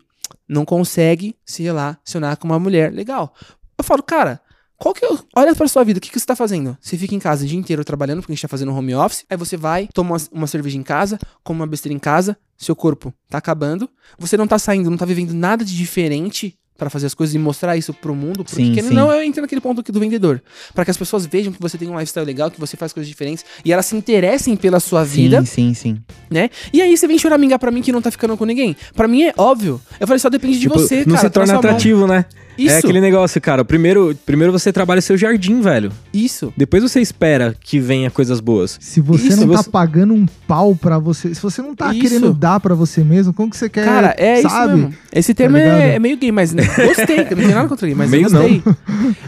Não 0.48 0.64
consegue 0.64 1.34
se 1.44 1.62
relacionar 1.64 2.36
com 2.36 2.46
uma 2.46 2.58
mulher 2.60 2.92
legal. 2.92 3.34
Eu 3.76 3.82
falo, 3.84 4.02
cara, 4.02 4.40
qual 4.82 4.94
que 4.94 5.04
é. 5.04 5.08
Olha 5.36 5.54
pra 5.54 5.68
sua 5.68 5.84
vida, 5.84 5.98
o 5.98 6.00
que, 6.00 6.10
que 6.10 6.18
você 6.18 6.26
tá 6.26 6.34
fazendo? 6.34 6.76
Você 6.80 6.96
fica 6.98 7.14
em 7.14 7.18
casa 7.18 7.44
o 7.44 7.46
dia 7.48 7.58
inteiro 7.58 7.84
trabalhando, 7.84 8.20
porque 8.20 8.32
a 8.32 8.34
gente 8.34 8.42
tá 8.42 8.48
fazendo 8.48 8.74
home 8.74 8.94
office. 8.94 9.24
Aí 9.30 9.36
você 9.36 9.56
vai, 9.56 9.88
toma 9.94 10.16
uma, 10.32 10.46
cerveja 10.46 10.76
em 10.76 10.82
casa, 10.82 11.18
come 11.44 11.60
uma 11.60 11.66
besteira 11.66 11.94
em 11.94 11.98
casa, 12.00 12.36
seu 12.58 12.74
corpo 12.74 13.14
tá 13.30 13.38
acabando. 13.38 13.88
Você 14.18 14.36
não 14.36 14.46
tá 14.46 14.58
saindo, 14.58 14.90
não 14.90 14.96
tá 14.96 15.04
vivendo 15.06 15.32
nada 15.32 15.64
de 15.64 15.76
diferente 15.76 16.56
pra 16.76 16.90
fazer 16.90 17.06
as 17.06 17.14
coisas 17.14 17.32
e 17.32 17.38
mostrar 17.38 17.76
isso 17.76 17.94
pro 17.94 18.12
mundo, 18.12 18.42
porque 18.44 18.56
Sim, 18.82 18.88
sim. 18.88 18.92
não 18.94 19.12
eu 19.12 19.22
entro 19.22 19.40
naquele 19.40 19.60
ponto 19.60 19.80
aqui 19.82 19.92
do 19.92 20.00
vendedor, 20.00 20.42
Pra 20.74 20.84
que 20.84 20.90
as 20.90 20.96
pessoas 20.96 21.24
vejam 21.26 21.52
que 21.52 21.60
você 21.60 21.78
tem 21.78 21.86
um 21.88 21.92
lifestyle 21.92 22.26
legal, 22.26 22.50
que 22.50 22.58
você 22.58 22.76
faz 22.76 22.92
coisas 22.92 23.08
diferentes 23.08 23.44
e 23.64 23.72
elas 23.72 23.86
se 23.86 23.94
interessem 23.94 24.56
pela 24.56 24.80
sua 24.80 25.04
vida, 25.04 25.44
Sim, 25.44 25.74
sim, 25.74 25.74
sim. 25.74 26.02
né? 26.28 26.50
E 26.72 26.82
aí 26.82 26.96
você 26.96 27.06
vem 27.06 27.18
choramingar 27.18 27.60
pra 27.60 27.70
mim 27.70 27.82
que 27.82 27.92
não 27.92 28.02
tá 28.02 28.10
ficando 28.10 28.36
com 28.36 28.44
ninguém. 28.44 28.74
Pra 28.96 29.06
mim 29.06 29.22
é 29.22 29.32
óbvio. 29.36 29.80
Eu 30.00 30.08
falei, 30.08 30.18
só 30.18 30.28
depende 30.28 30.58
Tipo, 30.58 30.74
de 30.76 30.82
você, 30.82 31.04
não 31.06 31.14
cara. 31.14 31.18
se 31.18 31.22
tá 31.22 31.28
na 31.28 31.30
torna 31.30 31.46
sua 31.46 31.52
mão. 31.54 31.60
atrativo, 31.60 32.06
né? 32.08 32.24
Isso, 32.58 32.74
É 32.74 32.78
aquele 32.78 33.00
negócio, 33.00 33.40
cara. 33.40 33.64
Primeiro, 33.64 34.16
primeiro 34.26 34.52
você 34.52 34.72
trabalha 34.72 35.00
seu 35.00 35.16
jardim, 35.16 35.60
velho. 35.60 35.90
isso. 36.12 36.52
Depois 36.56 36.82
você 36.82 37.00
espera 37.00 37.54
que 37.60 37.78
venha 37.80 38.10
coisas 38.10 38.40
boas. 38.40 38.78
Se 38.80 39.00
você 39.00 39.28
Isso, 39.28 39.40
não 39.46 39.54
tá 39.54 39.62
você- 39.62 39.70
pagando 39.70 40.14
um 40.14 40.26
pau 40.46 40.74
pra 40.74 40.98
você, 40.98 41.34
se 41.34 41.40
você 41.42 41.62
não 41.62 41.74
tá 41.74 41.90
Isso. 41.92 42.00
querendo 42.02 42.32
dar 42.32 42.60
pra 42.60 42.74
você 42.74 43.02
mesmo, 43.02 43.32
como 43.32 43.50
que 43.50 43.56
você 43.56 43.68
quer, 43.68 43.84
Cara, 43.84 44.14
é 44.18 44.42
sabe? 44.42 44.54
isso 44.72 44.76
mesmo. 44.76 44.94
Esse 45.12 45.34
termo 45.34 45.56
ligado? 45.56 45.80
é, 45.80 45.94
é 45.94 45.98
meio 45.98 46.16
gay, 46.16 46.30
mas 46.32 46.52
gostei. 46.52 47.20
Eu 47.20 47.24
não 47.36 47.36
tenho 47.36 47.54
nada 47.54 47.68
contra 47.68 47.86
gay, 47.86 47.94
mas 47.94 48.10
Meio 48.10 48.26
eu 48.26 48.30
gostei. 48.30 48.62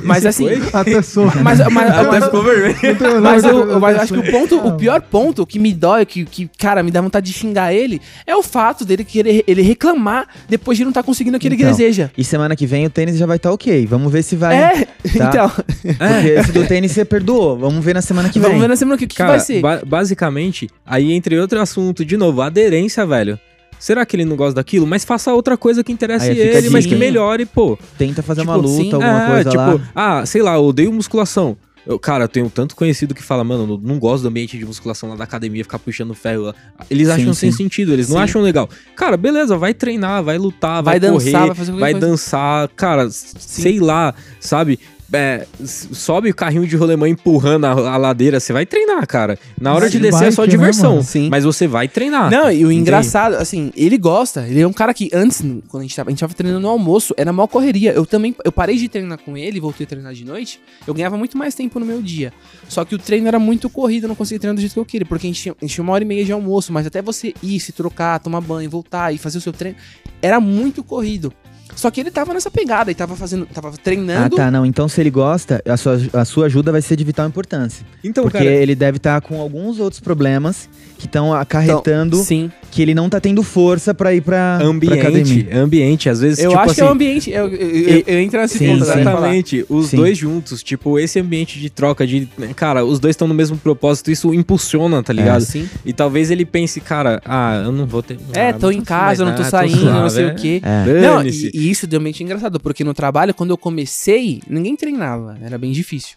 Mas 0.03 0.25
assim, 0.27 0.47
Até 0.73 1.03
sou. 1.03 1.27
mas, 1.43 1.59
mas, 1.71 1.91
Até 1.91 2.09
mas, 2.11 2.25
ficou 2.25 2.43
vermelho. 2.43 2.77
mas 3.23 3.45
eu, 3.45 3.71
eu 3.71 3.85
acho 3.87 4.13
que 4.15 4.21
o 4.21 4.31
ponto, 4.31 4.59
o 4.59 4.73
pior 4.77 5.01
ponto 5.01 5.47
que 5.47 5.59
me 5.59 5.73
dói, 5.73 6.05
que, 6.07 6.25
que, 6.25 6.49
cara, 6.59 6.83
me 6.83 6.91
dá 6.91 7.01
vontade 7.01 7.27
de 7.27 7.33
xingar 7.33 7.73
ele, 7.73 8.01
é 8.27 8.37
o 8.37 8.43
fato 8.43 8.85
dele 8.85 9.03
querer 9.05 9.43
ele 9.47 9.63
reclamar 9.63 10.27
depois 10.49 10.77
de 10.79 10.85
não 10.85 10.91
estar 10.91 11.03
conseguindo 11.03 11.37
aquilo 11.37 11.57
que 11.57 11.63
Então, 11.63 11.71
ele 11.75 11.77
deseja. 11.79 12.11
E 12.17 12.23
semana 12.23 12.55
que 12.55 12.67
vem 12.67 12.87
o 12.87 12.91
tênis 12.91 13.14
já 13.17 13.27
vai 13.27 13.37
estar 13.37 13.53
ok. 13.53 13.87
Vamos 13.87 14.13
ver 14.13 14.23
se 14.23 14.37
vai. 14.37 14.57
É, 14.57 14.85
tá? 14.85 14.89
então. 15.05 15.51
Porque 15.51 16.29
esse 16.29 16.53
do 16.53 16.67
tênis 16.67 16.93
você 16.93 17.05
perdoou. 17.05 17.57
Vamos 17.59 17.85
ver 17.85 17.95
na 17.95 18.03
semana 18.03 18.29
que 18.29 18.39
vem. 18.39 18.49
Vamos 18.49 18.63
ver 18.63 18.69
na 18.69 18.77
semana 18.77 18.97
que, 18.99 19.07
que 19.07 19.17
Cara, 19.17 19.31
vai 19.31 19.41
ser. 19.41 19.61
ba- 19.61 19.83
basicamente, 19.87 20.69
aí 20.87 21.13
entre 21.13 21.39
outro 21.39 21.61
assunto, 21.61 22.05
de 22.05 22.17
novo, 22.17 22.43
aderência, 22.43 23.05
velho. 23.07 23.39
Será 23.79 24.07
que 24.07 24.17
ele 24.17 24.25
não 24.25 24.37
gosta 24.37 24.55
daquilo? 24.55 24.87
Mas 24.87 25.05
faça 25.05 25.33
outra 25.35 25.57
coisa 25.57 25.85
que 25.85 25.93
interesse 25.93 26.31
ele, 26.31 26.71
mas 26.71 26.87
que 26.87 26.95
melhore, 26.95 27.45
pô. 27.45 27.79
Tenta 27.99 28.23
fazer 28.23 28.41
Tipo, 28.43 28.53
uma 28.53 28.57
luta, 28.57 28.83
sim. 28.83 28.93
alguma 28.93 29.25
é, 29.25 29.27
coisa 29.27 29.51
tipo, 29.51 29.63
lá. 29.63 29.81
ah, 29.95 30.25
sei 30.27 30.41
lá, 30.43 30.55
eu 30.55 30.65
odeio 30.65 30.93
musculação. 30.93 31.57
Eu, 31.87 31.99
cara, 31.99 32.25
eu 32.25 32.29
tenho 32.29 32.49
tanto 32.49 32.75
conhecido 32.75 33.15
que 33.15 33.23
fala, 33.23 33.45
mano, 33.45 33.75
eu 33.75 33.81
não 33.83 33.99
gosto 33.99 34.23
do 34.23 34.29
ambiente 34.29 34.57
de 34.57 34.65
musculação 34.65 35.11
lá 35.11 35.17
da 35.17 35.25
academia, 35.25 35.63
ficar 35.63 35.79
puxando 35.79 36.15
ferro 36.15 36.45
lá. 36.45 36.55
Eles 36.89 37.09
Sim, 37.09 37.15
acham 37.15 37.35
sem 37.35 37.51
sim. 37.51 37.57
sentido, 37.59 37.93
eles 37.93 38.09
não 38.09 38.17
Sim. 38.17 38.23
acham 38.23 38.43
legal. 38.43 38.69
Cara, 38.97 39.17
beleza, 39.17 39.57
vai 39.57 39.75
treinar, 39.75 40.23
vai 40.23 40.39
lutar, 40.39 40.83
vai, 40.83 40.99
Vai 40.99 41.11
correr, 41.11 41.33
dançar, 41.33 41.55
vai 41.55 41.81
vai 41.81 41.95
dançar, 41.95 42.69
cara, 42.69 43.09
sei 43.11 43.81
lá, 43.81 44.15
sabe? 44.41 44.79
É, 45.13 45.47
sobe 45.65 46.31
o 46.31 46.35
carrinho 46.35 46.67
de 46.67 46.77
rolemã 46.77 47.09
empurrando 47.09 47.67
a, 47.67 47.71
a 47.71 47.97
ladeira, 47.97 48.41
você 48.41 48.53
vai 48.53 48.67
treinar, 48.67 49.07
cara. 49.07 49.39
Na 49.61 49.73
hora 49.73 49.83
Mas 49.83 49.93
de 49.93 49.99
de 49.99 50.05
descer 50.05 50.29
é 50.29 50.31
só 50.31 50.43
bike, 50.43 50.57
né, 50.57 50.59
diversão? 50.59 51.03
Sim. 51.03 51.29
mas 51.31 51.45
você 51.45 51.67
vai 51.69 51.87
treinar. 51.89 52.31
Não, 52.31 52.51
e 52.51 52.65
o 52.65 52.71
Entende? 52.71 52.81
engraçado, 52.81 53.35
assim, 53.35 53.71
ele 53.77 53.97
gosta. 53.97 54.47
Ele 54.49 54.61
é 54.61 54.67
um 54.67 54.73
cara 54.73 54.93
que 54.93 55.11
antes, 55.13 55.41
quando 55.69 55.83
a 55.83 55.83
gente 55.83 55.95
tava, 55.95 56.09
a 56.09 56.13
gente 56.13 56.21
tava 56.21 56.35
treinando 56.35 56.61
no 56.61 56.69
almoço, 56.69 57.15
era 57.17 57.33
maior 57.33 57.47
correria. 57.47 57.93
Eu 57.93 58.07
também, 58.07 58.35
eu 58.45 58.51
parei 58.51 58.77
de 58.77 58.89
treinar 58.89 59.19
com 59.19 59.37
ele, 59.37 59.61
voltei 59.61 59.85
a 59.85 59.89
treinar 59.89 60.15
de 60.15 60.25
noite. 60.25 60.61
Eu 60.87 60.95
ganhava 60.95 61.17
muito 61.17 61.37
mais 61.39 61.55
tempo 61.55 61.79
no 61.79 61.87
meu 61.87 62.03
dia. 62.03 62.33
Só 62.69 62.85
que 62.85 62.95
o 62.95 62.99
treino 62.99 63.29
era 63.29 63.39
muito 63.39 63.69
corrido, 63.71 64.05
eu 64.05 64.09
não 64.09 64.17
conseguia 64.17 64.41
treinar 64.41 64.55
do 64.57 64.61
jeito 64.61 64.73
que 64.73 64.81
eu 64.81 64.85
queria, 64.85 65.07
porque 65.07 65.27
a 65.27 65.31
gente, 65.31 65.43
tinha, 65.43 65.55
a 65.61 65.65
gente 65.65 65.75
tinha 65.75 65.83
uma 65.83 65.93
hora 65.93 66.03
e 66.03 66.07
meia 66.07 66.25
de 66.25 66.33
almoço, 66.33 66.73
mas 66.73 66.87
até 66.87 67.01
você 67.01 67.35
ir, 67.43 67.61
se 67.61 67.73
trocar, 67.73 68.19
tomar 68.19 68.41
banho, 68.41 68.69
voltar 68.69 69.13
e 69.15 69.19
fazer 69.19 69.39
o 69.39 69.41
seu 69.41 69.53
treino, 69.53 69.77
era 70.21 70.41
muito 70.41 70.83
corrido. 70.83 71.33
Só 71.77 71.91
que 71.91 72.01
ele 72.01 72.11
tava 72.11 72.33
nessa 72.33 72.51
pegada 72.51 72.91
e 72.91 72.95
tava 72.95 73.17
fazendo, 73.17 73.47
tava 73.47 73.69
Ah, 73.69 73.73
treinando. 73.83 74.37
tá, 74.37 74.51
não. 74.51 74.65
Então, 74.65 74.89
se 74.89 75.01
ele 75.01 75.11
gosta, 75.11 75.63
a 75.67 75.77
sua, 75.77 75.99
a 76.15 76.25
sua 76.25 76.47
ajuda 76.47 76.73
vai 76.73 76.81
ser 76.81 76.97
de 76.97 77.05
vital 77.05 77.27
importância. 77.27 77.85
Então, 78.03 78.25
porque 78.25 78.39
cara, 78.39 78.51
ele 78.51 78.75
deve 78.75 78.97
estar 78.99 79.21
com 79.21 79.41
alguns 79.41 79.79
outros 79.81 80.01
problemas 80.01 80.69
que 80.99 81.07
estão 81.07 81.33
acarretando 81.33 82.17
Sim. 82.19 82.51
que 82.71 82.81
ele 82.83 82.95
não 82.95 83.09
tá 83.09 83.21
tendo 83.21 83.43
força 83.43 83.95
pra 83.95 84.15
ir 84.15 84.21
pra, 84.21 84.59
pra 84.59 84.67
ambiente, 84.67 84.99
academia. 84.99 85.59
ambiente, 85.59 86.09
às 86.09 86.21
vezes, 86.21 86.39
Eu 86.39 86.51
tipo 86.51 86.61
acho 86.61 86.71
assim, 86.71 86.81
que 86.81 86.81
é 86.81 86.85
o 86.85 86.93
ambiente. 86.93 87.31
Eu, 87.31 87.49
eu, 87.49 87.71
eu, 87.71 88.05
eu 88.07 88.21
entro 88.21 88.41
nesse 88.41 88.59
Sim, 88.59 88.67
ponto, 88.67 88.85
sim. 88.85 88.91
né? 88.95 89.01
Exatamente, 89.01 89.67
os 89.69 89.87
Sim. 89.89 89.97
dois 89.97 90.17
juntos, 90.17 90.63
tipo, 90.63 90.99
esse 90.99 91.19
ambiente 91.21 91.59
de 91.59 91.71
troca, 91.71 92.07
de. 92.07 92.29
Cara, 92.57 92.85
os 92.85 92.99
dois 92.99 93.13
estão 93.15 93.29
no 93.29 93.35
mesmo 93.35 93.57
propósito, 93.57 94.11
isso 94.11 94.33
impulsiona, 94.35 95.03
tá 95.03 95.13
ligado? 95.13 95.43
Sim. 95.43 95.69
E 95.85 95.93
talvez 95.93 96.31
ele 96.31 96.45
pense, 96.45 96.81
cara, 96.81 97.21
ah, 97.25 97.63
eu 97.65 97.73
não 97.73 97.87
vou 97.87 98.03
ter. 98.03 98.19
É, 98.33 98.49
ah, 98.49 98.53
tô 98.53 98.67
não 98.67 98.73
em 98.73 98.83
casa, 98.83 99.25
não 99.25 99.33
tô 99.33 99.43
nada, 99.43 99.51
saindo, 99.51 99.85
não 99.85 100.09
suave, 100.09 100.11
sei 100.11 100.25
é. 100.25 100.29
o 100.29 100.35
quê. 100.35 100.63
É. 100.63 101.01
Não, 101.01 101.23
e, 101.23 101.51
e 101.55 101.71
isso 101.71 101.87
realmente 101.89 102.23
é 102.23 102.25
engraçado, 102.25 102.61
porque 102.61 102.85
no 102.85 102.95
trabalho, 102.95 103.35
quando 103.35 103.51
eu 103.51 103.59
comecei, 103.59 104.41
ninguém 104.49 104.77
treinava, 104.77 105.37
era 105.43 105.59
bem 105.59 105.73
difícil. 105.73 106.17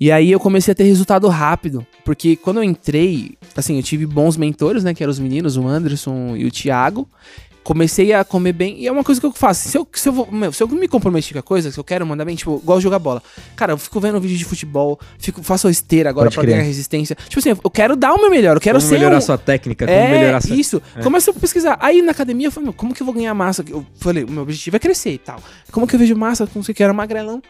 E 0.00 0.10
aí 0.10 0.32
eu 0.32 0.40
comecei 0.40 0.72
a 0.72 0.74
ter 0.74 0.84
resultado 0.84 1.28
rápido, 1.28 1.86
porque 2.06 2.34
quando 2.34 2.56
eu 2.56 2.64
entrei, 2.64 3.36
assim, 3.54 3.76
eu 3.76 3.82
tive 3.82 4.06
bons 4.06 4.34
mentores, 4.34 4.82
né, 4.82 4.94
que 4.94 5.02
eram 5.02 5.10
os 5.10 5.18
meninos, 5.18 5.58
o 5.58 5.68
Anderson 5.68 6.34
e 6.36 6.46
o 6.46 6.50
Thiago. 6.50 7.06
Comecei 7.62 8.10
a 8.14 8.24
comer 8.24 8.54
bem, 8.54 8.80
e 8.80 8.86
é 8.86 8.90
uma 8.90 9.04
coisa 9.04 9.20
que 9.20 9.26
eu 9.26 9.32
faço. 9.32 9.68
Se 9.68 9.76
eu, 9.76 9.86
se 9.92 10.08
eu, 10.08 10.12
vou, 10.14 10.32
meu, 10.32 10.50
se 10.50 10.62
eu 10.62 10.66
me 10.66 10.88
comprometer 10.88 11.34
com 11.34 11.38
a 11.40 11.42
coisa, 11.42 11.70
se 11.70 11.78
eu 11.78 11.84
quero 11.84 12.06
mandar 12.06 12.24
bem, 12.24 12.34
tipo, 12.34 12.58
gosto 12.64 12.78
de 12.78 12.84
jogar 12.84 12.98
bola. 12.98 13.22
Cara, 13.54 13.74
eu 13.74 13.78
fico 13.78 14.00
vendo 14.00 14.18
vídeo 14.18 14.38
de 14.38 14.46
futebol, 14.46 14.98
fico, 15.18 15.42
faço 15.42 15.68
a 15.68 15.70
esteira 15.70 16.08
agora 16.08 16.26
Pode 16.26 16.36
pra 16.36 16.44
crer. 16.44 16.54
ganhar 16.54 16.66
resistência. 16.66 17.14
Tipo 17.28 17.38
assim, 17.38 17.50
eu 17.50 17.70
quero 17.70 17.94
dar 17.96 18.14
o 18.14 18.18
meu 18.18 18.30
melhor, 18.30 18.56
eu 18.56 18.60
quero 18.60 18.78
Como 18.78 18.88
ser 18.88 18.96
melhorar 18.96 19.18
um, 19.18 19.20
sua 19.20 19.36
técnica, 19.36 19.86
como 19.86 19.96
é, 19.96 20.10
melhorar 20.10 20.40
sua. 20.40 20.56
isso. 20.56 20.80
Começa 21.02 21.30
a 21.30 21.34
pesquisar. 21.34 21.76
Aí 21.80 22.00
na 22.00 22.12
academia 22.12 22.46
eu 22.46 22.50
falei, 22.50 22.64
meu, 22.64 22.72
como 22.72 22.94
que 22.94 23.02
eu 23.02 23.04
vou 23.04 23.14
ganhar 23.14 23.34
massa? 23.34 23.62
Eu 23.68 23.84
falei, 23.96 24.24
o 24.24 24.30
meu 24.30 24.42
objetivo 24.42 24.76
é 24.76 24.78
crescer 24.78 25.12
e 25.12 25.18
tal. 25.18 25.38
Como 25.70 25.86
que 25.86 25.94
eu 25.94 25.98
vejo 25.98 26.16
massa? 26.16 26.46
Como 26.46 26.64
que 26.64 26.82
eu 26.82 26.84
era 26.84 26.94
magrelão? 26.94 27.42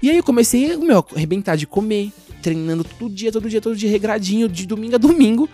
E 0.00 0.10
aí 0.10 0.16
eu 0.16 0.22
comecei, 0.22 0.76
meu, 0.76 1.04
arrebentar 1.14 1.56
de 1.56 1.66
comer, 1.66 2.12
treinando 2.42 2.84
todo 2.84 3.10
dia, 3.10 3.32
todo 3.32 3.48
dia, 3.48 3.60
todo 3.60 3.76
dia, 3.76 3.90
regradinho, 3.90 4.48
de 4.48 4.66
domingo 4.66 4.94
a 4.94 4.98
domingo. 4.98 5.48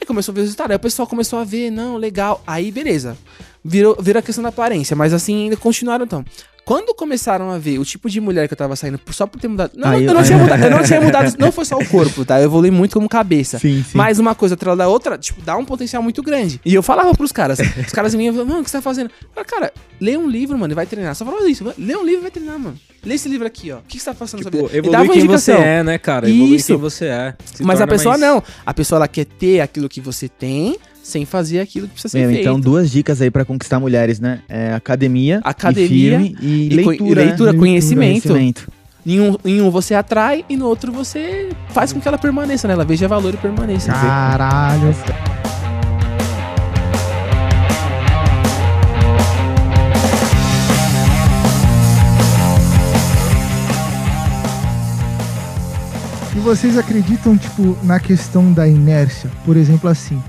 Aí 0.00 0.06
começou 0.06 0.32
a 0.32 0.34
ver 0.34 0.40
o 0.40 0.44
resultado. 0.44 0.70
Aí 0.70 0.76
o 0.76 0.80
pessoal 0.80 1.06
começou 1.06 1.38
a 1.38 1.44
ver, 1.44 1.70
não, 1.70 1.96
legal. 1.96 2.42
Aí 2.46 2.70
beleza. 2.70 3.16
Virou, 3.64 3.96
virou 4.00 4.18
a 4.18 4.22
questão 4.22 4.42
da 4.42 4.48
aparência, 4.48 4.96
mas 4.96 5.12
assim 5.12 5.44
ainda 5.44 5.56
continuaram 5.56 6.04
então. 6.04 6.24
Quando 6.64 6.94
começaram 6.94 7.50
a 7.50 7.58
ver 7.58 7.78
o 7.80 7.84
tipo 7.84 8.08
de 8.08 8.20
mulher 8.20 8.46
que 8.46 8.54
eu 8.54 8.56
tava 8.58 8.76
saindo 8.76 8.98
só 9.10 9.26
por 9.26 9.40
ter 9.40 9.48
mudado. 9.48 9.72
Não, 9.74 9.88
Aí- 9.90 10.04
eu, 10.04 10.14
não 10.14 10.22
tinha 10.22 10.38
mudado, 10.38 10.62
eu 10.64 10.70
não 10.70 10.82
tinha 10.82 11.00
mudado, 11.00 11.34
não 11.38 11.50
foi 11.50 11.64
só 11.64 11.76
o 11.76 11.84
corpo, 11.86 12.24
tá? 12.24 12.38
Eu 12.38 12.44
evolui 12.44 12.70
muito 12.70 12.94
como 12.94 13.08
cabeça. 13.08 13.58
Sim, 13.58 13.82
sim. 13.82 13.96
Mas 13.98 14.18
uma 14.20 14.34
coisa 14.34 14.54
atrás 14.54 14.78
da 14.78 14.86
outra, 14.88 15.18
tipo, 15.18 15.42
dá 15.42 15.56
um 15.56 15.64
potencial 15.64 16.02
muito 16.02 16.22
grande. 16.22 16.60
E 16.64 16.72
eu 16.74 16.82
falava 16.82 17.12
pros 17.14 17.32
caras, 17.32 17.58
os 17.58 17.92
caras 17.92 18.14
vinham 18.14 18.32
e 18.32 18.36
falavam, 18.36 18.46
mano, 18.50 18.60
o 18.60 18.64
que 18.64 18.70
você 18.70 18.76
tá 18.78 18.82
fazendo? 18.82 19.10
Eu 19.22 19.28
falava, 19.34 19.50
cara, 19.50 19.72
lê 20.00 20.16
um 20.16 20.28
livro, 20.28 20.56
mano, 20.56 20.72
e 20.72 20.76
vai 20.76 20.86
treinar. 20.86 21.14
Só 21.16 21.24
falava 21.24 21.48
isso, 21.48 21.64
lê 21.76 21.96
um 21.96 22.04
livro 22.04 22.20
e 22.20 22.22
vai 22.22 22.30
treinar, 22.30 22.58
mano. 22.58 22.78
Lê 23.04 23.14
esse 23.16 23.28
livro 23.28 23.44
aqui, 23.46 23.72
ó. 23.72 23.78
O 23.78 23.82
que 23.82 23.98
você 23.98 24.04
tá 24.04 24.14
passando 24.14 24.44
Tipo, 24.44 24.58
sua 24.58 24.68
vida? 24.68 24.76
E 24.76 24.78
evolui 24.78 25.08
quem 25.08 25.26
você 25.26 25.50
é, 25.52 25.82
né, 25.82 25.98
cara? 25.98 26.30
Evolui 26.30 26.54
Isso. 26.54 26.68
quem 26.68 26.76
você 26.76 27.06
é. 27.06 27.34
Mas 27.60 27.80
a 27.80 27.86
pessoa 27.88 28.16
mais- 28.16 28.20
não. 28.20 28.42
A 28.64 28.72
pessoa, 28.72 28.98
ela 28.98 29.08
quer 29.08 29.24
ter 29.24 29.60
aquilo 29.60 29.88
que 29.88 30.00
você 30.00 30.28
tem, 30.28 30.76
sem 31.02 31.24
fazer 31.24 31.60
aquilo 31.60 31.86
que 31.88 31.94
precisa 31.94 32.12
ser 32.12 32.18
Meu, 32.20 32.28
feito. 32.28 32.40
então, 32.42 32.60
duas 32.60 32.90
dicas 32.90 33.20
aí 33.20 33.30
pra 33.30 33.44
conquistar 33.44 33.80
mulheres, 33.80 34.20
né? 34.20 34.40
É 34.48 34.72
academia, 34.72 35.40
Academia 35.44 35.84
e 35.84 35.88
firme 35.88 36.36
e, 36.40 36.68
e 36.74 36.82
co- 36.82 36.90
leitura. 36.90 37.22
e 37.22 37.24
leitura, 37.26 37.52
né? 37.52 37.58
conhecimento. 37.58 38.28
Conhecimento. 38.28 38.68
Em 39.04 39.20
um, 39.20 39.36
em 39.44 39.60
um 39.60 39.68
você 39.70 39.94
atrai 39.94 40.44
e 40.48 40.56
no 40.56 40.66
outro 40.66 40.92
você 40.92 41.48
faz 41.70 41.92
com 41.92 42.00
que 42.00 42.06
ela 42.06 42.16
permaneça, 42.18 42.68
né? 42.68 42.74
Ela 42.74 42.84
veja 42.84 43.08
valor 43.08 43.34
e 43.34 43.36
permaneça. 43.36 43.90
Caralho. 43.92 44.94
E 56.34 56.38
vocês 56.40 56.78
acreditam, 56.78 57.36
tipo, 57.36 57.76
na 57.82 58.00
questão 58.00 58.52
da 58.52 58.66
inércia? 58.66 59.30
Por 59.44 59.56
exemplo, 59.56 59.88
assim, 59.88 60.22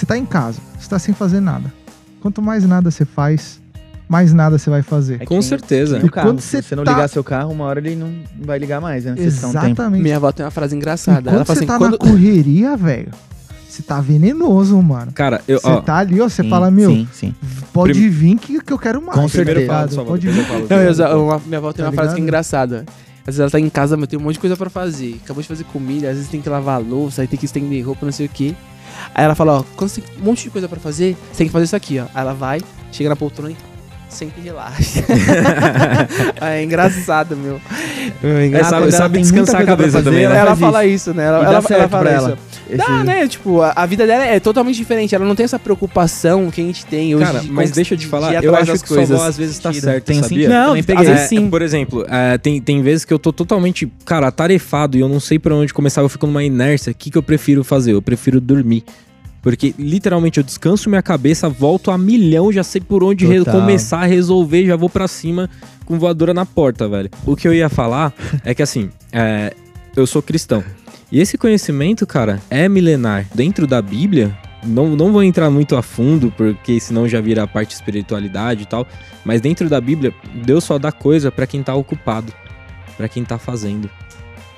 você 0.00 0.06
tá 0.06 0.16
em 0.16 0.24
casa, 0.24 0.58
você 0.78 0.88
tá 0.88 0.98
sem 0.98 1.14
fazer 1.14 1.40
nada. 1.40 1.72
Quanto 2.20 2.40
mais 2.42 2.64
nada 2.66 2.90
você 2.90 3.04
faz, 3.04 3.60
mais 4.08 4.32
nada 4.32 4.58
você 4.58 4.68
vai 4.70 4.82
fazer. 4.82 5.20
É 5.22 5.24
Com 5.26 5.40
certeza. 5.42 5.98
E 5.98 6.08
carro. 6.08 6.28
quando 6.28 6.40
Se 6.40 6.48
você 6.56 6.62
você 6.62 6.76
não 6.76 6.84
tá- 6.84 6.92
ligar 6.92 7.08
seu 7.08 7.22
carro, 7.22 7.52
uma 7.52 7.64
hora 7.64 7.78
ele 7.80 7.96
não 7.96 8.12
vai 8.42 8.58
ligar 8.58 8.80
mais, 8.80 9.04
né? 9.04 9.14
Estão 9.18 9.50
um 9.50 9.52
tempo. 9.52 9.66
Exatamente. 9.66 10.02
Minha 10.02 10.16
avó 10.16 10.32
tem 10.32 10.44
uma 10.44 10.50
frase 10.50 10.74
engraçada. 10.74 11.22
quando 11.30 11.34
Ela 11.36 11.44
fala 11.44 11.56
você 11.56 11.64
assim, 11.64 11.66
tá 11.66 11.78
quando... 11.78 11.92
na 11.92 11.98
correria, 11.98 12.76
velho, 12.76 13.08
você 13.68 13.82
tá 13.82 14.00
venenoso, 14.00 14.80
mano. 14.82 15.12
Cara, 15.12 15.40
eu, 15.46 15.60
Você 15.60 15.80
tá 15.82 15.96
ali, 15.98 16.20
ó, 16.20 16.28
você 16.28 16.42
fala, 16.44 16.70
meu, 16.70 16.90
Sim, 16.90 17.08
sim. 17.12 17.34
pode 17.72 17.92
Prim- 17.92 18.08
vir 18.10 18.36
que, 18.38 18.60
que 18.60 18.72
eu 18.72 18.78
quero 18.78 19.00
mais. 19.00 19.16
Com 19.18 19.26
tá 19.26 19.28
certeza. 19.28 19.60
ligado? 19.60 19.90
favor, 19.94 20.06
Pode 20.10 20.28
vir. 20.28 20.38
eu 20.40 20.44
falo. 20.44 20.66
Não, 20.68 20.76
eu, 21.10 21.24
uma- 21.26 21.42
minha 21.46 21.58
avó 21.58 21.72
tem 21.72 21.84
Tá 21.84 21.90
uma 21.90 21.94
frase 21.94 22.08
que 22.08 22.14
é 22.14 22.16
ligado? 22.16 22.18
engraçada. 22.20 22.84
Às 23.20 23.26
vezes 23.36 23.40
ela 23.40 23.50
tá 23.50 23.60
em 23.60 23.68
casa, 23.68 23.96
mas 23.96 24.08
tem 24.08 24.18
um 24.18 24.22
monte 24.22 24.34
de 24.34 24.40
coisa 24.40 24.56
pra 24.56 24.68
fazer. 24.70 25.20
Acabou 25.22 25.40
de 25.42 25.48
fazer 25.48 25.64
comida, 25.64 26.08
às 26.08 26.16
vezes 26.16 26.28
tem 26.30 26.40
que 26.40 26.48
lavar 26.48 26.76
a 26.76 26.78
louça, 26.78 27.22
aí 27.22 27.28
tem 27.28 27.38
que 27.38 27.44
estender 27.44 27.86
roupa, 27.86 28.04
não 28.04 28.12
sei 28.12 28.26
o 28.26 28.28
quê. 28.28 28.54
Aí 29.14 29.24
ela 29.24 29.34
fala, 29.34 29.60
ó, 29.60 29.64
quando 29.76 29.90
você 29.90 30.00
tem 30.00 30.18
um 30.18 30.24
monte 30.24 30.44
de 30.44 30.50
coisa 30.50 30.68
pra 30.68 30.78
fazer, 30.80 31.16
você 31.30 31.38
tem 31.38 31.46
que 31.46 31.52
fazer 31.52 31.64
isso 31.64 31.76
aqui, 31.76 31.98
ó. 31.98 32.04
Aí 32.14 32.22
ela 32.22 32.34
vai, 32.34 32.60
chega 32.92 33.08
na 33.08 33.16
poltrona 33.16 33.52
e 33.52 33.56
senta 34.10 34.34
e 34.38 34.42
relaxa. 34.42 35.04
é 36.40 36.62
engraçado, 36.62 37.36
meu. 37.36 37.60
É 38.22 38.42
é, 38.42 38.46
engraçado. 38.46 38.70
sabe, 38.70 38.82
ela 38.82 38.92
sabe 38.92 39.14
tem 39.14 39.22
descansar 39.22 39.62
a 39.62 39.64
cabeça 39.64 39.92
fazer, 39.92 40.04
também, 40.10 40.24
ela 40.24 40.34
né? 40.34 40.40
ela 40.40 40.56
fala 40.56 40.84
isso, 40.86 41.14
né? 41.14 41.26
Ela, 41.26 41.38
ela, 41.38 41.46
ela 41.46 41.62
certo 41.62 41.88
fala 41.88 42.02
pra 42.02 42.16
isso. 42.16 42.26
ela. 42.26 42.38
Dá, 42.76 42.84
Esse- 42.84 43.04
né? 43.04 43.28
Tipo, 43.28 43.60
a, 43.62 43.72
a 43.74 43.86
vida 43.86 44.06
dela 44.06 44.24
é 44.24 44.38
totalmente 44.38 44.76
diferente. 44.76 45.14
Ela 45.14 45.24
não 45.24 45.34
tem 45.34 45.44
essa 45.44 45.58
preocupação 45.58 46.50
que 46.50 46.60
a 46.60 46.64
gente 46.64 46.86
tem 46.86 47.14
hoje. 47.14 47.24
Cara, 47.24 47.40
de 47.40 47.50
mas 47.50 47.70
deixa 47.70 47.94
eu 47.94 47.98
te 47.98 48.02
de 48.02 48.06
falar, 48.06 48.42
eu 48.42 48.54
acho 48.54 48.72
que 48.78 48.88
sua 48.88 49.02
avó 49.02 49.24
às 49.24 49.36
vezes 49.36 49.58
tá 49.58 49.72
certa, 49.72 50.00
Tem 50.00 50.22
sabia? 50.22 50.48
Não, 50.48 50.74
às 50.74 50.86
peguei. 50.86 51.04
vezes 51.04 51.20
É, 51.22 51.26
sim. 51.26 51.50
Por 51.50 51.62
exemplo, 51.62 52.04
é, 52.08 52.38
tem, 52.38 52.60
tem 52.60 52.82
vezes 52.82 53.04
que 53.04 53.12
eu 53.12 53.18
tô 53.18 53.32
totalmente, 53.32 53.90
cara, 54.04 54.28
atarefado 54.28 54.96
e 54.96 55.00
eu 55.00 55.08
não 55.08 55.20
sei 55.20 55.38
pra 55.38 55.54
onde 55.54 55.74
começar, 55.74 56.00
eu 56.02 56.08
fico 56.08 56.26
numa 56.26 56.44
inércia. 56.44 56.92
O 56.92 56.94
que, 56.94 57.10
que 57.10 57.18
eu 57.18 57.22
prefiro 57.22 57.64
fazer? 57.64 57.92
Eu 57.92 58.02
prefiro 58.02 58.40
dormir. 58.40 58.84
Porque 59.42 59.74
literalmente 59.78 60.38
eu 60.38 60.44
descanso 60.44 60.88
minha 60.88 61.02
cabeça, 61.02 61.48
volto 61.48 61.90
a 61.90 61.96
milhão, 61.96 62.52
já 62.52 62.62
sei 62.62 62.80
por 62.80 63.02
onde 63.02 63.26
Total. 63.26 63.60
começar 63.60 64.00
a 64.00 64.06
resolver, 64.06 64.66
já 64.66 64.76
vou 64.76 64.88
pra 64.90 65.08
cima 65.08 65.48
com 65.86 65.98
voadora 65.98 66.34
na 66.34 66.44
porta, 66.44 66.88
velho. 66.88 67.10
O 67.24 67.34
que 67.34 67.48
eu 67.48 67.54
ia 67.54 67.68
falar 67.68 68.12
é 68.44 68.54
que 68.54 68.62
assim, 68.62 68.90
é, 69.12 69.54
eu 69.96 70.06
sou 70.06 70.22
cristão. 70.22 70.62
E 71.10 71.20
esse 71.20 71.36
conhecimento, 71.36 72.06
cara, 72.06 72.40
é 72.48 72.68
milenar. 72.68 73.26
Dentro 73.34 73.66
da 73.66 73.82
Bíblia, 73.82 74.36
não, 74.64 74.94
não 74.94 75.12
vou 75.12 75.22
entrar 75.22 75.50
muito 75.50 75.74
a 75.74 75.82
fundo, 75.82 76.32
porque 76.36 76.78
senão 76.78 77.08
já 77.08 77.20
vira 77.20 77.42
a 77.42 77.46
parte 77.46 77.74
espiritualidade 77.74 78.62
e 78.62 78.66
tal. 78.66 78.86
Mas 79.24 79.40
dentro 79.40 79.68
da 79.68 79.80
Bíblia, 79.80 80.14
Deus 80.44 80.64
só 80.64 80.78
dá 80.78 80.92
coisa 80.92 81.32
pra 81.32 81.46
quem 81.46 81.62
tá 81.62 81.74
ocupado, 81.74 82.32
pra 82.96 83.08
quem 83.08 83.24
tá 83.24 83.38
fazendo. 83.38 83.90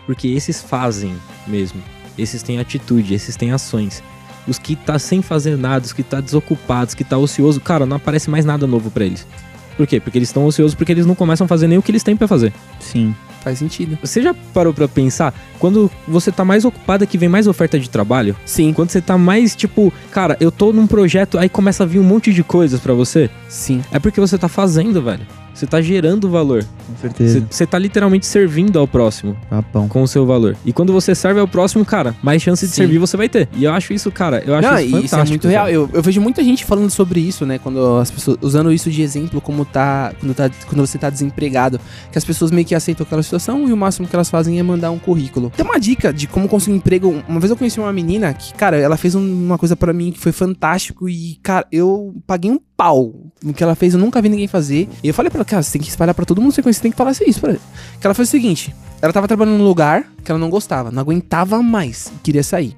Porque 0.04 0.28
esses 0.28 0.60
fazem 0.60 1.14
mesmo. 1.46 1.80
Esses 2.18 2.42
têm 2.42 2.58
atitude, 2.58 3.14
esses 3.14 3.36
têm 3.36 3.52
ações. 3.52 4.02
Os 4.46 4.58
que 4.58 4.74
tá 4.74 4.98
sem 4.98 5.22
fazer 5.22 5.56
nada, 5.56 5.84
os 5.84 5.92
que 5.92 6.02
tá 6.02 6.20
desocupados, 6.20 6.94
que 6.94 7.04
tá 7.04 7.16
ocioso, 7.16 7.60
cara, 7.60 7.86
não 7.86 7.96
aparece 7.96 8.28
mais 8.28 8.44
nada 8.44 8.66
novo 8.66 8.90
pra 8.90 9.04
eles. 9.04 9.26
Por 9.76 9.86
quê? 9.86 10.00
Porque 10.00 10.18
eles 10.18 10.28
estão 10.28 10.44
ociosos 10.44 10.74
porque 10.74 10.92
eles 10.92 11.06
não 11.06 11.14
começam 11.14 11.44
a 11.44 11.48
fazer 11.48 11.66
nem 11.66 11.78
o 11.78 11.82
que 11.82 11.90
eles 11.90 12.02
têm 12.02 12.16
pra 12.16 12.28
fazer. 12.28 12.52
Sim. 12.78 13.14
Faz 13.42 13.58
sentido. 13.58 13.98
Você 14.00 14.22
já 14.22 14.32
parou 14.54 14.72
pra 14.72 14.86
pensar 14.86 15.34
quando 15.58 15.90
você 16.06 16.30
tá 16.30 16.44
mais 16.44 16.64
ocupado 16.64 17.02
é 17.02 17.06
que 17.06 17.18
vem 17.18 17.28
mais 17.28 17.48
oferta 17.48 17.78
de 17.78 17.90
trabalho? 17.90 18.36
Sim, 18.44 18.72
Quando 18.72 18.90
você 18.90 19.00
tá 19.00 19.18
mais 19.18 19.56
tipo, 19.56 19.92
cara, 20.12 20.36
eu 20.38 20.52
tô 20.52 20.72
num 20.72 20.86
projeto, 20.86 21.38
aí 21.38 21.48
começa 21.48 21.82
a 21.82 21.86
vir 21.86 21.98
um 21.98 22.04
monte 22.04 22.32
de 22.32 22.44
coisas 22.44 22.78
pra 22.78 22.94
você, 22.94 23.28
sim. 23.48 23.82
é 23.90 23.98
porque 23.98 24.20
você 24.20 24.38
tá 24.38 24.48
fazendo, 24.48 25.02
velho. 25.02 25.26
Você 25.54 25.66
tá 25.66 25.80
gerando 25.82 26.28
valor. 26.30 26.64
Com 26.86 26.96
certeza. 26.96 27.46
Você, 27.50 27.66
tá 27.66 27.78
literalmente 27.78 28.26
servindo 28.26 28.78
ao 28.78 28.88
próximo 28.88 29.36
Papão. 29.48 29.86
com 29.88 30.02
o 30.02 30.08
seu 30.08 30.24
valor. 30.26 30.56
E 30.64 30.72
quando 30.72 30.92
você 30.92 31.14
serve 31.14 31.40
ao 31.40 31.46
próximo, 31.48 31.84
cara, 31.84 32.14
mais 32.22 32.42
chance 32.42 32.64
de 32.66 32.72
Sim. 32.72 32.82
servir 32.82 32.98
você 32.98 33.16
vai 33.16 33.28
ter. 33.28 33.48
E 33.54 33.64
eu 33.64 33.72
acho 33.72 33.92
isso, 33.92 34.10
cara, 34.10 34.42
eu 34.46 34.54
acho 34.54 34.68
Não, 34.68 34.78
isso 34.78 34.90
fantástico. 34.90 35.06
isso 35.06 35.16
é 35.16 35.24
muito 35.28 35.48
real. 35.48 35.68
Eu, 35.68 35.88
eu 35.92 36.02
vejo 36.02 36.20
muita 36.20 36.42
gente 36.42 36.64
falando 36.64 36.90
sobre 36.90 37.20
isso, 37.20 37.44
né? 37.46 37.58
Quando 37.58 37.96
as 37.98 38.10
pessoas. 38.10 38.38
Usando 38.40 38.72
isso 38.72 38.90
de 38.90 39.02
exemplo, 39.02 39.40
como 39.40 39.64
tá. 39.64 40.12
Quando, 40.20 40.34
tá, 40.34 40.50
quando 40.66 40.80
você 40.86 40.98
tá 40.98 41.10
desempregado. 41.10 41.78
Que 42.10 42.18
as 42.18 42.24
pessoas 42.24 42.50
meio 42.50 42.66
que 42.66 42.74
aceitam 42.74 43.04
aquela 43.04 43.22
situação 43.22 43.68
e 43.68 43.72
o 43.72 43.76
máximo 43.76 44.08
que 44.08 44.16
elas 44.16 44.30
fazem 44.30 44.58
é 44.58 44.62
mandar 44.62 44.90
um 44.90 44.98
currículo. 44.98 45.50
Tem 45.56 45.64
uma 45.64 45.78
dica 45.78 46.12
de 46.12 46.26
como 46.26 46.48
conseguir 46.48 46.72
um 46.72 46.76
emprego. 46.76 47.22
Uma 47.28 47.40
vez 47.40 47.50
eu 47.50 47.56
conheci 47.56 47.78
uma 47.78 47.92
menina 47.92 48.32
que, 48.34 48.52
cara, 48.54 48.76
ela 48.78 48.96
fez 48.96 49.14
um- 49.14 49.44
uma 49.44 49.58
coisa 49.58 49.76
pra 49.76 49.92
mim 49.92 50.10
que 50.12 50.18
foi 50.18 50.32
fantástico 50.32 51.08
e, 51.08 51.38
cara, 51.42 51.66
eu 51.70 52.14
paguei 52.26 52.50
um 52.50 52.58
pau 52.82 53.14
no 53.40 53.54
que 53.54 53.62
ela 53.62 53.76
fez, 53.76 53.94
eu 53.94 54.00
nunca 54.00 54.20
vi 54.20 54.28
ninguém 54.28 54.48
fazer. 54.48 54.88
E 55.04 55.08
eu 55.08 55.14
falei 55.14 55.30
pra 55.30 55.38
ela, 55.38 55.44
cara, 55.44 55.62
você 55.62 55.72
tem 55.72 55.82
que 55.82 55.88
espalhar 55.88 56.14
pra 56.14 56.24
todo 56.24 56.40
mundo 56.40 56.52
você 56.52 56.62
tem 56.80 56.90
que 56.90 56.96
falar 56.96 57.12
isso 57.12 57.40
pra 57.40 57.50
ela. 57.50 57.60
Que 58.00 58.06
ela 58.06 58.14
fez 58.14 58.26
o 58.26 58.30
seguinte: 58.30 58.74
ela 59.00 59.12
tava 59.12 59.28
trabalhando 59.28 59.58
num 59.58 59.64
lugar 59.64 60.04
que 60.24 60.32
ela 60.32 60.38
não 60.38 60.50
gostava, 60.50 60.90
não 60.90 61.00
aguentava 61.00 61.62
mais, 61.62 62.12
queria 62.24 62.42
sair. 62.42 62.76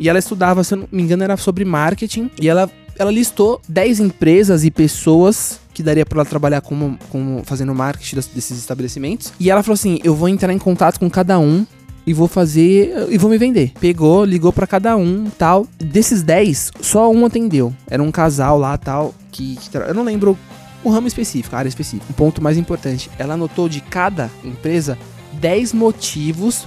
E 0.00 0.08
ela 0.08 0.18
estudava, 0.18 0.64
se 0.64 0.72
eu 0.72 0.78
não 0.78 0.88
me 0.90 1.02
engano, 1.02 1.22
era 1.22 1.36
sobre 1.36 1.66
marketing. 1.66 2.30
E 2.40 2.48
ela, 2.48 2.70
ela 2.98 3.10
listou 3.10 3.60
10 3.68 4.00
empresas 4.00 4.64
e 4.64 4.70
pessoas 4.70 5.60
que 5.74 5.82
daria 5.82 6.06
pra 6.06 6.16
ela 6.16 6.24
trabalhar 6.24 6.62
como, 6.62 6.98
como 7.10 7.42
fazendo 7.44 7.74
marketing 7.74 8.16
desses 8.34 8.58
estabelecimentos. 8.58 9.34
E 9.38 9.50
ela 9.50 9.62
falou 9.62 9.74
assim: 9.74 9.98
eu 10.02 10.14
vou 10.14 10.30
entrar 10.30 10.52
em 10.52 10.58
contato 10.58 10.98
com 10.98 11.10
cada 11.10 11.38
um. 11.38 11.66
E 12.04 12.12
vou 12.12 12.26
fazer. 12.26 13.06
E 13.10 13.16
vou 13.16 13.30
me 13.30 13.38
vender. 13.38 13.74
Pegou, 13.78 14.24
ligou 14.24 14.52
pra 14.52 14.66
cada 14.66 14.96
um 14.96 15.30
tal. 15.38 15.68
Desses 15.78 16.20
10, 16.20 16.72
só 16.80 17.08
um 17.12 17.24
atendeu. 17.24 17.72
Era 17.88 18.02
um 18.02 18.10
casal 18.10 18.58
lá 18.58 18.76
tal. 18.76 19.14
Que, 19.32 19.56
que 19.56 19.76
eu 19.76 19.94
não 19.94 20.04
lembro 20.04 20.38
o 20.84 20.90
ramo 20.90 21.08
específico, 21.08 21.56
a 21.56 21.58
área 21.58 21.68
específica. 21.68 22.06
Um 22.08 22.14
ponto 22.14 22.40
mais 22.42 22.56
importante: 22.56 23.10
ela 23.18 23.34
anotou 23.34 23.68
de 23.68 23.80
cada 23.80 24.30
empresa 24.44 24.96
10 25.32 25.72
motivos 25.72 26.66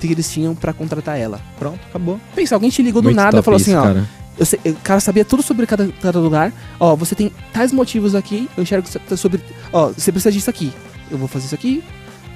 que 0.00 0.06
eles 0.06 0.30
tinham 0.30 0.54
pra 0.54 0.72
contratar 0.72 1.18
ela. 1.18 1.40
Pronto, 1.58 1.80
acabou. 1.88 2.20
Pensa, 2.34 2.54
alguém 2.54 2.70
te 2.70 2.82
ligou 2.82 3.02
do 3.02 3.06
Muito 3.06 3.16
nada 3.16 3.38
e 3.40 3.42
falou 3.42 3.56
assim, 3.56 3.72
isso, 3.72 3.80
ó. 3.80 3.82
cara. 3.82 4.08
Eu 4.38 4.44
sei- 4.44 4.60
o 4.64 4.74
cara 4.76 5.00
sabia 5.00 5.24
tudo 5.24 5.42
sobre 5.42 5.66
cada, 5.66 5.86
cada 6.02 6.18
lugar. 6.18 6.52
Ó, 6.78 6.94
você 6.96 7.14
tem 7.14 7.30
tais 7.52 7.72
motivos 7.72 8.14
aqui. 8.14 8.48
Eu 8.56 8.62
enxergo 8.62 8.86
tá 9.08 9.16
sobre. 9.16 9.40
Ó, 9.72 9.88
você 9.88 10.10
precisa 10.12 10.30
disso 10.32 10.50
aqui. 10.50 10.72
Eu 11.10 11.18
vou 11.18 11.28
fazer 11.28 11.46
isso 11.46 11.54
aqui. 11.54 11.82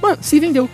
Mano, 0.01 0.18
se 0.20 0.39
vendeu. 0.41 0.68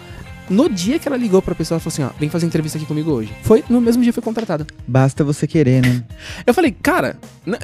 No 0.49 0.69
dia 0.69 0.99
que 0.99 1.09
ela 1.09 1.17
ligou 1.17 1.41
pra 1.41 1.55
pessoa, 1.55 1.77
ela 1.77 1.81
falou 1.81 1.93
assim: 1.93 2.03
ó, 2.03 2.11
vem 2.21 2.29
fazer 2.29 2.45
entrevista 2.47 2.77
aqui 2.77 2.87
comigo 2.87 3.11
hoje. 3.11 3.33
Foi, 3.43 3.65
no 3.69 3.81
mesmo 3.81 4.03
dia 4.03 4.13
foi 4.13 4.23
contratada. 4.23 4.67
Basta 4.87 5.25
você 5.25 5.47
querer, 5.47 5.81
né? 5.83 6.03
Eu 6.47 6.53
falei, 6.53 6.71
cara, 6.83 7.17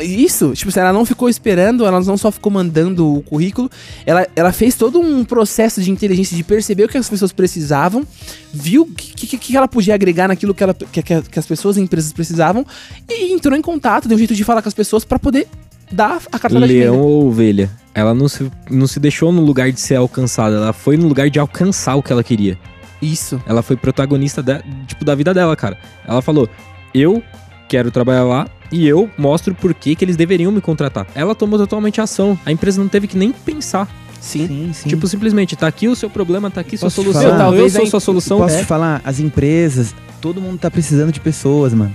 isso, 0.03 0.53
tipo, 0.55 0.71
assim, 0.71 0.81
ela 0.81 0.93
não 0.93 1.05
ficou 1.05 1.29
esperando, 1.29 1.85
ela 1.85 2.01
não 2.01 2.17
só 2.17 2.31
ficou 2.33 2.51
mandando 2.51 3.07
o 3.17 3.23
currículo, 3.23 3.71
ela, 4.07 4.27
ela 4.35 4.53
fez 4.53 4.75
todo 4.75 4.99
um 5.01 5.25
processo 5.25 5.83
de 5.83 5.91
inteligência 5.91 6.37
de 6.37 6.43
perceber 6.43 6.85
o 6.85 6.89
que 6.89 6.97
as 6.99 7.09
pessoas 7.09 7.33
precisavam, 7.33 8.07
viu 8.53 8.83
o 8.83 8.87
que, 8.87 9.27
que, 9.27 9.39
que 9.39 9.57
ela 9.57 9.69
podia 9.69 9.95
agregar 9.95 10.29
naquilo 10.29 10.55
que, 10.55 10.63
ela, 10.63 10.73
que, 10.75 11.03
que- 11.03 11.23
que 11.23 11.39
as 11.39 11.47
pessoas 11.47 11.77
e 11.77 11.81
empresas 11.81 12.13
precisavam, 12.13 12.65
e 13.09 13.33
entrou 13.33 13.57
em 13.57 13.63
contato, 13.63 14.09
deu 14.09 14.15
um 14.17 14.19
jeito 14.19 14.35
de 14.35 14.43
falar 14.45 14.63
com 14.63 14.69
as 14.69 14.75
pessoas 14.75 15.05
pra 15.05 15.19
poder 15.19 15.47
dar 15.93 16.17
a 16.31 16.39
cartada 16.39 16.67
de 16.67 16.73
Leão 16.73 17.01
ou 17.01 17.27
ovelha. 17.29 17.71
Ela 17.93 18.15
não 18.15 18.29
se, 18.29 18.51
não 18.71 18.87
se 18.87 19.01
deixou 19.01 19.33
no 19.33 19.43
lugar 19.43 19.73
de 19.73 19.81
ser 19.81 19.97
alcançada, 19.97 20.57
ela 20.57 20.73
foi 20.73 20.97
no 20.97 21.09
lugar 21.09 21.29
de 21.29 21.39
alcançar 21.41 21.97
o 21.97 22.03
que 22.03 22.13
ela 22.13 22.23
queria. 22.23 22.57
Isso. 23.01 23.41
Ela 23.47 23.63
foi 23.63 23.77
protagonista 23.77 24.43
da, 24.43 24.61
tipo, 24.87 25.05
da 25.05 25.15
vida 25.15 25.33
dela, 25.33 25.55
cara. 25.57 25.77
Ela 26.07 26.21
falou: 26.23 26.49
Eu 26.95 27.23
quero 27.69 27.91
trabalhar 27.91 28.25
lá 28.25 28.47
e 28.71 28.87
eu 28.87 29.11
mostro 29.17 29.55
por 29.55 29.73
que 29.75 29.95
que 29.97 30.05
eles 30.05 30.17
deveriam 30.17 30.53
me 30.53 30.61
contratar. 30.61 31.07
Ela 31.15 31.35
tomou 31.35 31.59
totalmente 31.59 32.01
ação. 32.01 32.39
A 32.45 32.53
empresa 32.53 32.81
não 32.81 32.89
teve 32.89 33.07
que 33.07 33.17
nem 33.17 33.33
pensar. 33.33 33.89
Sim. 34.21 34.47
Sim, 34.47 34.71
sim. 34.75 34.89
Tipo, 34.91 35.07
simplesmente, 35.09 35.57
tá 35.57 35.67
aqui 35.67 35.89
o 35.89 35.97
seu 35.97 36.11
problema, 36.11 36.51
tá 36.51 36.61
aqui 36.61 36.77
sua 36.77 36.87
Posso 36.87 37.03
solução. 37.03 37.23
eu 37.31 37.39
Talvez 37.39 37.73
sou 37.73 37.85
a- 37.85 37.87
sua 37.91 38.01
solução. 38.01 38.39
Posso 38.39 38.57
É. 38.57 38.59
te 38.59 38.65
falar? 38.67 39.01
As 39.03 39.19
empresas, 39.19 39.95
todo 40.21 40.41
mundo 40.43 40.59
tá 40.59 40.71
precisando 40.71 41.11
de 41.11 41.19
pessoas, 41.21 41.73
mano. 41.73 41.95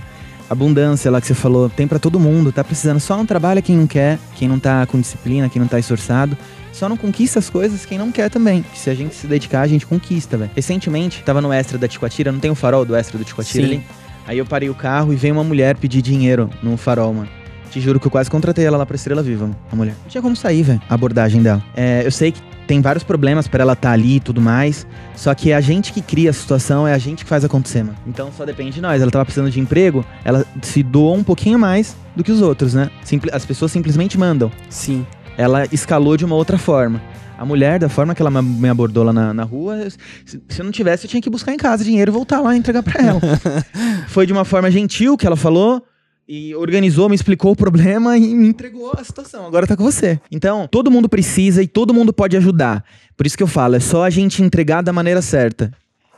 Abundância 0.50 1.10
lá 1.10 1.20
que 1.20 1.26
você 1.26 1.34
falou, 1.34 1.68
tem 1.68 1.86
pra 1.88 1.98
todo 1.98 2.18
mundo, 2.20 2.50
tá 2.52 2.62
precisando. 2.64 3.00
Só 3.00 3.16
não 3.16 3.26
trabalha 3.26 3.60
quem 3.62 3.76
não 3.76 3.86
quer, 3.86 4.18
quem 4.34 4.48
não 4.48 4.58
tá 4.58 4.86
com 4.86 5.00
disciplina, 5.00 5.48
quem 5.48 5.60
não 5.60 5.68
tá 5.68 5.78
esforçado. 5.78 6.36
Só 6.76 6.90
não 6.90 6.96
conquista 6.96 7.38
as 7.38 7.48
coisas 7.48 7.86
quem 7.86 7.96
não 7.96 8.12
quer 8.12 8.28
também. 8.28 8.62
Se 8.74 8.90
a 8.90 8.94
gente 8.94 9.14
se 9.14 9.26
dedicar, 9.26 9.62
a 9.62 9.66
gente 9.66 9.86
conquista, 9.86 10.36
velho. 10.36 10.50
Recentemente, 10.54 11.22
tava 11.24 11.40
no 11.40 11.50
extra 11.50 11.78
da 11.78 11.88
Ticoatira, 11.88 12.30
não 12.30 12.38
tem 12.38 12.50
o 12.50 12.54
farol 12.54 12.84
do 12.84 12.94
extra 12.94 13.16
do 13.16 13.24
Ticoatira 13.24 13.66
Sim. 13.66 13.72
ali? 13.76 13.82
Aí 14.26 14.36
eu 14.36 14.44
parei 14.44 14.68
o 14.68 14.74
carro 14.74 15.10
e 15.10 15.16
veio 15.16 15.32
uma 15.32 15.44
mulher 15.44 15.74
pedir 15.76 16.02
dinheiro 16.02 16.50
no 16.62 16.76
farol, 16.76 17.14
mano. 17.14 17.28
Te 17.70 17.80
juro 17.80 17.98
que 17.98 18.06
eu 18.06 18.10
quase 18.10 18.28
contratei 18.30 18.64
ela 18.66 18.76
lá 18.76 18.84
pra 18.84 18.94
Estrela 18.94 19.22
Viva, 19.22 19.50
a 19.72 19.76
mulher. 19.76 19.94
Não 20.02 20.10
tinha 20.10 20.20
como 20.20 20.36
sair, 20.36 20.62
velho, 20.62 20.82
a 20.88 20.94
abordagem 20.94 21.42
dela. 21.42 21.62
É, 21.74 22.02
eu 22.04 22.10
sei 22.10 22.30
que 22.32 22.40
tem 22.66 22.80
vários 22.82 23.04
problemas 23.04 23.48
pra 23.48 23.62
ela 23.62 23.72
estar 23.72 23.92
ali 23.92 24.16
e 24.16 24.20
tudo 24.20 24.40
mais, 24.40 24.86
só 25.14 25.34
que 25.34 25.52
é 25.52 25.54
a 25.56 25.60
gente 25.60 25.92
que 25.92 26.02
cria 26.02 26.28
a 26.30 26.32
situação, 26.32 26.86
é 26.86 26.92
a 26.92 26.98
gente 26.98 27.24
que 27.24 27.28
faz 27.30 27.44
acontecer, 27.44 27.82
mano. 27.84 27.96
Então 28.06 28.30
só 28.36 28.44
depende 28.44 28.72
de 28.72 28.80
nós. 28.82 29.00
Ela 29.00 29.10
tava 29.10 29.24
precisando 29.24 29.50
de 29.50 29.60
emprego, 29.60 30.04
ela 30.24 30.44
se 30.62 30.82
doou 30.82 31.16
um 31.16 31.22
pouquinho 31.24 31.58
mais 31.58 31.96
do 32.14 32.22
que 32.24 32.32
os 32.32 32.42
outros, 32.42 32.74
né? 32.74 32.90
Simpli- 33.04 33.30
as 33.32 33.44
pessoas 33.46 33.70
simplesmente 33.72 34.18
mandam. 34.18 34.50
Sim. 34.68 35.06
Ela 35.36 35.64
escalou 35.72 36.16
de 36.16 36.24
uma 36.24 36.34
outra 36.34 36.56
forma. 36.58 37.00
A 37.38 37.44
mulher, 37.44 37.78
da 37.78 37.88
forma 37.88 38.14
que 38.14 38.22
ela 38.22 38.30
me- 38.30 38.68
abordou 38.68 39.04
lá 39.04 39.12
na, 39.12 39.34
na 39.34 39.42
rua, 39.42 39.88
se, 40.24 40.40
se 40.48 40.60
eu 40.60 40.64
não 40.64 40.72
tivesse, 40.72 41.04
eu 41.04 41.10
tinha 41.10 41.20
que 41.20 41.28
buscar 41.28 41.52
em 41.52 41.58
casa 41.58 41.84
dinheiro 41.84 42.10
e 42.10 42.14
voltar 42.14 42.40
lá 42.40 42.54
e 42.54 42.58
entregar 42.58 42.82
pra 42.82 43.02
ela. 43.02 43.20
Foi 44.08 44.26
de 44.26 44.32
uma 44.32 44.44
forma 44.44 44.70
gentil 44.70 45.16
que 45.18 45.26
ela 45.26 45.36
falou 45.36 45.82
e 46.26 46.54
organizou, 46.54 47.08
me 47.10 47.14
explicou 47.14 47.52
o 47.52 47.56
problema 47.56 48.16
e 48.16 48.34
me 48.34 48.48
entregou 48.48 48.90
a 48.96 49.04
situação. 49.04 49.46
Agora 49.46 49.66
tá 49.66 49.76
com 49.76 49.84
você. 49.84 50.18
Então, 50.32 50.66
todo 50.66 50.90
mundo 50.90 51.08
precisa 51.10 51.62
e 51.62 51.66
todo 51.68 51.92
mundo 51.92 52.10
pode 52.12 52.36
ajudar. 52.38 52.82
Por 53.14 53.26
isso 53.26 53.36
que 53.36 53.42
eu 53.42 53.46
falo, 53.46 53.76
é 53.76 53.80
só 53.80 54.04
a 54.04 54.10
gente 54.10 54.42
entregar 54.42 54.82
da 54.82 54.92
maneira 54.92 55.20
certa. 55.20 55.70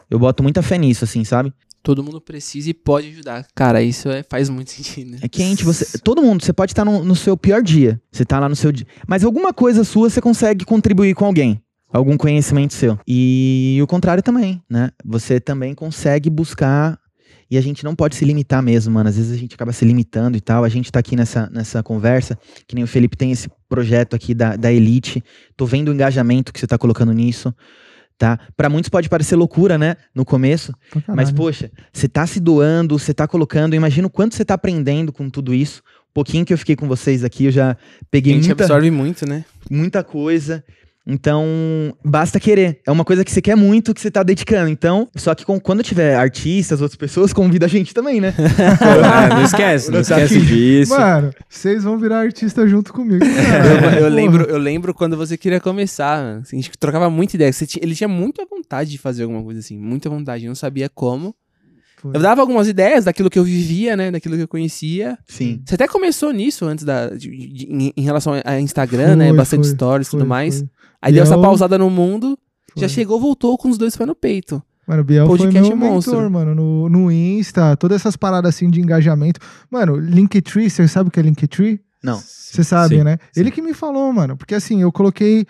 Eu 0.09 0.21
boto 0.21 0.41
muita 0.43 0.63
fé 0.63 0.79
nisso, 0.79 1.05
assim, 1.05 1.25
sabe? 1.25 1.53
Todo 1.89 2.05
mundo 2.05 2.21
precisa 2.21 2.69
e 2.69 2.75
pode 2.75 3.09
ajudar. 3.09 3.47
Cara, 3.55 3.83
isso 3.83 4.11
é, 4.11 4.23
faz 4.23 4.51
muito 4.51 4.69
sentido, 4.73 5.13
né? 5.13 5.19
É 5.23 5.27
quente, 5.27 5.65
você. 5.65 5.97
Todo 5.97 6.21
mundo, 6.21 6.45
você 6.45 6.53
pode 6.53 6.73
estar 6.73 6.85
no, 6.85 7.03
no 7.03 7.17
seu 7.17 7.35
pior 7.35 7.63
dia. 7.63 7.99
Você 8.13 8.27
tá 8.27 8.39
lá 8.39 8.47
no 8.47 8.55
seu 8.55 8.71
dia. 8.71 8.87
Mas 9.07 9.25
alguma 9.25 9.55
coisa 9.55 9.83
sua 9.85 10.11
você 10.11 10.21
consegue 10.21 10.67
contribuir 10.67 11.15
com 11.15 11.25
alguém. 11.25 11.63
Algum 11.91 12.19
conhecimento 12.19 12.75
seu. 12.75 12.99
E 13.09 13.79
o 13.83 13.87
contrário 13.87 14.23
também, 14.23 14.63
né? 14.69 14.91
Você 15.03 15.41
também 15.41 15.75
consegue 15.75 16.29
buscar. 16.29 17.01
E 17.51 17.57
a 17.57 17.61
gente 17.63 17.83
não 17.83 17.95
pode 17.97 18.17
se 18.17 18.25
limitar 18.27 18.63
mesmo, 18.63 18.93
mano. 18.93 19.09
Às 19.09 19.17
vezes 19.17 19.33
a 19.33 19.39
gente 19.39 19.55
acaba 19.55 19.73
se 19.73 19.83
limitando 19.87 20.37
e 20.37 20.43
tal. 20.43 20.65
A 20.65 20.69
gente 20.69 20.93
tá 20.93 21.01
aqui 21.01 21.17
nessa, 21.17 21.49
nessa 21.51 21.83
conversa, 21.83 22.39
que 22.67 22.75
nem 22.75 22.85
o 22.85 22.87
Felipe 22.87 23.17
tem 23.17 23.33
esse 23.33 23.49
projeto 23.67 24.15
aqui 24.15 24.35
da, 24.35 24.57
da 24.57 24.71
Elite. 24.71 25.25
Tô 25.57 25.65
vendo 25.65 25.89
o 25.89 25.95
engajamento 25.95 26.53
que 26.53 26.61
você 26.61 26.67
tá 26.67 26.77
colocando 26.77 27.15
nisso, 27.15 27.55
tá? 28.19 28.39
Pra 28.57 28.69
muitos 28.69 28.91
pode 28.91 29.09
parecer 29.09 29.37
loucura, 29.37 29.79
né? 29.79 29.97
No 30.15 30.25
começo. 30.25 30.75
Mas, 31.07 31.31
poxa, 31.31 31.71
você 31.93 32.09
tá 32.09 32.27
se 32.27 32.41
doando, 32.41 32.99
você 32.99 33.15
tá 33.15 33.27
colocando, 33.29 33.75
imagina 33.75 34.07
o 34.07 34.11
quanto 34.11 34.35
você 34.35 34.45
tá 34.45 34.55
aprendendo 34.55 35.13
com 35.13 35.31
tudo 35.31 35.55
isso. 35.55 35.83
Um 36.11 36.13
pouquinho 36.13 36.45
que 36.45 36.53
eu 36.53 36.59
fiquei 36.59 36.75
com 36.75 36.89
vocês 36.89 37.23
aqui, 37.23 37.45
eu 37.45 37.53
já 37.53 37.71
A 37.71 37.77
peguei 38.11 38.35
gente 38.35 38.49
muita, 38.49 38.65
absorve 38.65 38.91
muito, 38.91 39.27
né? 39.27 39.45
muita 39.71 40.03
coisa. 40.03 40.65
Então, 41.11 41.47
basta 42.05 42.39
querer. 42.39 42.81
É 42.87 42.91
uma 42.93 43.05
coisa 43.05 43.25
que 43.25 43.31
você 43.33 43.41
quer 43.41 43.57
muito, 43.57 43.95
que 43.95 44.01
você 44.01 44.11
tá 44.11 44.23
dedicando. 44.23 44.69
Então, 44.69 45.09
só 45.17 45.35
que 45.35 45.45
com- 45.45 45.59
quando 45.59 45.83
tiver 45.83 46.15
artistas, 46.15 46.83
outras 46.83 46.97
pessoas, 46.97 47.33
convida 47.33 47.65
a 47.65 47.69
gente 47.69 47.95
também, 47.95 48.21
né? 48.21 48.35
É, 48.39 49.29
não 49.35 49.43
esquece, 49.43 49.91
não 49.93 50.01
esquece 50.01 50.37
aqui. 50.37 50.47
disso. 50.47 50.93
Mano, 50.99 51.33
vocês 51.49 51.83
vão 51.83 51.99
virar 51.99 52.19
artista 52.21 52.67
junto 52.69 52.93
comigo. 52.93 53.25
Eu, 53.25 53.35
cara. 53.81 54.01
eu 54.01 54.09
lembro, 54.09 54.45
eu 54.45 54.59
lembro 54.59 54.93
quando 54.93 55.17
você 55.17 55.37
queria 55.39 55.61
começar, 55.61 56.23
mano. 56.23 56.41
Assim, 56.43 56.59
a 56.59 56.61
gente 56.61 56.77
trocava 56.79 57.09
muita 57.09 57.37
ideia. 57.37 57.53
Você 57.53 57.67
tinha- 57.67 57.83
ele 57.83 57.95
tinha 57.95 58.09
muita 58.09 58.45
vontade 58.45 58.91
de 58.91 58.99
fazer 58.99 59.23
alguma 59.23 59.43
coisa 59.43 59.61
assim, 59.61 59.79
muita 59.79 60.11
vontade. 60.11 60.47
Não 60.47 60.55
sabia 60.55 60.89
como. 60.89 61.35
Foi. 62.01 62.15
Eu 62.17 62.21
dava 62.21 62.41
algumas 62.41 62.69
ideias 62.69 63.05
daquilo 63.05 63.29
que 63.31 63.39
eu 63.39 63.45
vivia, 63.45 63.97
né? 63.97 64.11
Daquilo 64.11 64.37
que 64.37 64.43
eu 64.43 64.49
conhecia. 64.49 65.19
Sim. 65.27 65.61
Você 65.67 65.75
até 65.75 65.87
começou 65.89 66.33
nisso 66.33 66.65
antes 66.65 66.85
da, 66.85 67.09
de- 67.11 67.29
de- 67.53 67.67
em, 67.67 67.93
em 67.97 68.03
relação 68.03 68.33
a 68.45 68.61
Instagram, 68.61 69.17
né? 69.17 69.29
Foi, 69.29 69.37
Bastante 69.37 69.65
foi, 69.67 69.75
stories 69.75 70.07
e 70.07 70.11
foi, 70.11 70.21
tudo 70.21 70.29
mais. 70.29 70.59
foi, 70.59 70.69
Aí 71.03 71.13
deu 71.13 71.23
essa 71.23 71.39
pausada 71.39 71.77
no 71.79 71.89
mundo, 71.91 72.39
já 72.77 72.87
foi. 72.87 72.89
chegou, 72.89 73.21
voltou 73.21 73.57
com 73.59 73.69
os 73.69 73.79
dois 73.79 73.97
pés 73.97 74.07
no 74.07 74.15
peito. 74.15 74.63
Mano, 74.87 75.03
o 75.03 75.05
Biel 75.05 75.27
foi 75.27 75.39
Podcast 75.39 75.69
meu 75.69 75.77
monstro. 75.77 76.15
mentor, 76.15 76.31
mano, 76.31 76.55
no, 76.55 76.89
no 76.89 77.13
Insta, 77.13 77.77
todas 77.77 78.01
essas 78.01 78.17
paradas 78.17 78.55
assim 78.55 78.71
de 78.71 78.81
engajamento. 78.81 79.39
Mano, 79.71 79.97
Linktree, 79.97 80.71
você 80.71 80.89
sabe 80.89 81.09
o 81.09 81.13
que 81.13 81.21
é 81.21 81.23
Linktree? 81.23 81.79
Não. 82.03 82.19
Você 82.19 82.65
sabe, 82.65 82.97
Sim, 82.97 83.05
né? 83.05 83.19
sim. 83.33 83.41
Ele 83.41 83.51
que 83.51 83.61
me 83.61 83.75
falou, 83.75 84.11
mano. 84.13 84.37
Porque 84.37 84.55
assim, 84.55 84.81
eu 84.81 84.91
coloquei. 84.91 85.45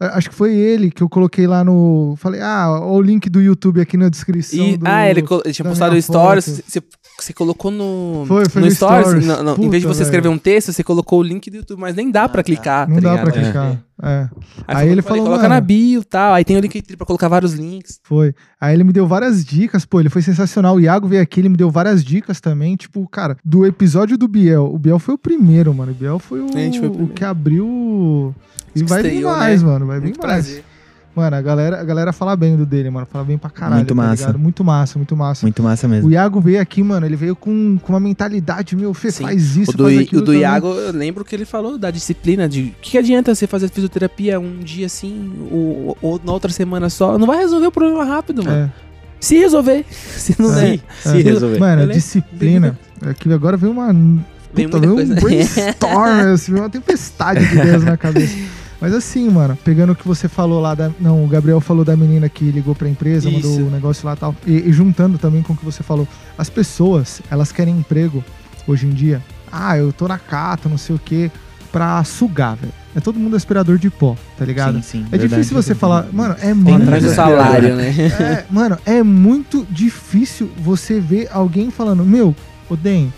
A- 0.00 0.16
Acho 0.16 0.30
que 0.30 0.34
foi 0.34 0.54
ele 0.54 0.90
que 0.90 1.02
eu 1.02 1.08
coloquei 1.08 1.46
lá 1.46 1.62
no. 1.62 2.14
Falei, 2.16 2.40
ah, 2.40 2.80
o 2.82 3.00
link 3.02 3.28
do 3.28 3.40
YouTube 3.40 3.80
aqui 3.80 3.96
na 3.96 4.08
descrição. 4.08 4.66
E, 4.66 4.76
do- 4.76 4.86
ah, 4.88 5.08
ele, 5.08 5.22
colo- 5.22 5.42
ele 5.44 5.52
tinha 5.54 5.68
postado 5.68 5.90
minha 5.92 6.02
stories, 6.02 6.62
você, 6.66 6.82
você 7.18 7.32
colocou 7.32 7.70
no, 7.70 8.24
Foi, 8.26 8.48
foi 8.48 8.62
no, 8.62 8.68
no 8.68 8.74
stories. 8.74 9.06
stories. 9.06 9.26
não- 9.26 9.42
não, 9.44 9.52
em 9.56 9.68
vez 9.68 9.82
de 9.82 9.86
Puta, 9.88 9.94
você 9.98 10.02
escrever 10.02 10.22
velho. 10.28 10.34
um 10.34 10.38
texto, 10.38 10.72
você 10.72 10.82
colocou 10.82 11.20
o 11.20 11.22
link 11.22 11.50
do 11.50 11.58
YouTube, 11.58 11.78
mas 11.80 11.94
nem 11.94 12.10
dá 12.10 12.24
Ah, 12.24 12.28
pra 12.28 12.38
tá. 12.42 12.44
clicar. 12.44 12.88
Não 12.88 13.00
tá 13.00 13.14
dá 13.16 13.22
pra 13.22 13.30
clicar. 13.32 13.78
É. 14.02 14.28
Aí, 14.66 14.76
Aí 14.76 14.88
ele 14.88 15.02
falou, 15.02 15.18
falou, 15.18 15.24
coloca 15.24 15.42
mano- 15.42 15.54
na 15.56 15.60
bio 15.60 16.00
e 16.00 16.04
tal. 16.04 16.32
Aí 16.32 16.42
tem 16.42 16.56
o 16.56 16.60
link 16.60 16.82
pra 16.96 17.04
colocar 17.06 17.28
vários 17.28 17.52
links. 17.52 18.00
Foi. 18.02 18.34
Aí 18.58 18.72
ele 18.74 18.82
me 18.82 18.94
deu 18.94 19.06
várias 19.06 19.44
dicas, 19.44 19.84
pô, 19.84 20.00
ele 20.00 20.08
foi 20.08 20.22
sensacional. 20.22 20.76
O 20.76 20.80
Iago 20.80 21.06
veio 21.06 21.20
aqui, 21.20 21.38
ele 21.40 21.50
me 21.50 21.56
deu 21.58 21.68
várias 21.70 22.02
dicas 22.02 22.40
também. 22.40 22.76
Tipo, 22.76 23.06
cara, 23.08 23.36
do 23.44 23.66
episódio 23.66 24.16
do 24.16 24.26
Biel. 24.26 24.72
O 24.72 24.78
Biel 24.78 24.98
foi 24.98 25.14
o 25.14 25.18
primeiro, 25.18 25.74
mano. 25.74 25.92
O 25.92 25.94
Biel 25.94 26.18
foi 26.18 26.40
o, 26.40 26.44
o 26.46 27.02
o 27.04 27.08
que 27.08 27.22
abriu. 27.22 28.34
E 28.74 28.82
vai 28.82 29.02
vir 29.02 29.22
mais, 29.22 29.62
né? 29.62 29.68
mano. 29.68 29.86
Vai 29.86 29.98
vir 29.98 30.04
Muito 30.06 30.26
mais. 30.26 30.44
prazer. 30.46 30.64
Mano, 31.12 31.36
a 31.36 31.42
galera, 31.42 31.80
a 31.80 31.84
galera 31.84 32.12
fala 32.12 32.36
bem 32.36 32.56
do 32.56 32.64
dele, 32.64 32.88
mano. 32.88 33.04
Fala 33.10 33.24
bem 33.24 33.36
pra 33.36 33.50
caralho. 33.50 33.76
Muito 33.78 33.88
tá 33.88 33.94
massa. 33.96 34.22
ligado? 34.26 34.38
Muito 34.38 34.64
massa, 34.64 34.96
muito 34.98 35.16
massa. 35.16 35.44
Muito 35.44 35.60
massa 35.60 35.86
O 35.88 35.90
mesmo. 35.90 36.10
Iago 36.10 36.40
veio 36.40 36.60
aqui, 36.60 36.84
mano. 36.84 37.04
Ele 37.04 37.16
veio 37.16 37.34
com, 37.34 37.76
com 37.82 37.92
uma 37.92 37.98
mentalidade, 37.98 38.76
meu, 38.76 38.94
Fê, 38.94 39.10
Sim. 39.10 39.24
faz 39.24 39.56
isso, 39.56 39.72
O 39.72 39.76
do, 39.76 39.84
faz 39.84 40.12
o 40.12 40.20
do. 40.22 40.32
Iago, 40.32 40.68
eu 40.68 40.92
lembro 40.92 41.24
que 41.24 41.34
ele 41.34 41.44
falou 41.44 41.76
da 41.76 41.90
disciplina 41.90 42.48
de 42.48 42.60
o 42.60 42.64
que, 42.80 42.92
que 42.92 42.98
adianta 42.98 43.34
você 43.34 43.48
fazer 43.48 43.68
fisioterapia 43.70 44.38
um 44.38 44.58
dia 44.60 44.86
assim, 44.86 45.32
ou, 45.50 45.98
ou 46.00 46.20
na 46.24 46.30
outra 46.32 46.52
semana 46.52 46.88
só. 46.88 47.18
Não 47.18 47.26
vai 47.26 47.38
resolver 47.38 47.66
o 47.66 47.72
problema 47.72 48.04
rápido, 48.04 48.44
mano. 48.44 48.56
É, 48.56 48.70
Se 49.18 49.36
resolver. 49.36 49.84
Se 49.90 50.40
não 50.40 50.56
É. 50.56 50.60
der. 50.60 50.80
Se 51.02 51.08
é. 51.18 51.22
resolver. 51.22 51.58
Mano, 51.58 51.80
Beleza? 51.82 51.98
disciplina. 51.98 52.78
Aqui 53.02 53.32
agora 53.32 53.56
veio 53.56 53.72
uma. 53.72 53.92
Puta, 54.54 54.78
veio 54.78 54.92
um 54.94 55.14
brainstorm, 55.16 56.20
assim, 56.32 56.54
uma 56.54 56.70
tempestade 56.70 57.44
de 57.48 57.52
ideias 57.58 57.82
na 57.82 57.96
cabeça. 57.96 58.36
Mas 58.80 58.94
assim, 58.94 59.28
mano, 59.28 59.58
pegando 59.62 59.92
o 59.92 59.96
que 59.96 60.08
você 60.08 60.26
falou 60.26 60.60
lá 60.60 60.74
da. 60.74 60.90
Não, 60.98 61.22
o 61.22 61.28
Gabriel 61.28 61.60
falou 61.60 61.84
da 61.84 61.96
menina 61.96 62.28
que 62.28 62.50
ligou 62.50 62.74
pra 62.74 62.88
empresa, 62.88 63.28
Isso. 63.28 63.48
mandou 63.48 63.66
o 63.66 63.70
negócio 63.70 64.06
lá 64.06 64.14
e 64.14 64.16
tal. 64.16 64.34
E, 64.46 64.52
e 64.52 64.72
juntando 64.72 65.18
também 65.18 65.42
com 65.42 65.52
o 65.52 65.56
que 65.56 65.64
você 65.64 65.82
falou. 65.82 66.08
As 66.38 66.48
pessoas, 66.48 67.20
elas 67.30 67.52
querem 67.52 67.76
emprego 67.76 68.24
hoje 68.66 68.86
em 68.86 68.90
dia. 68.90 69.22
Ah, 69.52 69.76
eu 69.76 69.92
tô 69.92 70.08
na 70.08 70.18
cata, 70.18 70.68
não 70.68 70.78
sei 70.78 70.96
o 70.96 70.98
quê, 70.98 71.30
pra 71.70 72.02
sugar, 72.04 72.56
velho. 72.56 72.72
É 72.94 73.00
todo 73.00 73.18
mundo 73.18 73.36
aspirador 73.36 73.78
de 73.78 73.88
pó, 73.88 74.16
tá 74.36 74.44
ligado? 74.44 74.76
Sim, 74.76 74.82
sim. 74.82 75.06
É 75.12 75.18
verdade. 75.18 75.28
difícil 75.28 75.62
você 75.62 75.74
falar, 75.74 76.06
mano, 76.12 76.34
é 76.40 76.52
muito. 76.52 76.90
do 76.90 77.10
salário, 77.10 77.76
né? 77.76 77.90
É, 77.90 78.44
mano, 78.50 78.78
é 78.84 79.02
muito 79.02 79.66
difícil 79.70 80.50
você 80.58 80.98
ver 80.98 81.28
alguém 81.30 81.70
falando, 81.70 82.04
meu, 82.04 82.34
ô 82.68 82.74
Den, 82.74 83.12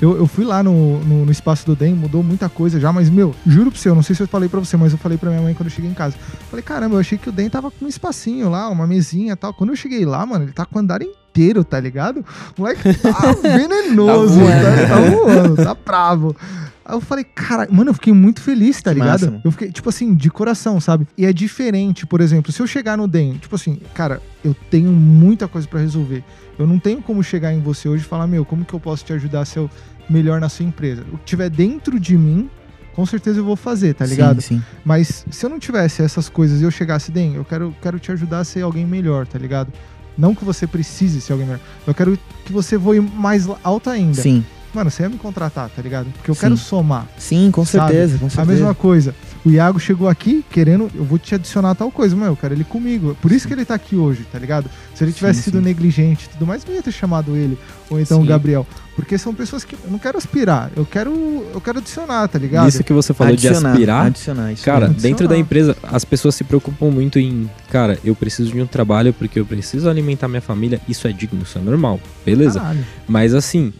eu, 0.00 0.16
eu 0.16 0.26
fui 0.26 0.44
lá 0.44 0.62
no, 0.62 0.98
no, 1.00 1.24
no 1.24 1.32
espaço 1.32 1.64
do 1.66 1.74
Den, 1.76 1.94
mudou 1.94 2.22
muita 2.22 2.48
coisa 2.48 2.78
já, 2.80 2.92
mas, 2.92 3.08
meu, 3.08 3.34
juro 3.46 3.70
pra 3.70 3.80
você, 3.80 3.88
eu 3.88 3.94
não 3.94 4.02
sei 4.02 4.14
se 4.16 4.22
eu 4.22 4.28
falei 4.28 4.48
pra 4.48 4.60
você, 4.60 4.76
mas 4.76 4.92
eu 4.92 4.98
falei 4.98 5.16
pra 5.16 5.30
minha 5.30 5.42
mãe 5.42 5.54
quando 5.54 5.68
eu 5.68 5.74
cheguei 5.74 5.90
em 5.90 5.94
casa. 5.94 6.14
Falei, 6.50 6.62
caramba, 6.62 6.96
eu 6.96 7.00
achei 7.00 7.16
que 7.18 7.28
o 7.28 7.32
Den 7.32 7.48
tava 7.48 7.70
com 7.70 7.84
um 7.84 7.88
espacinho 7.88 8.48
lá, 8.50 8.68
uma 8.68 8.86
mesinha 8.86 9.32
e 9.32 9.36
tal. 9.36 9.52
Quando 9.54 9.70
eu 9.70 9.76
cheguei 9.76 10.04
lá, 10.04 10.24
mano, 10.26 10.44
ele 10.44 10.52
tá 10.52 10.64
com 10.66 10.78
o 10.78 10.82
andar 10.82 11.00
inteiro, 11.02 11.64
tá 11.64 11.78
ligado? 11.80 12.24
O 12.56 12.60
moleque 12.62 12.92
tá 12.94 13.32
venenoso, 13.42 14.38
Tá 14.40 14.46
tá, 14.46 14.56
voando. 14.60 14.88
tá 14.88 15.16
voando, 15.16 15.56
tá 15.56 15.76
bravo. 15.84 16.36
Aí 16.84 16.94
eu 16.94 17.00
falei, 17.00 17.24
cara, 17.24 17.66
mano, 17.70 17.90
eu 17.90 17.94
fiquei 17.94 18.12
muito 18.12 18.40
feliz, 18.42 18.82
tá 18.82 18.90
Que 18.92 19.00
ligado? 19.00 19.26
massa, 19.32 19.40
eu 19.42 19.50
fiquei, 19.50 19.72
tipo 19.72 19.88
assim, 19.88 20.14
de 20.14 20.30
coração, 20.30 20.78
sabe? 20.80 21.06
E 21.16 21.24
é 21.24 21.32
diferente, 21.32 22.04
por 22.06 22.20
exemplo, 22.20 22.52
se 22.52 22.60
eu 22.60 22.66
chegar 22.66 22.96
no 22.98 23.08
DEM, 23.08 23.34
tipo 23.38 23.54
assim, 23.54 23.80
cara, 23.94 24.20
eu 24.44 24.54
tenho 24.70 24.90
muita 24.90 25.48
coisa 25.48 25.66
pra 25.66 25.80
resolver. 25.80 26.22
Eu 26.58 26.66
não 26.66 26.78
tenho 26.78 27.00
como 27.00 27.22
chegar 27.22 27.52
em 27.54 27.60
você 27.60 27.88
hoje 27.88 28.04
e 28.04 28.06
falar, 28.06 28.26
meu, 28.26 28.44
como 28.44 28.64
que 28.64 28.74
eu 28.74 28.80
posso 28.80 29.04
te 29.04 29.12
ajudar 29.14 29.40
a 29.40 29.44
ser 29.44 29.66
melhor 30.10 30.40
na 30.40 30.48
sua 30.50 30.66
empresa? 30.66 31.02
O 31.12 31.16
que 31.18 31.24
tiver 31.24 31.48
dentro 31.48 31.98
de 31.98 32.16
mim, 32.18 32.50
com 32.94 33.06
certeza 33.06 33.40
eu 33.40 33.44
vou 33.44 33.56
fazer, 33.56 33.94
tá 33.94 34.04
ligado? 34.04 34.40
Sim, 34.42 34.58
sim. 34.58 34.62
Mas 34.84 35.24
se 35.30 35.44
eu 35.46 35.50
não 35.50 35.58
tivesse 35.58 36.02
essas 36.02 36.28
coisas 36.28 36.60
e 36.60 36.64
eu 36.64 36.70
chegasse, 36.70 37.10
DEM, 37.10 37.34
eu 37.36 37.44
quero, 37.46 37.74
quero 37.80 37.98
te 37.98 38.12
ajudar 38.12 38.40
a 38.40 38.44
ser 38.44 38.60
alguém 38.60 38.84
melhor, 38.86 39.26
tá 39.26 39.38
ligado? 39.38 39.72
Não 40.16 40.34
que 40.34 40.44
você 40.44 40.66
precise 40.66 41.20
ser 41.20 41.32
alguém 41.32 41.46
melhor. 41.46 41.60
Eu 41.86 41.94
quero 41.94 42.16
que 42.44 42.52
você 42.52 42.76
voe 42.76 43.00
mais 43.00 43.48
alto 43.64 43.90
ainda. 43.90 44.20
Sim, 44.22 44.44
Mano, 44.74 44.90
você 44.90 45.04
ia 45.04 45.08
me 45.08 45.16
contratar, 45.18 45.70
tá 45.70 45.80
ligado? 45.80 46.06
Porque 46.12 46.30
eu 46.30 46.34
Sim. 46.34 46.40
quero 46.40 46.56
somar. 46.56 47.06
sim, 47.16 47.50
com 47.50 47.64
Sabe? 47.64 47.92
certeza, 47.92 48.18
com 48.18 48.26
A 48.26 48.30
certeza. 48.30 48.52
mesma 48.52 48.74
coisa. 48.74 49.14
O 49.44 49.50
Iago 49.50 49.78
chegou 49.78 50.08
aqui 50.08 50.44
querendo, 50.50 50.90
eu 50.94 51.04
vou 51.04 51.18
te 51.18 51.34
adicionar 51.34 51.74
tal 51.74 51.90
coisa, 51.90 52.16
mas 52.16 52.28
eu 52.28 52.36
quero 52.36 52.54
ele 52.54 52.64
comigo. 52.64 53.16
Por 53.20 53.30
isso 53.30 53.46
que 53.46 53.52
ele 53.52 53.64
tá 53.64 53.74
aqui 53.74 53.94
hoje, 53.94 54.24
tá 54.32 54.38
ligado? 54.38 54.68
Se 54.94 55.04
ele 55.04 55.12
tivesse 55.12 55.38
Sim, 55.40 55.44
sido 55.44 55.58
sim. 55.58 55.64
negligente 55.64 56.24
e 56.26 56.28
tudo 56.30 56.46
mais, 56.46 56.64
não 56.64 56.74
ia 56.74 56.82
ter 56.82 56.92
chamado 56.92 57.36
ele. 57.36 57.58
Ou 57.90 58.00
então 58.00 58.18
Sim. 58.18 58.24
o 58.24 58.26
Gabriel. 58.26 58.66
Porque 58.96 59.18
são 59.18 59.34
pessoas 59.34 59.62
que 59.64 59.74
eu 59.74 59.90
não 59.90 59.98
quero 59.98 60.16
aspirar, 60.16 60.70
eu 60.76 60.86
quero, 60.86 61.10
eu 61.52 61.60
quero 61.60 61.78
adicionar, 61.78 62.26
tá 62.28 62.38
ligado? 62.38 62.68
Isso 62.68 62.82
que 62.84 62.92
você 62.92 63.12
falou 63.12 63.34
de 63.36 63.46
Adicionar, 63.48 63.72
aspirar. 63.72 64.06
Adicionar, 64.06 64.52
isso 64.52 64.64
Cara, 64.64 64.86
mesmo. 64.88 65.02
dentro 65.02 65.28
da 65.28 65.34
Adicionar. 65.34 65.40
empresa, 65.40 65.76
as 65.82 66.04
pessoas 66.04 66.36
se 66.36 66.44
preocupam 66.44 66.90
muito 66.90 67.18
em, 67.18 67.50
cara, 67.70 67.98
eu 68.04 68.14
preciso 68.14 68.52
de 68.52 68.60
um 68.62 68.66
trabalho 68.66 69.12
porque 69.12 69.38
eu 69.40 69.44
preciso 69.44 69.90
alimentar 69.90 70.28
minha 70.28 70.40
família. 70.40 70.80
Isso 70.88 71.06
é 71.08 71.12
digno, 71.12 71.42
isso 71.42 71.58
é 71.58 71.60
normal. 71.60 72.00
Beleza. 72.24 72.60
Caralho. 72.60 72.84
Mas 73.08 73.34
assim, 73.34 73.72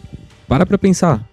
para 0.49 0.67
pra 0.67 0.79
pensar. 0.79 1.29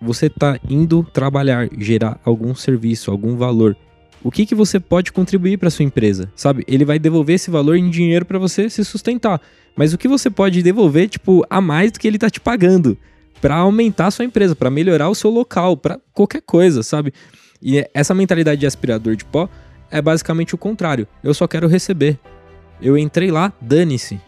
Você 0.00 0.28
tá 0.28 0.58
indo 0.68 1.04
trabalhar, 1.04 1.68
gerar 1.78 2.18
algum 2.24 2.54
serviço, 2.54 3.10
algum 3.10 3.36
valor. 3.36 3.76
O 4.24 4.30
que 4.30 4.46
que 4.46 4.54
você 4.54 4.78
pode 4.78 5.12
contribuir 5.12 5.58
para 5.58 5.70
sua 5.70 5.84
empresa? 5.84 6.30
Sabe? 6.36 6.64
Ele 6.66 6.84
vai 6.84 6.98
devolver 6.98 7.36
esse 7.36 7.50
valor 7.50 7.76
em 7.76 7.90
dinheiro 7.90 8.24
para 8.24 8.38
você 8.38 8.68
se 8.70 8.84
sustentar. 8.84 9.40
Mas 9.76 9.92
o 9.92 9.98
que 9.98 10.08
você 10.08 10.30
pode 10.30 10.62
devolver, 10.62 11.08
tipo, 11.08 11.44
a 11.48 11.60
mais 11.60 11.90
do 11.90 11.98
que 11.98 12.06
ele 12.06 12.18
tá 12.18 12.28
te 12.30 12.40
pagando 12.40 12.96
para 13.40 13.56
aumentar 13.56 14.06
a 14.06 14.10
sua 14.10 14.24
empresa, 14.24 14.54
para 14.54 14.70
melhorar 14.70 15.08
o 15.08 15.14
seu 15.14 15.30
local, 15.30 15.76
para 15.76 15.98
qualquer 16.12 16.42
coisa, 16.42 16.82
sabe? 16.82 17.12
E 17.60 17.78
é- 17.78 17.90
essa 17.92 18.14
mentalidade 18.14 18.60
de 18.60 18.66
aspirador 18.66 19.16
de 19.16 19.24
pó 19.24 19.48
é 19.90 20.00
basicamente 20.00 20.54
o 20.54 20.58
contrário. 20.58 21.06
Eu 21.22 21.34
só 21.34 21.48
quero 21.48 21.66
receber. 21.66 22.18
Eu 22.80 22.96
entrei 22.96 23.30
lá, 23.30 23.52
dane-se. 23.60 24.20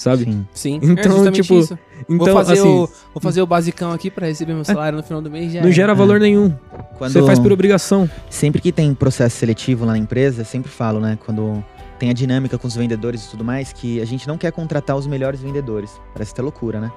Sabe? 0.00 0.24
Sim. 0.24 0.46
Sim. 0.54 0.80
Então, 0.82 1.28
é 1.28 1.30
tipo, 1.30 1.58
isso. 1.58 1.78
Então, 2.08 2.16
vou, 2.16 2.34
fazer 2.34 2.54
assim, 2.54 2.68
o, 2.68 2.88
vou 3.12 3.20
fazer 3.20 3.42
o 3.42 3.46
basicão 3.46 3.92
aqui 3.92 4.10
pra 4.10 4.28
receber 4.28 4.54
meu 4.54 4.64
salário 4.64 4.96
no 4.96 5.04
final 5.04 5.20
do 5.20 5.30
mês. 5.30 5.52
Já 5.52 5.60
não 5.60 5.66
era. 5.66 5.74
gera 5.74 5.94
valor 5.94 6.18
nenhum. 6.18 6.56
Quando, 6.96 7.12
Você 7.12 7.22
faz 7.22 7.38
por 7.38 7.52
obrigação. 7.52 8.08
Sempre 8.30 8.62
que 8.62 8.72
tem 8.72 8.94
processo 8.94 9.36
seletivo 9.36 9.84
lá 9.84 9.92
na 9.92 9.98
empresa, 9.98 10.42
sempre 10.42 10.70
falo, 10.70 11.00
né? 11.00 11.18
Quando 11.26 11.62
tem 11.98 12.08
a 12.08 12.14
dinâmica 12.14 12.56
com 12.56 12.66
os 12.66 12.74
vendedores 12.74 13.26
e 13.26 13.30
tudo 13.30 13.44
mais, 13.44 13.74
que 13.74 14.00
a 14.00 14.06
gente 14.06 14.26
não 14.26 14.38
quer 14.38 14.50
contratar 14.52 14.96
os 14.96 15.06
melhores 15.06 15.42
vendedores. 15.42 16.00
Parece 16.14 16.32
até 16.32 16.40
loucura, 16.40 16.80
né? 16.80 16.90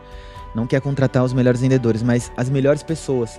Não 0.55 0.65
quer 0.65 0.79
contratar 0.79 1.25
os 1.25 1.33
melhores 1.33 1.59
vendedores, 1.59 2.01
mas 2.01 2.31
as 2.37 2.49
melhores 2.49 2.83
pessoas. 2.83 3.37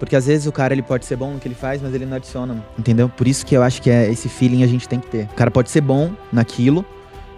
Porque 0.00 0.16
às 0.16 0.26
vezes 0.26 0.48
o 0.48 0.52
cara 0.52 0.74
ele 0.74 0.82
pode 0.82 1.06
ser 1.06 1.14
bom 1.14 1.32
no 1.32 1.38
que 1.38 1.46
ele 1.46 1.54
faz, 1.54 1.80
mas 1.80 1.94
ele 1.94 2.06
não 2.06 2.16
adiciona. 2.16 2.66
Entendeu? 2.76 3.08
Por 3.08 3.28
isso 3.28 3.46
que 3.46 3.56
eu 3.56 3.62
acho 3.62 3.80
que 3.80 3.88
é 3.88 4.10
esse 4.10 4.28
feeling 4.28 4.64
a 4.64 4.66
gente 4.66 4.88
tem 4.88 4.98
que 4.98 5.06
ter. 5.06 5.26
O 5.26 5.36
cara 5.36 5.48
pode 5.48 5.70
ser 5.70 5.80
bom 5.80 6.10
naquilo. 6.32 6.84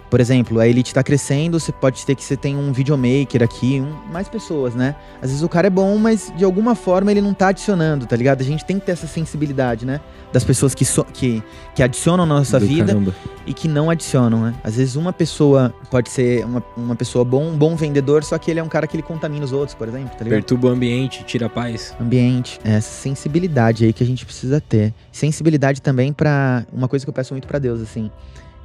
Por 0.09 0.20
exemplo, 0.20 0.61
a 0.61 0.68
Elite 0.68 0.94
tá 0.94 1.02
crescendo, 1.02 1.59
você 1.59 1.72
pode 1.72 2.07
ter 2.07 2.14
que 2.14 2.22
você 2.22 2.36
tem 2.36 2.57
um 2.57 2.72
videomaker 2.72 3.42
aqui, 3.42 3.80
um- 3.80 4.12
mais 4.12 4.28
pessoas, 4.28 4.74
né? 4.74 4.94
Às 5.20 5.30
vezes 5.30 5.42
o 5.42 5.48
cara 5.48 5.66
é 5.66 5.70
bom, 5.70 5.96
mas 5.98 6.32
de 6.36 6.44
alguma 6.44 6.74
forma 6.76 7.11
ele 7.11 7.20
não 7.20 7.34
tá 7.34 7.48
adicionando, 7.48 8.07
tá 8.07 8.14
ligado? 8.14 8.40
A 8.40 8.44
gente 8.44 8.64
tem 8.64 8.78
que 8.78 8.86
ter 8.86 8.92
essa 8.92 9.07
sensibilidade, 9.07 9.84
né? 9.84 10.00
Das 10.32 10.44
pessoas 10.44 10.74
que, 10.74 10.84
so- 10.84 11.04
que, 11.12 11.42
que 11.74 11.82
adicionam 11.82 12.24
na 12.24 12.34
nossa 12.36 12.61
Do 12.61 12.66
vida 12.66 12.86
caramba. 12.86 13.14
e 13.46 13.52
que 13.52 13.66
não 13.66 13.90
adicionam, 13.90 14.42
né? 14.42 14.54
Às 14.62 14.76
vezes 14.76 14.94
uma 14.96 15.12
pessoa 15.12 15.74
pode 15.90 16.09
ser 16.11 16.44
uma, 16.44 16.62
uma 16.76 16.94
pessoa 16.94 17.24
bom, 17.24 17.44
um 17.44 17.57
bom 17.57 17.74
vendedor, 17.74 18.22
só 18.22 18.38
que 18.38 18.50
ele 18.50 18.61
é 18.61 18.62
um 18.62 18.68
cara 18.68 18.86
que 18.86 18.94
ele 18.96 19.02
contamina 19.02 19.44
os 19.44 19.52
outros, 19.52 19.74
por 19.74 19.88
exemplo, 19.88 20.11
tá 20.11 20.22
ligado? 20.24 20.38
Perturba 20.38 20.68
o 20.68 20.70
ambiente, 20.70 21.24
tira 21.24 21.46
a 21.46 21.48
paz. 21.50 21.94
Ambiente, 22.00 22.61
é 22.64 22.72
essa 22.74 22.90
sensibilidade 22.92 23.84
aí 23.84 23.92
que 23.92 24.02
a 24.04 24.07
gente 24.07 24.24
precisa 24.24 24.61
ter. 24.61 24.94
Sensibilidade 25.11 25.82
também 25.82 26.12
pra 26.12 26.64
uma 26.72 26.86
coisa 26.86 27.04
que 27.04 27.09
eu 27.11 27.14
peço 27.14 27.34
muito 27.34 27.48
pra 27.48 27.59
Deus, 27.59 27.80
assim, 27.80 28.11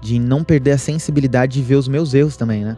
de 0.01 0.19
não 0.19 0.43
perder 0.43 0.71
a 0.71 0.77
sensibilidade 0.77 1.53
de 1.53 1.61
ver 1.61 1.75
os 1.75 1.87
meus 1.87 2.13
erros 2.13 2.35
também, 2.35 2.63
né? 2.65 2.77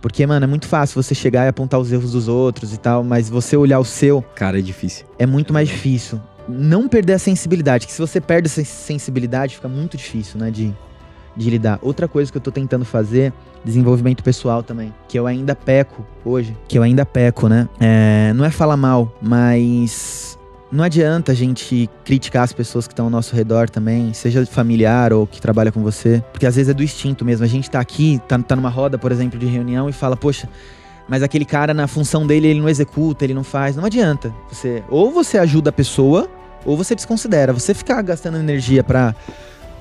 Porque, 0.00 0.26
mano, 0.26 0.44
é 0.44 0.46
muito 0.48 0.66
fácil 0.66 1.00
você 1.00 1.14
chegar 1.14 1.44
e 1.44 1.48
apontar 1.48 1.78
os 1.78 1.92
erros 1.92 2.12
dos 2.12 2.26
outros 2.28 2.74
e 2.74 2.76
tal, 2.76 3.04
mas 3.04 3.30
você 3.30 3.56
olhar 3.56 3.78
o 3.78 3.84
seu 3.84 4.20
Cara, 4.34 4.58
é 4.58 4.62
difícil. 4.62 5.06
é 5.18 5.26
muito 5.26 5.52
mais 5.52 5.68
difícil. 5.68 6.20
Não 6.48 6.88
perder 6.88 7.14
a 7.14 7.18
sensibilidade, 7.20 7.86
que 7.86 7.92
se 7.92 8.00
você 8.00 8.20
perde 8.20 8.48
essa 8.48 8.64
sensibilidade, 8.64 9.54
fica 9.54 9.68
muito 9.68 9.96
difícil, 9.96 10.40
né, 10.40 10.50
de, 10.50 10.74
de 11.36 11.50
lidar. 11.50 11.78
Outra 11.80 12.08
coisa 12.08 12.32
que 12.32 12.36
eu 12.36 12.42
tô 12.42 12.50
tentando 12.50 12.84
fazer, 12.84 13.32
desenvolvimento 13.64 14.24
pessoal 14.24 14.60
também, 14.60 14.92
que 15.08 15.16
eu 15.16 15.24
ainda 15.24 15.54
peco 15.54 16.04
hoje, 16.24 16.56
que 16.66 16.76
eu 16.76 16.82
ainda 16.82 17.06
peco, 17.06 17.48
né? 17.48 17.68
É, 17.78 18.32
não 18.34 18.44
é 18.44 18.50
falar 18.50 18.76
mal, 18.76 19.16
mas 19.22 20.36
não 20.72 20.82
adianta 20.82 21.32
a 21.32 21.34
gente 21.34 21.88
criticar 22.02 22.44
as 22.44 22.52
pessoas 22.52 22.86
que 22.86 22.94
estão 22.94 23.04
ao 23.04 23.10
nosso 23.10 23.36
redor 23.36 23.68
também, 23.68 24.14
seja 24.14 24.44
familiar 24.46 25.12
ou 25.12 25.26
que 25.26 25.40
trabalha 25.40 25.70
com 25.70 25.82
você, 25.82 26.24
porque 26.32 26.46
às 26.46 26.56
vezes 26.56 26.70
é 26.70 26.74
do 26.74 26.82
instinto 26.82 27.24
mesmo. 27.24 27.44
A 27.44 27.48
gente 27.48 27.70
tá 27.70 27.78
aqui, 27.78 28.18
tá, 28.26 28.38
tá 28.38 28.56
numa 28.56 28.70
roda, 28.70 28.96
por 28.96 29.12
exemplo, 29.12 29.38
de 29.38 29.44
reunião 29.44 29.88
e 29.88 29.92
fala, 29.92 30.16
poxa, 30.16 30.48
mas 31.06 31.22
aquele 31.22 31.44
cara 31.44 31.74
na 31.74 31.86
função 31.86 32.26
dele 32.26 32.48
ele 32.48 32.60
não 32.60 32.70
executa, 32.70 33.22
ele 33.22 33.34
não 33.34 33.44
faz. 33.44 33.76
Não 33.76 33.84
adianta. 33.84 34.32
Você 34.50 34.82
ou 34.88 35.10
você 35.10 35.36
ajuda 35.36 35.68
a 35.68 35.72
pessoa 35.72 36.26
ou 36.64 36.74
você 36.74 36.94
desconsidera. 36.94 37.52
Você 37.52 37.74
ficar 37.74 38.00
gastando 38.00 38.38
energia 38.38 38.82
para 38.82 39.14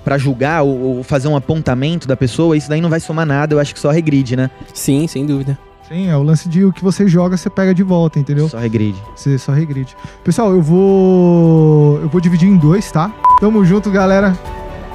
para 0.03 0.18
julgar 0.18 0.63
ou, 0.63 0.97
ou, 0.97 1.03
fazer 1.03 1.27
um 1.27 1.35
apontamento 1.35 2.07
da 2.07 2.18
pessoa, 2.18 2.57
isso 2.57 2.68
daí 2.68 2.81
não 2.81 2.89
vai 2.89 2.99
somar 2.99 3.23
nada, 3.23 3.53
eu 3.53 3.59
acho 3.59 3.72
que 3.72 3.80
só 3.80 3.91
regride, 3.91 4.35
né? 4.35 4.49
Sim, 4.73 5.05
sem 5.05 5.27
dúvida. 5.27 5.55
Sim, 5.91 6.07
é 6.07 6.15
o 6.15 6.23
lance 6.23 6.47
de 6.47 6.63
o 6.63 6.72
que 6.72 6.81
você 6.81 7.05
joga, 7.05 7.35
você 7.35 7.49
pega 7.49 7.73
de 7.73 7.84
volta, 7.84 8.18
entendeu? 8.18 8.47
Só 8.47 8.57
regride. 8.57 9.03
Você 9.13 9.38
só 9.38 9.51
regride. 9.51 9.97
Pessoal, 10.23 10.53
eu 10.53 10.61
vou. 10.61 11.99
Eu 12.01 12.07
vou 12.07 12.22
dividir 12.22 12.47
em 12.47 12.55
dois, 12.55 12.89
tá? 12.89 13.13
Tamo 13.41 13.65
junto, 13.65 13.91
galera. 13.91 14.34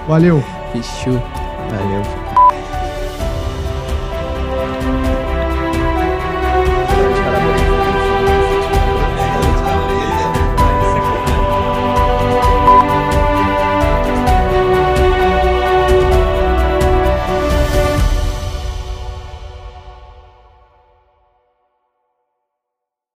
Valeu. 0.09 0.43
Fechou. 0.73 1.23
Valeu. 1.71 2.26